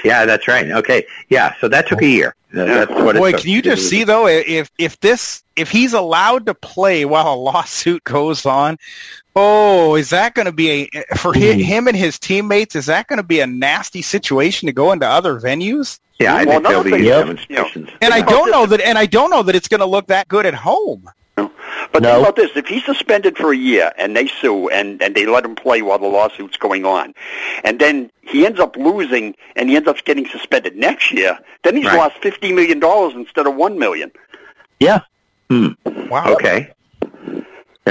Yeah, 0.03 0.25
that's 0.25 0.47
right. 0.49 0.69
Okay, 0.69 1.05
yeah, 1.29 1.53
so 1.61 1.69
that 1.69 1.87
took 1.87 2.01
a 2.01 2.07
year. 2.07 2.35
That's 2.51 2.91
what 2.91 3.15
Boy, 3.15 3.31
can 3.33 3.49
you 3.49 3.61
just 3.61 3.89
see 3.89 4.03
though 4.03 4.27
if 4.27 4.69
if 4.77 4.99
this 4.99 5.43
if 5.55 5.71
he's 5.71 5.93
allowed 5.93 6.45
to 6.47 6.53
play 6.53 7.05
while 7.05 7.33
a 7.33 7.35
lawsuit 7.51 8.03
goes 8.03 8.45
on, 8.45 8.77
Oh, 9.39 9.93
is 9.93 10.09
that 10.09 10.33
going 10.33 10.47
to 10.47 10.51
be 10.51 10.89
a 10.95 11.15
for 11.15 11.31
mm. 11.31 11.63
him 11.63 11.87
and 11.87 11.95
his 11.95 12.17
teammates? 12.17 12.75
Is 12.75 12.87
that 12.87 13.05
going 13.05 13.17
to 13.17 13.23
be 13.23 13.39
a 13.39 13.45
nasty 13.45 14.01
situation 14.01 14.65
to 14.65 14.73
go 14.73 14.91
into 14.91 15.07
other 15.07 15.39
venues? 15.39 15.99
Yeah, 16.19 16.33
I 16.33 16.43
well, 16.43 16.55
think 16.55 16.67
there'll 16.67 16.83
be 16.83 17.05
yep. 17.05 17.19
demonstrations. 17.19 17.89
And 18.01 18.15
I 18.15 18.21
don't 18.21 18.49
know 18.49 18.65
that, 18.65 18.81
and 18.81 18.97
I 18.97 19.05
don't 19.05 19.29
know 19.29 19.43
that 19.43 19.53
it's 19.53 19.67
going 19.67 19.81
to 19.81 19.85
look 19.85 20.07
that 20.07 20.27
good 20.27 20.47
at 20.47 20.55
home. 20.55 21.07
No. 21.37 21.51
But 21.91 22.01
no. 22.01 22.13
think 22.15 22.21
about 22.23 22.35
this: 22.35 22.49
if 22.55 22.65
he's 22.65 22.83
suspended 22.83 23.37
for 23.37 23.53
a 23.53 23.55
year 23.55 23.91
and 23.99 24.15
they 24.15 24.25
sue 24.25 24.69
and 24.69 24.99
and 25.03 25.13
they 25.13 25.27
let 25.27 25.45
him 25.45 25.53
play 25.53 25.83
while 25.83 25.99
the 25.99 26.07
lawsuit's 26.07 26.57
going 26.57 26.83
on, 26.85 27.13
and 27.63 27.79
then 27.79 28.09
he 28.21 28.43
ends 28.43 28.59
up 28.59 28.75
losing 28.75 29.35
and 29.55 29.69
he 29.69 29.75
ends 29.75 29.87
up 29.87 30.03
getting 30.03 30.27
suspended 30.27 30.75
next 30.75 31.11
year, 31.11 31.37
then 31.63 31.75
he's 31.75 31.85
right. 31.85 31.97
lost 31.97 32.17
fifty 32.23 32.51
million 32.51 32.79
dollars 32.79 33.13
instead 33.13 33.45
of 33.45 33.53
one 33.53 33.77
million. 33.77 34.11
Yeah. 34.79 35.01
Hmm. 35.51 35.73
Wow. 36.09 36.33
Okay. 36.33 36.73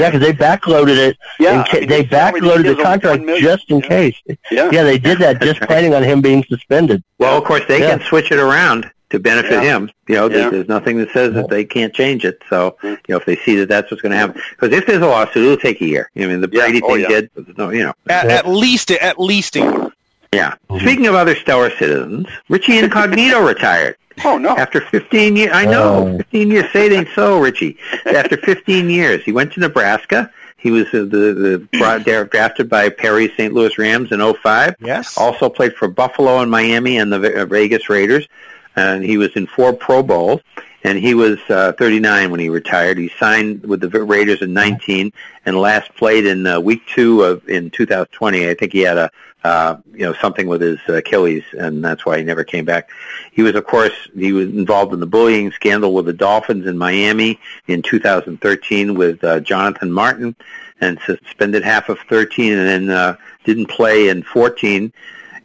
Yeah, 0.00 0.10
because 0.10 0.26
they 0.26 0.32
backloaded 0.32 0.96
it. 0.96 1.16
Yeah, 1.38 1.64
ca- 1.64 1.78
I 1.78 1.80
mean, 1.80 1.88
they 1.88 2.04
backloaded 2.04 2.76
the 2.76 2.82
contract 2.82 3.26
just 3.40 3.70
in 3.70 3.80
yeah. 3.80 3.88
case. 3.88 4.16
Yeah, 4.50 4.70
yeah, 4.72 4.82
they 4.82 4.98
did 4.98 5.18
that 5.18 5.40
just 5.40 5.60
planning 5.68 5.94
on 5.94 6.02
him 6.02 6.20
being 6.20 6.44
suspended. 6.44 7.02
Well, 7.18 7.38
of 7.38 7.44
course, 7.44 7.62
they 7.68 7.80
yeah. 7.80 7.98
can 7.98 8.06
switch 8.06 8.30
it 8.30 8.38
around 8.38 8.90
to 9.10 9.18
benefit 9.18 9.62
yeah. 9.62 9.76
him. 9.76 9.90
You 10.08 10.16
know, 10.16 10.28
there's, 10.28 10.50
there's 10.50 10.68
nothing 10.68 10.98
that 10.98 11.10
says 11.12 11.34
that 11.34 11.48
they 11.48 11.64
can't 11.64 11.94
change 11.94 12.24
it. 12.24 12.42
So, 12.48 12.76
you 12.82 12.98
know, 13.08 13.16
if 13.16 13.24
they 13.24 13.36
see 13.36 13.56
that 13.56 13.68
that's 13.68 13.90
what's 13.90 14.02
going 14.02 14.12
to 14.12 14.18
happen, 14.18 14.40
because 14.50 14.76
if 14.76 14.86
there's 14.86 15.02
a 15.02 15.06
lawsuit, 15.06 15.44
it'll 15.44 15.56
take 15.56 15.80
a 15.80 15.86
year. 15.86 16.10
I 16.16 16.26
mean, 16.26 16.40
the 16.40 16.48
Brady 16.48 16.80
oh, 16.82 16.96
thing 16.96 17.08
did. 17.08 17.30
No, 17.56 17.70
you 17.70 17.84
know, 17.84 17.94
at, 18.08 18.26
at 18.26 18.48
least 18.48 18.90
at 18.90 19.20
least 19.20 19.56
a 19.56 19.60
year. 19.60 19.92
Yeah. 20.36 20.54
Mm-hmm. 20.68 20.86
Speaking 20.86 21.06
of 21.06 21.14
other 21.14 21.34
stellar 21.34 21.70
citizens, 21.70 22.28
Richie 22.48 22.78
Incognito 22.82 23.44
retired. 23.44 23.96
Oh 24.24 24.38
no! 24.38 24.56
After 24.56 24.80
15 24.80 25.36
years, 25.36 25.50
I 25.52 25.66
know. 25.66 26.08
Oh. 26.08 26.16
15 26.16 26.50
years. 26.50 26.72
Say 26.72 26.86
it 26.86 26.92
ain't 26.92 27.08
so, 27.14 27.38
Richie. 27.38 27.76
After 28.06 28.36
15 28.38 28.88
years, 28.88 29.22
he 29.24 29.32
went 29.32 29.52
to 29.52 29.60
Nebraska. 29.60 30.30
He 30.56 30.70
was 30.70 30.86
uh, 30.88 31.00
the 31.00 31.68
the 31.70 32.24
drafted 32.30 32.70
by 32.70 32.88
Perry 32.88 33.28
St. 33.36 33.52
Louis 33.52 33.76
Rams 33.76 34.10
in 34.12 34.20
05. 34.20 34.76
Yes. 34.80 35.18
Also 35.18 35.50
played 35.50 35.74
for 35.74 35.86
Buffalo 35.86 36.38
and 36.38 36.50
Miami 36.50 36.96
and 36.96 37.12
the 37.12 37.46
Vegas 37.46 37.90
Raiders, 37.90 38.26
and 38.74 39.04
he 39.04 39.18
was 39.18 39.30
in 39.36 39.46
four 39.46 39.74
Pro 39.74 40.02
Bowls. 40.02 40.40
And 40.84 40.98
he 40.98 41.14
was 41.14 41.38
uh, 41.48 41.72
39 41.72 42.30
when 42.30 42.40
he 42.40 42.48
retired. 42.48 42.98
He 42.98 43.10
signed 43.18 43.64
with 43.64 43.80
the 43.80 43.88
Raiders 43.88 44.42
in 44.42 44.52
19, 44.52 45.12
and 45.44 45.58
last 45.58 45.94
played 45.96 46.26
in 46.26 46.46
uh, 46.46 46.60
week 46.60 46.82
two 46.86 47.22
of 47.22 47.48
in 47.48 47.70
2020. 47.70 48.48
I 48.48 48.54
think 48.54 48.72
he 48.72 48.80
had 48.80 48.98
a 48.98 49.10
uh, 49.46 49.76
you 49.92 50.00
know, 50.00 50.12
something 50.14 50.48
with 50.48 50.60
his 50.60 50.80
Achilles, 50.88 51.44
and 51.52 51.84
that's 51.84 52.04
why 52.04 52.18
he 52.18 52.24
never 52.24 52.42
came 52.42 52.64
back. 52.64 52.90
He 53.30 53.42
was, 53.42 53.54
of 53.54 53.64
course, 53.64 53.92
he 54.16 54.32
was 54.32 54.48
involved 54.48 54.92
in 54.92 54.98
the 54.98 55.06
bullying 55.06 55.52
scandal 55.52 55.94
with 55.94 56.06
the 56.06 56.12
Dolphins 56.12 56.66
in 56.66 56.76
Miami 56.76 57.38
in 57.68 57.80
2013 57.80 58.96
with 58.96 59.22
uh, 59.22 59.38
Jonathan 59.38 59.92
Martin, 59.92 60.34
and 60.80 60.98
suspended 61.06 61.62
half 61.62 61.88
of 61.88 62.00
13, 62.08 62.54
and 62.54 62.68
then 62.68 62.90
uh, 62.90 63.16
didn't 63.44 63.66
play 63.66 64.08
in 64.08 64.24
14. 64.24 64.92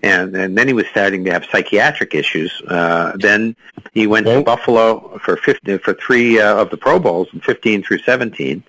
And, 0.03 0.35
and 0.35 0.57
then 0.57 0.67
he 0.67 0.73
was 0.73 0.87
starting 0.87 1.23
to 1.25 1.31
have 1.31 1.45
psychiatric 1.51 2.15
issues. 2.15 2.61
Uh, 2.67 3.13
then 3.17 3.55
he 3.93 4.07
went 4.07 4.25
to 4.25 4.41
Buffalo 4.41 5.19
for 5.19 5.37
50, 5.37 5.77
for 5.77 5.93
three 5.93 6.39
uh, 6.39 6.55
of 6.55 6.71
the 6.71 6.77
Pro 6.77 6.99
Bowls, 6.99 7.27
15 7.43 7.83
through 7.83 7.99
17 7.99 8.63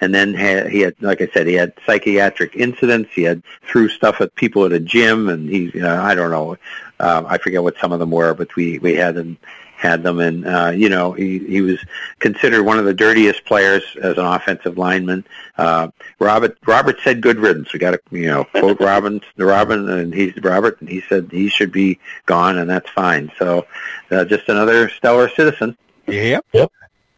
and 0.00 0.14
then 0.14 0.34
had, 0.34 0.68
he 0.68 0.80
had, 0.80 0.94
like 1.00 1.20
I 1.20 1.28
said, 1.32 1.46
he 1.46 1.54
had 1.54 1.72
psychiatric 1.84 2.54
incidents. 2.54 3.10
He 3.12 3.22
had 3.22 3.42
threw 3.68 3.88
stuff 3.88 4.20
at 4.20 4.34
people 4.36 4.64
at 4.64 4.72
a 4.72 4.80
gym, 4.80 5.28
and 5.28 5.48
he, 5.48 5.80
uh, 5.80 6.02
I 6.02 6.14
don't 6.14 6.30
know, 6.30 6.56
uh, 7.00 7.24
I 7.26 7.38
forget 7.38 7.62
what 7.62 7.78
some 7.78 7.92
of 7.92 7.98
them 7.98 8.10
were, 8.10 8.34
but 8.34 8.54
we 8.56 8.78
we 8.78 8.94
had 8.94 9.14
them 9.14 9.38
had 9.78 10.02
them, 10.02 10.18
and 10.18 10.44
uh, 10.46 10.72
you 10.74 10.88
know, 10.88 11.12
he 11.12 11.38
he 11.38 11.60
was 11.60 11.78
considered 12.18 12.64
one 12.64 12.78
of 12.78 12.84
the 12.84 12.92
dirtiest 12.92 13.44
players 13.44 13.82
as 14.02 14.18
an 14.18 14.24
offensive 14.24 14.76
lineman. 14.76 15.24
Uh, 15.56 15.88
Robert 16.18 16.58
Robert 16.66 16.96
said, 17.02 17.20
"Good 17.20 17.38
riddance." 17.38 17.72
We 17.72 17.78
got 17.78 17.92
to 17.92 18.00
you 18.10 18.26
know 18.26 18.44
quote 18.44 18.80
Robin, 18.80 19.20
Robin, 19.36 19.88
and 19.88 20.12
he's 20.12 20.36
Robert, 20.42 20.80
and 20.80 20.88
he 20.88 21.00
said 21.08 21.28
he 21.30 21.48
should 21.48 21.70
be 21.70 22.00
gone, 22.26 22.58
and 22.58 22.68
that's 22.68 22.90
fine. 22.90 23.30
So, 23.38 23.66
uh, 24.10 24.24
just 24.24 24.48
another 24.48 24.88
stellar 24.90 25.28
citizen. 25.28 25.76
Yep. 26.08 26.44
Yep. 26.52 26.72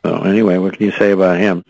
So 0.05 0.23
anyway, 0.23 0.59
what 0.59 0.77
can 0.77 0.87
you 0.87 0.93
say 0.93 1.13
about 1.13 1.39
him? 1.39 1.65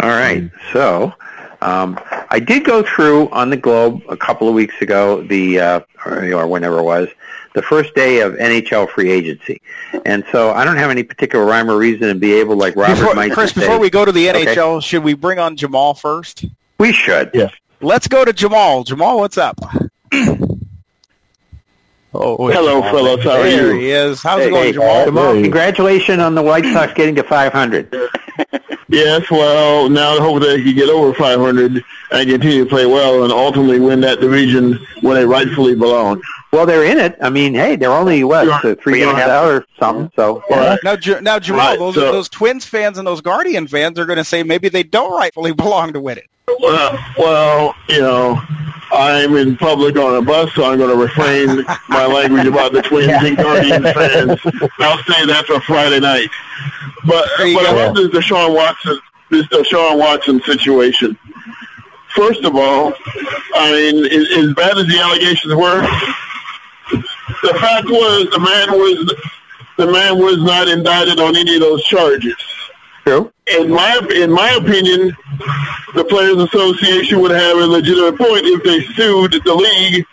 All 0.00 0.08
right. 0.08 0.50
So 0.72 1.12
um, 1.60 1.98
I 2.30 2.40
did 2.40 2.64
go 2.64 2.82
through 2.82 3.28
on 3.30 3.50
the 3.50 3.56
Globe 3.56 4.02
a 4.08 4.16
couple 4.16 4.48
of 4.48 4.54
weeks 4.54 4.80
ago, 4.80 5.22
the 5.22 5.60
uh, 5.60 5.80
or, 6.04 6.32
or 6.32 6.46
whenever 6.46 6.78
it 6.78 6.82
was, 6.82 7.08
the 7.54 7.62
first 7.62 7.94
day 7.94 8.20
of 8.20 8.34
NHL 8.34 8.88
free 8.90 9.10
agency, 9.10 9.60
and 10.04 10.24
so 10.32 10.52
I 10.52 10.64
don't 10.64 10.76
have 10.76 10.90
any 10.90 11.02
particular 11.02 11.44
rhyme 11.44 11.70
or 11.70 11.76
reason 11.76 12.08
to 12.08 12.14
be 12.14 12.32
able, 12.34 12.56
like 12.56 12.76
Robert 12.76 12.96
before, 12.96 13.14
might 13.14 13.32
Chris, 13.32 13.52
say, 13.52 13.60
before 13.60 13.78
we 13.78 13.90
go 13.90 14.04
to 14.04 14.12
the 14.12 14.26
NHL, 14.26 14.76
okay. 14.76 14.86
should 14.86 15.04
we 15.04 15.14
bring 15.14 15.38
on 15.38 15.56
Jamal 15.56 15.94
first? 15.94 16.44
We 16.78 16.92
should. 16.92 17.30
Yes. 17.34 17.52
Let's 17.80 18.08
go 18.08 18.24
to 18.24 18.32
Jamal. 18.32 18.84
Jamal, 18.84 19.18
what's 19.18 19.38
up? 19.38 19.58
Oh, 22.14 22.50
Hello, 22.50 22.82
fellas. 22.82 23.24
How 23.24 23.40
are 23.40 23.42
there 23.42 23.72
you? 23.74 23.80
he 23.80 23.90
is. 23.90 24.22
How's 24.22 24.40
Hey, 24.40 24.48
it 24.48 24.50
going, 24.50 24.64
hey, 24.64 24.72
Jamal? 24.72 25.04
Jamal, 25.06 25.32
congratulations 25.32 26.18
on 26.18 26.34
the 26.34 26.42
White 26.42 26.64
Sox 26.66 26.92
getting 26.92 27.14
to 27.14 27.22
500. 27.22 27.94
Yes, 28.88 29.30
well, 29.30 29.88
now 29.88 30.16
I 30.16 30.20
hope 30.20 30.42
that 30.42 30.48
they 30.48 30.62
can 30.62 30.74
get 30.74 30.90
over 30.90 31.14
500 31.14 31.82
and 32.10 32.28
continue 32.28 32.64
to 32.64 32.68
play 32.68 32.84
well 32.84 33.22
and 33.24 33.32
ultimately 33.32 33.80
win 33.80 34.00
that 34.02 34.20
division 34.20 34.74
when 35.00 35.14
they 35.14 35.24
rightfully 35.24 35.74
belong. 35.74 36.20
Well, 36.52 36.66
they're 36.66 36.84
in 36.84 36.98
it. 36.98 37.16
I 37.22 37.30
mean, 37.30 37.54
hey, 37.54 37.76
they're 37.76 37.92
only 37.92 38.24
what 38.24 38.44
Sure. 38.44 38.52
so 38.60 38.74
three 38.74 38.82
Three 38.82 38.98
games 39.00 39.18
out 39.20 39.46
or 39.50 39.64
something. 39.80 40.10
So 40.14 40.42
yeah. 40.50 40.76
Now, 40.84 40.96
J- 40.96 41.20
now 41.22 41.38
Jamal, 41.38 41.70
Right, 41.70 41.78
those 41.78 41.94
so- 41.94 42.12
those 42.12 42.28
Twins 42.28 42.66
fans 42.66 42.98
and 42.98 43.06
those 43.06 43.22
Guardian 43.22 43.66
fans 43.66 43.98
are 43.98 44.04
going 44.04 44.18
to 44.18 44.24
say 44.24 44.42
maybe 44.42 44.68
they 44.68 44.82
don't 44.82 45.12
rightfully 45.16 45.52
belong 45.54 45.94
to 45.94 46.00
win 46.00 46.18
it. 46.18 46.26
Well, 46.60 46.98
well, 47.16 47.74
you 47.88 48.00
know, 48.00 48.38
I'm 48.92 49.34
in 49.36 49.56
public 49.56 49.96
on 49.96 50.16
a 50.16 50.20
bus, 50.22 50.52
so 50.54 50.64
I'm 50.64 50.76
going 50.76 50.90
to 50.90 51.02
refrain 51.02 51.64
my 51.88 52.04
language 52.04 52.46
about 52.46 52.72
the 52.74 52.82
Twins 52.82 53.10
and 53.10 53.36
Guardian 53.36 53.82
fans. 53.94 54.38
I'll 54.78 55.02
say 55.04 55.24
that 55.26 55.44
for 55.46 55.58
Friday 55.62 56.00
night. 56.00 56.28
But 57.06 57.28
There 57.38 57.46
you 57.46 57.56
but 57.56 57.64
I 57.66 57.70
go. 57.72 57.76
love 57.86 57.94
this 57.96 58.08
Deshaun 58.08 58.54
Watson, 58.54 58.98
this 59.30 59.46
Deshaun 59.46 59.98
Watson 59.98 60.42
situation. 60.42 61.16
First 62.14 62.44
of 62.44 62.54
all, 62.54 62.92
I 63.54 63.72
mean, 63.72 64.04
as, 64.04 64.26
as 64.36 64.52
bad 64.54 64.76
as 64.76 64.86
the 64.86 64.98
allegations 65.00 65.54
were, 65.54 65.80
the 67.42 67.54
fact 67.60 67.86
was 67.86 68.28
the 68.30 68.40
man 68.40 68.70
was 68.72 69.14
the 69.78 69.90
man 69.90 70.18
was 70.18 70.38
not 70.42 70.68
indicted 70.68 71.18
on 71.18 71.36
any 71.36 71.54
of 71.56 71.60
those 71.60 71.82
charges. 71.84 72.36
True. 73.04 73.32
In 73.58 73.70
my 73.70 74.00
in 74.14 74.30
my 74.30 74.50
opinion, 74.52 75.16
the 75.94 76.04
Players 76.04 76.36
Association 76.36 77.20
would 77.20 77.32
have 77.32 77.58
a 77.58 77.66
legitimate 77.66 78.18
point 78.18 78.46
if 78.46 78.62
they 78.62 78.80
sued 78.94 79.32
the 79.44 79.54
league 79.54 80.06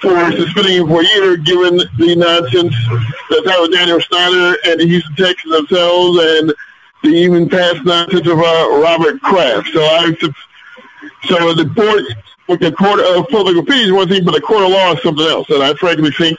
for 0.00 0.32
suspending 0.32 0.78
him 0.78 0.88
for 0.88 1.00
a 1.00 1.06
year, 1.06 1.36
given 1.36 1.76
the 1.76 2.16
nonsense 2.16 2.74
that's 3.30 3.60
with 3.60 3.72
Daniel 3.72 4.00
Snyder 4.00 4.56
and 4.66 4.80
the 4.80 4.86
Houston 4.86 5.14
Texans 5.14 5.54
themselves, 5.54 6.18
and 6.18 6.54
the 7.02 7.08
even 7.10 7.48
past 7.48 7.84
nonsense 7.84 8.26
of 8.26 8.38
uh, 8.38 8.80
Robert 8.82 9.20
Kraft. 9.20 9.68
So 9.72 9.82
I 9.82 10.12
so 11.24 11.54
the 11.54 11.64
board, 11.64 12.02
with 12.48 12.60
the 12.60 12.72
court 12.72 13.00
of 13.00 13.28
public 13.28 13.56
opinion 13.56 13.86
is 13.86 13.92
one 13.92 14.08
thing, 14.08 14.24
but 14.24 14.34
the 14.34 14.40
court 14.40 14.64
of 14.64 14.70
law 14.70 14.92
is 14.92 15.02
something 15.02 15.26
else. 15.26 15.48
And 15.50 15.62
I 15.62 15.74
frankly 15.74 16.10
think 16.10 16.38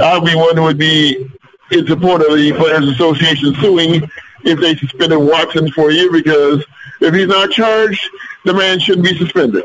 I'll 0.00 0.24
be 0.24 0.34
one 0.34 0.56
who 0.56 0.62
would 0.64 0.78
be 0.78 1.30
in 1.70 1.86
support 1.86 2.22
of 2.22 2.36
the 2.36 2.52
Players 2.52 2.88
Association 2.88 3.54
suing 3.56 4.08
if 4.44 4.58
they 4.60 4.74
suspended 4.76 5.18
Watson 5.18 5.70
for 5.72 5.90
a 5.90 5.92
year 5.94 6.10
because 6.10 6.64
if 7.00 7.14
he's 7.14 7.28
not 7.28 7.50
charged, 7.50 8.08
the 8.44 8.54
man 8.54 8.80
shouldn't 8.80 9.06
be 9.06 9.16
suspended. 9.18 9.64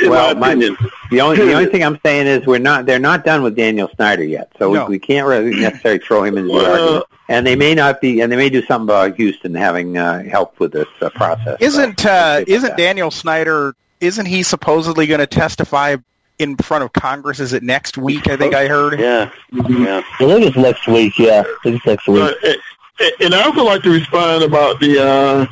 Well, 0.00 0.34
my 0.34 0.48
opinion. 0.52 0.76
the 1.10 1.20
only 1.20 1.36
the 1.36 1.52
only 1.52 1.66
thing 1.70 1.84
I'm 1.84 2.00
saying 2.04 2.26
is 2.26 2.44
we're 2.46 2.58
not 2.58 2.86
they're 2.86 2.98
not 2.98 3.24
done 3.24 3.42
with 3.42 3.54
Daniel 3.54 3.88
Snyder 3.94 4.24
yet, 4.24 4.50
so 4.58 4.72
No. 4.72 4.86
we, 4.86 4.92
we 4.92 4.98
can't 4.98 5.26
really 5.28 5.50
necessarily 5.60 6.00
throw 6.00 6.24
him 6.24 6.38
into 6.38 6.48
the 6.48 6.54
Well- 6.54 6.72
argument. 6.72 7.04
And 7.28 7.46
they 7.46 7.56
may 7.56 7.74
not 7.74 8.00
be, 8.02 8.20
and 8.20 8.30
they 8.30 8.36
may 8.36 8.50
do 8.50 8.60
something 8.66 8.84
about 8.94 9.14
Houston 9.16 9.54
having 9.54 9.96
uh, 9.96 10.22
help 10.24 10.58
with 10.60 10.72
this 10.72 10.88
uh, 11.00 11.08
process. 11.10 11.56
Isn't 11.60 12.04
uh, 12.04 12.44
isn't 12.46 12.70
that. 12.70 12.76
Daniel 12.76 13.10
Snyder? 13.10 13.74
Isn't 14.02 14.26
he 14.26 14.42
supposedly 14.42 15.06
going 15.06 15.20
to 15.20 15.26
testify 15.28 15.96
in 16.38 16.56
front 16.56 16.82
of 16.82 16.92
Congress? 16.92 17.38
Is 17.38 17.52
it 17.52 17.62
next 17.62 17.96
week? 17.96 18.28
I 18.28 18.36
think 18.36 18.52
I 18.52 18.66
heard. 18.66 18.98
Yeah, 18.98 19.30
yeah. 19.52 20.02
I 20.18 20.18
think 20.18 20.44
it's 20.44 20.56
next 20.56 20.88
week. 20.88 21.18
Yeah, 21.18 21.44
I 21.46 21.56
think 21.62 21.76
it's 21.76 21.86
next 21.86 22.08
week. 22.08 22.22
Uh, 22.22 22.32
and- 22.44 22.56
and 23.20 23.34
I 23.34 23.42
also 23.42 23.64
like 23.64 23.82
to 23.82 23.90
respond 23.90 24.44
about 24.44 24.78
the 24.78 25.02
uh, 25.02 25.46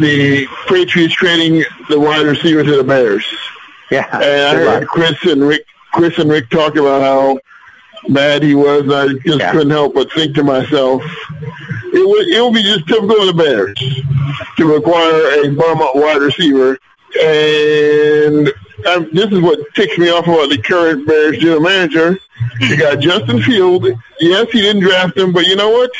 the 0.00 0.46
Patriots 0.66 1.14
trading 1.14 1.62
the 1.88 2.00
wide 2.00 2.26
receiver 2.26 2.64
to 2.64 2.76
the 2.78 2.82
Bears. 2.82 3.24
Yeah, 3.92 4.06
And 4.12 4.24
I 4.24 4.52
good 4.54 4.56
heard 4.66 4.80
luck. 4.80 4.88
Chris 4.88 5.22
and 5.26 5.46
Rick, 5.46 5.66
Chris 5.92 6.18
and 6.18 6.28
Rick 6.30 6.48
talk 6.50 6.74
about 6.74 7.02
how 7.02 7.38
bad 8.08 8.42
he 8.42 8.56
was. 8.56 8.82
And 8.82 8.92
I 8.94 9.08
just 9.24 9.38
Yeah. 9.38 9.52
couldn't 9.52 9.70
help 9.70 9.94
but 9.94 10.10
think 10.14 10.34
to 10.36 10.42
myself, 10.42 11.02
it 11.92 12.08
would 12.08 12.26
it 12.28 12.42
would 12.42 12.54
be 12.54 12.62
just 12.64 12.88
typical 12.88 13.20
of 13.28 13.36
the 13.36 13.42
Bears 13.44 13.78
to 14.56 14.66
require 14.66 15.44
a 15.44 15.48
bum 15.50 15.80
up 15.82 15.94
wide 15.94 16.20
receiver. 16.22 16.76
And 17.22 18.48
um, 18.86 19.08
this 19.12 19.32
is 19.32 19.40
what 19.40 19.58
ticks 19.74 19.96
me 19.98 20.10
off 20.10 20.26
about 20.26 20.50
the 20.50 20.58
current 20.58 21.06
Bears 21.06 21.38
general 21.38 21.60
manager. 21.60 22.18
You 22.60 22.76
got 22.76 23.00
Justin 23.00 23.42
Field. 23.42 23.86
Yes, 24.20 24.50
he 24.50 24.60
didn't 24.60 24.82
draft 24.82 25.16
him, 25.16 25.32
but 25.32 25.46
you 25.46 25.56
know 25.56 25.70
what? 25.70 25.90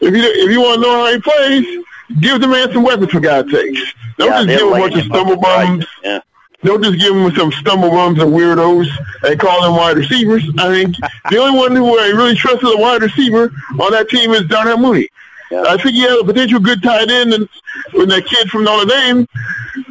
If 0.00 0.14
you 0.14 0.22
if 0.22 0.50
you 0.50 0.60
want 0.60 0.82
to 0.82 0.88
know 0.88 1.04
how 1.04 1.12
he 1.12 1.20
plays, 1.20 1.84
give 2.20 2.40
the 2.40 2.48
man 2.48 2.72
some 2.72 2.82
weapons 2.82 3.10
for 3.10 3.20
God's 3.20 3.50
sakes. 3.52 3.94
Don't 4.18 4.28
yeah, 4.28 4.44
just 4.44 4.48
give 4.48 4.60
him 4.60 4.74
a 4.74 4.78
bunch 4.78 4.94
of 4.96 5.04
stumble 5.04 5.36
bums. 5.36 5.86
Yeah. 6.02 6.20
Don't 6.64 6.82
just 6.82 6.98
give 6.98 7.16
him 7.16 7.34
some 7.34 7.50
stumble 7.52 7.90
bums 7.90 8.20
and 8.20 8.32
weirdos 8.32 8.88
and 9.24 9.40
call 9.40 9.62
them 9.62 9.74
wide 9.74 9.96
receivers. 9.96 10.44
I 10.58 10.68
mean, 10.68 10.94
the 11.30 11.38
only 11.38 11.58
one 11.58 11.74
who 11.74 11.98
I 11.98 12.08
really 12.08 12.36
trust 12.36 12.62
as 12.62 12.72
a 12.72 12.76
wide 12.76 13.02
receiver 13.02 13.52
on 13.80 13.92
that 13.92 14.08
team 14.08 14.30
is 14.32 14.46
Darnell 14.46 14.78
Mooney. 14.78 15.08
Yeah. 15.52 15.64
I 15.66 15.76
think 15.76 15.94
he 15.94 16.00
had 16.00 16.18
a 16.18 16.24
potential 16.24 16.60
good 16.60 16.82
tight 16.82 17.10
end 17.10 17.34
and 17.34 17.48
when 17.92 18.08
that 18.08 18.24
kid 18.26 18.48
from 18.50 18.64
Notre 18.64 18.86
Dame 18.86 19.28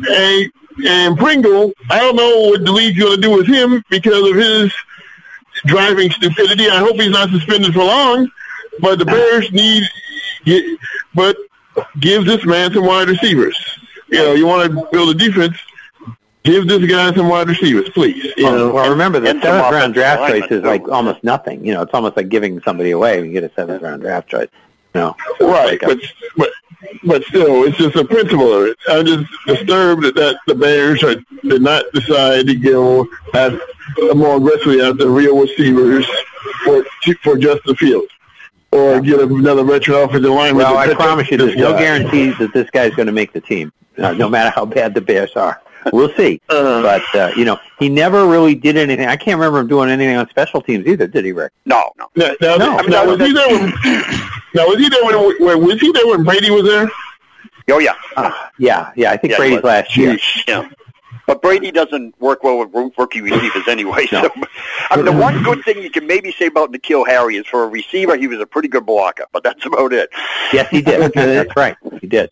and, 0.10 0.52
and 0.88 1.18
Pringle, 1.18 1.72
I 1.90 2.00
don't 2.00 2.16
know 2.16 2.50
what 2.50 2.66
the 2.66 2.72
league's 2.72 3.00
going 3.00 3.16
to 3.16 3.22
do 3.22 3.32
with 3.38 3.46
him 3.48 3.84
because 3.90 4.28
of 4.30 4.36
his 4.36 4.74
driving 5.66 6.10
stupidity. 6.12 6.68
I 6.70 6.80
hope 6.80 6.96
he's 6.96 7.12
not 7.12 7.30
suspended 7.30 7.74
for 7.74 7.84
long, 7.84 8.30
but 8.80 8.98
the 8.98 9.06
Bears 9.06 9.52
need, 9.52 9.84
but 11.14 11.38
give 12.00 12.26
this 12.26 12.44
man 12.46 12.74
some 12.74 12.86
wide 12.86 13.10
receivers. 13.10 13.58
You 14.10 14.18
know, 14.18 14.34
you 14.34 14.46
want 14.48 14.72
to 14.72 14.88
build 14.92 15.10
a 15.16 15.18
defense, 15.18 15.56
give 16.44 16.68
this 16.68 16.90
guy 16.90 17.14
some 17.14 17.30
wide 17.30 17.48
receivers, 17.48 17.90
please. 17.90 18.34
You 18.36 18.46
Well, 18.46 18.58
know, 18.58 18.74
well, 18.74 18.90
remember 18.90 19.20
the 19.20 19.28
seventh 19.42 19.72
round 19.72 19.94
draft 19.94 20.32
choice 20.32 20.52
is 20.52 20.64
like 20.64 20.88
almost 20.90 21.24
nothing. 21.24 21.64
You 21.66 21.74
know, 21.76 21.82
it's 21.84 21.94
almost 21.94 22.18
like 22.18 22.30
giving 22.30 22.62
somebody 22.62 22.92
away 22.92 23.20
when 23.20 23.28
you 23.28 23.34
get 23.40 23.44
a 23.44 23.54
seventh 23.56 23.84
round 23.84 24.02
draft 24.02 24.28
choice. 24.30 24.50
No, 24.94 25.16
Right, 25.40 25.80
but 25.80 26.00
but 26.36 26.50
but 27.04 27.24
still, 27.26 27.64
it's 27.64 27.78
just 27.78 27.96
a 27.96 28.04
principle 28.06 28.54
of 28.54 28.68
it. 28.68 28.78
I'm 28.90 29.06
just 29.06 29.26
disturbed 29.48 30.04
that, 30.04 30.38
the 30.48 30.56
Bears 30.56 31.04
are, 31.04 31.16
did 31.44 31.62
not 31.62 31.86
decide 31.94 32.48
to 32.48 32.56
go 32.56 33.08
at, 33.34 33.54
more 34.16 34.38
aggressively 34.38 34.82
after 34.82 35.10
real 35.10 35.40
receivers 35.40 36.06
for 36.64 36.86
for 37.24 37.38
Justin 37.38 37.76
Fields 37.76 38.12
or 38.72 39.02
get 39.02 39.20
another 39.20 39.64
veteran 39.64 39.98
offensive 39.98 40.32
lineman. 40.32 40.58
well, 40.58 40.78
I 40.78 40.94
promise 40.94 41.30
you, 41.30 41.38
there's 41.38 41.56
no 41.56 41.78
guarantees 41.78 42.38
that 42.40 42.54
this 42.54 42.70
guy's 42.70 42.94
going 42.96 43.08
to 43.08 43.12
make 43.12 43.34
the 43.34 43.42
team, 43.42 43.72
uh, 43.98 44.14
no 44.14 44.30
matter 44.30 44.50
how 44.50 44.66
bad 44.66 44.94
the 44.94 45.02
Bears 45.02 45.36
are. 45.36 45.62
We'll 45.92 46.14
see. 46.16 46.42
Uh, 46.50 46.82
But 46.82 47.16
uh, 47.16 47.32
you 47.36 47.46
know, 47.46 47.58
he 47.80 47.90
never 47.90 48.28
really 48.28 48.56
did 48.56 48.78
anything. 48.78 49.08
I 49.08 49.16
can't 49.16 49.38
remember 49.40 49.60
him 49.60 49.68
doing 49.68 49.90
anything 49.90 50.16
on 50.18 50.30
special 50.30 50.62
teams 50.62 50.86
either, 50.86 51.08
did 51.08 51.26
he, 51.26 51.32
Rick? 51.32 51.54
No, 51.66 51.92
no. 51.98 52.08
now, 52.16 52.34
now, 52.42 52.58
No, 52.58 52.78
I 52.78 52.82
mean, 52.82 52.90
now 52.92 53.06
that 53.06 53.08
was 53.08 53.20
was- 53.20 53.28
he 53.28 53.34
there 53.34 53.48
when? 53.48 53.74
Now 54.54 54.68
was 54.68 54.78
he 54.80 54.90
there 54.90 55.06
when, 55.06 55.36
when? 55.46 55.66
Was 55.66 55.80
he 55.80 55.92
there 55.94 56.08
when 56.08 56.24
Brady 56.24 56.52
was 56.52 56.64
there? 56.66 56.92
Oh, 57.70 57.80
yeah. 57.80 57.94
Uh, 58.18 58.32
yeah, 58.60 58.92
yeah. 58.98 59.12
I 59.12 59.18
think 59.18 59.32
Yeah, 59.32 59.38
Brady's 59.38 59.64
last 59.64 59.96
year. 59.96 60.18
Yeah. 60.48 60.68
But 61.26 61.42
Brady 61.42 61.72
doesn't 61.72 62.20
work 62.20 62.44
well 62.44 62.58
with 62.60 62.74
roo- 62.74 62.92
rookie 62.98 63.22
receivers 63.22 63.66
anyway. 63.70 64.08
No. 64.12 64.24
So, 64.24 64.30
I 64.90 64.98
mean, 64.98 65.06
the 65.06 65.14
one 65.14 65.42
good 65.44 65.64
thing 65.64 65.82
you 65.82 65.90
can 65.90 66.06
maybe 66.06 66.34
say 66.34 66.48
about 66.48 66.74
N'Keal 66.74 67.08
Harry 67.08 67.38
is 67.38 67.48
for 67.48 67.64
a 67.64 67.68
receiver, 67.68 68.18
he 68.18 68.28
was 68.28 68.40
a 68.42 68.46
pretty 68.46 68.68
good 68.68 68.86
blocker, 68.86 69.26
but 69.32 69.42
that's 69.44 69.66
about 69.66 69.94
it. 69.94 70.10
Yes, 70.52 70.68
he 70.70 70.82
did. 70.82 71.12
That's 71.14 71.56
right. 71.56 71.78
He 72.02 72.08
did. 72.08 72.30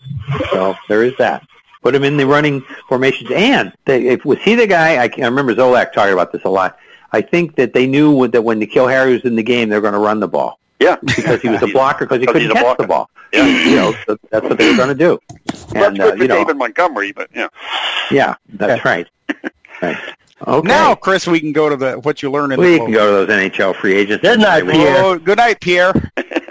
So 0.51 0.75
there 0.89 1.03
is 1.03 1.13
that. 1.19 1.47
Put 1.81 1.95
him 1.95 2.03
in 2.03 2.17
the 2.17 2.25
running 2.25 2.61
formations. 2.87 3.31
And 3.33 3.71
they, 3.85 4.07
if 4.07 4.25
was 4.25 4.39
he 4.39 4.55
the 4.55 4.67
guy? 4.67 5.01
I, 5.01 5.07
can, 5.07 5.23
I 5.23 5.27
remember 5.27 5.55
Zolak 5.55 5.93
talking 5.93 6.13
about 6.13 6.31
this 6.31 6.43
a 6.43 6.49
lot. 6.49 6.77
I 7.11 7.21
think 7.21 7.55
that 7.55 7.73
they 7.73 7.87
knew 7.87 8.27
that 8.27 8.41
when 8.41 8.59
N'Keal 8.59 8.89
Harry 8.89 9.13
was 9.13 9.23
in 9.23 9.35
the 9.35 9.43
game, 9.43 9.69
they 9.69 9.75
were 9.75 9.81
going 9.81 9.93
to 9.93 9.99
run 9.99 10.19
the 10.19 10.27
ball 10.27 10.59
Yeah. 10.79 10.97
because 11.03 11.41
he 11.41 11.49
was 11.49 11.61
a 11.63 11.67
blocker 11.73 12.05
because 12.05 12.19
he 12.19 12.25
couldn't 12.27 12.41
he's 12.43 12.51
a 12.51 12.53
catch 12.53 12.77
the 12.77 12.87
ball. 12.87 13.09
Yeah. 13.33 13.45
You 13.45 13.75
know, 13.75 13.95
so 14.05 14.17
that's 14.29 14.43
what 14.47 14.57
they 14.57 14.69
were 14.71 14.77
going 14.77 14.89
to 14.89 14.95
do. 14.95 15.19
That's 15.45 15.73
And 15.73 15.97
good 15.97 16.01
uh, 16.01 16.11
for 16.11 16.17
you 16.17 16.27
know, 16.27 16.35
David 16.35 16.57
Montgomery, 16.57 17.11
but 17.13 17.29
yeah. 17.33 17.47
yeah, 18.11 18.35
that's 18.49 18.83
right. 18.85 19.07
Right. 19.81 19.97
Okay. 20.45 20.67
Now, 20.67 20.93
Chris, 20.93 21.25
we 21.25 21.39
can 21.39 21.53
go 21.53 21.69
to 21.69 21.77
the 21.77 21.93
what 21.99 22.21
you 22.21 22.29
learn 22.31 22.51
in 22.51 22.59
we 22.59 22.73
the 22.73 22.79
can 22.79 22.91
go 22.91 23.25
to 23.25 23.25
those 23.25 23.37
NHL 23.51 23.73
free 23.75 23.93
agents. 23.93 24.21
Good 24.21 24.39
night, 24.39 24.65
Pierre. 24.67 25.03
Oh, 25.03 25.17
good 25.17 25.37
night, 25.37 25.59
Pierre. 25.61 25.93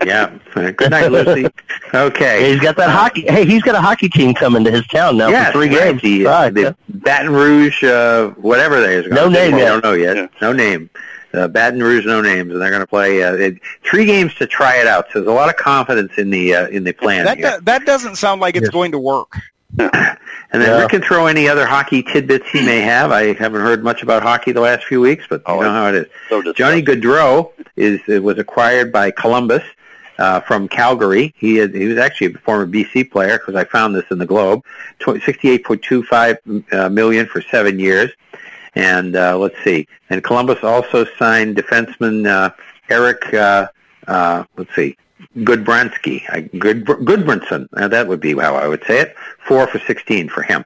Yeah. 0.04 0.38
Good 0.54 0.90
night, 0.90 1.10
Lucy. 1.12 1.46
Okay. 1.94 2.40
Hey, 2.42 2.52
he's 2.52 2.60
got 2.60 2.76
that 2.76 2.90
hockey. 2.90 3.22
Hey, 3.22 3.44
he's 3.46 3.62
got 3.62 3.74
a 3.74 3.80
hockey 3.80 4.08
team 4.08 4.34
coming 4.34 4.64
to 4.64 4.70
his 4.70 4.86
town 4.88 5.16
now 5.16 5.28
Yes, 5.28 5.46
for 5.48 5.52
three 5.58 5.68
right. 5.76 6.00
games. 6.00 6.02
The, 6.02 6.24
Right, 6.24 6.54
the 6.54 6.76
Baton 6.88 7.30
Rouge, 7.32 7.82
uh, 7.84 8.28
whatever 8.30 8.80
they 8.80 8.96
is. 8.96 9.06
No 9.08 9.28
name 9.28 9.54
I 9.54 9.60
don't 9.60 9.84
know 9.84 9.92
yet. 9.94 10.16
Yeah. 10.16 10.26
No 10.40 10.52
name. 10.52 10.90
Uh, 11.34 11.46
Baton 11.46 11.82
Rouge, 11.82 12.06
no 12.06 12.20
names, 12.22 12.52
and 12.52 12.60
they're 12.60 12.70
going 12.70 12.80
to 12.80 12.86
play 12.86 13.22
uh, 13.22 13.34
it, 13.34 13.58
three 13.84 14.06
games 14.06 14.34
to 14.36 14.46
try 14.46 14.76
it 14.76 14.86
out. 14.86 15.06
So 15.12 15.18
there's 15.20 15.28
a 15.28 15.32
lot 15.32 15.50
of 15.50 15.56
confidence 15.56 16.12
in 16.16 16.30
the 16.30 16.54
uh, 16.54 16.68
in 16.68 16.84
the 16.84 16.92
plan 16.94 17.24
That 17.26 17.36
do, 17.36 17.64
that 17.64 17.84
doesn't 17.84 18.16
sound 18.16 18.40
like 18.40 18.56
it's 18.56 18.64
Yes. 18.64 18.70
going 18.72 18.92
to 18.92 18.98
work. 18.98 19.32
And 20.50 20.62
then 20.62 20.70
Yeah. 20.70 20.78
Rick 20.80 20.88
can 20.88 21.02
throw 21.02 21.26
any 21.26 21.46
other 21.46 21.66
hockey 21.66 22.02
tidbits 22.02 22.48
he 22.48 22.64
may 22.64 22.80
have. 22.80 23.12
I 23.12 23.34
haven't 23.34 23.60
heard 23.60 23.84
much 23.84 24.02
about 24.02 24.22
hockey 24.22 24.52
the 24.52 24.62
last 24.62 24.84
few 24.86 24.98
weeks, 24.98 25.26
but 25.28 25.40
you 25.46 25.54
Oh, 25.54 25.60
know 25.60 25.70
how 25.70 25.88
it 25.88 25.94
is. 25.94 26.06
So 26.30 26.54
Johnny 26.54 26.82
Gaudreau 26.82 27.50
is 27.76 28.00
uh, 28.08 28.22
was 28.22 28.38
acquired 28.38 28.90
by 28.90 29.10
Columbus 29.10 29.62
uh, 30.18 30.40
from 30.40 30.68
Calgary. 30.68 31.34
He 31.36 31.56
had, 31.56 31.74
he 31.74 31.86
was 31.86 31.98
actually 31.98 32.34
a 32.34 32.38
former 32.38 32.66
BC 32.66 33.10
player 33.10 33.38
because 33.38 33.54
I 33.54 33.64
found 33.64 33.94
this 33.94 34.04
in 34.10 34.18
the 34.18 34.26
Globe. 34.26 34.64
Sixty 35.24 35.50
eight 35.50 35.64
point 35.64 35.82
two 35.82 36.02
five 36.02 36.38
uh, 36.72 36.90
for 37.26 37.42
seven 37.42 37.78
years. 37.78 38.10
And 38.74 39.16
uh, 39.16 39.36
let's 39.38 39.56
see. 39.64 39.88
And 40.10 40.22
Columbus 40.22 40.62
also 40.62 41.04
signed 41.18 41.56
defenseman 41.56 42.26
uh, 42.28 42.50
Eric. 42.88 43.32
Uh, 43.32 43.68
uh, 44.06 44.44
let's 44.56 44.74
see. 44.74 44.96
Goodbransky, 45.38 46.58
Good 46.58 46.84
Gudbranson. 46.84 47.68
Uh, 47.72 47.88
that 47.88 48.06
would 48.06 48.20
be 48.20 48.36
how 48.36 48.54
I 48.54 48.68
would 48.68 48.84
say 48.84 49.00
it. 49.00 49.16
Four 49.46 49.66
for 49.66 49.78
sixteen 49.80 50.28
for 50.28 50.42
him. 50.42 50.64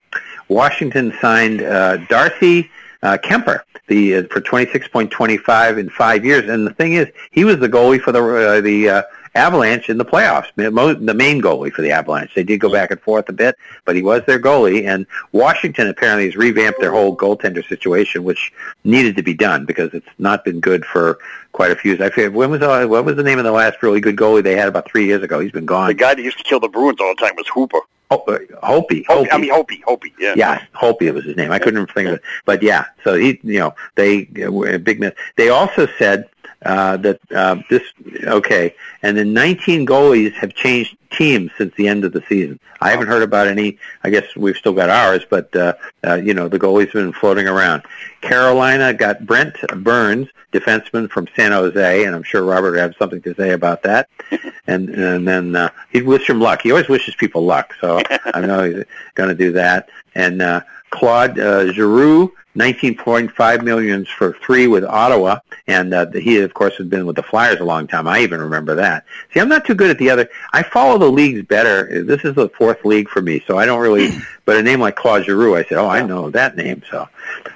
Washington 0.48 1.14
signed 1.20 1.62
uh, 1.62 1.96
Darcy 2.08 2.70
uh, 3.02 3.16
Kuemper 3.22 3.62
the 3.88 4.16
uh, 4.16 4.22
for 4.30 4.40
twenty 4.40 4.70
six 4.72 4.88
point 4.88 5.10
twenty 5.10 5.36
five 5.36 5.78
in 5.78 5.88
five 5.90 6.24
years. 6.24 6.48
And 6.48 6.66
the 6.66 6.74
thing 6.74 6.94
is, 6.94 7.08
he 7.30 7.44
was 7.44 7.58
the 7.58 7.68
goalie 7.68 8.00
for 8.00 8.12
the 8.12 8.22
uh, 8.22 8.60
the 8.60 8.88
uh, 8.88 9.02
Avalanche 9.34 9.88
in 9.88 9.98
the 9.98 10.04
playoffs, 10.04 10.48
the 10.56 11.14
main 11.14 11.40
goalie 11.40 11.72
for 11.72 11.82
the 11.82 11.90
Avalanche. 11.90 12.34
They 12.34 12.44
did 12.44 12.60
go 12.60 12.70
back 12.70 12.90
and 12.90 13.00
forth 13.00 13.28
a 13.28 13.32
bit, 13.32 13.56
but 13.84 13.96
he 13.96 14.02
was 14.02 14.22
their 14.26 14.38
goalie. 14.38 14.86
And 14.86 15.06
Washington 15.32 15.88
apparently 15.88 16.26
has 16.26 16.36
revamped 16.36 16.80
their 16.80 16.92
whole 16.92 17.16
goaltender 17.16 17.66
situation, 17.66 18.24
which 18.24 18.52
needed 18.84 19.16
to 19.16 19.22
be 19.22 19.34
done 19.34 19.64
because 19.64 19.94
it's 19.94 20.06
not 20.18 20.44
been 20.44 20.60
good 20.60 20.84
for 20.84 21.18
quite 21.52 21.70
a 21.70 21.76
few. 21.76 21.92
years. 21.92 22.00
I 22.00 22.10
forget 22.10 22.32
when 22.32 22.50
was 22.50 22.60
the, 22.60 22.86
what 22.86 23.04
was 23.04 23.16
the 23.16 23.22
name 23.22 23.38
of 23.38 23.44
the 23.44 23.52
last 23.52 23.82
really 23.82 24.00
good 24.00 24.16
goalie 24.16 24.42
they 24.42 24.56
had 24.56 24.68
about 24.68 24.90
three 24.90 25.06
years 25.06 25.22
ago? 25.22 25.40
He's 25.40 25.52
been 25.52 25.66
gone. 25.66 25.88
The 25.88 25.94
guy 25.94 26.14
that 26.14 26.22
used 26.22 26.38
to 26.38 26.44
kill 26.44 26.60
the 26.60 26.68
Bruins 26.68 27.00
all 27.00 27.14
the 27.14 27.20
time 27.20 27.36
was 27.36 27.48
Hooper. 27.48 27.80
Oh, 28.10 28.22
uh, 28.28 28.38
Hopi. 28.62 29.04
Hopi. 29.08 29.30
I 29.30 29.38
mean 29.38 29.50
Hopi. 29.50 29.82
Hopi. 29.86 30.12
Yeah. 30.18 30.34
Yeah, 30.36 30.62
Hopi 30.74 31.10
was 31.10 31.24
his 31.24 31.36
name. 31.36 31.50
I 31.50 31.58
couldn't 31.58 31.90
think 31.92 32.08
of 32.08 32.14
it, 32.16 32.22
but 32.44 32.62
yeah. 32.62 32.84
So 33.04 33.14
he, 33.14 33.40
you 33.42 33.58
know, 33.58 33.74
they 33.94 34.28
were 34.50 34.68
a 34.68 34.78
big 34.78 35.00
miss. 35.00 35.14
They 35.36 35.48
also 35.48 35.88
said 35.98 36.28
uh, 36.64 36.96
that 36.98 37.20
uh, 37.34 37.56
this 37.70 37.82
okay, 38.24 38.74
and 39.02 39.16
then 39.16 39.32
19 39.32 39.86
goalies 39.86 40.32
have 40.34 40.54
changed 40.54 40.96
teams 41.10 41.50
since 41.58 41.74
the 41.76 41.88
end 41.88 42.04
of 42.04 42.12
the 42.12 42.22
season. 42.28 42.58
I 42.80 42.90
haven't 42.90 43.08
heard 43.08 43.22
about 43.22 43.46
any. 43.46 43.78
I 44.02 44.10
guess 44.10 44.24
we've 44.36 44.56
still 44.56 44.72
got 44.72 44.90
ours, 44.90 45.24
but 45.28 45.54
uh, 45.54 45.74
uh, 46.06 46.14
you 46.14 46.34
know 46.34 46.48
the 46.48 46.58
goalies 46.58 46.86
have 46.86 46.92
been 46.92 47.12
floating 47.12 47.48
around. 47.48 47.82
Carolina 48.20 48.92
got 48.94 49.26
Brent 49.26 49.56
Burns, 49.82 50.28
defenseman 50.52 51.10
from 51.10 51.28
San 51.36 51.52
Jose, 51.52 52.04
and 52.04 52.14
I'm 52.14 52.22
sure 52.22 52.42
Robert 52.42 52.76
has 52.76 52.96
something 52.96 53.22
to 53.22 53.34
say 53.34 53.52
about 53.52 53.82
that. 53.82 54.08
and 54.66 54.88
and 54.90 55.26
then 55.26 55.56
uh, 55.56 55.70
he'd 55.90 56.04
wish 56.04 56.28
him 56.28 56.40
luck. 56.40 56.62
He 56.62 56.70
always 56.70 56.88
wishes 56.88 57.14
people 57.14 57.44
luck, 57.44 57.74
so 57.80 58.00
I 58.34 58.40
know 58.40 58.64
he's 58.64 58.84
going 59.14 59.28
to 59.28 59.34
do 59.34 59.52
that. 59.52 59.88
And 60.14 60.42
uh, 60.42 60.62
Claude 60.90 61.38
uh, 61.38 61.72
Giroux 61.72 62.32
19.5 62.56 63.62
million 63.62 64.04
for 64.04 64.36
three 64.44 64.66
with 64.66 64.84
Ottawa, 64.84 65.38
and 65.66 65.94
uh, 65.94 66.10
he 66.10 66.38
of 66.40 66.52
course 66.52 66.76
has 66.76 66.86
been 66.86 67.06
with 67.06 67.16
the 67.16 67.22
Flyers 67.22 67.60
a 67.60 67.64
long 67.64 67.86
time. 67.86 68.06
I 68.06 68.20
even 68.20 68.40
remember 68.40 68.74
that. 68.74 69.04
See, 69.32 69.40
I'm 69.40 69.48
not 69.48 69.64
too 69.64 69.74
good 69.74 69.90
at 69.90 69.98
the 69.98 70.10
other. 70.10 70.28
I 70.52 70.62
follow 70.62 70.98
the 70.98 71.10
leagues 71.10 71.42
better. 71.42 72.04
This 72.04 72.24
is 72.24 72.34
the 72.34 72.50
fourth 72.50 72.84
league 72.84 73.08
for 73.08 73.22
me, 73.22 73.42
so 73.46 73.56
I 73.58 73.64
don't 73.64 73.80
really. 73.80 74.10
but 74.44 74.56
a 74.56 74.62
name 74.62 74.80
like 74.80 74.96
Claude 74.96 75.24
Giroux, 75.24 75.56
I 75.56 75.64
said, 75.64 75.78
oh, 75.78 75.88
I 75.88 76.02
know 76.02 76.28
that 76.30 76.56
name. 76.56 76.82
So, 76.90 77.08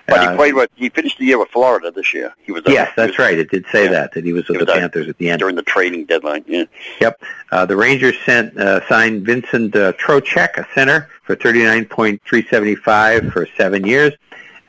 but 0.06 0.18
uh, 0.18 0.30
he 0.30 0.36
played 0.36 0.54
what? 0.54 0.70
He 0.76 0.88
finished 0.88 1.18
the 1.18 1.26
year 1.26 1.38
with 1.38 1.50
Florida 1.50 1.90
this 1.90 2.14
year. 2.14 2.32
He 2.42 2.52
was. 2.52 2.62
Yes, 2.66 2.90
that's 2.96 3.18
right. 3.18 3.38
It 3.38 3.50
did 3.50 3.66
say 3.70 3.84
yeah. 3.84 3.90
that 3.90 4.14
that 4.14 4.24
he 4.24 4.32
was 4.32 4.48
with 4.48 4.58
he 4.58 4.64
the 4.64 4.72
was 4.72 4.80
Panthers 4.80 5.08
at 5.08 5.18
the 5.18 5.28
end 5.28 5.40
during 5.40 5.56
the 5.56 5.62
trading 5.62 6.06
deadline. 6.06 6.44
Yeah. 6.46 6.64
Yep. 7.02 7.22
Uh, 7.52 7.66
the 7.66 7.76
Rangers 7.76 8.14
sent 8.24 8.56
uh, 8.58 8.86
signed 8.88 9.26
Vincent 9.26 9.76
uh, 9.76 9.92
Trocheck, 9.94 10.56
a 10.56 10.66
center, 10.74 11.10
for 11.24 11.36
39.375 11.36 13.32
for 13.32 13.46
seven 13.58 13.84
years 13.84 14.14
uh, 14.14 14.16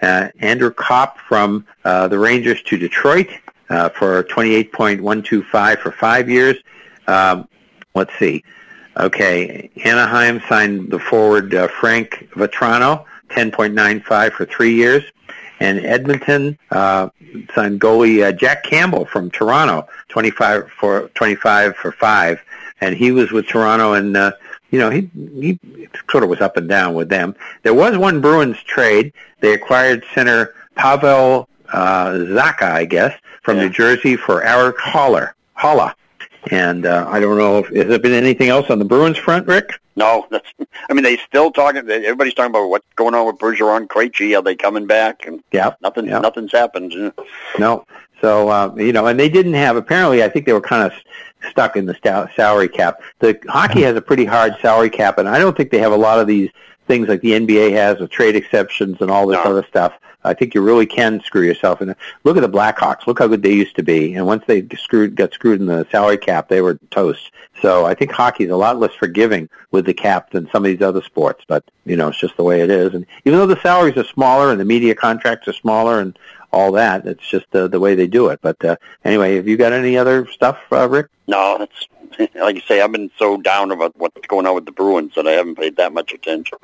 Andrew 0.02 0.72
Copp 0.72 1.18
from 1.20 1.66
uh, 1.84 2.08
the 2.08 2.20
Rangers 2.20 2.62
to 2.64 2.78
Detroit 2.78 3.30
uh, 3.70 3.90
for 3.90 4.24
28.125 4.24 5.80
for 5.80 5.92
five 5.92 6.30
years. 6.30 6.58
Um, 7.08 7.48
let's 7.96 8.18
see. 8.18 8.44
Okay, 8.98 9.70
Anaheim 9.84 10.42
signed 10.50 10.90
the 10.90 11.00
forward 11.00 11.54
uh, 11.54 11.68
Frank 11.68 12.30
Vatrano, 12.36 13.06
10.95 13.30 14.32
for 14.32 14.46
three 14.46 14.74
years. 14.74 15.04
And 15.60 15.80
Edmonton 15.80 16.58
uh, 16.72 17.10
signed 17.54 17.82
goalie 17.82 18.24
uh, 18.24 18.32
Jack 18.32 18.64
Campbell 18.64 19.06
from 19.06 19.32
Toronto, 19.32 19.88
25 20.10 20.70
for 20.72 21.10
25 21.10 21.76
for 21.76 21.92
five, 21.92 22.40
and 22.80 22.96
he 22.96 23.12
was 23.12 23.32
with 23.32 23.48
Toronto 23.48 23.94
and 23.94 24.16
uh, 24.16 24.32
you 24.72 24.80
know, 24.80 24.90
he 24.90 25.10
he 25.16 25.60
sort 26.10 26.24
of 26.24 26.30
was 26.30 26.42
up 26.42 26.58
and 26.58 26.68
down 26.68 26.94
with 26.94 27.10
them. 27.10 27.36
There 27.64 27.74
was 27.74 27.98
one 27.98 28.22
Bruins 28.22 28.62
trade. 28.64 29.14
They 29.40 29.54
acquired 29.54 30.04
center 30.14 30.54
Pavel 30.76 31.48
uh, 31.72 32.12
Zacha, 32.12 32.72
I 32.72 32.86
guess, 32.86 33.18
from 33.42 33.58
yeah. 33.58 33.64
New 33.64 33.70
Jersey 33.70 34.16
for 34.16 34.44
Erik 34.44 34.78
Haula. 34.78 35.32
Haller. 35.54 35.94
And 36.52 36.86
uh, 36.86 37.06
I 37.10 37.20
don't 37.20 37.38
know 37.38 37.60
if 37.60 37.68
has 37.68 37.88
there 37.88 38.00
been 38.00 38.14
anything 38.14 38.50
else 38.50 38.70
on 38.70 38.80
the 38.80 38.86
Bruins 38.86 39.18
front, 39.18 39.48
Rick? 39.48 39.80
No, 39.96 40.28
that's. 40.30 40.48
I 40.90 40.94
mean, 40.94 41.04
they 41.04 41.18
still 41.18 41.52
talking. 41.52 41.90
Everybody's 41.90 42.36
talking 42.36 42.52
about 42.52 42.70
what's 42.70 42.86
going 42.96 43.16
on 43.16 43.26
with 43.26 43.38
Bergeron, 43.38 43.88
Krejci. 43.88 44.38
Are 44.38 44.44
they 44.44 44.56
coming 44.56 44.86
back? 44.86 45.26
And 45.26 45.44
yeah, 45.52 45.74
nothing. 45.82 46.06
Yep. 46.06 46.22
Nothing's 46.22 46.52
happened. 46.52 47.12
No. 47.58 47.86
So 48.22 48.50
uh, 48.50 48.74
you 48.78 48.94
know, 48.94 49.08
and 49.08 49.20
they 49.20 49.30
didn't 49.30 49.54
have. 49.54 49.76
Apparently, 49.76 50.24
I 50.24 50.30
think 50.30 50.46
they 50.46 50.54
were 50.54 50.62
kind 50.62 50.92
of 50.92 50.98
stuck 51.50 51.76
in 51.76 51.86
the 51.86 51.96
salary 52.36 52.68
cap. 52.68 53.02
The 53.20 53.40
hockey 53.48 53.82
has 53.84 53.96
a 53.96 54.02
pretty 54.02 54.26
hard 54.26 54.56
salary 54.62 54.90
cap, 54.90 55.18
and 55.18 55.28
I 55.28 55.40
don't 55.40 55.56
think 55.56 55.72
they 55.72 55.80
have 55.80 55.92
a 55.92 55.98
lot 55.98 56.20
of 56.20 56.28
these 56.28 56.50
things 56.88 57.08
like 57.08 57.22
the 57.22 57.32
NBA 57.32 57.72
has 57.74 58.00
with 58.00 58.10
trade 58.10 58.36
exceptions 58.36 58.98
and 59.02 59.12
all 59.12 59.28
this 59.28 59.44
no. 59.44 59.52
other 59.52 59.66
stuff. 59.68 59.94
I 60.24 60.34
think 60.34 60.54
you 60.54 60.62
really 60.62 60.86
can 60.86 61.22
screw 61.22 61.44
yourself. 61.44 61.80
And 61.80 61.96
look 62.24 62.36
at 62.36 62.42
the 62.42 62.50
Blackhawks. 62.50 63.08
Look 63.08 63.20
how 63.20 63.28
good 63.28 63.44
they 63.44 63.54
used 63.54 63.76
to 63.78 63.84
be. 63.84 64.16
And 64.16 64.26
once 64.26 64.44
they 64.46 64.68
screwed, 64.76 65.16
got 65.16 65.34
screwed 65.34 65.62
in 65.62 65.68
the 65.68 65.88
salary 65.90 66.18
cap, 66.18 66.50
they 66.50 66.62
were 66.62 66.80
toast. 66.92 67.32
So 67.62 67.86
I 67.86 67.94
think 67.94 68.12
hockey 68.12 68.44
is 68.44 68.52
a 68.52 68.56
lot 68.56 68.78
less 68.78 68.94
forgiving 68.94 69.48
with 69.72 69.86
the 69.86 69.94
cap 69.94 70.32
than 70.32 70.50
some 70.52 70.66
of 70.66 70.70
these 70.70 70.82
other 70.82 71.02
sports. 71.02 71.46
But 71.48 71.64
you 71.86 71.96
know, 71.96 72.10
it's 72.10 72.20
just 72.20 72.36
the 72.36 72.44
way 72.44 72.62
it 72.62 72.70
is. 72.70 72.94
And 72.94 73.06
even 73.26 73.40
though 73.40 73.48
the 73.48 73.62
salaries 73.62 73.98
are 73.98 74.04
smaller 74.04 74.52
and 74.52 74.60
the 74.60 74.66
media 74.66 74.96
contracts 74.96 75.48
are 75.48 75.54
smaller 75.54 76.02
and 76.02 76.18
all 76.52 76.72
that. 76.74 77.06
It's 77.06 77.28
just 77.28 77.46
uh, 77.54 77.68
the 77.68 77.80
way 77.80 77.96
they 77.96 78.08
do 78.08 78.30
it. 78.30 78.40
But 78.42 78.64
uh, 78.64 78.76
anyway, 79.04 79.36
have 79.36 79.48
you 79.48 79.58
got 79.58 79.74
any 79.74 79.98
other 79.98 80.28
stuff, 80.28 80.60
uh, 80.72 80.88
Rick? 80.88 81.08
No, 81.28 81.58
that's 81.60 81.88
like 82.36 82.56
you 82.56 82.62
say, 82.62 82.82
I've 82.82 82.92
been 82.92 83.12
so 83.18 83.38
down 83.38 83.72
about 83.72 83.96
what's 83.98 84.28
going 84.28 84.46
on 84.46 84.56
with 84.56 84.66
the 84.66 84.72
Bruins 84.72 85.14
that 85.16 85.28
I 85.28 85.32
haven't 85.32 85.56
paid 85.56 85.78
that 85.78 85.94
much 85.94 86.14
attention. 86.14 86.58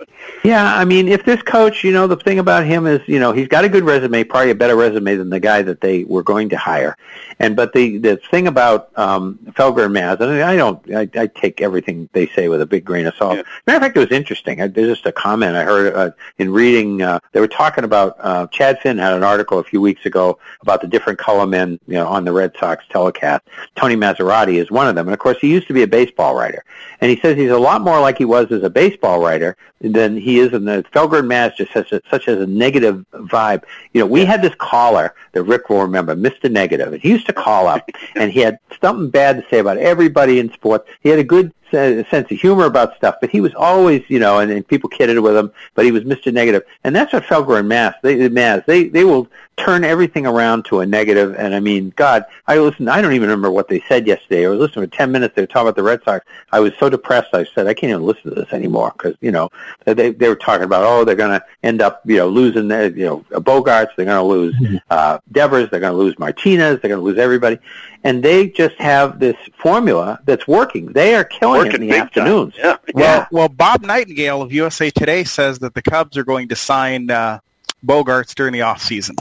Yeah, 0.43 0.75
I 0.75 0.85
mean, 0.85 1.07
if 1.07 1.25
this 1.25 1.41
coach, 1.41 1.83
you 1.83 1.91
know, 1.91 2.07
the 2.07 2.15
thing 2.15 2.39
about 2.39 2.65
him 2.65 2.87
is, 2.87 3.01
you 3.07 3.19
know, 3.19 3.31
he's 3.31 3.47
got 3.47 3.65
a 3.65 3.69
good 3.69 3.83
resume, 3.83 4.23
probably 4.23 4.51
a 4.51 4.55
better 4.55 4.75
resume 4.75 5.15
than 5.15 5.29
the 5.29 5.39
guy 5.39 5.61
that 5.61 5.81
they 5.81 6.03
were 6.05 6.23
going 6.23 6.49
to 6.49 6.57
hire. 6.57 6.97
And 7.39 7.55
but 7.55 7.73
the 7.73 7.97
the 7.97 8.17
thing 8.17 8.47
about 8.47 8.97
um, 8.97 9.39
Felger 9.51 9.85
and 9.85 9.95
Maz, 9.95 10.19
and 10.19 10.41
I 10.41 10.55
don't, 10.55 10.79
I, 10.93 11.09
I 11.19 11.27
take 11.27 11.61
everything 11.61 12.09
they 12.13 12.27
say 12.27 12.47
with 12.47 12.61
a 12.61 12.65
big 12.65 12.85
grain 12.85 13.07
of 13.07 13.15
salt. 13.15 13.37
Yeah. 13.37 13.43
Matter 13.67 13.77
of 13.77 13.83
fact, 13.83 13.97
it 13.97 13.99
was 13.99 14.11
interesting. 14.11 14.61
I, 14.61 14.67
there's 14.67 14.89
just 14.89 15.05
a 15.05 15.11
comment 15.11 15.55
I 15.55 15.63
heard 15.63 15.93
uh, 15.93 16.11
in 16.37 16.51
reading. 16.51 17.01
Uh, 17.01 17.19
they 17.31 17.39
were 17.39 17.47
talking 17.47 17.83
about 17.83 18.15
uh, 18.19 18.47
Chad 18.47 18.79
Finn 18.79 18.97
had 18.97 19.13
an 19.13 19.23
article 19.23 19.59
a 19.59 19.63
few 19.63 19.81
weeks 19.81 20.05
ago 20.05 20.37
about 20.61 20.81
the 20.81 20.87
different 20.87 21.19
color 21.19 21.45
men, 21.45 21.79
you 21.87 21.95
know, 21.95 22.07
on 22.07 22.25
the 22.25 22.31
Red 22.31 22.53
Sox 22.59 22.83
telecast. 22.89 23.43
Tony 23.75 23.95
Massarotti 23.95 24.61
is 24.61 24.71
one 24.71 24.87
of 24.87 24.95
them, 24.95 25.07
and 25.07 25.13
of 25.13 25.19
course 25.19 25.37
he 25.43 25.51
used 25.51 25.67
to 25.67 25.73
be 25.73 25.83
a 25.83 25.87
baseball 25.87 26.35
writer. 26.35 26.63
And 27.01 27.11
he 27.11 27.19
says 27.19 27.35
he's 27.35 27.51
a 27.51 27.57
lot 27.57 27.81
more 27.81 27.99
like 27.99 28.17
he 28.17 28.23
was 28.23 28.49
as 28.49 28.63
a 28.63 28.69
baseball 28.69 29.19
writer 29.19 29.57
than 29.81 30.15
he 30.15 30.39
is 30.39 30.53
in 30.53 30.63
the 30.63 30.85
Felger 30.93 31.19
and 31.19 31.29
Maz 31.29 31.53
just 31.57 31.71
has 31.73 31.91
a, 31.91 32.01
such 32.09 32.29
as 32.29 32.39
a 32.39 32.47
negative 32.47 33.05
vibe. 33.11 33.63
You 33.91 33.99
know, 33.99 34.07
we 34.07 34.23
had 34.23 34.41
this 34.41 34.55
caller 34.55 35.13
that 35.33 35.43
Rick 35.43 35.67
will 35.67 35.81
remember, 35.81 36.15
Mr. 36.15 36.49
Negative, 36.49 36.93
and 36.93 37.01
he 37.01 37.09
used 37.09 37.25
to 37.25 37.33
call 37.33 37.67
up 37.67 37.89
and 38.15 38.31
he 38.31 38.39
had 38.39 38.57
something 38.79 39.09
bad 39.09 39.35
to 39.35 39.49
say 39.49 39.59
about 39.59 39.77
everybody 39.79 40.39
in 40.39 40.49
sports. 40.53 40.89
He 41.01 41.09
had 41.09 41.19
a 41.19 41.25
good 41.25 41.53
sense 41.73 42.31
of 42.31 42.39
humor 42.39 42.65
about 42.65 42.95
stuff, 42.95 43.15
but 43.21 43.29
he 43.29 43.41
was 43.41 43.53
always, 43.55 44.03
you 44.07 44.19
know, 44.19 44.39
and, 44.39 44.51
and 44.51 44.67
people 44.67 44.89
kidded 44.89 45.19
with 45.19 45.35
him, 45.35 45.51
but 45.75 45.85
he 45.85 45.91
was 45.91 46.03
Mr. 46.03 46.33
Negative. 46.33 46.63
And 46.83 46.95
that's 46.95 47.13
what 47.13 47.23
Felger 47.23 47.59
and 47.59 47.69
Maz, 47.69 47.95
they, 48.01 48.29
Maz, 48.29 48.65
they, 48.65 48.87
they 48.87 49.03
will 49.03 49.27
turn 49.57 49.83
everything 49.83 50.25
around 50.25 50.65
to 50.65 50.79
a 50.79 50.85
negative. 50.85 51.35
And 51.37 51.53
I 51.53 51.59
mean, 51.59 51.93
God, 51.95 52.25
I 52.47 52.57
listened, 52.57 52.89
I 52.89 53.01
don't 53.01 53.13
even 53.13 53.29
remember 53.29 53.51
what 53.51 53.67
they 53.67 53.81
said 53.87 54.07
yesterday. 54.07 54.45
I 54.45 54.49
was 54.49 54.59
listening 54.59 54.89
for 54.89 54.95
10 54.95 55.11
minutes. 55.11 55.35
They 55.35 55.43
were 55.43 55.47
talking 55.47 55.67
about 55.67 55.75
the 55.75 55.83
Red 55.83 56.03
Sox. 56.03 56.25
I 56.51 56.59
was 56.59 56.73
so 56.79 56.89
depressed. 56.89 57.33
I 57.33 57.45
said, 57.45 57.67
I 57.67 57.73
can't 57.73 57.91
even 57.91 58.03
listen 58.03 58.33
to 58.33 58.41
this 58.41 58.51
anymore 58.51 58.93
because, 58.97 59.15
you 59.21 59.31
know, 59.31 59.49
they, 59.85 60.11
they 60.11 60.27
were 60.27 60.35
talking 60.35 60.63
about, 60.63 60.83
oh, 60.83 61.05
they're 61.05 61.15
going 61.15 61.39
to 61.39 61.45
end 61.61 61.81
up, 61.81 62.01
you 62.05 62.17
know, 62.17 62.27
losing, 62.27 62.67
their, 62.67 62.89
you 62.89 63.05
know, 63.05 63.25
Bogaerts. 63.31 63.89
They're 63.95 64.05
going 64.05 64.17
to 64.17 64.23
lose 64.23 64.55
mm-hmm. 64.55 64.77
uh, 64.89 65.19
Devers. 65.31 65.69
They're 65.69 65.79
going 65.79 65.93
to 65.93 65.99
lose 65.99 66.17
Martinez. 66.17 66.81
They're 66.81 66.89
going 66.89 67.01
to 67.01 67.05
lose 67.05 67.19
everybody. 67.19 67.59
And 68.03 68.21
they 68.21 68.49
just 68.49 68.75
have 68.77 69.19
this 69.19 69.37
formula 69.57 70.19
that's 70.25 70.47
working. 70.47 70.87
They 70.87 71.15
are 71.15 71.23
killing 71.23 71.62
working 71.63 71.81
it 71.81 71.85
in 71.85 71.89
the 71.89 71.97
afternoons. 71.97 72.53
Yeah. 72.57 72.77
Well, 72.93 73.05
yeah. 73.19 73.27
well, 73.31 73.49
Bob 73.49 73.81
Nightingale 73.81 74.41
of 74.41 74.51
USA 74.51 74.89
Today 74.89 75.23
says 75.23 75.59
that 75.59 75.73
the 75.73 75.81
Cubs 75.81 76.17
are 76.17 76.23
going 76.23 76.49
to 76.49 76.55
sign 76.55 77.09
uh, 77.09 77.39
Bogaerts 77.85 78.35
during 78.35 78.53
the 78.53 78.61
off 78.61 78.81
season. 78.81 79.15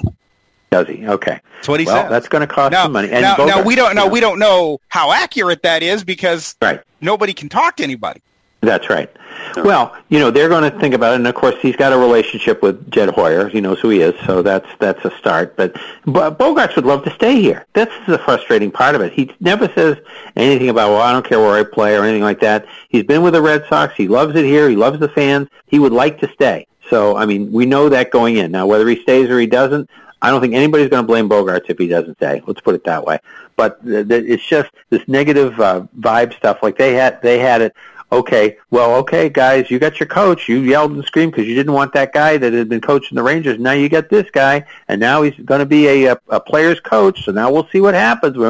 Does 0.70 0.88
he? 0.88 1.07
Okay. 1.07 1.38
That's 1.57 1.68
what 1.68 1.80
he 1.80 1.86
well, 1.86 2.03
said. 2.03 2.11
That's 2.11 2.28
going 2.28 2.40
to 2.40 2.53
cost 2.53 2.72
now, 2.72 2.84
some 2.84 2.93
money. 2.93 3.11
And 3.11 3.22
now, 3.22 3.36
now 3.36 3.62
we 3.62 3.74
don't. 3.74 3.95
Now 3.95 4.09
we 4.09 4.20
don't 4.20 4.38
know 4.38 4.80
how 4.88 5.12
accurate 5.12 5.62
that 5.62 5.82
is 5.82 6.03
because 6.03 6.57
right. 6.62 6.80
nobody 7.01 7.34
can 7.34 7.51
talk 7.51 7.76
to 7.76 7.82
anybody. 7.82 8.22
That's 8.62 8.88
right. 8.88 9.10
Well, 9.56 9.96
you 10.08 10.20
know, 10.20 10.30
they're 10.30 10.48
going 10.48 10.70
to 10.70 10.78
think 10.78 10.94
about 10.94 11.12
it, 11.12 11.16
and 11.16 11.26
of 11.26 11.34
course, 11.34 11.56
he's 11.60 11.74
got 11.74 11.92
a 11.92 11.98
relationship 11.98 12.62
with 12.62 12.90
Jed 12.92 13.08
Hoyer. 13.08 13.48
He 13.48 13.60
knows 13.60 13.80
who 13.80 13.88
he 13.88 14.00
is, 14.00 14.14
so 14.24 14.40
that's 14.40 14.68
that's 14.78 15.04
a 15.04 15.10
start. 15.18 15.56
But, 15.56 15.76
but 16.06 16.38
Bogaerts 16.38 16.76
would 16.76 16.86
love 16.86 17.02
to 17.04 17.10
stay 17.10 17.40
here. 17.40 17.66
That's 17.72 17.92
the 18.06 18.18
frustrating 18.18 18.70
part 18.70 18.94
of 18.94 19.00
it. 19.00 19.12
He 19.12 19.34
never 19.40 19.68
says 19.74 19.98
anything 20.36 20.68
about, 20.68 20.90
well, 20.90 21.02
I 21.02 21.12
don't 21.12 21.26
care 21.26 21.40
where 21.40 21.58
I 21.58 21.64
play 21.64 21.96
or 21.96 22.04
anything 22.04 22.22
like 22.22 22.40
that. 22.40 22.66
He's 22.88 23.02
been 23.02 23.22
with 23.22 23.34
the 23.34 23.42
Red 23.42 23.64
Sox. 23.68 23.94
He 23.96 24.06
loves 24.06 24.36
it 24.36 24.44
here. 24.44 24.68
He 24.68 24.76
loves 24.76 25.00
the 25.00 25.08
fans. 25.08 25.48
He 25.66 25.80
would 25.80 25.92
like 25.92 26.20
to 26.20 26.32
stay. 26.32 26.66
So, 26.88 27.16
I 27.16 27.26
mean, 27.26 27.50
we 27.50 27.66
know 27.66 27.88
that 27.88 28.10
going 28.10 28.36
in. 28.36 28.52
Now, 28.52 28.66
whether 28.66 28.88
he 28.88 29.02
stays 29.02 29.28
or 29.28 29.40
he 29.40 29.46
doesn't, 29.46 29.90
I 30.20 30.30
don't 30.30 30.40
think 30.40 30.54
anybody's 30.54 30.88
going 30.88 31.02
to 31.02 31.06
blame 31.06 31.28
Bogaerts 31.28 31.68
if 31.68 31.78
he 31.78 31.88
doesn't 31.88 32.16
stay. 32.16 32.42
Let's 32.46 32.60
put 32.60 32.76
it 32.76 32.84
that 32.84 33.04
way. 33.04 33.18
But 33.56 33.84
th- 33.84 34.06
th- 34.06 34.24
it's 34.24 34.46
just 34.46 34.70
this 34.88 35.06
negative 35.08 35.58
uh, 35.58 35.86
vibe 35.98 36.34
stuff. 36.36 36.62
Like 36.62 36.78
they 36.78 36.94
had, 36.94 37.20
they 37.22 37.40
had 37.40 37.60
it. 37.60 37.74
Okay, 38.12 38.58
well, 38.70 38.94
okay, 38.96 39.30
guys, 39.30 39.70
you 39.70 39.78
got 39.78 39.98
your 39.98 40.06
coach. 40.06 40.46
You 40.46 40.58
yelled 40.58 40.92
and 40.92 41.02
screamed 41.02 41.32
because 41.32 41.48
you 41.48 41.54
didn't 41.54 41.72
want 41.72 41.94
that 41.94 42.12
guy 42.12 42.36
that 42.36 42.52
had 42.52 42.68
been 42.68 42.82
coaching 42.82 43.16
the 43.16 43.22
Rangers. 43.22 43.58
Now 43.58 43.72
you 43.72 43.88
got 43.88 44.10
this 44.10 44.30
guy, 44.30 44.66
and 44.88 45.00
now 45.00 45.22
he's 45.22 45.34
going 45.46 45.60
to 45.60 45.66
be 45.66 45.86
a, 45.86 46.12
a, 46.12 46.18
a 46.28 46.38
player's 46.38 46.78
coach. 46.78 47.24
So 47.24 47.32
now 47.32 47.50
we'll 47.50 47.66
see 47.68 47.80
what 47.80 47.94
happens. 47.94 48.36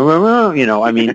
You 0.52 0.66
know, 0.66 0.82
I 0.82 0.90
mean, 0.92 1.14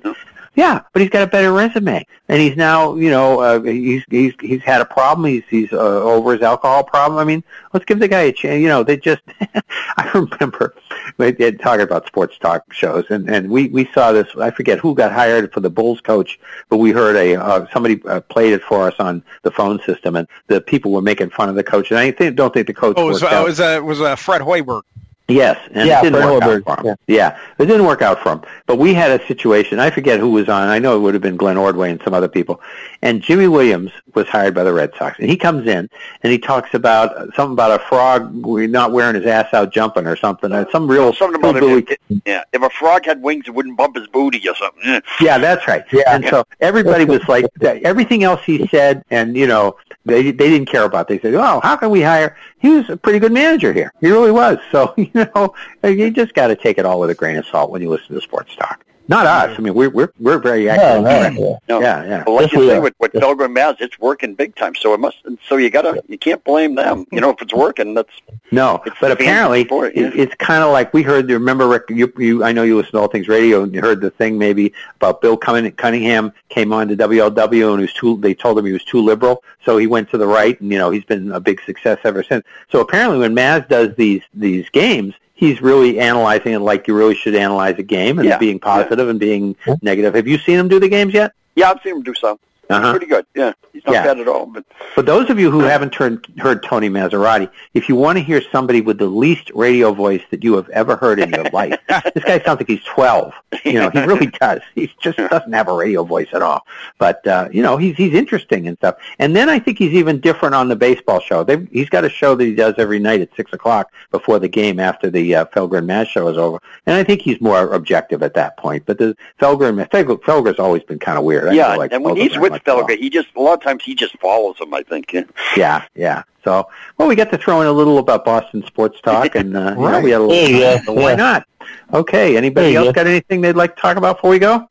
yeah, 0.57 0.81
but 0.91 1.03
he's 1.03 1.11
got 1.11 1.21
a 1.21 1.27
better 1.27 1.53
resume, 1.53 2.03
and 2.27 2.41
he's 2.41 2.57
now, 2.57 2.95
you 2.95 3.11
know, 3.11 3.41
uh, 3.41 3.61
he's 3.61 4.03
he's 4.09 4.33
he's 4.41 4.63
had 4.63 4.81
a 4.81 4.85
problem. 4.85 5.31
He's 5.31 5.43
he's 5.47 5.71
uh, 5.71 5.77
over 5.77 6.33
his 6.33 6.41
alcohol 6.41 6.83
problem. 6.83 7.19
I 7.19 7.25
mean, 7.25 7.43
let's 7.73 7.85
give 7.85 7.99
the 7.99 8.07
guy 8.07 8.21
a 8.21 8.31
chance. 8.33 8.59
You 8.59 8.67
know, 8.67 8.81
they 8.83 8.97
just. 8.97 9.21
I 9.97 10.09
remember 10.13 10.73
we're 11.19 11.31
talking 11.31 11.81
about 11.81 12.07
sports 12.07 12.39
talk 12.39 12.73
shows, 12.73 13.05
and 13.11 13.29
and 13.29 13.51
we 13.51 13.67
we 13.67 13.87
saw 13.93 14.11
this. 14.11 14.27
I 14.35 14.49
forget 14.49 14.79
who 14.79 14.95
got 14.95 15.11
hired 15.11 15.53
for 15.53 15.59
the 15.59 15.69
Bulls 15.69 16.01
coach, 16.01 16.39
but 16.69 16.77
we 16.77 16.89
heard 16.89 17.15
a 17.15 17.35
uh, 17.35 17.67
somebody 17.71 18.01
uh, 18.05 18.21
played 18.21 18.53
it 18.53 18.63
for 18.63 18.87
us 18.87 18.95
on 18.97 19.23
the 19.43 19.51
phone 19.51 19.79
system, 19.85 20.15
and 20.15 20.27
the 20.47 20.59
people 20.59 20.91
were 20.91 21.03
making 21.03 21.29
fun 21.29 21.49
of 21.49 21.55
the 21.55 21.63
coach. 21.63 21.91
And 21.91 21.99
I 21.99 22.09
think, 22.09 22.35
don't 22.35 22.51
think 22.51 22.65
the 22.65 22.73
coach. 22.73 22.95
Oh, 22.97 23.05
was 23.05 23.21
worked 23.21 23.33
uh, 23.33 23.43
was 23.45 23.59
uh, 23.59 23.79
was 23.83 24.01
uh, 24.01 24.15
Fred 24.15 24.41
Hoiberg. 24.41 24.81
Yes, 25.27 25.59
and 25.73 25.87
Yeah, 25.87 25.99
it 25.99 26.03
didn't 26.03 26.25
work 26.25 26.41
Hoiberg, 26.41 26.67
out 26.67 26.81
for 26.81 26.87
him. 26.87 26.97
Yeah. 27.07 27.37
it 27.57 27.65
didn't 27.65 27.85
work 27.85 28.01
out 28.01 28.21
for 28.21 28.31
him. 28.31 28.41
But 28.65 28.77
we 28.77 28.93
had 28.93 29.19
a 29.19 29.25
situation. 29.27 29.77
I 29.79 29.89
forget 29.89 30.19
who 30.19 30.29
was 30.29 30.47
on. 30.47 30.69
I 30.69 30.79
know 30.79 30.95
it 30.95 30.99
would 30.99 31.13
have 31.15 31.23
been 31.23 31.35
Glenn 31.35 31.57
Ordway 31.57 31.91
and 31.91 32.01
some 32.01 32.13
other 32.13 32.29
people. 32.29 32.61
And 33.01 33.21
Jimy 33.21 33.47
Williams 33.47 33.91
was 34.13 34.27
hired 34.27 34.55
by 34.55 34.63
the 34.63 34.71
Red 34.73 34.93
Sox, 34.97 35.19
and 35.19 35.29
he 35.29 35.35
comes 35.35 35.67
in 35.67 35.89
and 36.23 36.31
he 36.31 36.39
talks 36.39 36.73
about 36.73 37.33
something 37.35 37.53
about 37.53 37.79
a 37.79 37.83
frog 37.83 38.45
we 38.45 38.67
not 38.67 38.91
wearing 38.93 39.15
his 39.15 39.25
ass 39.25 39.53
out 39.53 39.71
jumping 39.71 40.07
or 40.07 40.15
something. 40.15 40.51
Uh, 40.51 40.65
some 40.71 40.89
real 40.89 41.13
Something 41.13 41.39
about 41.39 41.55
hillbilly 41.55 41.85
it. 41.89 42.21
Yeah, 42.25 42.43
if 42.53 42.61
a 42.61 42.69
frog 42.69 43.05
had 43.05 43.21
wings, 43.21 43.45
it 43.47 43.53
wouldn't 43.53 43.77
bump 43.77 43.97
his 43.97 44.07
booty 44.07 44.47
or 44.47 44.55
something. 44.55 44.81
Yeah. 44.85 44.99
Yeah, 45.19 45.37
that's 45.37 45.67
right. 45.67 45.83
Yeah. 45.91 46.03
And 46.07 46.25
so 46.25 46.45
everybody 46.61 47.05
was 47.05 47.27
like, 47.27 47.45
everything 47.61 48.23
else 48.23 48.41
he 48.45 48.65
said, 48.67 49.03
and 49.11 49.35
you 49.35 49.45
know, 49.45 49.75
they 50.07 50.31
they 50.31 50.49
didn't 50.49 50.69
care 50.69 50.83
about. 50.83 51.11
It. 51.11 51.21
They 51.21 51.29
said, 51.29 51.35
"Oh, 51.35 51.59
how 51.61 51.75
can 51.75 51.89
we 51.89 52.01
hire?" 52.01 52.37
He 52.59 52.69
was 52.69 52.89
a 52.89 52.97
pretty 52.97 53.19
good 53.19 53.31
manager 53.31 53.71
here. 53.71 53.91
He 54.01 54.09
really 54.09 54.31
was. 54.31 54.57
So 54.71 54.93
you 54.97 55.11
know, 55.13 55.53
you 55.83 56.11
just 56.11 56.33
got 56.33 56.47
to 56.47 56.55
take 56.55 56.77
it 56.77 56.85
all 56.85 56.99
with 56.99 57.09
a 57.09 57.15
grain 57.15 57.37
of 57.37 57.45
salt 57.45 57.71
when 57.71 57.81
you 57.81 57.89
listen 57.89 58.15
to 58.15 58.21
sports 58.21 58.55
talk. 58.55 58.83
Not 59.09 59.25
us. 59.25 59.57
I 59.57 59.61
mean, 59.61 59.73
we're 59.73 59.89
we're 59.89 60.11
we're 60.19 60.37
very 60.37 60.69
active. 60.69 61.03
no, 61.03 61.09
yeah. 61.09 61.57
No. 61.69 61.79
Yeah, 61.79 62.03
yeah. 62.05 62.23
Well, 62.27 62.35
like 62.35 62.51
Yes, 62.51 62.53
you 62.61 62.67
say, 62.67 62.75
are. 62.75 62.81
with, 62.81 62.93
with 62.99 63.11
Yes. 63.13 63.23
Pilgrim 63.23 63.55
Maz, 63.55 63.77
it's 63.79 63.97
working 63.99 64.35
big 64.35 64.55
time. 64.55 64.75
So 64.75 64.93
it 64.93 64.99
must. 64.99 65.17
So 65.47 65.55
you 65.57 65.69
gotta. 65.69 66.03
You 66.09 66.17
can't 66.17 66.43
blame 66.43 66.75
them. 66.75 67.05
You 67.11 67.21
know, 67.21 67.29
if 67.29 67.41
it's 67.41 67.53
working, 67.53 67.93
that's 67.93 68.11
No, 68.51 68.81
It's 68.85 68.95
but 68.99 69.11
apparently 69.11 69.61
support, 69.63 69.93
it, 69.95 70.13
yeah. 70.15 70.21
it's 70.23 70.35
kind 70.35 70.61
of 70.63 70.71
like 70.73 70.93
we 70.93 71.03
heard. 71.03 71.29
Remember, 71.29 71.67
Rick? 71.69 71.83
You, 71.89 72.11
you, 72.17 72.43
I 72.43 72.51
know 72.51 72.63
you 72.63 72.75
listen 72.75 72.91
to 72.93 72.99
All 72.99 73.07
Things 73.07 73.27
Radio, 73.29 73.63
and 73.63 73.73
you 73.73 73.79
heard 73.81 74.01
the 74.01 74.09
thing 74.11 74.37
maybe 74.37 74.73
about 74.97 75.21
Bill 75.21 75.37
Cunning- 75.37 75.71
Cunningham 75.73 76.33
came 76.49 76.73
on 76.73 76.89
to 76.89 76.97
WLW, 76.97 77.71
and 77.71 77.79
he 77.79 77.83
was 77.83 77.93
too. 77.93 78.17
They 78.17 78.33
told 78.33 78.59
him 78.59 78.65
he 78.65 78.73
was 78.73 78.83
too 78.83 78.99
liberal, 79.01 79.41
so 79.63 79.77
he 79.77 79.87
went 79.87 80.09
to 80.11 80.17
the 80.17 80.27
right, 80.27 80.59
and 80.59 80.69
you 80.71 80.77
know 80.77 80.89
he's 80.91 81.05
been 81.05 81.31
a 81.31 81.39
big 81.39 81.61
success 81.61 81.97
ever 82.03 82.23
since. 82.23 82.43
So 82.71 82.81
apparently, 82.81 83.19
when 83.19 83.33
Maz 83.33 83.67
does 83.69 83.95
these 83.95 84.21
these 84.33 84.69
games, 84.69 85.13
he's 85.37 85.61
really 85.61 85.99
analyzing 85.99 86.51
it 86.53 86.59
like 86.59 86.87
you 86.87 86.95
really 86.97 87.15
should 87.15 87.35
analyze 87.35 87.77
a 87.77 87.83
game, 87.83 88.19
and 88.19 88.27
Yeah, 88.27 88.37
being 88.37 88.59
positive 88.59 89.07
and 89.07 89.19
being 89.19 89.55
negative. 89.81 90.15
Have 90.15 90.27
you 90.27 90.37
seen 90.39 90.59
him 90.59 90.67
do 90.67 90.79
the 90.79 90.89
games 90.89 91.13
yet? 91.13 91.31
yeah. 91.55 91.69
I've 91.71 91.81
seen 91.81 91.95
him 91.97 92.03
do 92.03 92.13
some. 92.13 92.37
Uh-huh. 92.69 92.91
Pretty 92.91 93.05
good. 93.05 93.25
Yeah, 93.35 93.53
he's 93.71 93.85
not 93.85 93.93
Yeah. 93.93 94.03
bad 94.03 94.19
at 94.19 94.27
all. 94.27 94.45
But 94.45 94.65
For 94.93 95.01
those 95.01 95.29
of 95.29 95.39
you 95.39 95.49
who 95.51 95.59
haven't 95.61 95.91
turned, 95.91 96.25
heard 96.39 96.63
Tony 96.63 96.89
Massarotti, 96.89 97.49
if 97.73 97.87
you 97.87 97.95
want 97.95 98.17
to 98.17 98.23
hear 98.23 98.41
somebody 98.51 98.81
with 98.81 98.97
the 98.97 99.05
least 99.07 99.49
radio 99.55 99.93
voice 99.93 100.21
that 100.31 100.43
you 100.43 100.55
have 100.55 100.67
ever 100.69 100.95
heard 100.97 101.19
in 101.19 101.29
your 101.29 101.43
life, 101.53 101.79
this 102.13 102.23
guy 102.23 102.39
sounds 102.41 102.59
like 102.59 102.67
he's 102.67 102.83
12. 102.83 103.33
You 103.63 103.73
know, 103.73 103.89
he 103.89 103.99
really 104.01 104.25
does. 104.41 104.61
He 104.75 104.91
just 105.01 105.17
doesn't 105.17 105.53
have 105.53 105.67
a 105.69 105.73
radio 105.73 106.03
voice 106.03 106.27
at 106.33 106.41
all. 106.41 106.65
But, 106.97 107.25
uh, 107.25 107.47
you 107.51 107.61
know, 107.61 107.77
he's, 107.77 107.95
he's 107.95 108.13
interesting 108.13 108.67
and 108.67 108.77
stuff. 108.77 108.95
And 109.19 109.35
then 109.35 109.49
I 109.49 109.59
think 109.59 109.77
he's 109.77 109.93
even 109.93 110.19
different 110.19 110.55
on 110.55 110.67
the 110.67 110.75
baseball 110.75 111.19
show. 111.21 111.43
They've, 111.43 111.67
he's 111.71 111.89
got 111.89 112.03
a 112.03 112.09
show 112.09 112.35
that 112.35 112.43
he 112.43 112.53
does 112.55 112.75
every 112.77 112.99
night 112.99 113.21
at 113.21 113.29
6 113.35 113.53
o'clock 113.53 113.91
before 114.11 114.39
the 114.39 114.49
game 114.49 114.79
after 114.79 115.09
the 115.09 115.35
uh, 115.35 115.45
Felger 115.45 115.77
and 115.77 115.89
Maz 115.89 116.07
show 116.07 116.27
is 116.27 116.37
over. 116.37 116.59
And 116.85 116.95
I 116.95 117.03
think 117.03 117.21
he's 117.21 117.39
more 117.39 117.71
objective 117.73 118.23
at 118.23 118.33
that 118.33 118.57
point. 118.57 118.83
But 118.85 118.97
the 118.97 119.15
Felgren, 119.39 119.87
Felger, 119.89 120.19
Felger's 120.19 120.59
always 120.59 120.83
been 120.83 120.99
kind 120.99 121.17
of 121.17 121.23
weird. 121.23 121.47
I 121.47 121.53
yeah, 121.53 121.75
like 121.75 121.93
and 121.93 122.03
when 122.03 122.15
Felger 122.15 122.21
he's 122.21 122.33
very 122.33 122.56
with 122.65 122.67
much 122.67 122.87
so. 122.87 122.87
Felger, 122.87 122.97
he 122.97 123.09
just 123.09 123.27
a 123.35 123.41
lot 123.41 123.53
of 123.53 123.63
times 123.63 123.83
he 123.83 123.95
just 123.95 124.17
follows 124.19 124.59
him. 124.59 124.73
I 124.73 124.83
think. 124.83 125.13
Yeah. 125.13 125.23
Yeah, 125.55 125.83
yeah. 125.95 126.23
So, 126.43 126.67
well, 126.97 127.07
we 127.07 127.15
got 127.15 127.29
to 127.31 127.37
throw 127.37 127.61
in 127.61 127.67
a 127.67 127.71
little 127.71 127.97
about 127.97 128.23
Boston 128.23 128.63
sports 128.65 129.01
talk, 129.01 129.35
and 129.35 129.55
uh, 129.55 129.75
you 129.77 129.89
know, 129.89 129.99
we 130.01 130.11
had 130.11 130.21
a 130.21 130.23
little. 130.23 130.29
There 130.29 130.49
you 130.49 130.59
go. 130.59 130.77
so 130.85 130.93
why 130.93 131.11
Yeah. 131.11 131.15
not? 131.15 131.47
Okay. 131.93 132.37
Anybody 132.37 132.69
There 132.71 132.77
else 132.79 132.87
go. 132.87 132.93
got 132.93 133.07
anything 133.07 133.41
they'd 133.41 133.55
like 133.55 133.75
to 133.75 133.81
talk 133.81 133.97
about 133.97 134.17
before 134.17 134.29
we 134.29 134.39
go? 134.39 134.69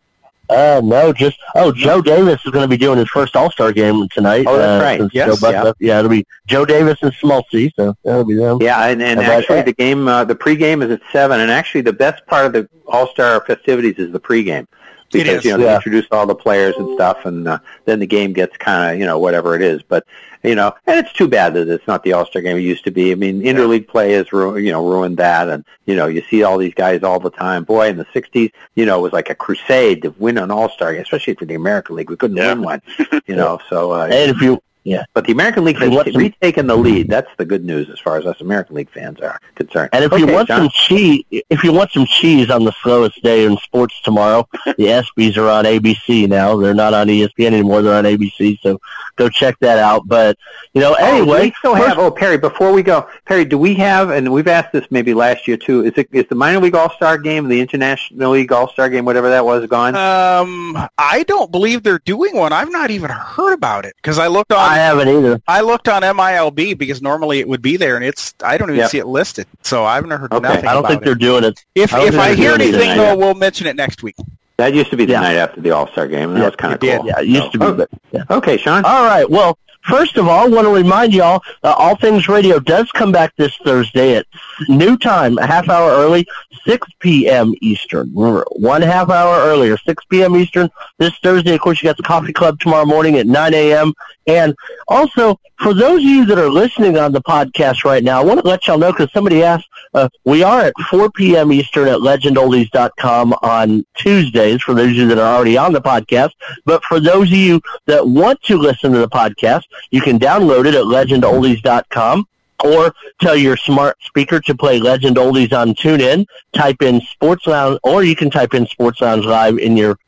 Uh, 0.49 0.81
no, 0.85 1.13
just 1.13 1.37
oh, 1.57 1.73
Joe 1.73 2.01
Davis 2.01 2.41
is 2.45 2.53
going 2.53 2.63
to 2.63 2.69
be 2.69 2.77
doing 2.77 2.99
his 2.99 3.09
first 3.09 3.35
All 3.35 3.51
Star 3.51 3.73
game 3.73 4.09
tonight. 4.11 4.45
Oh, 4.47 4.57
that's 4.57 4.81
uh, 4.81 4.85
right. 4.85 5.01
since 5.01 5.13
Yes, 5.13 5.43
yeah. 5.43 5.73
yeah, 5.81 5.99
it'll 5.99 6.09
be 6.11 6.25
Joe 6.47 6.65
Davis 6.65 6.99
and 7.03 7.13
Smoltzy, 7.15 7.73
so 7.75 7.97
that'll 8.05 8.25
be 8.25 8.35
them. 8.37 8.59
Yeah, 8.61 8.87
and, 8.87 9.03
and 9.03 9.21
How 9.21 9.33
actually, 9.33 9.63
the 9.63 9.73
game, 9.73 10.07
uh, 10.07 10.23
the 10.25 10.37
pregame 10.37 10.85
is 10.85 10.91
at 10.93 11.01
seven, 11.13 11.41
and 11.41 11.51
actually, 11.51 11.81
the 11.81 11.93
best 11.93 12.25
part 12.27 12.47
of 12.47 12.53
the 12.53 12.69
All 12.87 13.09
Star 13.09 13.41
festivities 13.45 13.97
is 13.99 14.13
the 14.13 14.21
pregame. 14.21 14.67
It 15.13 15.25
Because 15.25 15.45
you 15.45 15.53
know 15.53 15.59
they 15.59 15.75
introduce 15.75 16.07
all 16.11 16.27
the 16.27 16.35
players 16.35 16.75
and 16.77 16.95
stuff, 16.95 17.27
and 17.27 17.47
uh, 17.47 17.59
then 17.85 18.01
the 18.01 18.07
game 18.07 18.33
gets 18.33 18.57
kind 18.57 18.93
of 18.93 18.99
you 18.99 19.07
know 19.07 19.19
whatever 19.19 19.55
it 19.55 19.63
is. 19.63 19.83
But 19.83 20.05
you 20.43 20.55
know, 20.55 20.75
and 20.87 20.99
it's 21.05 21.13
too 21.13 21.29
bad 21.29 21.55
that 21.55 21.69
it's 21.69 21.87
not 21.87 22.03
the 22.03 22.13
All 22.13 22.27
Star 22.27 22.43
game 22.43 22.57
it 22.57 22.61
used 22.61 22.85
to 22.85 22.91
be. 22.91 23.13
I 23.13 23.15
mean, 23.15 23.41
interleague 23.41 23.87
play 23.89 24.13
has 24.13 24.33
ru- 24.33 24.57
you 24.59 24.73
know 24.73 24.87
ruined 24.87 25.17
that, 25.19 25.49
and 25.49 25.65
you 25.87 25.95
know 25.95 26.07
you 26.07 26.23
see 26.29 26.43
all 26.43 26.59
these 26.59 26.75
guys 26.75 27.03
all 27.03 27.21
the 27.21 27.31
time. 27.31 27.65
Boy, 27.65 27.89
in 27.89 27.97
the 27.97 28.05
'60s, 28.07 28.51
you 28.75 28.85
know, 28.85 28.99
it 28.99 29.03
was 29.03 29.13
like 29.13 29.31
a 29.31 29.35
crusade 29.35 30.03
to 30.03 30.11
win 30.19 30.39
an 30.39 30.51
All 30.51 30.69
Star, 30.71 30.93
game, 30.93 31.03
especially 31.03 31.35
for 31.35 31.45
the 31.45 31.55
American 31.55 31.97
League. 31.97 32.11
We 32.11 32.17
couldn't 32.17 32.37
Yeah. 32.37 32.55
win 32.55 32.63
one, 32.63 32.83
you 33.27 33.37
know. 33.37 33.61
So, 33.71 33.93
uh, 33.93 34.05
And 34.07 34.31
if 34.31 34.41
you 34.41 34.61
yeah, 34.87 35.05
but 35.15 35.25
the 35.27 35.33
American 35.33 35.65
League 35.65 35.77
has 35.79 35.93
some- 35.93 36.13
retaken 36.15 36.67
the 36.69 36.77
lead. 36.77 37.09
That's 37.11 37.29
the 37.37 37.45
good 37.45 37.65
news 37.65 37.91
as 37.91 37.99
far 37.99 38.17
as 38.19 38.25
us 38.25 38.41
American 38.41 38.77
League 38.77 38.91
fans 38.91 39.21
are 39.21 39.39
concerned. 39.57 39.91
and 39.93 40.05
if 40.05 40.13
you 40.19 40.27
want 40.27 40.47
John. 40.49 40.61
some 40.61 40.71
cheese, 40.71 41.25
if 41.51 41.65
you 41.65 41.73
want 41.73 41.91
some 41.91 42.07
cheese 42.07 42.51
on 42.51 42.65
the 42.65 42.73
slowest 42.83 43.21
day 43.23 43.45
in 43.45 43.57
sports 43.59 44.01
tomorrow, 44.03 44.49
the 44.65 44.87
ESPYS 44.87 45.37
are 45.39 45.49
on 45.49 45.65
ABC 45.65 46.29
now. 46.29 46.57
They're 46.57 46.73
not 46.75 46.95
on 46.95 47.09
ESPN 47.09 47.47
anymore. 47.49 47.83
They're 47.83 47.95
on 47.99 48.05
ABC, 48.05 48.59
so 48.63 48.81
go 49.17 49.29
check 49.29 49.59
that 49.61 49.79
out. 49.79 50.03
But 50.07 50.39
you 50.73 50.81
know, 50.81 50.95
Oh, 50.99 51.05
anyway, 51.05 51.41
we 51.47 51.53
still 51.59 51.75
have. 51.75 51.99
Oh, 51.99 52.11
Perry. 52.11 52.39
Before 52.39 52.73
we 52.73 52.83
go, 52.83 53.09
Perry, 53.25 53.45
do 53.45 53.59
we 53.59 53.75
have? 53.75 54.11
And 54.11 54.33
we've 54.33 54.47
asked 54.49 54.73
this 54.73 54.87
maybe 54.91 55.15
last 55.15 55.49
year 55.49 55.57
too. 55.57 55.85
Is 55.85 55.93
it 55.97 56.09
is 56.13 56.27
the 56.29 56.35
minor 56.37 56.61
league 56.61 56.75
All 56.77 56.91
Star 56.91 57.19
game, 57.19 57.49
the 57.49 57.61
international 57.61 58.31
league 58.31 58.53
All 58.53 58.69
Star 58.69 58.89
game, 58.89 59.05
whatever 59.05 59.29
that 59.31 59.45
was, 59.45 59.67
gone? 59.67 59.97
Um, 59.97 60.79
I 60.97 61.25
don't 61.27 61.51
believe 61.51 61.83
they're 61.83 61.99
doing 62.05 62.37
one. 62.37 62.53
I've 62.53 62.71
not 62.71 62.91
even 62.91 63.11
heard 63.11 63.53
about 63.53 63.85
it 63.85 63.95
because 63.97 64.19
I 64.19 64.29
looked 64.29 64.53
on. 64.53 64.59
I 64.59 64.76
haven't 64.77 65.09
either. 65.09 65.41
I 65.49 65.61
looked 65.63 65.89
on 65.89 66.03
MILB 66.03 66.77
because 66.79 67.03
normally 67.03 67.41
it 67.41 67.49
would 67.49 67.63
be 67.63 67.77
there, 67.77 67.97
and 67.97 68.05
it's 68.05 68.35
I 68.43 68.57
don't 68.59 68.69
even 68.71 68.81
Yep. 68.81 68.91
see 68.91 68.99
it 68.99 69.07
listed. 69.07 69.47
So 69.63 69.85
I 69.85 69.97
haven't 69.97 70.11
heard 70.11 70.33
Okay. 70.33 70.43
nothing 70.49 70.67
I 70.69 70.73
don't 70.73 70.81
about 70.81 70.89
think 70.91 71.03
it. 71.03 71.05
they're 71.05 71.15
doing 71.15 71.45
it. 71.45 71.65
If 71.75 71.93
I 71.95 72.07
if 72.07 72.19
I 72.19 72.35
hear 72.35 72.53
anything, 72.53 72.73
tonight. 72.81 72.97
though, 72.97 73.17
we'll 73.17 73.35
mention 73.35 73.67
it 73.67 73.77
next 73.77 74.03
week. 74.03 74.17
that 74.59 74.73
used 74.73 74.89
to 74.91 74.97
be 74.97 75.05
the 75.05 75.13
Yeah. 75.13 75.21
night 75.21 75.37
after 75.37 75.61
the 75.61 75.71
All 75.73 75.87
Star 75.89 76.07
game, 76.09 76.33
that 76.33 76.39
Yeah, 76.41 76.47
was 76.47 76.57
kind 76.57 76.73
of 76.73 76.83
it 76.83 76.87
did. 76.87 76.99
cool. 77.01 77.07
Yeah, 77.09 77.21
it 77.21 77.27
used 77.27 77.53
to 77.53 77.59
be. 77.59 77.67
Oh. 77.67 77.73
But, 77.75 77.91
yeah. 78.11 78.23
Okay, 78.31 78.57
Sean. 78.57 78.85
All 78.87 79.05
right. 79.05 79.29
Well, 79.29 79.59
first 79.87 80.17
of 80.17 80.29
all, 80.29 80.45
I 80.45 80.49
want 80.49 80.67
to 80.67 80.73
remind 80.73 81.15
y'all, 81.15 81.43
uh, 81.63 81.75
All 81.77 81.97
Things 81.97 82.29
Radio 82.29 82.59
does 82.59 82.91
come 82.93 83.13
back 83.13 83.35
this 83.37 83.57
Thursday 83.65 84.17
at 84.17 84.27
new 84.69 84.97
time, 84.97 85.39
a 85.39 85.47
half 85.47 85.69
hour 85.69 85.91
early, 85.91 86.27
6 86.67 86.89
p.m. 87.01 87.55
Eastern. 87.61 88.13
Remember, 88.15 88.45
one 88.53 88.83
half 88.83 89.11
hour 89.11 89.39
earlier, 89.41 89.77
6 89.77 90.05
p.m. 90.07 90.37
Eastern. 90.37 90.69
This 90.99 91.17
Thursday, 91.23 91.55
of 91.55 91.61
course, 91.61 91.83
you 91.83 91.89
got 91.89 91.97
the 91.97 92.03
Coffee 92.03 92.33
Club 92.33 92.59
tomorrow 92.61 92.85
morning 92.85 93.17
at 93.17 93.27
9 93.27 93.55
a.m. 93.55 93.93
And 94.27 94.55
also, 94.89 95.39
for 95.61 95.73
those 95.73 95.99
of 95.99 96.05
you 96.05 96.25
that 96.27 96.39
are 96.39 96.51
listening 96.51 96.99
on 96.99 97.13
the 97.13 97.23
podcast 97.23 97.85
right 97.85 98.03
now, 98.03 98.21
I 98.21 98.25
want 98.25 98.41
to 98.41 98.47
let 98.47 98.67
y'all 98.67 98.79
know 98.79 98.93
because 98.93 99.13
somebody 99.13 99.43
asked, 99.43 99.69
uh, 99.95 100.09
we 100.25 100.43
are 100.43 100.63
at 100.63 100.75
4 100.91 101.11
p.m. 101.13 101.53
Eastern 101.53 101.89
at 101.89 101.99
legendoldies.com 101.99 103.35
on 103.43 103.85
Tuesdays 103.97 104.63
for 104.63 104.75
those 104.75 104.91
of 104.91 104.97
you 104.97 105.07
that 105.09 105.19
are 105.19 105.37
already 105.37 105.57
on 105.57 105.73
the 105.73 105.81
podcast. 105.81 106.31
But 106.65 106.83
for 106.85 106.99
those 106.99 107.29
of 107.29 107.39
you 107.39 107.61
that 107.87 108.07
want 108.07 108.43
to 108.45 108.59
listen 108.59 108.93
to 108.93 108.99
the 108.99 109.09
podcast, 109.09 109.63
you 109.91 110.01
can 110.01 110.19
download 110.19 110.67
it 110.67 110.75
at 110.75 110.85
legendoldies.com 110.85 112.27
or 112.65 112.95
tell 113.21 113.37
your 113.37 113.57
smart 113.57 113.97
speaker 114.03 114.41
to 114.41 114.55
play 114.55 114.79
Legend 114.79 115.17
Oldies 115.17 115.53
on 115.53 115.75
TuneIn. 115.75 116.27
Type 116.53 116.83
in 116.83 117.01
Sports 117.03 117.47
Lounge, 117.47 117.79
or 117.83 118.03
you 118.03 118.17
can 118.17 118.31
type 118.31 118.55
in 118.55 118.67
Sports 118.67 119.01
Lounge 119.01 119.25
Live 119.25 119.59
in 119.59 119.77
your 119.77 119.99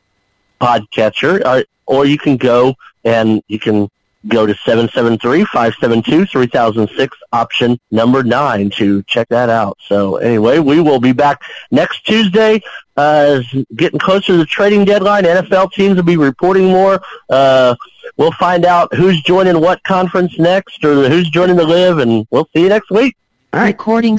podcatcher, 0.60 1.44
or, 1.44 1.64
or 1.86 2.06
you 2.06 2.18
can 2.18 2.36
go 2.36 2.74
and 3.04 3.42
you 3.48 3.58
can 3.58 3.90
go 4.26 4.46
to 4.46 4.54
773-572-3006 4.54 7.08
option 7.32 7.78
number 7.90 8.22
9 8.22 8.70
to 8.70 9.02
check 9.04 9.28
that 9.28 9.48
out. 9.48 9.78
So 9.86 10.16
anyway, 10.16 10.58
we 10.58 10.80
will 10.80 11.00
be 11.00 11.12
back 11.12 11.40
next 11.70 12.04
Tuesday 12.04 12.60
uh, 12.96 13.40
getting 13.76 14.00
closer 14.00 14.32
to 14.32 14.38
the 14.38 14.46
trading 14.46 14.84
deadline. 14.84 15.22
NFL 15.24 15.72
teams 15.72 15.96
will 15.96 16.02
be 16.02 16.16
reporting 16.16 16.66
more. 16.66 17.00
Uh, 17.30 17.76
we'll 18.16 18.32
find 18.32 18.64
out 18.64 18.92
who's 18.94 19.22
joining 19.22 19.60
what 19.60 19.82
conference 19.84 20.36
next 20.38 20.84
or 20.84 21.08
who's 21.08 21.30
joining 21.30 21.54
the 21.56 21.64
LIV 21.64 21.98
and 21.98 22.26
we'll 22.30 22.48
see 22.52 22.62
you 22.62 22.68
next 22.68 22.90
week. 22.90 23.16
Recording 23.52 24.16